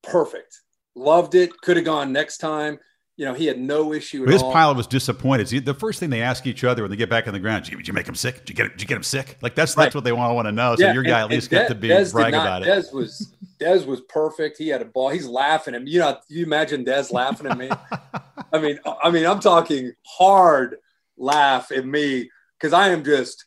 perfect. 0.02 0.60
Loved 0.94 1.34
it. 1.34 1.58
Could 1.60 1.76
have 1.76 1.84
gone 1.84 2.12
next 2.12 2.38
time. 2.38 2.78
You 3.16 3.24
know, 3.24 3.34
he 3.34 3.46
had 3.46 3.58
no 3.58 3.92
issue 3.92 4.24
His 4.26 4.42
all. 4.42 4.52
pilot 4.52 4.76
was 4.76 4.86
disappointed. 4.86 5.64
The 5.64 5.74
first 5.74 5.98
thing 5.98 6.08
they 6.08 6.22
ask 6.22 6.46
each 6.46 6.62
other 6.62 6.82
when 6.82 6.90
they 6.92 6.96
get 6.96 7.10
back 7.10 7.26
on 7.26 7.32
the 7.32 7.40
ground, 7.40 7.64
did 7.64 7.88
you 7.88 7.92
make 7.92 8.06
him 8.06 8.14
sick? 8.14 8.44
Did 8.44 8.50
you 8.50 8.54
get, 8.54 8.70
did 8.72 8.82
you 8.82 8.86
get 8.86 8.96
him 8.96 9.02
sick? 9.02 9.38
Like 9.42 9.56
that's 9.56 9.76
right. 9.76 9.84
that's 9.84 9.96
what 9.96 10.04
they 10.04 10.12
want 10.12 10.30
to 10.30 10.34
want 10.34 10.46
to 10.46 10.52
know. 10.52 10.76
So 10.76 10.84
yeah, 10.84 10.92
your 10.92 11.02
guy 11.02 11.22
and, 11.22 11.24
at 11.24 11.30
least 11.30 11.50
get 11.50 11.66
to 11.66 11.74
be 11.74 11.88
Dez 11.88 12.12
brag 12.12 12.32
not, 12.32 12.62
about 12.62 12.62
it. 12.62 12.68
Dez 12.68 12.94
was 12.94 13.34
Dez 13.58 13.86
was 13.86 14.02
perfect. 14.02 14.56
He 14.56 14.68
had 14.68 14.82
a 14.82 14.84
ball. 14.84 15.08
He's 15.08 15.26
laughing 15.26 15.74
at 15.74 15.82
me. 15.82 15.90
You 15.90 15.98
know, 15.98 16.16
you 16.28 16.44
imagine 16.44 16.84
Dez 16.84 17.10
laughing 17.10 17.48
at 17.48 17.58
me. 17.58 17.68
I 18.52 18.60
mean, 18.60 18.78
I 19.02 19.10
mean, 19.10 19.26
I'm 19.26 19.40
talking 19.40 19.92
hard 20.06 20.76
laugh 21.16 21.72
at 21.72 21.84
me 21.84 22.30
because 22.56 22.72
I 22.72 22.90
am 22.90 23.02
just 23.02 23.46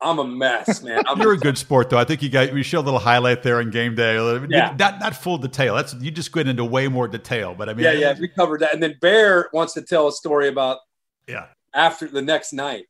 I'm 0.00 0.18
a 0.18 0.24
mess, 0.24 0.82
man. 0.82 1.02
I'm 1.06 1.20
You're 1.20 1.32
a 1.32 1.38
good 1.38 1.56
sport, 1.56 1.88
though. 1.90 1.98
I 1.98 2.04
think 2.04 2.22
you 2.22 2.28
got 2.28 2.54
you 2.54 2.62
show 2.62 2.80
a 2.80 2.82
little 2.82 3.00
highlight 3.00 3.42
there 3.42 3.60
in 3.60 3.70
game 3.70 3.94
day. 3.94 4.16
Yeah. 4.48 4.74
Not 4.78 5.00
not 5.00 5.16
full 5.16 5.38
detail. 5.38 5.74
That's 5.74 5.94
you 5.94 6.10
just 6.10 6.34
went 6.34 6.48
into 6.48 6.64
way 6.64 6.88
more 6.88 7.08
detail. 7.08 7.54
But 7.54 7.68
I 7.68 7.74
mean, 7.74 7.84
yeah, 7.84 7.92
yeah, 7.92 8.14
we 8.18 8.28
covered 8.28 8.60
that. 8.60 8.74
And 8.74 8.82
then 8.82 8.96
Bear 9.00 9.48
wants 9.52 9.72
to 9.74 9.82
tell 9.82 10.08
a 10.08 10.12
story 10.12 10.48
about 10.48 10.78
yeah 11.26 11.46
after 11.74 12.08
the 12.08 12.22
next 12.22 12.52
night. 12.52 12.86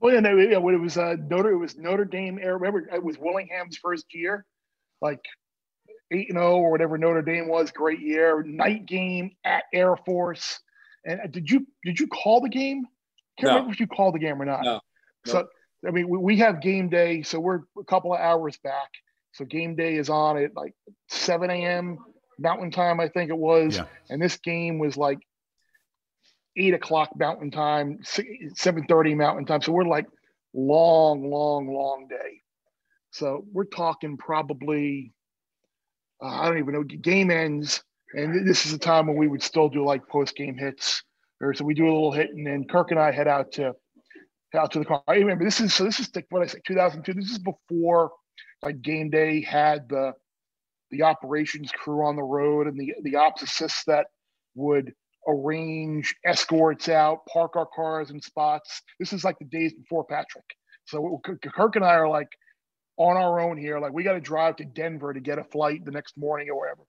Well, 0.00 0.14
yeah, 0.14 0.20
no, 0.20 0.36
yeah. 0.36 0.58
When 0.58 0.74
it 0.74 0.80
was 0.80 0.96
uh, 0.96 1.16
Notre, 1.28 1.50
it 1.50 1.58
was 1.58 1.76
Notre 1.76 2.04
Dame. 2.04 2.38
I 2.40 2.46
remember 2.46 2.88
it 2.92 3.02
was 3.02 3.18
Willingham's 3.18 3.78
first 3.78 4.06
year, 4.12 4.44
like 5.00 5.20
eight 6.12 6.28
and 6.28 6.38
zero 6.38 6.52
oh 6.52 6.58
or 6.58 6.70
whatever 6.70 6.96
Notre 6.96 7.22
Dame 7.22 7.48
was. 7.48 7.72
Great 7.72 8.00
year. 8.00 8.42
Night 8.44 8.86
game 8.86 9.32
at 9.44 9.64
Air 9.72 9.96
Force. 9.96 10.60
And 11.04 11.20
uh, 11.20 11.26
did 11.28 11.50
you 11.50 11.66
did 11.84 11.98
you 11.98 12.06
call 12.06 12.40
the 12.40 12.48
game? 12.48 12.86
Can't 13.38 13.48
no. 13.48 13.54
remember 13.54 13.72
if 13.72 13.80
you 13.80 13.86
called 13.86 14.14
the 14.14 14.18
game 14.20 14.40
or 14.40 14.44
not. 14.44 14.62
No. 14.62 14.80
So 15.24 15.48
I 15.86 15.90
mean, 15.90 16.08
we 16.08 16.38
have 16.38 16.60
game 16.60 16.88
day, 16.88 17.22
so 17.22 17.38
we're 17.38 17.60
a 17.78 17.84
couple 17.84 18.12
of 18.12 18.20
hours 18.20 18.56
back. 18.58 18.90
So 19.32 19.44
game 19.44 19.76
day 19.76 19.96
is 19.96 20.08
on 20.08 20.38
at 20.38 20.56
like 20.56 20.74
7 21.08 21.50
a.m. 21.50 21.98
Mountain 22.38 22.70
Time, 22.70 23.00
I 23.00 23.08
think 23.08 23.30
it 23.30 23.36
was, 23.36 23.76
yeah. 23.76 23.84
and 24.10 24.20
this 24.20 24.36
game 24.38 24.78
was 24.78 24.96
like 24.96 25.18
eight 26.56 26.74
o'clock 26.74 27.10
Mountain 27.16 27.50
Time, 27.50 28.00
7:30 28.02 29.16
Mountain 29.16 29.46
Time. 29.46 29.62
So 29.62 29.72
we're 29.72 29.84
like 29.84 30.06
long, 30.54 31.30
long, 31.30 31.68
long 31.68 32.08
day. 32.08 32.40
So 33.10 33.46
we're 33.52 33.64
talking 33.64 34.16
probably 34.16 35.12
uh, 36.22 36.26
I 36.26 36.48
don't 36.48 36.58
even 36.58 36.74
know. 36.74 36.82
Game 36.82 37.30
ends, 37.30 37.82
and 38.14 38.46
this 38.46 38.66
is 38.66 38.72
a 38.72 38.78
time 38.78 39.06
when 39.06 39.16
we 39.16 39.28
would 39.28 39.42
still 39.42 39.68
do 39.68 39.84
like 39.84 40.08
post 40.08 40.36
game 40.36 40.56
hits, 40.56 41.02
or 41.40 41.54
so 41.54 41.64
we 41.64 41.74
do 41.74 41.84
a 41.84 41.92
little 41.92 42.12
hit, 42.12 42.30
and 42.30 42.46
then 42.46 42.64
Kirk 42.64 42.90
and 42.90 43.00
I 43.00 43.12
head 43.12 43.28
out 43.28 43.52
to 43.52 43.74
out 44.56 44.72
to 44.72 44.78
the 44.78 44.84
car. 44.84 45.02
I 45.08 45.16
remember 45.16 45.44
this 45.44 45.60
is 45.60 45.74
so 45.74 45.84
this 45.84 46.00
is 46.00 46.10
what 46.30 46.42
I 46.42 46.46
say 46.46 46.58
2002. 46.66 47.12
This 47.14 47.30
is 47.30 47.38
before 47.38 48.12
like 48.62 48.82
game 48.82 49.10
day 49.10 49.42
had 49.42 49.88
the 49.88 50.12
the 50.90 51.02
operations 51.02 51.70
crew 51.72 52.04
on 52.04 52.16
the 52.16 52.22
road 52.22 52.66
and 52.66 52.78
the 52.78 52.94
the 53.02 53.16
ops 53.16 53.42
assists 53.42 53.84
that 53.86 54.06
would 54.54 54.92
arrange 55.28 56.14
escorts 56.24 56.88
out, 56.88 57.26
park 57.26 57.56
our 57.56 57.66
cars 57.66 58.10
in 58.10 58.20
spots. 58.20 58.82
This 58.98 59.12
is 59.12 59.24
like 59.24 59.38
the 59.38 59.44
days 59.44 59.74
before 59.74 60.04
Patrick. 60.04 60.44
So 60.84 61.20
Kirk 61.24 61.76
and 61.76 61.84
I 61.84 61.94
are 61.94 62.08
like 62.08 62.28
on 62.96 63.16
our 63.16 63.40
own 63.40 63.58
here. 63.58 63.78
Like 63.78 63.92
we 63.92 64.04
got 64.04 64.12
to 64.12 64.20
drive 64.20 64.56
to 64.56 64.64
Denver 64.64 65.12
to 65.12 65.20
get 65.20 65.38
a 65.38 65.44
flight 65.44 65.84
the 65.84 65.90
next 65.90 66.16
morning 66.16 66.48
or 66.48 66.58
whatever. 66.58 66.82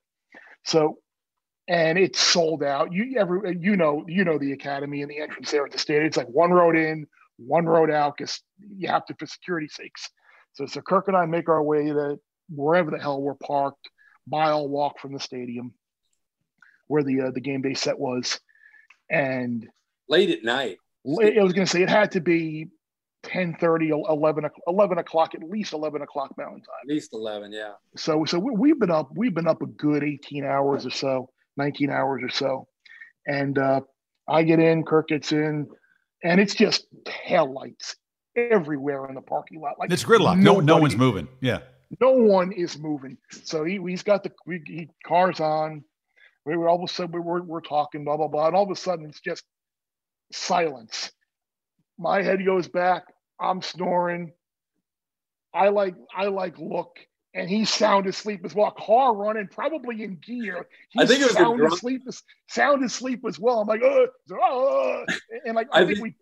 So, 0.66 1.00
and 1.68 1.98
it's 1.98 2.20
sold 2.20 2.64
out. 2.64 2.94
You 2.94 3.20
ever 3.20 3.52
you 3.60 3.76
know 3.76 4.06
you 4.08 4.24
know 4.24 4.38
the 4.38 4.54
academy 4.54 5.02
and 5.02 5.10
the 5.10 5.20
entrance 5.20 5.52
there 5.52 5.66
at 5.66 5.72
the 5.72 5.80
stadium. 5.80 6.06
It's 6.06 6.18
like 6.18 6.28
one 6.28 6.52
road 6.52 6.78
in, 6.78 7.08
one 7.38 7.66
road 7.66 7.92
out 7.92 8.16
because 8.18 8.42
you 8.78 8.88
have 8.88 9.06
to 9.06 9.16
for 9.16 9.26
security 9.26 9.68
sakes. 9.68 10.10
So, 10.54 10.66
so 10.66 10.82
Kirk 10.82 11.08
and 11.08 11.16
I 11.16 11.26
make 11.26 11.50
our 11.50 11.62
way 11.62 11.88
to 11.88 12.20
wherever 12.50 12.92
the 12.92 13.00
hell 13.00 13.22
we're 13.22 13.36
parked, 13.36 13.90
mile 14.28 14.68
walk 14.68 15.00
from 15.00 15.14
the 15.14 15.20
stadium 15.20 15.74
where 16.88 17.04
the 17.04 17.22
uh, 17.22 17.32
the 17.32 17.42
game 17.42 17.62
day 17.62 17.74
set 17.74 18.00
was, 18.00 18.40
and 19.10 19.68
late 20.10 20.30
at 20.30 20.44
night. 20.44 20.78
I 21.06 21.44
was 21.44 21.54
going 21.54 21.66
to 21.66 21.68
say 21.68 21.84
it 21.84 21.90
had 21.90 22.12
to 22.14 22.22
be 22.22 22.68
10 23.24 23.58
30 23.60 23.90
11, 23.90 24.50
11 24.68 24.98
o'clock 24.98 25.36
at 25.36 25.44
least 25.44 25.74
11 25.74 26.02
o'clock 26.02 26.34
mountain 26.38 26.62
time 26.62 26.76
at 26.84 26.88
least 26.88 27.14
11 27.14 27.52
yeah 27.52 27.74
so 27.96 28.24
so 28.26 28.38
we, 28.40 28.70
have 28.70 28.80
been 28.80 28.92
up 28.92 29.10
we've 29.16 29.34
been 29.34 29.48
up 29.48 29.62
a 29.62 29.66
good 29.66 30.04
18 30.04 30.46
hours 30.46 30.86
or 30.86 30.92
so 30.92 31.30
19 31.58 31.90
hours 31.90 32.22
or 32.24 32.30
so 32.30 32.68
and 33.26 33.58
uh 33.58 33.82
i 34.28 34.44
get 34.44 34.60
in 34.60 34.84
kirk 34.84 35.08
gets 35.08 35.32
in 35.32 35.68
and 36.24 36.40
it's 36.40 36.56
just 36.56 36.88
tail 37.06 37.52
lights 37.52 37.96
everywhere 38.36 39.08
in 39.08 39.16
the 39.16 39.22
parking 39.22 39.60
lot. 39.60 39.80
Like 39.80 39.92
it's 39.92 40.04
gridlock. 40.04 40.40
No, 40.40 40.60
no 40.60 40.78
one's 40.78 40.96
moving. 40.96 41.28
Yeah, 41.42 41.60
no 42.00 42.12
one 42.12 42.52
is 42.52 42.78
moving. 42.78 43.18
So 43.44 43.64
he, 43.64 43.80
he's 43.88 44.04
got 44.04 44.24
the 44.24 44.32
we, 44.46 44.62
he, 44.66 44.90
cars 45.06 45.40
on. 45.40 45.84
We 46.46 46.56
were 46.56 46.70
all 46.70 46.78
of 46.78 46.90
a 46.90 46.94
sudden 46.94 47.12
we 47.12 47.20
were 47.20 47.42
we're 47.42 47.62
talking 47.62 48.04
blah 48.04 48.18
blah 48.18 48.28
blah, 48.28 48.48
and 48.48 48.56
all 48.56 48.64
of 48.64 48.72
a 48.72 48.76
sudden 48.76 49.06
it's 49.06 49.22
just 49.22 49.44
silence. 50.32 51.12
My 51.98 52.22
head 52.22 52.46
goes 52.46 52.68
back. 52.68 53.04
I'm 53.40 53.62
snoring. 53.62 54.32
I 55.54 55.70
like 55.70 55.96
I 56.16 56.26
like 56.28 56.58
look 56.58 56.98
and 57.34 57.50
he's 57.50 57.70
sound 57.70 58.08
asleep 58.08 58.42
as 58.46 58.56
well. 58.56 58.72
Car 58.72 59.14
running, 59.14 59.48
probably 59.48 60.04
in 60.04 60.16
gear. 60.16 60.68
He's 60.90 61.04
I 61.04 61.06
think 61.06 61.22
it 61.22 61.28
was 61.28 61.34
sound 61.34 61.62
asleep, 61.62 62.04
sound 62.48 62.84
asleep 62.84 63.24
as 63.28 63.40
well. 63.40 63.62
I'm 63.62 63.68
like, 63.68 63.82
oh, 63.84 64.08
oh. 64.34 65.06
and 65.46 65.56
like 65.56 65.68
I, 65.72 65.82
I 65.82 65.86
think, 65.86 66.00
think, 66.00 66.16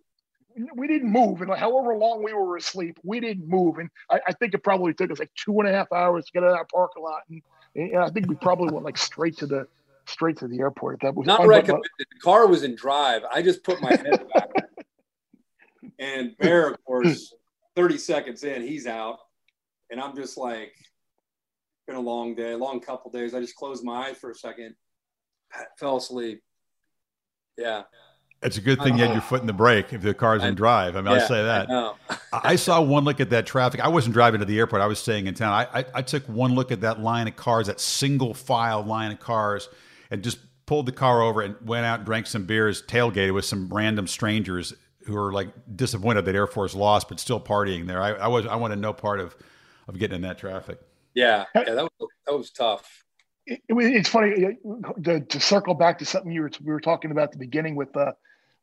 we 0.57 0.67
we 0.75 0.87
didn't 0.87 1.11
move, 1.11 1.41
and 1.41 1.49
like, 1.49 1.59
however 1.59 1.95
long 1.95 2.23
we 2.23 2.33
were 2.33 2.57
asleep, 2.57 2.97
we 3.03 3.19
didn't 3.19 3.47
move, 3.47 3.77
and 3.77 3.89
I, 4.09 4.19
I, 4.27 4.33
think 4.33 4.53
it 4.53 4.63
probably 4.63 4.93
took 4.93 5.11
us 5.11 5.19
like 5.19 5.31
two 5.35 5.59
and 5.59 5.67
a 5.67 5.71
half 5.71 5.91
hours 5.91 6.25
to 6.25 6.31
get 6.31 6.43
out 6.43 6.51
of 6.51 6.57
that 6.57 6.69
parking 6.69 7.03
lot, 7.03 7.23
and, 7.29 7.41
and 7.75 7.97
I 7.97 8.09
think 8.09 8.27
we 8.27 8.35
probably 8.35 8.71
went 8.71 8.85
like 8.85 8.97
straight 8.97 9.37
to 9.37 9.47
the 9.47 9.67
straight 10.05 10.37
to 10.37 10.47
the 10.47 10.59
airport. 10.59 11.01
That 11.01 11.15
was 11.15 11.27
not 11.27 11.45
recommended. 11.45 11.89
The 11.99 12.05
car 12.23 12.47
was 12.47 12.63
in 12.63 12.75
drive. 12.75 13.23
I 13.29 13.41
just 13.41 13.63
put 13.63 13.81
my 13.81 13.89
head 13.89 14.25
back, 14.33 14.49
and 15.99 16.37
Bear, 16.37 16.69
of 16.69 16.83
course, 16.85 17.33
thirty 17.75 17.97
seconds 17.97 18.43
in, 18.43 18.61
he's 18.61 18.87
out, 18.87 19.19
and 19.91 19.99
I'm 19.99 20.15
just 20.15 20.37
like 20.37 20.73
been 21.87 21.95
a 21.95 22.01
long 22.01 22.35
day, 22.35 22.53
a 22.53 22.57
long 22.57 22.79
couple 22.79 23.11
days. 23.11 23.33
I 23.33 23.39
just 23.39 23.55
closed 23.55 23.83
my 23.83 24.07
eyes 24.07 24.17
for 24.17 24.31
a 24.31 24.35
second, 24.35 24.75
fell 25.77 25.97
asleep. 25.97 26.41
Yeah. 27.57 27.83
It's 28.41 28.57
a 28.57 28.61
good 28.61 28.79
thing 28.81 28.97
you 28.97 29.03
had 29.03 29.13
your 29.13 29.21
foot 29.21 29.41
in 29.41 29.47
the 29.47 29.53
brake 29.53 29.91
if 29.91 30.01
the 30.01 30.13
car's 30.13 30.43
in 30.43 30.53
drive. 30.53 30.95
I 30.95 31.01
mean, 31.01 31.13
yeah, 31.13 31.21
I'll 31.21 31.27
say 31.27 31.43
that. 31.43 31.69
I, 32.31 32.39
I, 32.51 32.55
saw 32.57 32.79
one 32.79 33.03
look 33.03 33.19
at 33.19 33.31
that 33.31 33.47
traffic. 33.47 33.79
I 33.79 33.87
wasn't 33.87 34.13
driving 34.13 34.39
to 34.39 34.45
the 34.45 34.59
airport. 34.59 34.83
I 34.83 34.87
was 34.87 34.99
staying 34.99 35.25
in 35.25 35.33
town. 35.33 35.51
I, 35.51 35.79
I, 35.79 35.85
I 35.95 36.01
took 36.03 36.23
one 36.27 36.53
look 36.53 36.71
at 36.71 36.81
that 36.81 36.99
line 36.99 37.27
of 37.27 37.35
cars, 37.35 37.67
that 37.67 37.79
single 37.79 38.35
file 38.35 38.83
line 38.83 39.11
of 39.11 39.19
cars, 39.19 39.67
and 40.11 40.23
just 40.23 40.37
pulled 40.67 40.85
the 40.85 40.91
car 40.91 41.23
over 41.23 41.41
and 41.41 41.55
went 41.65 41.85
out 41.85 41.99
and 41.99 42.05
drank 42.05 42.27
some 42.27 42.45
beers, 42.45 42.83
tailgated 42.83 43.33
with 43.33 43.45
some 43.45 43.69
random 43.69 44.05
strangers 44.05 44.75
who 45.05 45.13
were 45.13 45.31
like 45.31 45.49
disappointed 45.75 46.25
that 46.25 46.35
Air 46.35 46.47
Force 46.47 46.75
lost, 46.75 47.09
but 47.09 47.19
still 47.19 47.39
partying 47.39 47.87
there. 47.87 48.01
I, 48.01 48.11
I 48.11 48.27
was 48.27 48.45
I 48.45 48.57
wanted 48.57 48.79
no 48.79 48.93
part 48.93 49.19
of 49.19 49.35
of 49.87 49.97
getting 49.97 50.17
in 50.17 50.21
that 50.21 50.37
traffic. 50.37 50.79
Yeah, 51.15 51.45
yeah, 51.55 51.73
that 51.73 51.83
was 51.83 52.09
that 52.27 52.37
was 52.37 52.51
tough. 52.51 53.03
It, 53.47 53.61
it, 53.69 53.75
it's 53.75 54.09
funny 54.09 54.57
to, 55.03 55.21
to, 55.21 55.39
circle 55.39 55.73
back 55.73 55.99
to 55.99 56.05
something 56.05 56.31
you 56.31 56.41
were 56.41 56.51
we 56.61 56.73
were 56.73 56.81
talking 56.81 57.11
about 57.11 57.25
at 57.25 57.31
the 57.31 57.37
beginning 57.37 57.75
with 57.75 57.95
uh, 57.95 58.11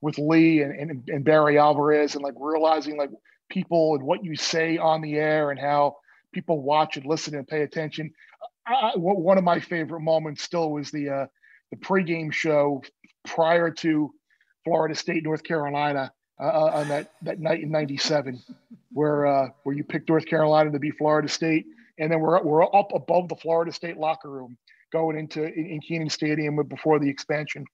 with 0.03 0.19
Lee 0.19 0.61
and, 0.61 0.79
and, 0.79 1.09
and 1.09 1.25
Barry 1.25 1.59
Alvarez 1.59 2.15
and 2.15 2.23
like 2.23 2.35
realizing 2.39 2.99
like 2.99 3.11
people 3.49 3.95
and 3.95 4.05
what 4.05 4.25
you 4.25 4.37
say 4.37 4.77
on 4.77 5.01
the 5.01 5.15
air 5.15 5.51
and 5.51 5.59
how 5.59 5.97
people 6.33 6.61
watch 6.61 6.97
and 6.97 7.07
listen 7.07 7.35
and 7.35 7.49
pay 7.49 7.63
attention. 7.63 8.13
I, 8.67 8.93
one 8.97 9.39
of 9.39 9.45
my 9.45 9.59
favorite 9.59 10.01
moments 10.01 10.43
still 10.43 10.71
was 10.71 10.91
the 10.91 11.09
uh, 11.09 11.27
the 11.71 11.77
pregame 11.79 12.33
show 12.33 12.83
prior 13.25 13.71
to 13.71 14.13
Florida 14.65 14.95
State 14.95 15.25
North 15.25 15.43
Carolina 15.43 16.13
uh, 16.39 16.45
uh 16.45 16.71
on 16.75 16.89
that 16.89 17.13
that 17.23 17.41
night 17.41 17.63
in 17.63 17.71
'97, 17.71 18.43
where 18.93 19.27
uh, 19.27 19.49
where 19.63 19.75
you 19.75 19.85
picked 19.85 20.09
North 20.09 20.27
Carolina 20.27 20.71
to 20.71 20.79
beat 20.79 20.99
Florida 20.99 21.29
State 21.29 21.65
and 21.99 22.11
then 22.11 22.21
we're 22.21 22.43
we're 22.43 22.65
up 22.65 22.91
above 22.95 23.29
the 23.29 23.37
Florida 23.37 23.73
State 23.73 23.97
locker 23.97 24.31
room 24.31 24.57
going 24.93 25.19
into 25.19 25.45
in, 25.45 25.67
in 25.67 25.81
Kenan 25.81 26.11
Stadium 26.11 26.57
before 26.69 26.99
the 26.99 27.09
expansion. 27.09 27.65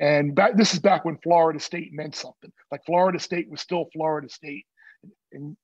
And 0.00 0.34
back, 0.34 0.56
this 0.56 0.72
is 0.72 0.80
back 0.80 1.04
when 1.04 1.18
Florida 1.18 1.60
State 1.60 1.92
meant 1.92 2.14
something. 2.14 2.50
Like 2.72 2.84
Florida 2.86 3.18
State 3.18 3.50
was 3.50 3.60
still 3.60 3.86
Florida 3.92 4.28
State, 4.28 4.64
and 5.32 5.56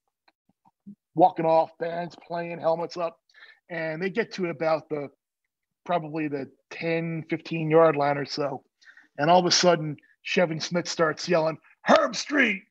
walking 1.15 1.47
off, 1.47 1.71
bands 1.79 2.15
playing, 2.27 2.61
helmets 2.61 2.97
up, 2.97 3.19
and 3.71 4.01
they 4.01 4.11
get 4.11 4.33
to 4.35 4.51
about 4.51 4.89
the 4.89 5.09
probably 5.85 6.29
the 6.29 6.51
10, 6.71 7.25
15 7.31 7.71
yard 7.71 7.97
line 7.97 8.19
or 8.19 8.25
so. 8.25 8.63
And 9.19 9.31
all 9.31 9.41
of 9.41 9.47
a 9.47 9.51
sudden, 9.51 9.97
Shevin 10.27 10.63
Smith 10.63 10.89
starts 10.89 11.29
yelling, 11.29 11.59
"Herbstreit, 11.89 12.63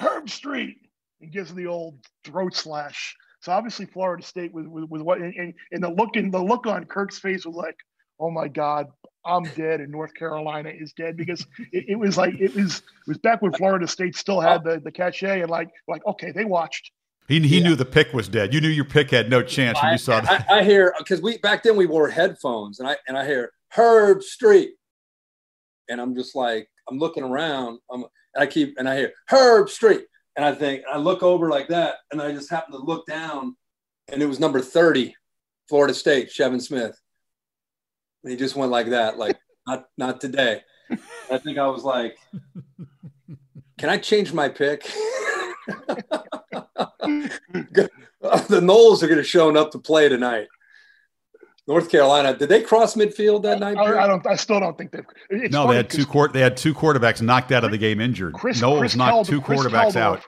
Herb 0.00 0.28
Street, 0.28 0.78
and 1.20 1.30
gives 1.32 1.54
the 1.54 1.66
old 1.66 1.98
throat 2.24 2.54
slash. 2.54 3.14
So 3.42 3.52
obviously, 3.52 3.86
Florida 3.86 4.22
State 4.22 4.54
was, 4.54 4.66
was, 4.68 4.86
was 4.88 5.02
what, 5.02 5.18
and, 5.18 5.52
and 5.72 5.82
the 5.82 5.90
look 5.90 6.16
in 6.16 6.30
the 6.30 6.42
look 6.42 6.66
on 6.66 6.84
Kirk's 6.84 7.18
face 7.18 7.44
was 7.44 7.56
like, 7.56 7.76
oh 8.20 8.30
my 8.30 8.48
God, 8.48 8.86
I'm 9.24 9.44
dead 9.56 9.80
and 9.80 9.90
North 9.90 10.14
Carolina 10.14 10.70
is 10.70 10.92
dead 10.92 11.16
because 11.16 11.46
it, 11.72 11.84
it, 11.88 11.98
was 11.98 12.16
like 12.16 12.34
it 12.40 12.54
was 12.54 12.78
it 12.78 13.08
was 13.08 13.18
back 13.18 13.42
when 13.42 13.52
Florida 13.52 13.86
State 13.86 14.16
still 14.16 14.40
had 14.40 14.64
the 14.64 14.80
the 14.80 14.90
cachet 14.92 15.42
and 15.42 15.50
like 15.50 15.70
like 15.88 16.04
okay 16.06 16.32
they 16.32 16.44
watched. 16.44 16.90
He, 17.28 17.38
he 17.40 17.58
yeah. 17.58 17.68
knew 17.68 17.76
the 17.76 17.84
pick 17.84 18.12
was 18.12 18.28
dead. 18.28 18.52
You 18.52 18.60
knew 18.60 18.68
your 18.68 18.84
pick 18.84 19.10
had 19.10 19.30
no 19.30 19.42
chance 19.42 19.78
when 19.80 19.90
I, 19.90 19.92
you 19.92 19.98
saw 19.98 20.20
that. 20.20 20.50
I, 20.50 20.58
I 20.58 20.64
hear 20.64 20.94
because 20.98 21.22
we 21.22 21.38
back 21.38 21.62
then 21.62 21.76
we 21.76 21.86
wore 21.86 22.08
headphones 22.08 22.80
and 22.80 22.88
I 22.88 22.96
and 23.08 23.16
I 23.16 23.24
hear 23.24 23.52
Herbstreit, 23.74 24.70
and 25.88 26.00
I'm 26.00 26.14
just 26.14 26.34
like 26.34 26.68
I'm 26.88 26.98
looking 26.98 27.24
around. 27.24 27.78
I'm 27.90 28.04
I 28.36 28.46
keep 28.46 28.74
and 28.78 28.88
I 28.88 28.96
hear 28.96 29.12
Herbstreit, 29.30 30.02
and 30.36 30.44
I 30.44 30.54
think 30.54 30.82
I 30.90 30.98
look 30.98 31.22
over 31.22 31.48
like 31.48 31.68
that, 31.68 31.96
and 32.10 32.20
I 32.20 32.32
just 32.32 32.50
happen 32.50 32.72
to 32.72 32.78
look 32.78 33.06
down, 33.06 33.56
and 34.08 34.22
it 34.22 34.26
was 34.26 34.40
number 34.40 34.60
thirty, 34.60 35.14
Florida 35.68 35.94
State, 35.94 36.30
Shevin 36.30 36.60
Smith. 36.60 36.98
And 38.22 38.30
he 38.30 38.36
just 38.36 38.56
went 38.56 38.70
like 38.70 38.90
that, 38.90 39.18
like 39.18 39.38
not 39.66 39.86
not 39.96 40.20
today. 40.20 40.62
I 41.30 41.38
think 41.38 41.58
I 41.58 41.66
was 41.68 41.84
like, 41.84 42.16
can 43.78 43.88
I 43.88 43.98
change 43.98 44.32
my 44.32 44.48
pick? 44.48 44.82
the 48.48 48.60
Noles 48.60 49.02
are 49.02 49.06
going 49.06 49.18
to 49.18 49.24
show 49.24 49.54
up 49.56 49.70
to 49.72 49.78
play 49.78 50.08
tonight. 50.08 50.48
North 51.68 51.90
Carolina. 51.90 52.36
Did 52.36 52.48
they 52.48 52.62
cross 52.62 52.94
midfield 52.96 53.42
that 53.44 53.60
night? 53.60 53.76
I, 53.76 54.04
I 54.04 54.06
don't. 54.06 54.26
I 54.26 54.34
still 54.34 54.58
don't 54.58 54.76
think 54.76 54.90
they've. 54.90 55.50
No, 55.50 55.68
they 55.68 55.76
had 55.76 55.88
two 55.88 56.04
court. 56.04 56.32
They 56.32 56.40
had 56.40 56.56
two 56.56 56.74
quarterbacks 56.74 57.22
knocked 57.22 57.52
out 57.52 57.64
of 57.64 57.70
the 57.70 57.78
game 57.78 58.00
injured. 58.00 58.34
Chris, 58.34 58.60
Noles 58.60 58.80
Chris 58.80 58.96
knocked 58.96 59.28
two 59.28 59.40
Chris 59.40 59.60
quarterbacks 59.60 59.96
out. 59.96 60.22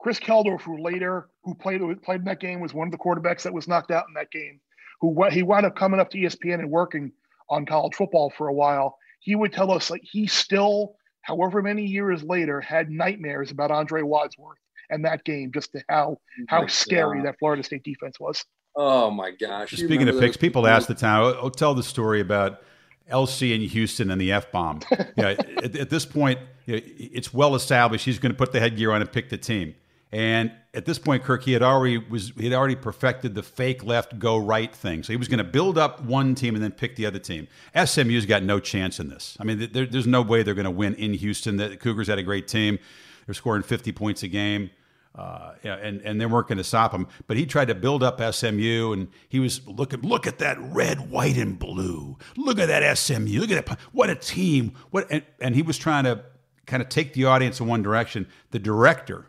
Chris 0.00 0.18
Keldorf, 0.18 0.62
who 0.62 0.82
later 0.82 1.28
who 1.44 1.54
played 1.54 1.80
played 2.02 2.20
in 2.20 2.24
that 2.24 2.40
game, 2.40 2.60
was 2.60 2.72
one 2.72 2.88
of 2.88 2.92
the 2.92 2.98
quarterbacks 2.98 3.42
that 3.42 3.52
was 3.52 3.68
knocked 3.68 3.90
out 3.90 4.04
in 4.08 4.14
that 4.14 4.30
game. 4.30 4.60
Who 5.00 5.24
he 5.30 5.42
wound 5.42 5.66
up 5.66 5.76
coming 5.76 6.00
up 6.00 6.10
to 6.10 6.18
ESPN 6.18 6.60
and 6.60 6.70
working 6.70 7.12
on 7.50 7.66
college 7.66 7.94
football 7.94 8.30
for 8.30 8.48
a 8.48 8.54
while, 8.54 8.96
he 9.20 9.34
would 9.34 9.52
tell 9.52 9.70
us 9.70 9.90
like 9.90 10.02
he 10.02 10.26
still, 10.26 10.94
however 11.22 11.62
many 11.62 11.84
years 11.84 12.22
later, 12.22 12.60
had 12.60 12.90
nightmares 12.90 13.50
about 13.50 13.70
Andre 13.70 14.02
Wadsworth 14.02 14.58
and 14.88 15.04
that 15.04 15.24
game, 15.24 15.52
just 15.52 15.72
to 15.72 15.82
how 15.90 16.18
how 16.48 16.66
scary 16.66 17.22
that 17.22 17.38
Florida 17.38 17.62
State 17.62 17.84
defense 17.84 18.18
was. 18.18 18.44
Oh 18.76 19.10
my 19.10 19.32
gosh! 19.32 19.72
Speaking 19.72 20.08
of 20.08 20.18
picks, 20.18 20.36
people 20.36 20.66
ask 20.66 20.88
the 20.88 20.94
town. 20.94 21.24
I'll, 21.24 21.34
I'll 21.44 21.50
tell 21.50 21.74
the 21.74 21.82
story 21.82 22.20
about 22.20 22.62
LC 23.10 23.54
in 23.54 23.60
Houston 23.62 24.10
and 24.10 24.20
the 24.20 24.32
F 24.32 24.50
bomb. 24.52 24.80
yeah, 25.16 25.34
at, 25.62 25.76
at, 25.76 25.90
this 25.90 26.06
point, 26.06 26.38
you 26.66 26.76
know, 26.76 26.82
it's 26.84 27.34
well 27.34 27.54
established. 27.54 28.04
He's 28.04 28.18
going 28.18 28.32
to 28.32 28.38
put 28.38 28.52
the 28.52 28.60
headgear 28.60 28.92
on 28.92 29.00
and 29.00 29.10
pick 29.10 29.28
the 29.28 29.38
team. 29.38 29.74
And 30.12 30.52
at 30.74 30.86
this 30.86 30.98
point, 30.98 31.22
Kirk, 31.22 31.44
he 31.44 31.52
had 31.52 31.62
already 31.62 31.98
was 31.98 32.32
he 32.36 32.44
had 32.44 32.52
already 32.52 32.74
perfected 32.74 33.34
the 33.34 33.44
fake 33.44 33.84
left 33.84 34.18
go 34.18 34.36
right 34.36 34.74
thing. 34.74 35.04
So 35.04 35.12
he 35.12 35.16
was 35.16 35.28
going 35.28 35.38
to 35.38 35.44
build 35.44 35.78
up 35.78 36.02
one 36.02 36.34
team 36.34 36.54
and 36.54 36.64
then 36.64 36.72
pick 36.72 36.96
the 36.96 37.06
other 37.06 37.20
team. 37.20 37.46
SMU's 37.84 38.26
got 38.26 38.42
no 38.42 38.58
chance 38.58 38.98
in 38.98 39.08
this. 39.08 39.36
I 39.38 39.44
mean, 39.44 39.68
there, 39.72 39.86
there's 39.86 40.08
no 40.08 40.22
way 40.22 40.42
they're 40.42 40.54
going 40.54 40.64
to 40.64 40.70
win 40.70 40.94
in 40.94 41.14
Houston. 41.14 41.56
The 41.56 41.76
Cougars 41.76 42.08
had 42.08 42.18
a 42.18 42.24
great 42.24 42.48
team. 42.48 42.78
They're 43.26 43.34
scoring 43.34 43.62
50 43.62 43.92
points 43.92 44.24
a 44.24 44.28
game. 44.28 44.70
Uh, 45.12 45.54
and 45.64 46.00
and 46.02 46.20
they 46.20 46.26
weren't 46.26 46.46
going 46.46 46.58
to 46.58 46.64
stop 46.64 46.92
him. 46.92 47.06
But 47.26 47.36
he 47.36 47.44
tried 47.44 47.68
to 47.68 47.74
build 47.74 48.02
up 48.02 48.20
SMU, 48.34 48.92
and 48.92 49.08
he 49.28 49.40
was 49.40 49.66
looking. 49.66 50.02
Look 50.02 50.26
at 50.26 50.38
that 50.38 50.56
red, 50.60 51.10
white, 51.10 51.36
and 51.36 51.58
blue. 51.58 52.16
Look 52.36 52.60
at 52.60 52.68
that 52.68 52.96
SMU. 52.96 53.40
Look 53.40 53.50
at 53.50 53.66
that. 53.66 53.78
What 53.92 54.08
a 54.08 54.14
team. 54.14 54.72
What 54.90 55.10
and, 55.10 55.24
and 55.40 55.56
he 55.56 55.62
was 55.62 55.78
trying 55.78 56.04
to 56.04 56.24
kind 56.66 56.82
of 56.82 56.88
take 56.88 57.12
the 57.12 57.24
audience 57.24 57.58
in 57.58 57.66
one 57.66 57.82
direction. 57.82 58.28
The 58.52 58.60
director 58.60 59.26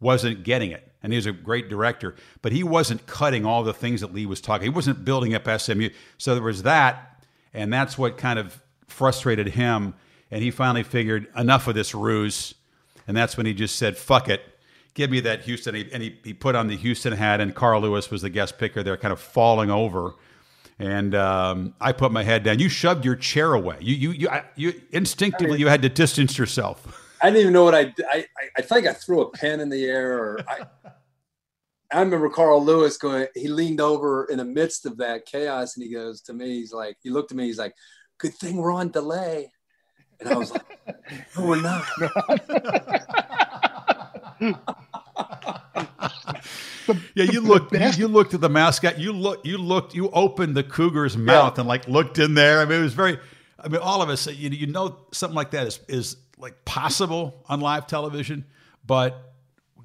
wasn't 0.00 0.44
getting 0.44 0.70
it. 0.70 0.92
And 1.02 1.12
he 1.12 1.16
was 1.16 1.26
a 1.26 1.32
great 1.32 1.68
director, 1.68 2.16
but 2.42 2.52
he 2.52 2.64
wasn't 2.64 3.06
cutting 3.06 3.44
all 3.44 3.62
the 3.62 3.74
things 3.74 4.00
that 4.00 4.12
Lee 4.12 4.26
was 4.26 4.40
talking. 4.40 4.64
He 4.64 4.70
wasn't 4.70 5.04
building 5.04 5.34
up 5.34 5.48
SMU. 5.60 5.90
So 6.18 6.34
there 6.34 6.42
was 6.42 6.64
that, 6.64 7.24
and 7.54 7.72
that's 7.72 7.96
what 7.96 8.16
kind 8.16 8.38
of 8.38 8.60
frustrated 8.88 9.48
him. 9.48 9.94
And 10.30 10.42
he 10.42 10.50
finally 10.50 10.82
figured 10.82 11.28
enough 11.36 11.68
of 11.68 11.74
this 11.74 11.94
ruse. 11.94 12.54
And 13.06 13.16
that's 13.16 13.36
when 13.36 13.46
he 13.46 13.54
just 13.54 13.76
said, 13.76 13.96
fuck 13.96 14.28
it, 14.28 14.40
give 14.96 15.10
me 15.10 15.20
that 15.20 15.42
Houston. 15.42 15.76
And 15.76 16.02
he, 16.02 16.18
he 16.24 16.34
put 16.34 16.56
on 16.56 16.66
the 16.66 16.76
Houston 16.76 17.12
hat, 17.12 17.40
and 17.40 17.54
Carl 17.54 17.82
Lewis 17.82 18.10
was 18.10 18.22
the 18.22 18.30
guest 18.30 18.58
picker 18.58 18.82
there, 18.82 18.96
kind 18.96 19.12
of 19.12 19.20
falling 19.20 19.70
over. 19.70 20.14
And 20.78 21.14
um, 21.14 21.74
I 21.80 21.92
put 21.92 22.10
my 22.10 22.24
head 22.24 22.42
down. 22.42 22.58
You 22.58 22.68
shoved 22.68 23.04
your 23.04 23.14
chair 23.14 23.54
away. 23.54 23.76
You, 23.80 23.94
you, 23.94 24.10
you, 24.10 24.28
you 24.56 24.82
instinctively, 24.90 25.60
you 25.60 25.68
had 25.68 25.82
to 25.82 25.88
distance 25.88 26.36
yourself. 26.36 27.02
I 27.22 27.26
didn't 27.26 27.40
even 27.40 27.52
know 27.52 27.64
what 27.64 27.74
I, 27.74 27.94
I, 28.10 28.26
I 28.58 28.62
think 28.62 28.86
I 28.86 28.92
threw 28.92 29.22
a 29.22 29.30
pen 29.30 29.60
in 29.60 29.70
the 29.70 29.84
air 29.86 30.18
or 30.18 30.40
I, 30.46 30.66
I 31.92 32.00
remember 32.00 32.28
Carl 32.28 32.62
Lewis 32.62 32.98
going, 32.98 33.26
he 33.34 33.48
leaned 33.48 33.80
over 33.80 34.26
in 34.26 34.36
the 34.36 34.44
midst 34.44 34.84
of 34.84 34.98
that 34.98 35.24
chaos 35.24 35.76
and 35.76 35.84
he 35.84 35.92
goes 35.92 36.20
to 36.22 36.34
me, 36.34 36.58
he's 36.58 36.74
like, 36.74 36.98
he 37.02 37.08
looked 37.08 37.30
at 37.30 37.38
me, 37.38 37.46
he's 37.46 37.58
like, 37.58 37.74
good 38.18 38.34
thing 38.34 38.56
we're 38.56 38.72
on 38.72 38.90
delay. 38.90 39.50
And 40.20 40.28
I 40.28 40.36
was 40.36 40.50
like, 40.50 40.66
no, 41.38 41.46
we're 41.46 41.62
not. 41.62 41.86
Yeah, 44.40 44.54
you 47.14 47.40
looked. 47.40 47.72
You, 47.72 47.90
you, 47.96 48.08
looked 48.08 48.34
at 48.34 48.40
the 48.40 48.48
mascot. 48.48 48.98
You 48.98 49.12
looked. 49.12 49.46
You 49.46 49.58
looked. 49.58 49.94
You 49.94 50.10
opened 50.10 50.56
the 50.56 50.62
cougar's 50.62 51.16
mouth 51.16 51.54
yeah. 51.56 51.60
and 51.60 51.68
like 51.68 51.88
looked 51.88 52.18
in 52.18 52.34
there. 52.34 52.60
I 52.60 52.64
mean, 52.64 52.80
it 52.80 52.82
was 52.82 52.94
very. 52.94 53.18
I 53.58 53.68
mean, 53.68 53.80
all 53.80 54.02
of 54.02 54.08
us. 54.08 54.26
You, 54.26 54.50
you 54.50 54.66
know, 54.66 54.98
something 55.12 55.36
like 55.36 55.50
that 55.52 55.66
is 55.66 55.80
is 55.88 56.16
like 56.38 56.64
possible 56.64 57.44
on 57.48 57.60
live 57.60 57.86
television, 57.86 58.44
but 58.86 59.34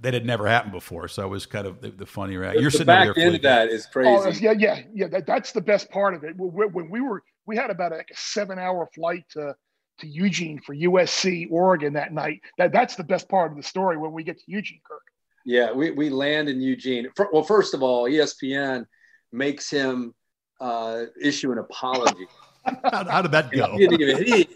that 0.01 0.13
had 0.13 0.25
never 0.25 0.47
happened 0.47 0.73
before. 0.73 1.07
So 1.07 1.23
it 1.23 1.29
was 1.29 1.45
kind 1.45 1.67
of 1.67 1.79
the, 1.81 1.91
the 1.91 2.05
funny 2.05 2.35
reaction. 2.35 2.61
You're 2.61 2.71
the 2.71 2.77
sitting 2.77 2.87
back 2.87 3.15
there 3.15 3.25
end 3.25 3.35
of 3.35 3.41
that 3.43 3.69
is 3.69 3.85
oh, 3.87 3.91
crazy. 3.93 4.47
Oh, 4.47 4.51
yeah, 4.51 4.53
yeah, 4.57 4.81
yeah. 4.93 5.07
That, 5.07 5.27
that's 5.27 5.51
the 5.51 5.61
best 5.61 5.89
part 5.91 6.15
of 6.15 6.23
it. 6.23 6.35
When 6.35 6.89
we 6.89 7.01
were, 7.01 7.23
we 7.45 7.55
had 7.55 7.69
about 7.69 7.91
like 7.91 8.09
a 8.11 8.17
seven-hour 8.17 8.89
flight 8.93 9.25
to 9.31 9.55
to 10.01 10.07
Eugene 10.07 10.59
for 10.59 10.75
USC 10.75 11.47
Oregon 11.49 11.93
that 11.93 12.13
night. 12.13 12.41
That 12.57 12.71
that's 12.71 12.95
the 12.95 13.03
best 13.03 13.29
part 13.29 13.51
of 13.51 13.57
the 13.57 13.63
story 13.63 13.97
when 13.97 14.11
we 14.11 14.23
get 14.23 14.37
to 14.37 14.43
Eugene, 14.47 14.81
Kirk. 14.87 15.01
Yeah, 15.45 15.71
we 15.71 15.91
we 15.91 16.09
land 16.09 16.49
in 16.49 16.61
Eugene. 16.61 17.07
Well, 17.31 17.43
first 17.43 17.73
of 17.73 17.81
all, 17.81 18.03
ESPN 18.03 18.85
makes 19.31 19.69
him 19.69 20.13
uh, 20.59 21.05
issue 21.21 21.51
an 21.51 21.57
apology. 21.57 22.27
how, 22.83 23.09
how, 23.09 23.21
did 23.23 23.31
that 23.31 23.51
go? 23.51 23.75
He 23.75 23.85
even, 23.85 24.23
he, 24.23 24.47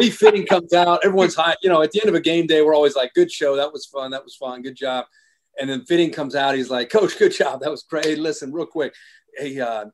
Lee 0.00 0.10
Fitting 0.10 0.46
comes 0.46 0.72
out. 0.72 1.04
Everyone's 1.04 1.36
high. 1.36 1.54
You 1.62 1.68
know, 1.68 1.82
at 1.82 1.92
the 1.92 2.00
end 2.00 2.08
of 2.08 2.14
a 2.14 2.20
game 2.20 2.46
day, 2.46 2.62
we're 2.62 2.74
always 2.74 2.96
like, 2.96 3.14
"Good 3.14 3.30
show. 3.30 3.56
That 3.56 3.72
was 3.72 3.86
fun. 3.86 4.10
That 4.10 4.24
was 4.24 4.34
fun. 4.34 4.62
Good 4.62 4.76
job." 4.76 5.06
And 5.60 5.70
then 5.70 5.84
Fitting 5.84 6.10
comes 6.10 6.34
out. 6.34 6.56
He's 6.56 6.70
like, 6.70 6.90
"Coach, 6.90 7.18
good 7.18 7.32
job. 7.32 7.60
That 7.60 7.70
was 7.70 7.84
great. 7.84 8.04
Hey, 8.04 8.16
listen, 8.16 8.52
real 8.52 8.66
quick. 8.66 8.94
Hey, 9.36 9.60
uh, 9.60 9.86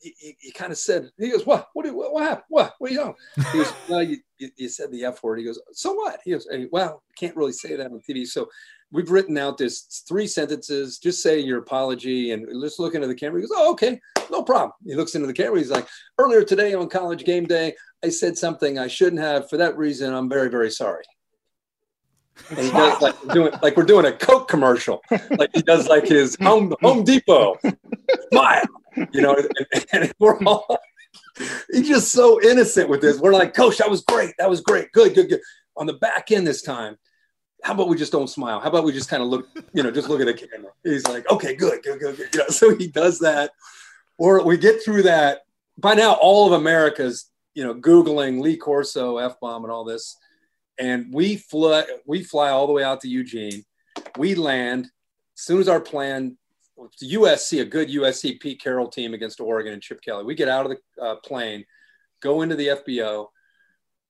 he, 0.00 0.52
kind 0.52 0.72
of 0.72 0.78
said, 0.78 1.10
he 1.18 1.30
goes, 1.30 1.46
what, 1.46 1.68
what, 1.72 1.86
what, 1.94 2.12
what 2.12 2.22
happened? 2.22 2.44
What, 2.48 2.74
what 2.78 2.90
are 2.90 2.94
you 2.94 3.00
doing? 3.00 3.14
He 3.52 3.58
goes, 3.58 3.72
well, 3.88 4.02
you, 4.02 4.18
you, 4.38 4.68
said 4.68 4.92
the 4.92 5.04
F 5.04 5.22
word. 5.22 5.38
He 5.38 5.44
goes, 5.44 5.60
so 5.72 5.94
what? 5.94 6.20
He 6.24 6.32
goes, 6.32 6.46
hey, 6.50 6.66
well, 6.70 7.02
can't 7.16 7.36
really 7.36 7.52
say 7.52 7.76
that 7.76 7.90
on 7.90 8.00
TV. 8.08 8.26
So 8.26 8.48
we've 8.92 9.10
written 9.10 9.38
out 9.38 9.58
this 9.58 10.04
three 10.06 10.26
sentences. 10.26 10.98
Just 10.98 11.22
say 11.22 11.40
your 11.40 11.58
apology 11.58 12.32
and 12.32 12.46
let's 12.52 12.78
look 12.78 12.94
into 12.94 13.06
the 13.06 13.14
camera. 13.14 13.40
He 13.40 13.46
goes, 13.46 13.56
oh, 13.56 13.72
okay, 13.72 14.00
no 14.30 14.42
problem. 14.42 14.72
He 14.84 14.94
looks 14.94 15.14
into 15.14 15.26
the 15.26 15.32
camera. 15.32 15.58
He's 15.58 15.70
like, 15.70 15.88
earlier 16.18 16.44
today 16.44 16.74
on 16.74 16.88
college 16.88 17.24
game 17.24 17.44
day, 17.44 17.74
I 18.04 18.10
said 18.10 18.36
something 18.36 18.78
I 18.78 18.88
shouldn't 18.88 19.22
have. 19.22 19.48
For 19.48 19.56
that 19.56 19.76
reason, 19.76 20.12
I'm 20.12 20.28
very, 20.28 20.48
very 20.48 20.70
sorry. 20.70 21.04
And 22.50 22.58
he 22.58 22.70
does 22.70 23.00
like 23.00 23.24
we're 23.24 23.34
doing 23.34 23.52
like 23.62 23.76
we're 23.76 23.84
doing 23.84 24.06
a 24.06 24.12
Coke 24.12 24.48
commercial, 24.48 25.00
like 25.38 25.50
he 25.54 25.62
does 25.62 25.88
like 25.88 26.06
his 26.06 26.36
Home 26.42 26.74
Home 26.82 27.02
Depot 27.02 27.56
smile, 28.30 28.62
you 29.12 29.20
know, 29.20 29.36
and, 29.36 29.86
and 29.92 30.12
we're 30.18 30.38
all 30.44 30.78
he's 31.72 31.88
just 31.88 32.12
so 32.12 32.40
innocent 32.42 32.88
with 32.88 33.00
this. 33.00 33.18
We're 33.18 33.32
like, 33.32 33.54
Coach, 33.54 33.78
that 33.78 33.90
was 33.90 34.02
great, 34.02 34.34
that 34.38 34.50
was 34.50 34.60
great, 34.60 34.92
good, 34.92 35.14
good, 35.14 35.28
good. 35.28 35.40
On 35.76 35.86
the 35.86 35.94
back 35.94 36.30
end 36.32 36.46
this 36.46 36.62
time, 36.62 36.96
how 37.62 37.74
about 37.74 37.88
we 37.88 37.96
just 37.96 38.12
don't 38.12 38.28
smile? 38.28 38.60
How 38.60 38.68
about 38.68 38.84
we 38.84 38.92
just 38.92 39.08
kind 39.08 39.22
of 39.22 39.28
look, 39.28 39.48
you 39.72 39.82
know, 39.82 39.90
just 39.90 40.08
look 40.08 40.20
at 40.20 40.26
the 40.26 40.34
camera? 40.34 40.70
He's 40.84 41.06
like, 41.06 41.30
okay, 41.30 41.54
good, 41.54 41.82
good, 41.82 42.00
good, 42.00 42.16
good. 42.16 42.28
You 42.32 42.38
know, 42.40 42.46
so 42.48 42.76
he 42.76 42.88
does 42.88 43.18
that, 43.20 43.52
or 44.18 44.44
we 44.44 44.56
get 44.56 44.82
through 44.84 45.02
that. 45.02 45.42
By 45.78 45.94
now, 45.94 46.14
all 46.14 46.46
of 46.46 46.52
America's, 46.58 47.30
you 47.54 47.64
know, 47.64 47.74
googling 47.74 48.40
Lee 48.40 48.56
Corso, 48.56 49.18
f 49.18 49.38
bomb, 49.40 49.64
and 49.64 49.72
all 49.72 49.84
this, 49.84 50.16
and 50.78 51.12
we 51.12 51.36
fly, 51.36 51.84
we 52.06 52.22
fly 52.22 52.50
all 52.50 52.66
the 52.66 52.72
way 52.72 52.84
out 52.84 53.00
to 53.02 53.08
Eugene. 53.08 53.64
We 54.16 54.34
land. 54.34 54.86
As 55.38 55.42
soon 55.42 55.60
as 55.60 55.68
our 55.68 55.80
plan, 55.80 56.38
USC, 57.02 57.60
a 57.60 57.64
good 57.64 57.88
USC 57.88 58.38
Pete 58.40 58.60
Carroll 58.60 58.88
team 58.88 59.14
against 59.14 59.40
Oregon 59.40 59.72
and 59.72 59.82
Chip 59.82 60.00
Kelly. 60.02 60.24
We 60.24 60.34
get 60.34 60.48
out 60.48 60.66
of 60.66 60.76
the 60.76 61.02
uh, 61.02 61.16
plane, 61.16 61.64
go 62.20 62.42
into 62.42 62.56
the 62.56 62.68
FBO, 62.68 63.28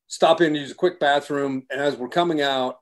stop 0.08 0.40
in, 0.40 0.52
to 0.54 0.58
use 0.58 0.72
a 0.72 0.74
quick 0.74 0.98
bathroom, 0.98 1.64
and 1.70 1.80
as 1.80 1.96
we're 1.96 2.08
coming 2.08 2.42
out, 2.42 2.80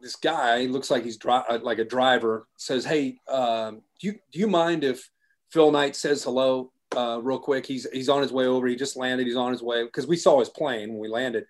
this 0.00 0.16
guy 0.16 0.64
looks 0.66 0.90
like 0.90 1.04
he's 1.04 1.16
dri- 1.16 1.32
uh, 1.48 1.58
like 1.62 1.78
a 1.78 1.84
driver 1.84 2.46
says, 2.56 2.84
"Hey, 2.84 3.18
um, 3.28 3.82
do 4.00 4.08
you 4.08 4.12
do 4.32 4.38
you 4.38 4.46
mind 4.46 4.84
if 4.84 5.10
Phil 5.50 5.70
Knight 5.70 5.96
says 5.96 6.22
hello?" 6.22 6.72
uh, 6.94 7.20
real 7.22 7.38
quick. 7.38 7.66
He's 7.66 7.86
he's 7.92 8.08
on 8.08 8.22
his 8.22 8.32
way 8.32 8.46
over. 8.46 8.66
He 8.66 8.76
just 8.76 8.96
landed. 8.96 9.26
He's 9.26 9.36
on 9.36 9.52
his 9.52 9.62
way 9.62 9.84
because 9.84 10.06
we 10.06 10.16
saw 10.16 10.38
his 10.38 10.48
plane 10.48 10.90
when 10.90 10.98
we 10.98 11.08
landed, 11.08 11.46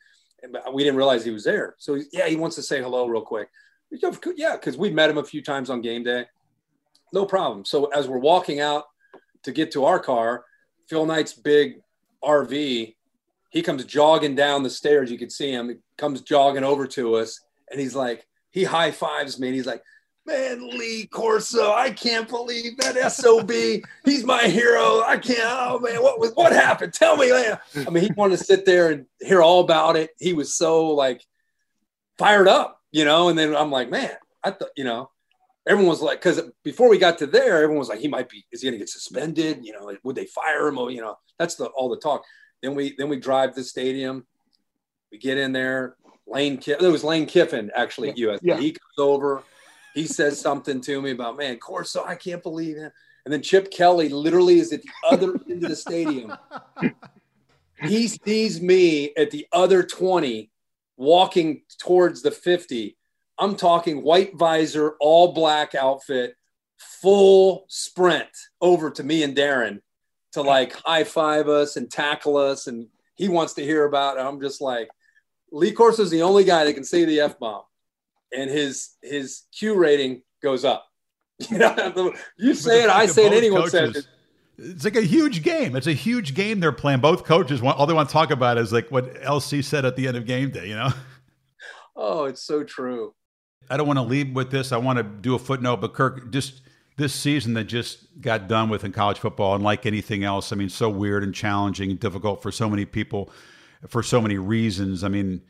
but 0.50 0.72
we 0.72 0.82
didn't 0.82 0.96
realize 0.96 1.24
he 1.24 1.30
was 1.30 1.44
there. 1.44 1.74
So 1.78 2.00
yeah, 2.12 2.26
he 2.26 2.36
wants 2.36 2.56
to 2.56 2.62
say 2.62 2.80
hello 2.80 3.06
real 3.06 3.22
quick. 3.22 3.48
Yeah, 3.90 4.56
because 4.56 4.76
we 4.76 4.90
met 4.90 5.10
him 5.10 5.18
a 5.18 5.24
few 5.24 5.42
times 5.42 5.70
on 5.70 5.80
game 5.80 6.02
day. 6.02 6.26
No 7.12 7.24
problem. 7.24 7.64
So 7.64 7.86
as 7.86 8.08
we're 8.08 8.18
walking 8.18 8.60
out 8.60 8.84
to 9.44 9.52
get 9.52 9.72
to 9.72 9.84
our 9.84 9.98
car, 9.98 10.44
Phil 10.88 11.06
Knight's 11.06 11.32
big 11.32 11.80
RV, 12.22 12.94
he 13.50 13.62
comes 13.62 13.84
jogging 13.84 14.34
down 14.34 14.62
the 14.62 14.70
stairs. 14.70 15.10
You 15.10 15.18
could 15.18 15.32
see 15.32 15.50
him. 15.50 15.68
He 15.68 15.76
comes 15.96 16.20
jogging 16.20 16.64
over 16.64 16.86
to 16.88 17.16
us, 17.16 17.40
and 17.70 17.80
he's 17.80 17.94
like, 17.94 18.26
he 18.50 18.64
high 18.64 18.90
fives 18.90 19.38
me, 19.38 19.48
and 19.48 19.56
he's 19.56 19.66
like, 19.66 19.82
man, 20.26 20.68
Lee 20.70 21.06
Corso, 21.06 21.72
I 21.72 21.90
can't 21.90 22.28
believe 22.28 22.76
that 22.78 23.12
SOB. 23.12 23.50
He's 24.04 24.24
my 24.24 24.42
hero. 24.42 25.02
I 25.06 25.18
can't. 25.18 25.38
Oh 25.42 25.78
man, 25.78 26.02
what 26.02 26.18
was 26.18 26.32
what 26.34 26.52
happened? 26.52 26.92
Tell 26.92 27.16
me, 27.16 27.30
man. 27.30 27.58
I 27.86 27.90
mean, 27.90 28.04
he 28.04 28.10
wanted 28.12 28.38
to 28.38 28.44
sit 28.44 28.66
there 28.66 28.90
and 28.90 29.06
hear 29.20 29.40
all 29.40 29.60
about 29.60 29.96
it. 29.96 30.10
He 30.18 30.32
was 30.32 30.54
so 30.54 30.88
like 30.90 31.22
fired 32.18 32.48
up, 32.48 32.80
you 32.90 33.04
know. 33.04 33.28
And 33.28 33.38
then 33.38 33.54
I'm 33.54 33.70
like, 33.70 33.88
man, 33.88 34.10
I 34.42 34.50
thought, 34.50 34.70
you 34.76 34.84
know, 34.84 35.10
everyone 35.66 35.90
was 35.90 36.02
like, 36.02 36.20
because 36.20 36.42
before 36.62 36.88
we 36.88 36.98
got 36.98 37.18
to 37.18 37.26
there, 37.26 37.56
everyone 37.56 37.78
was 37.78 37.88
like, 37.88 38.00
he 38.00 38.08
might 38.08 38.28
be. 38.28 38.44
Is 38.52 38.62
he 38.62 38.68
going 38.68 38.74
to 38.74 38.78
get 38.78 38.88
suspended? 38.88 39.64
You 39.64 39.72
know, 39.72 39.96
would 40.02 40.16
they 40.16 40.26
fire 40.26 40.68
him? 40.68 40.78
Or 40.78 40.90
you 40.90 41.00
know, 41.00 41.16
that's 41.38 41.56
the 41.56 41.66
all 41.66 41.88
the 41.88 41.98
talk. 41.98 42.24
Then 42.62 42.74
we 42.74 42.94
then 42.96 43.08
we 43.08 43.18
drive 43.18 43.54
the 43.54 43.64
stadium. 43.64 44.26
We 45.10 45.18
get 45.18 45.38
in 45.38 45.52
there. 45.52 45.96
Lane, 46.28 46.60
it 46.66 46.80
was 46.80 47.04
Lane 47.04 47.26
Kiffin 47.26 47.70
actually 47.74 48.10
at 48.10 48.16
USC. 48.16 48.40
Yeah. 48.42 48.58
He 48.58 48.72
comes 48.72 48.98
over 48.98 49.44
he 49.96 50.06
says 50.06 50.38
something 50.38 50.82
to 50.82 51.00
me 51.00 51.12
about, 51.12 51.38
man, 51.38 51.56
Corso, 51.56 52.04
I 52.04 52.16
can't 52.16 52.42
believe 52.42 52.76
it. 52.76 52.92
And 53.24 53.32
then 53.32 53.40
Chip 53.40 53.70
Kelly 53.70 54.10
literally 54.10 54.58
is 54.58 54.70
at 54.70 54.82
the 54.82 54.90
other 55.08 55.40
end 55.50 55.64
of 55.64 55.70
the 55.70 55.76
stadium. 55.76 56.36
He 57.82 58.08
sees 58.08 58.58
me 58.58 59.12
at 59.18 59.30
the 59.30 59.46
other 59.52 59.82
20 59.82 60.50
walking 60.96 61.60
towards 61.78 62.22
the 62.22 62.30
50. 62.30 62.95
I'm 63.38 63.56
talking 63.56 64.02
white 64.02 64.34
visor, 64.36 64.96
all 65.00 65.32
black 65.32 65.74
outfit, 65.74 66.34
full 66.78 67.66
sprint 67.68 68.28
over 68.60 68.90
to 68.90 69.02
me 69.02 69.22
and 69.22 69.36
Darren 69.36 69.80
to 70.32 70.42
like 70.42 70.74
high 70.74 71.04
five 71.04 71.48
us 71.48 71.76
and 71.76 71.90
tackle 71.90 72.36
us. 72.36 72.66
And 72.66 72.88
he 73.14 73.28
wants 73.28 73.54
to 73.54 73.62
hear 73.62 73.84
about 73.84 74.18
it. 74.18 74.20
I'm 74.20 74.40
just 74.40 74.60
like, 74.60 74.88
Lee 75.52 75.72
Corso 75.72 76.02
is 76.02 76.10
the 76.10 76.22
only 76.22 76.44
guy 76.44 76.64
that 76.64 76.74
can 76.74 76.84
say 76.84 77.04
the 77.04 77.20
F 77.20 77.38
bomb 77.38 77.62
and 78.32 78.50
his 78.50 78.96
his 79.02 79.42
Q 79.56 79.74
rating 79.74 80.22
goes 80.42 80.64
up. 80.64 80.86
You 81.50 81.58
know, 81.58 82.14
you 82.38 82.54
say 82.54 82.84
it, 82.84 82.88
I 82.88 83.04
say 83.04 83.26
it, 83.26 83.32
anyone 83.34 83.68
says 83.68 83.94
it. 83.94 84.06
It's 84.56 84.84
like 84.84 84.96
a 84.96 85.02
huge 85.02 85.42
game. 85.42 85.76
It's 85.76 85.86
a 85.86 85.92
huge 85.92 86.32
game 86.32 86.60
they're 86.60 86.72
playing. 86.72 87.00
Both 87.00 87.24
coaches 87.24 87.60
want 87.60 87.78
all 87.78 87.84
they 87.84 87.92
want 87.92 88.08
to 88.08 88.12
talk 88.14 88.30
about 88.30 88.56
is 88.56 88.72
like 88.72 88.90
what 88.90 89.14
LC 89.22 89.62
said 89.62 89.84
at 89.84 89.96
the 89.96 90.08
end 90.08 90.16
of 90.16 90.24
game 90.24 90.50
day. 90.50 90.66
You 90.66 90.76
know. 90.76 90.92
Oh, 91.94 92.24
it's 92.24 92.42
so 92.42 92.64
true. 92.64 93.14
I 93.68 93.76
don't 93.76 93.86
want 93.86 93.98
to 93.98 94.04
leave 94.04 94.34
with 94.34 94.50
this. 94.50 94.72
I 94.72 94.76
want 94.76 94.98
to 94.98 95.02
do 95.02 95.34
a 95.34 95.38
footnote, 95.38 95.80
but 95.80 95.94
Kirk, 95.94 96.30
just 96.30 96.62
this 96.96 97.14
season 97.14 97.54
that 97.54 97.64
just 97.64 98.20
got 98.20 98.48
done 98.48 98.68
with 98.68 98.84
in 98.84 98.92
college 98.92 99.18
football, 99.18 99.54
and 99.54 99.62
like 99.62 99.86
anything 99.86 100.24
else, 100.24 100.52
I 100.52 100.56
mean, 100.56 100.68
so 100.68 100.88
weird 100.88 101.22
and 101.22 101.34
challenging 101.34 101.90
and 101.90 102.00
difficult 102.00 102.42
for 102.42 102.50
so 102.50 102.70
many 102.70 102.84
people, 102.84 103.30
for 103.88 104.02
so 104.02 104.20
many 104.20 104.38
reasons. 104.38 105.04
I 105.04 105.08
mean, 105.08 105.42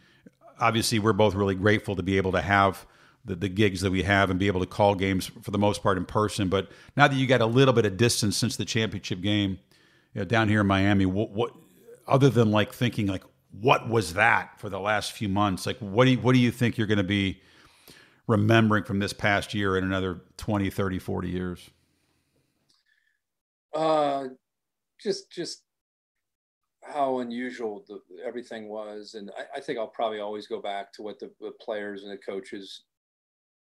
obviously 0.59 0.99
we're 0.99 1.13
both 1.13 1.35
really 1.35 1.55
grateful 1.55 1.97
to 1.97 2.03
be 2.03 2.17
able 2.17 2.33
to 2.33 2.41
have 2.41 2.87
the, 3.25 3.35
the 3.37 3.49
gigs 3.49 3.81
that 3.81 3.91
we 3.91 4.03
have 4.03 4.31
and 4.31 4.39
be 4.39 4.47
able 4.47 4.61
to 4.61 4.67
call 4.67 4.95
games 4.95 5.31
for 5.43 5.51
the 5.51 5.59
most 5.59 5.83
part 5.83 5.99
in 5.99 6.05
person. 6.05 6.49
But 6.49 6.71
now 6.97 7.09
that 7.09 7.17
you 7.17 7.27
got 7.27 7.41
a 7.41 7.47
little 7.47 7.75
bit 7.75 7.85
of 7.85 7.97
distance 7.97 8.37
since 8.37 8.57
the 8.57 8.65
championship 8.65 9.21
game 9.21 9.59
you 10.15 10.21
know, 10.21 10.25
down 10.25 10.49
here 10.49 10.61
in 10.61 10.67
Miami, 10.67 11.07
what, 11.07 11.31
what 11.31 11.53
other 12.07 12.31
than 12.31 12.51
like 12.51 12.73
thinking 12.73 13.07
like 13.07 13.25
what 13.61 13.89
was 13.89 14.15
that 14.15 14.59
for 14.61 14.69
the 14.69 14.79
last 14.79 15.13
few 15.13 15.29
months? 15.29 15.67
Like 15.67 15.79
what 15.79 16.05
do 16.05 16.13
you, 16.13 16.19
what 16.19 16.35
do 16.35 16.39
you 16.39 16.51
think 16.51 16.79
you're 16.79 16.87
going 16.87 16.99
to 16.99 17.05
be 17.05 17.41
remembering 18.27 18.85
from 18.85 18.99
this 18.99 19.13
past 19.13 19.55
year 19.55 19.77
in 19.77 19.85
another 19.85 20.23
20, 20.37 20.71
30, 20.71 20.99
40 20.99 21.29
years? 21.29 21.71
Uh, 23.75 24.29
just 25.01 25.31
just 25.31 25.63
how 26.83 27.19
unusual 27.19 27.85
the, 27.89 28.01
everything 28.25 28.69
was, 28.69 29.15
and 29.15 29.31
I, 29.37 29.59
I, 29.59 29.61
think 29.61 29.79
I'll 29.79 29.89
probably 29.89 30.21
always 30.21 30.47
go 30.47 30.63
back 30.63 30.93
to 30.95 31.03
what 31.03 31.19
the, 31.19 31.31
the 31.41 31.53
players 31.61 32.03
and 32.03 32.13
the 32.13 32.17
coaches 32.17 32.85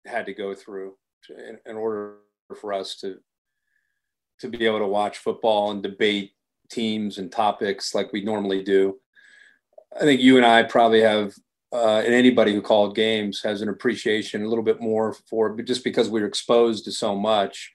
had 0.07 0.27
to 0.27 0.35
go 0.35 0.55
through 0.55 0.95
to, 1.25 1.49
in, 1.49 1.59
in, 1.67 1.77
order 1.77 2.17
for 2.61 2.73
us 2.73 2.97
to 2.97 3.19
to 4.41 4.49
be 4.49 4.67
able 4.67 4.81
to 4.81 4.87
watch 4.87 5.19
football 5.19 5.71
and 5.71 5.83
debate 5.83 6.33
teams 6.69 7.19
and 7.19 7.31
topics 7.31 7.95
like 7.95 8.13
we 8.13 8.23
normally 8.25 8.63
do. 8.63 8.99
I 9.95 10.01
think 10.01 10.21
you 10.21 10.37
and 10.37 10.47
I 10.47 10.63
probably 10.65 11.01
have, 11.03 11.35
uh, 11.73 12.03
and 12.05 12.13
anybody 12.13 12.53
who 12.53 12.61
called 12.61 12.95
games 12.95 13.41
has 13.43 13.63
an 13.63 13.69
appreciation 13.69 14.43
a 14.43 14.49
little 14.49 14.65
bit 14.65 14.81
more 14.81 15.15
for, 15.29 15.51
but 15.51 15.65
just 15.65 15.85
because 15.85 16.11
we 16.11 16.21
are 16.21 16.27
exposed 16.27 16.85
to 16.85 16.93
so 16.93 17.17
much 17.17 17.73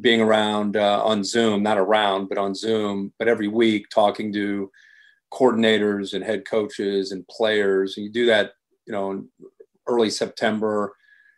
being 0.00 0.20
around 0.20 0.76
uh, 0.76 1.02
on 1.04 1.24
Zoom, 1.24 1.62
not 1.62 1.78
around, 1.78 2.28
but 2.28 2.38
on 2.38 2.54
Zoom, 2.54 3.12
but 3.18 3.28
every 3.28 3.48
week 3.48 3.88
talking 3.88 4.32
to 4.32 4.70
coordinators 5.32 6.12
and 6.12 6.24
head 6.24 6.44
coaches 6.44 7.12
and 7.12 7.26
players. 7.28 7.96
And 7.96 8.04
you 8.04 8.12
do 8.12 8.26
that, 8.26 8.52
you 8.86 8.92
know, 8.92 9.10
in 9.12 9.28
early 9.86 10.10
September, 10.10 10.94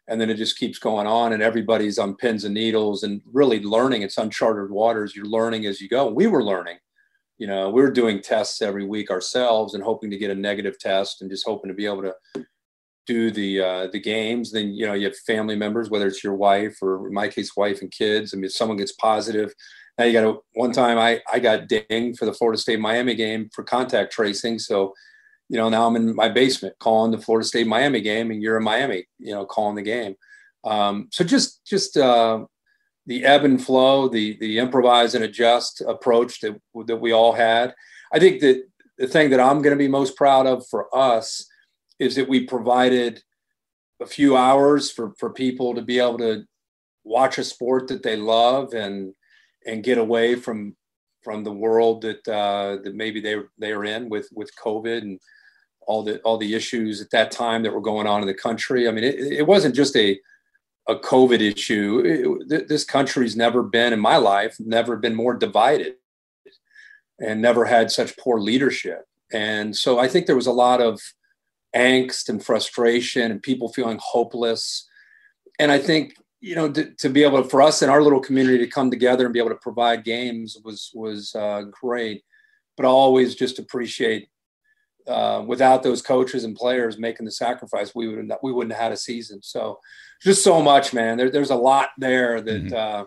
and 0.08 0.20
then 0.20 0.28
it 0.28 0.34
just 0.34 0.58
keeps 0.58 0.78
going 0.78 1.06
on, 1.06 1.32
and 1.32 1.42
everybody's 1.42 1.98
on 1.98 2.16
pins 2.16 2.44
and 2.44 2.54
needles 2.54 3.04
and 3.04 3.22
really 3.32 3.62
learning. 3.62 4.02
It's 4.02 4.18
uncharted 4.18 4.70
waters. 4.70 5.14
You're 5.14 5.24
learning 5.26 5.66
as 5.66 5.80
you 5.80 5.88
go. 5.88 6.10
We 6.10 6.26
were 6.26 6.42
learning. 6.42 6.78
You 7.42 7.48
know, 7.48 7.70
we 7.70 7.82
were 7.82 7.90
doing 7.90 8.22
tests 8.22 8.62
every 8.62 8.86
week 8.86 9.10
ourselves 9.10 9.74
and 9.74 9.82
hoping 9.82 10.12
to 10.12 10.16
get 10.16 10.30
a 10.30 10.34
negative 10.36 10.78
test 10.78 11.22
and 11.22 11.28
just 11.28 11.44
hoping 11.44 11.70
to 11.70 11.74
be 11.74 11.86
able 11.86 12.02
to 12.02 12.14
do 13.04 13.32
the 13.32 13.60
uh, 13.60 13.86
the 13.88 13.98
games. 13.98 14.52
Then 14.52 14.68
you 14.68 14.86
know 14.86 14.92
you 14.92 15.06
have 15.06 15.16
family 15.26 15.56
members, 15.56 15.90
whether 15.90 16.06
it's 16.06 16.22
your 16.22 16.36
wife 16.36 16.76
or 16.80 17.08
in 17.08 17.12
my 17.12 17.26
case, 17.26 17.56
wife 17.56 17.80
and 17.80 17.90
kids. 17.90 18.32
I 18.32 18.36
mean, 18.36 18.44
if 18.44 18.52
someone 18.52 18.76
gets 18.76 18.92
positive, 18.92 19.52
now 19.98 20.04
you 20.04 20.12
got 20.12 20.20
to. 20.20 20.40
One 20.54 20.70
time 20.70 20.98
I 20.98 21.20
I 21.32 21.40
got 21.40 21.66
dinged 21.66 22.16
for 22.16 22.26
the 22.26 22.32
Florida 22.32 22.60
State 22.60 22.78
Miami 22.78 23.16
game 23.16 23.50
for 23.52 23.64
contact 23.64 24.12
tracing. 24.12 24.60
So, 24.60 24.94
you 25.48 25.56
know, 25.56 25.68
now 25.68 25.88
I'm 25.88 25.96
in 25.96 26.14
my 26.14 26.28
basement 26.28 26.76
calling 26.78 27.10
the 27.10 27.18
Florida 27.18 27.44
State 27.44 27.66
Miami 27.66 28.02
game, 28.02 28.30
and 28.30 28.40
you're 28.40 28.58
in 28.58 28.62
Miami, 28.62 29.08
you 29.18 29.34
know, 29.34 29.46
calling 29.46 29.74
the 29.74 29.82
game. 29.82 30.14
Um, 30.62 31.08
so 31.10 31.24
just 31.24 31.66
just 31.66 31.96
uh, 31.96 32.44
the 33.06 33.24
ebb 33.24 33.44
and 33.44 33.62
flow, 33.62 34.08
the 34.08 34.36
the 34.38 34.58
improvise 34.58 35.14
and 35.14 35.24
adjust 35.24 35.80
approach 35.80 36.40
that 36.40 36.60
that 36.86 36.96
we 36.96 37.12
all 37.12 37.32
had. 37.32 37.74
I 38.12 38.18
think 38.18 38.40
that 38.40 38.64
the 38.98 39.06
thing 39.06 39.30
that 39.30 39.40
I'm 39.40 39.62
going 39.62 39.76
to 39.76 39.84
be 39.84 39.88
most 39.88 40.16
proud 40.16 40.46
of 40.46 40.66
for 40.68 40.94
us 40.96 41.46
is 41.98 42.14
that 42.16 42.28
we 42.28 42.46
provided 42.46 43.22
a 44.00 44.06
few 44.06 44.36
hours 44.36 44.90
for, 44.90 45.14
for 45.18 45.30
people 45.30 45.74
to 45.74 45.82
be 45.82 45.98
able 45.98 46.18
to 46.18 46.44
watch 47.04 47.38
a 47.38 47.44
sport 47.44 47.88
that 47.88 48.02
they 48.02 48.16
love 48.16 48.74
and 48.74 49.14
and 49.66 49.84
get 49.84 49.98
away 49.98 50.34
from 50.34 50.76
from 51.22 51.44
the 51.44 51.52
world 51.52 52.02
that 52.02 52.26
uh, 52.28 52.78
that 52.82 52.94
maybe 52.94 53.20
they 53.20 53.36
they 53.58 53.72
are 53.72 53.84
in 53.84 54.08
with 54.08 54.28
with 54.32 54.50
COVID 54.56 54.98
and 54.98 55.20
all 55.86 56.02
the 56.02 56.20
all 56.20 56.38
the 56.38 56.54
issues 56.54 57.00
at 57.00 57.10
that 57.10 57.30
time 57.30 57.62
that 57.62 57.72
were 57.72 57.80
going 57.80 58.06
on 58.06 58.20
in 58.20 58.26
the 58.26 58.34
country. 58.34 58.88
I 58.88 58.92
mean, 58.92 59.04
it, 59.04 59.18
it 59.18 59.46
wasn't 59.46 59.74
just 59.74 59.96
a 59.96 60.18
a 60.88 60.96
COVID 60.96 61.40
issue. 61.40 62.38
It, 62.48 62.68
this 62.68 62.84
country's 62.84 63.36
never 63.36 63.62
been 63.62 63.92
in 63.92 64.00
my 64.00 64.16
life 64.16 64.56
never 64.58 64.96
been 64.96 65.14
more 65.14 65.34
divided 65.34 65.94
and 67.20 67.40
never 67.40 67.64
had 67.64 67.90
such 67.90 68.16
poor 68.16 68.40
leadership. 68.40 69.04
And 69.32 69.74
so 69.76 69.98
I 69.98 70.08
think 70.08 70.26
there 70.26 70.36
was 70.36 70.46
a 70.46 70.52
lot 70.52 70.80
of 70.80 71.00
angst 71.74 72.28
and 72.28 72.44
frustration 72.44 73.30
and 73.30 73.42
people 73.42 73.72
feeling 73.72 73.98
hopeless. 74.02 74.88
And 75.58 75.70
I 75.70 75.78
think 75.78 76.14
you 76.40 76.56
know 76.56 76.70
to, 76.72 76.92
to, 76.96 77.08
be 77.08 77.22
able 77.22 77.42
to, 77.42 77.48
for 77.48 77.62
us 77.62 77.82
in 77.82 77.88
our 77.88 78.02
little 78.02 78.20
community 78.20 78.58
to 78.58 78.66
come 78.66 78.90
together 78.90 79.24
and 79.24 79.32
be 79.32 79.38
able 79.38 79.50
to 79.50 79.56
provide 79.56 80.04
games 80.04 80.58
was 80.64 80.90
was 80.94 81.34
uh, 81.34 81.62
great. 81.70 82.22
But 82.76 82.86
I 82.86 82.88
always 82.88 83.34
just 83.34 83.58
appreciate 83.58 84.28
uh, 85.06 85.44
without 85.46 85.82
those 85.82 86.02
coaches 86.02 86.44
and 86.44 86.56
players 86.56 86.98
making 86.98 87.26
the 87.26 87.32
sacrifice, 87.32 87.94
we 87.94 88.08
would 88.08 88.30
we 88.42 88.52
wouldn't 88.52 88.74
have 88.74 88.82
had 88.82 88.92
a 88.92 88.96
season. 88.96 89.40
So 89.42 89.78
just 90.22 90.44
so 90.44 90.62
much, 90.62 90.94
man. 90.94 91.16
There, 91.16 91.30
there's 91.30 91.50
a 91.50 91.56
lot 91.56 91.90
there 91.98 92.40
that 92.40 92.64
mm-hmm. 92.64 92.74
uh, 92.74 93.04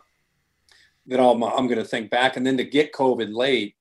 that 1.08 1.20
I'm, 1.20 1.44
I'm 1.44 1.68
going 1.68 1.80
to 1.80 1.86
think 1.86 2.10
back, 2.10 2.36
and 2.36 2.46
then 2.46 2.58
to 2.58 2.64
get 2.64 2.94
COVID 2.94 3.34
late 3.34 3.76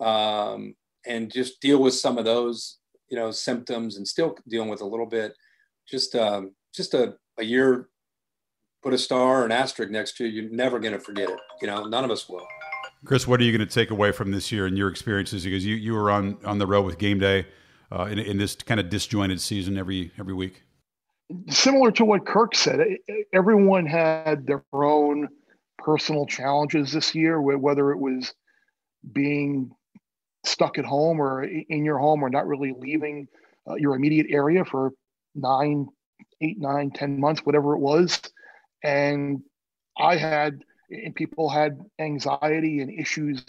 um, 0.00 0.74
and 1.06 1.32
just 1.32 1.60
deal 1.60 1.82
with 1.82 1.94
some 1.94 2.18
of 2.18 2.24
those 2.24 2.78
you 3.08 3.16
know 3.16 3.30
symptoms 3.30 3.96
and 3.96 4.06
still 4.06 4.36
dealing 4.48 4.68
with 4.68 4.80
a 4.80 4.86
little 4.86 5.06
bit 5.06 5.34
just 5.88 6.14
um, 6.14 6.54
just 6.74 6.94
a, 6.94 7.14
a 7.38 7.44
year 7.44 7.88
put 8.82 8.92
a 8.92 8.98
star 8.98 9.42
or 9.42 9.44
an 9.44 9.52
asterisk 9.52 9.90
next 9.90 10.16
to 10.16 10.26
you 10.26 10.42
you're 10.42 10.52
never 10.52 10.78
going 10.78 10.92
to 10.92 11.00
forget 11.00 11.28
it 11.28 11.38
you 11.60 11.66
know? 11.66 11.84
None 11.84 12.04
of 12.04 12.10
us 12.10 12.28
will. 12.28 12.46
Chris 13.04 13.26
what 13.26 13.40
are 13.40 13.44
you 13.44 13.56
going 13.56 13.66
to 13.66 13.74
take 13.74 13.90
away 13.90 14.12
from 14.12 14.30
this 14.30 14.52
year 14.52 14.66
and 14.66 14.76
your 14.76 14.88
experiences? 14.88 15.44
Because 15.44 15.64
you, 15.64 15.74
you 15.74 15.94
were 15.94 16.10
on 16.10 16.36
on 16.44 16.58
the 16.58 16.66
road 16.66 16.82
with 16.82 16.98
game 16.98 17.18
day 17.18 17.46
uh, 17.90 18.04
in, 18.04 18.18
in 18.18 18.38
this 18.38 18.54
kind 18.54 18.78
of 18.78 18.90
disjointed 18.90 19.40
season 19.40 19.78
every 19.78 20.12
every 20.18 20.34
week 20.34 20.62
similar 21.48 21.90
to 21.90 22.04
what 22.04 22.26
kirk 22.26 22.54
said 22.54 22.80
everyone 23.32 23.84
had 23.86 24.46
their 24.46 24.64
own 24.72 25.28
personal 25.78 26.26
challenges 26.26 26.92
this 26.92 27.14
year 27.14 27.40
whether 27.40 27.90
it 27.90 27.98
was 27.98 28.34
being 29.12 29.70
stuck 30.44 30.78
at 30.78 30.84
home 30.84 31.20
or 31.20 31.44
in 31.44 31.84
your 31.84 31.98
home 31.98 32.22
or 32.22 32.30
not 32.30 32.46
really 32.46 32.72
leaving 32.78 33.28
uh, 33.68 33.74
your 33.74 33.94
immediate 33.94 34.26
area 34.30 34.64
for 34.64 34.92
nine, 35.34 35.86
eight, 36.40 36.58
nine, 36.58 36.90
ten 36.90 37.20
months, 37.20 37.44
whatever 37.44 37.74
it 37.74 37.80
was. 37.80 38.20
And 38.82 39.42
I 39.98 40.16
had, 40.16 40.62
and 40.90 41.14
people 41.14 41.48
had 41.48 41.80
anxiety 41.98 42.80
and 42.80 42.90
issues 42.90 43.44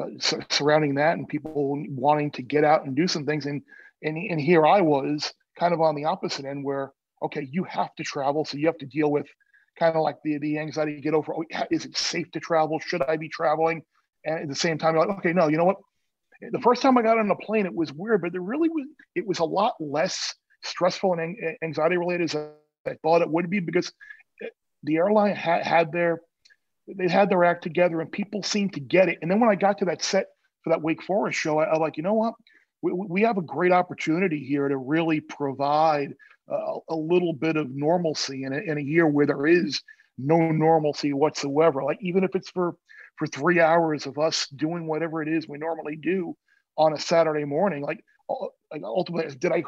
uh, 0.00 0.06
surrounding 0.50 0.96
that, 0.96 1.16
and 1.16 1.28
people 1.28 1.82
wanting 1.88 2.30
to 2.32 2.42
get 2.42 2.64
out 2.64 2.84
and 2.84 2.94
do 2.94 3.08
some 3.08 3.24
things. 3.24 3.46
And 3.46 3.62
and 4.02 4.16
and 4.16 4.40
here 4.40 4.66
I 4.66 4.82
was, 4.82 5.32
kind 5.58 5.72
of 5.72 5.80
on 5.80 5.94
the 5.94 6.04
opposite 6.04 6.44
end, 6.44 6.64
where 6.64 6.92
okay, 7.22 7.48
you 7.50 7.64
have 7.64 7.94
to 7.96 8.04
travel, 8.04 8.44
so 8.44 8.56
you 8.58 8.66
have 8.66 8.78
to 8.78 8.86
deal 8.86 9.10
with 9.10 9.26
kind 9.78 9.94
of 9.94 10.02
like 10.02 10.16
the 10.24 10.38
the 10.38 10.58
anxiety 10.58 10.92
you 10.92 11.00
get 11.00 11.14
over. 11.14 11.34
Oh, 11.34 11.44
is 11.70 11.84
it 11.84 11.96
safe 11.96 12.30
to 12.32 12.40
travel? 12.40 12.78
Should 12.80 13.02
I 13.02 13.16
be 13.16 13.28
traveling? 13.28 13.82
And 14.24 14.40
at 14.40 14.48
the 14.48 14.54
same 14.54 14.78
time, 14.78 14.94
you're 14.94 15.06
like, 15.06 15.18
okay, 15.18 15.32
no, 15.32 15.48
you 15.48 15.56
know 15.56 15.64
what? 15.64 15.76
The 16.40 16.60
first 16.60 16.82
time 16.82 16.98
I 16.98 17.02
got 17.02 17.18
on 17.18 17.30
a 17.30 17.36
plane, 17.36 17.66
it 17.66 17.74
was 17.74 17.92
weird, 17.92 18.20
but 18.20 18.32
there 18.32 18.40
really 18.40 18.68
was. 18.68 18.86
It 19.14 19.26
was 19.26 19.38
a 19.38 19.44
lot 19.44 19.74
less 19.80 20.34
stressful 20.64 21.14
and 21.14 21.36
anxiety 21.62 21.96
related 21.96 22.24
as 22.24 22.36
I 22.86 22.94
thought 23.02 23.22
it 23.22 23.30
would 23.30 23.48
be 23.50 23.60
because 23.60 23.92
eh, 24.42 24.48
the 24.82 24.96
airline 24.96 25.34
had, 25.34 25.64
had 25.64 25.92
their 25.92 26.20
they 26.88 27.08
had 27.08 27.28
their 27.28 27.44
act 27.44 27.62
together 27.62 28.00
and 28.00 28.10
people 28.12 28.42
seemed 28.42 28.74
to 28.74 28.80
get 28.80 29.08
it. 29.08 29.18
And 29.20 29.30
then 29.30 29.40
when 29.40 29.50
I 29.50 29.56
got 29.56 29.78
to 29.78 29.86
that 29.86 30.04
set 30.04 30.26
for 30.62 30.70
that 30.70 30.82
Wake 30.82 31.02
Forest 31.02 31.38
show, 31.38 31.58
I, 31.58 31.64
I 31.64 31.78
like, 31.78 31.96
you 31.96 32.02
know 32.02 32.14
what? 32.14 32.34
We, 32.82 32.92
we 32.92 33.22
have 33.22 33.38
a 33.38 33.42
great 33.42 33.72
opportunity 33.72 34.44
here 34.44 34.68
to 34.68 34.76
really 34.76 35.20
provide 35.20 36.14
uh, 36.50 36.78
a 36.88 36.94
little 36.94 37.32
bit 37.32 37.56
of 37.56 37.70
normalcy 37.70 38.44
in 38.44 38.52
a, 38.52 38.58
in 38.58 38.78
a 38.78 38.82
year 38.82 39.06
where 39.06 39.26
there 39.26 39.46
is 39.46 39.82
no 40.18 40.50
normalcy 40.50 41.12
whatsoever. 41.12 41.82
Like 41.82 41.98
even 42.00 42.24
if 42.24 42.34
it's 42.34 42.50
for 42.50 42.76
for 43.16 43.26
three 43.26 43.60
hours 43.60 44.06
of 44.06 44.18
us 44.18 44.46
doing 44.48 44.86
whatever 44.86 45.22
it 45.22 45.28
is 45.28 45.48
we 45.48 45.58
normally 45.58 45.96
do 45.96 46.36
on 46.76 46.92
a 46.92 46.98
Saturday 46.98 47.44
morning, 47.44 47.82
like, 47.82 48.04
like 48.70 48.82
ultimately, 48.82 49.34
did 49.36 49.52
I 49.52 49.64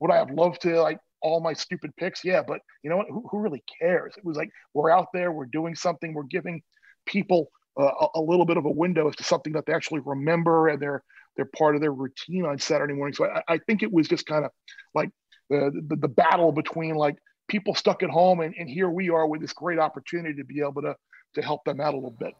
would 0.00 0.10
I 0.10 0.18
have 0.18 0.30
loved 0.30 0.62
to 0.62 0.80
like 0.80 0.98
all 1.20 1.40
my 1.40 1.52
stupid 1.52 1.94
picks? 1.96 2.24
Yeah, 2.24 2.42
but 2.46 2.60
you 2.82 2.90
know 2.90 2.98
what? 2.98 3.08
Who, 3.08 3.26
who 3.30 3.38
really 3.40 3.64
cares? 3.80 4.14
It 4.16 4.24
was 4.24 4.36
like 4.36 4.50
we're 4.74 4.90
out 4.90 5.08
there, 5.12 5.32
we're 5.32 5.46
doing 5.46 5.74
something, 5.74 6.14
we're 6.14 6.24
giving 6.24 6.62
people 7.06 7.50
uh, 7.78 7.84
a, 7.84 8.06
a, 8.16 8.20
little 8.20 8.46
bit 8.46 8.56
of 8.56 8.64
a 8.64 8.70
window 8.70 9.08
as 9.08 9.16
to 9.16 9.24
something 9.24 9.52
that 9.52 9.66
they 9.66 9.72
actually 9.72 10.00
remember 10.04 10.68
and 10.68 10.80
they're 10.80 11.02
they're 11.36 11.44
part 11.44 11.74
of 11.74 11.80
their 11.80 11.92
routine 11.92 12.44
on 12.46 12.58
Saturday 12.58 12.94
morning. 12.94 13.14
So 13.14 13.26
I, 13.26 13.42
I 13.48 13.58
think 13.58 13.82
it 13.82 13.92
was 13.92 14.08
just 14.08 14.26
kind 14.26 14.44
of 14.44 14.50
like 14.94 15.10
the, 15.50 15.70
the, 15.88 15.96
the 15.96 16.08
battle 16.08 16.52
between 16.52 16.94
like 16.94 17.16
people 17.48 17.74
stuck 17.74 18.02
at 18.02 18.10
home 18.10 18.40
and, 18.40 18.54
and 18.58 18.68
here 18.68 18.90
we 18.90 19.10
are 19.10 19.26
with 19.26 19.40
this 19.40 19.52
great 19.52 19.78
opportunity 19.78 20.34
to 20.34 20.44
be 20.44 20.60
able 20.60 20.82
to 20.82 20.96
to 21.34 21.42
help 21.42 21.64
them 21.64 21.80
out 21.80 21.92
a 21.92 21.96
little 21.96 22.16
bit. 22.18 22.34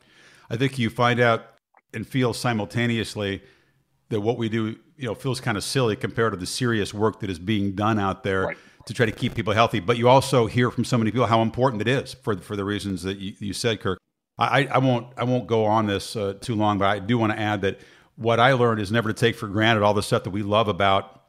I 0.48 0.56
think 0.56 0.78
you 0.78 0.90
find 0.90 1.20
out 1.20 1.44
and 1.92 2.06
feel 2.06 2.32
simultaneously 2.32 3.42
that 4.08 4.20
what 4.20 4.38
we 4.38 4.48
do, 4.48 4.76
you 4.96 5.06
know, 5.06 5.14
feels 5.14 5.40
kind 5.40 5.56
of 5.56 5.64
silly 5.64 5.96
compared 5.96 6.32
to 6.32 6.38
the 6.38 6.46
serious 6.46 6.94
work 6.94 7.20
that 7.20 7.30
is 7.30 7.38
being 7.38 7.74
done 7.74 7.98
out 7.98 8.22
there 8.22 8.46
right. 8.46 8.56
to 8.86 8.94
try 8.94 9.04
to 9.04 9.12
keep 9.12 9.34
people 9.34 9.52
healthy. 9.52 9.80
But 9.80 9.98
you 9.98 10.08
also 10.08 10.46
hear 10.46 10.70
from 10.70 10.84
so 10.84 10.96
many 10.96 11.10
people 11.10 11.26
how 11.26 11.42
important 11.42 11.82
it 11.82 11.88
is 11.88 12.14
for 12.14 12.36
for 12.38 12.56
the 12.56 12.64
reasons 12.64 13.02
that 13.02 13.18
you, 13.18 13.34
you 13.38 13.52
said, 13.52 13.80
Kirk. 13.80 13.98
I, 14.38 14.66
I 14.66 14.78
won't 14.78 15.06
I 15.16 15.24
won't 15.24 15.46
go 15.46 15.64
on 15.64 15.86
this 15.86 16.14
uh, 16.14 16.34
too 16.40 16.54
long, 16.54 16.78
but 16.78 16.86
I 16.86 16.98
do 16.98 17.18
want 17.18 17.32
to 17.32 17.38
add 17.38 17.62
that 17.62 17.80
what 18.16 18.40
I 18.40 18.52
learned 18.54 18.80
is 18.80 18.90
never 18.90 19.12
to 19.12 19.14
take 19.14 19.36
for 19.36 19.46
granted 19.46 19.82
all 19.82 19.94
the 19.94 20.02
stuff 20.02 20.24
that 20.24 20.30
we 20.30 20.42
love 20.42 20.68
about 20.68 21.22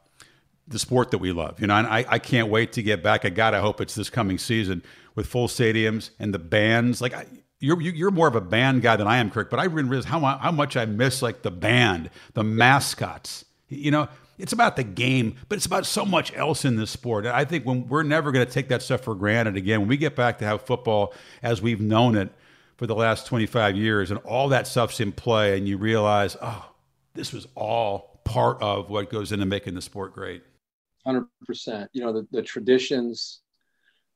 the 0.66 0.78
sport 0.78 1.10
that 1.12 1.18
we 1.18 1.32
love. 1.32 1.60
You 1.60 1.66
know, 1.66 1.74
and 1.74 1.86
I, 1.86 2.04
I 2.08 2.18
can't 2.18 2.48
wait 2.48 2.72
to 2.72 2.82
get 2.82 3.02
back. 3.02 3.24
I 3.24 3.30
gotta 3.30 3.60
hope 3.60 3.80
it's 3.80 3.94
this 3.94 4.10
coming 4.10 4.38
season 4.38 4.82
with 5.14 5.26
full 5.26 5.48
stadiums 5.48 6.10
and 6.18 6.32
the 6.32 6.38
bands. 6.38 7.00
Like 7.00 7.14
I, 7.14 7.26
you're 7.60 7.80
you're 7.80 8.10
more 8.10 8.28
of 8.28 8.36
a 8.36 8.40
band 8.40 8.82
guy 8.82 8.96
than 8.96 9.06
I 9.06 9.18
am, 9.18 9.30
Kirk. 9.30 9.50
But 9.50 9.60
I 9.60 9.66
didn't 9.66 9.88
realize 9.88 10.04
how 10.04 10.20
how 10.20 10.52
much 10.52 10.76
I 10.76 10.84
miss 10.84 11.22
like 11.22 11.42
the 11.42 11.50
band, 11.50 12.10
the 12.34 12.44
mascots. 12.44 13.44
You 13.68 13.90
know, 13.90 14.08
it's 14.38 14.52
about 14.52 14.76
the 14.76 14.84
game, 14.84 15.36
but 15.48 15.56
it's 15.56 15.66
about 15.66 15.84
so 15.84 16.04
much 16.04 16.34
else 16.36 16.64
in 16.64 16.76
this 16.76 16.90
sport. 16.90 17.26
And 17.26 17.34
I 17.34 17.44
think 17.44 17.66
when 17.66 17.88
we're 17.88 18.04
never 18.04 18.30
going 18.30 18.46
to 18.46 18.52
take 18.52 18.68
that 18.68 18.82
stuff 18.82 19.02
for 19.02 19.14
granted 19.14 19.56
again. 19.56 19.80
When 19.80 19.88
we 19.88 19.96
get 19.96 20.14
back 20.14 20.38
to 20.38 20.44
have 20.44 20.62
football 20.62 21.12
as 21.42 21.60
we've 21.60 21.80
known 21.80 22.16
it 22.16 22.30
for 22.76 22.86
the 22.86 22.94
last 22.94 23.26
25 23.26 23.76
years, 23.76 24.10
and 24.12 24.20
all 24.20 24.48
that 24.50 24.68
stuff's 24.68 25.00
in 25.00 25.10
play, 25.10 25.58
and 25.58 25.66
you 25.66 25.76
realize, 25.76 26.36
oh, 26.40 26.67
this 27.18 27.32
was 27.32 27.48
all 27.56 28.20
part 28.24 28.62
of 28.62 28.90
what 28.90 29.10
goes 29.10 29.32
into 29.32 29.44
making 29.44 29.74
the 29.74 29.82
sport 29.82 30.14
great. 30.14 30.44
Hundred 31.04 31.26
percent. 31.44 31.90
You 31.92 32.02
know 32.02 32.12
the 32.12 32.26
the 32.30 32.42
traditions. 32.42 33.40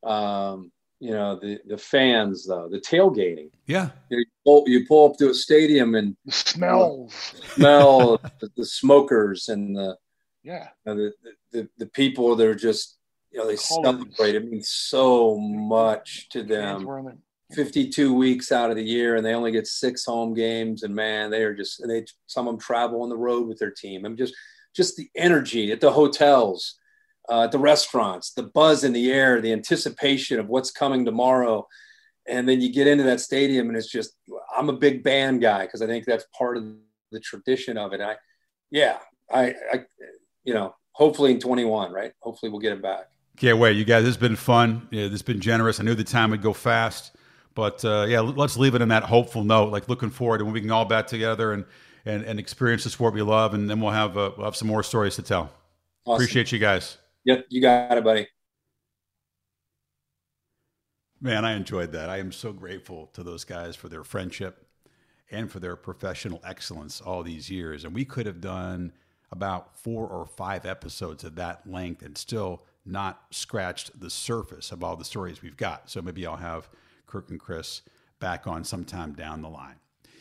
Um, 0.04 0.70
you 1.00 1.10
know 1.10 1.36
the 1.36 1.58
the 1.66 1.76
fans 1.76 2.46
though 2.46 2.68
the 2.68 2.78
tailgating 2.78 3.50
yeah 3.66 3.90
you 4.08 4.24
pull, 4.44 4.62
you 4.68 4.86
pull 4.86 5.10
up 5.10 5.16
to 5.16 5.30
a 5.30 5.34
stadium 5.34 5.96
and 5.96 6.16
the 6.24 6.30
smells 6.52 7.12
smell 7.54 8.18
the, 8.38 8.48
the, 8.56 8.64
smokers 8.64 9.48
and 9.48 9.76
the 9.76 9.96
yeah 10.44 10.68
you 10.86 10.94
know, 10.94 10.96
the, 10.96 11.12
the 11.50 11.68
the 11.78 11.86
people 11.86 12.36
that 12.36 12.46
are 12.46 12.54
just 12.54 12.98
you 13.32 13.40
know 13.40 13.48
they 13.48 13.56
celebrate 13.56 14.36
it 14.36 14.48
means 14.48 14.68
so 14.68 15.36
much 15.38 16.28
to 16.28 16.44
them 16.44 16.86
52 17.54 18.14
weeks 18.14 18.52
out 18.52 18.70
of 18.70 18.76
the 18.76 18.84
year 18.84 19.16
and 19.16 19.24
they 19.24 19.34
only 19.34 19.52
get 19.52 19.66
six 19.66 20.04
home 20.04 20.34
games 20.34 20.82
and 20.82 20.94
man 20.94 21.30
they 21.30 21.42
are 21.42 21.54
just 21.54 21.80
and 21.80 21.90
they 21.90 22.04
some 22.26 22.46
of 22.46 22.52
them 22.52 22.60
travel 22.60 23.02
on 23.02 23.08
the 23.08 23.16
road 23.16 23.46
with 23.46 23.58
their 23.58 23.70
team 23.70 24.04
and 24.04 24.18
just 24.18 24.34
just 24.74 24.96
the 24.96 25.08
energy 25.16 25.72
at 25.72 25.80
the 25.80 25.92
hotels 25.92 26.78
uh, 27.28 27.44
at 27.44 27.52
the 27.52 27.58
restaurants, 27.58 28.32
the 28.32 28.42
buzz 28.42 28.84
in 28.84 28.92
the 28.92 29.10
air, 29.10 29.40
the 29.40 29.52
anticipation 29.52 30.40
of 30.40 30.48
what's 30.48 30.70
coming 30.70 31.04
tomorrow. 31.04 31.66
And 32.26 32.48
then 32.48 32.60
you 32.60 32.72
get 32.72 32.86
into 32.86 33.04
that 33.04 33.20
stadium 33.20 33.68
and 33.68 33.76
it's 33.76 33.90
just, 33.90 34.14
I'm 34.56 34.68
a 34.68 34.74
big 34.74 35.02
band 35.02 35.40
guy 35.40 35.62
because 35.64 35.82
I 35.82 35.86
think 35.86 36.04
that's 36.04 36.26
part 36.36 36.56
of 36.56 36.64
the 37.10 37.20
tradition 37.20 37.76
of 37.76 37.92
it. 37.92 38.00
I, 38.00 38.16
yeah, 38.70 38.98
I, 39.32 39.54
I, 39.72 39.84
you 40.44 40.54
know, 40.54 40.74
hopefully 40.92 41.32
in 41.32 41.40
21, 41.40 41.92
right? 41.92 42.12
Hopefully 42.20 42.50
we'll 42.50 42.60
get 42.60 42.72
it 42.72 42.82
back. 42.82 43.08
Can't 43.36 43.58
wait. 43.58 43.76
You 43.76 43.84
guys, 43.84 44.04
has 44.04 44.16
been 44.16 44.36
fun. 44.36 44.88
Yeah, 44.90 45.08
has 45.08 45.22
been 45.22 45.40
generous. 45.40 45.80
I 45.80 45.84
knew 45.84 45.94
the 45.94 46.04
time 46.04 46.30
would 46.30 46.42
go 46.42 46.52
fast. 46.52 47.12
But 47.54 47.84
uh, 47.84 48.06
yeah, 48.08 48.20
let's 48.20 48.56
leave 48.56 48.74
it 48.74 48.82
in 48.82 48.88
that 48.88 49.02
hopeful 49.02 49.44
note. 49.44 49.70
Like 49.70 49.88
looking 49.88 50.10
forward 50.10 50.40
and 50.40 50.46
when 50.46 50.54
we 50.54 50.60
can 50.60 50.70
all 50.70 50.84
back 50.84 51.06
together 51.06 51.52
and, 51.52 51.64
and, 52.04 52.24
and 52.24 52.38
experience 52.38 52.84
the 52.84 52.90
sport 52.90 53.14
we 53.14 53.22
love. 53.22 53.54
And 53.54 53.68
then 53.68 53.80
we'll 53.80 53.90
have, 53.90 54.16
uh, 54.16 54.32
we'll 54.36 54.46
have 54.46 54.56
some 54.56 54.68
more 54.68 54.82
stories 54.82 55.16
to 55.16 55.22
tell. 55.22 55.50
Awesome. 56.04 56.14
Appreciate 56.14 56.52
you 56.52 56.58
guys. 56.58 56.98
Yep, 57.24 57.46
you 57.50 57.60
got 57.60 57.96
it, 57.96 58.04
buddy. 58.04 58.26
Man, 61.20 61.44
I 61.44 61.52
enjoyed 61.52 61.92
that. 61.92 62.10
I 62.10 62.18
am 62.18 62.32
so 62.32 62.52
grateful 62.52 63.06
to 63.12 63.22
those 63.22 63.44
guys 63.44 63.76
for 63.76 63.88
their 63.88 64.02
friendship 64.02 64.66
and 65.30 65.50
for 65.50 65.60
their 65.60 65.76
professional 65.76 66.40
excellence 66.44 67.00
all 67.00 67.22
these 67.22 67.48
years. 67.48 67.84
And 67.84 67.94
we 67.94 68.04
could 68.04 68.26
have 68.26 68.40
done 68.40 68.92
about 69.30 69.76
four 69.76 70.08
or 70.08 70.26
five 70.26 70.66
episodes 70.66 71.22
of 71.22 71.36
that 71.36 71.62
length 71.64 72.02
and 72.02 72.18
still 72.18 72.62
not 72.84 73.22
scratched 73.30 74.00
the 74.00 74.10
surface 74.10 74.72
of 74.72 74.82
all 74.82 74.96
the 74.96 75.04
stories 75.04 75.40
we've 75.40 75.56
got. 75.56 75.88
So 75.88 76.02
maybe 76.02 76.26
I'll 76.26 76.36
have 76.36 76.68
Kirk 77.12 77.30
and 77.30 77.38
Chris 77.38 77.82
back 78.20 78.46
on 78.46 78.64
sometime 78.64 79.12
down 79.12 79.42
the 79.42 79.50
line. 79.50 79.76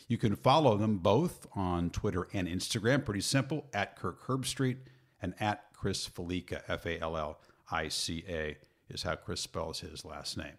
You 0.09 0.17
can 0.17 0.35
follow 0.35 0.75
them 0.75 0.97
both 0.97 1.47
on 1.55 1.89
Twitter 1.89 2.27
and 2.33 2.49
Instagram. 2.49 3.05
Pretty 3.05 3.21
simple 3.21 3.65
at 3.73 3.95
Kirk 3.95 4.27
Herbstreit 4.27 4.75
and 5.21 5.33
at 5.39 5.63
Chris 5.73 6.05
Fallica, 6.05 6.63
F 6.67 6.85
A 6.85 6.99
L 6.99 7.15
L 7.15 7.39
I 7.71 7.87
C 7.87 8.25
A, 8.27 8.57
is 8.89 9.03
how 9.03 9.15
Chris 9.15 9.39
spells 9.39 9.79
his 9.79 10.03
last 10.03 10.37
name. 10.37 10.57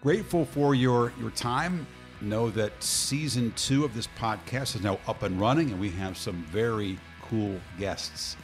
Grateful 0.00 0.46
for 0.46 0.74
your, 0.74 1.12
your 1.20 1.30
time. 1.32 1.86
Know 2.22 2.48
that 2.50 2.72
season 2.82 3.52
two 3.54 3.84
of 3.84 3.94
this 3.94 4.08
podcast 4.18 4.76
is 4.76 4.82
now 4.82 4.98
up 5.06 5.22
and 5.22 5.38
running, 5.38 5.70
and 5.72 5.78
we 5.78 5.90
have 5.90 6.16
some 6.16 6.42
very 6.44 6.98
cool 7.20 7.60
guests 7.78 8.36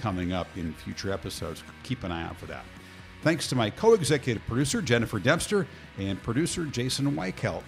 coming 0.00 0.32
up 0.32 0.48
in 0.56 0.72
future 0.72 1.12
episodes. 1.12 1.62
Keep 1.84 2.02
an 2.02 2.10
eye 2.10 2.24
out 2.26 2.36
for 2.36 2.46
that. 2.46 2.64
Thanks 3.22 3.48
to 3.48 3.54
my 3.54 3.70
co 3.70 3.94
executive 3.94 4.44
producer, 4.46 4.80
Jennifer 4.80 5.18
Dempster, 5.18 5.66
and 5.98 6.22
producer, 6.22 6.64
Jason 6.64 7.10
Weichelt. 7.12 7.62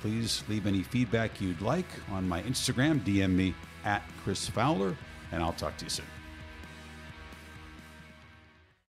Please 0.00 0.44
leave 0.48 0.66
any 0.66 0.82
feedback 0.82 1.40
you'd 1.40 1.62
like 1.62 1.86
on 2.10 2.28
my 2.28 2.42
Instagram, 2.42 3.00
DM 3.00 3.30
me 3.30 3.54
at 3.84 4.02
Chris 4.22 4.46
Fowler, 4.46 4.94
and 5.32 5.42
I'll 5.42 5.54
talk 5.54 5.76
to 5.78 5.84
you 5.84 5.90
soon. 5.90 6.04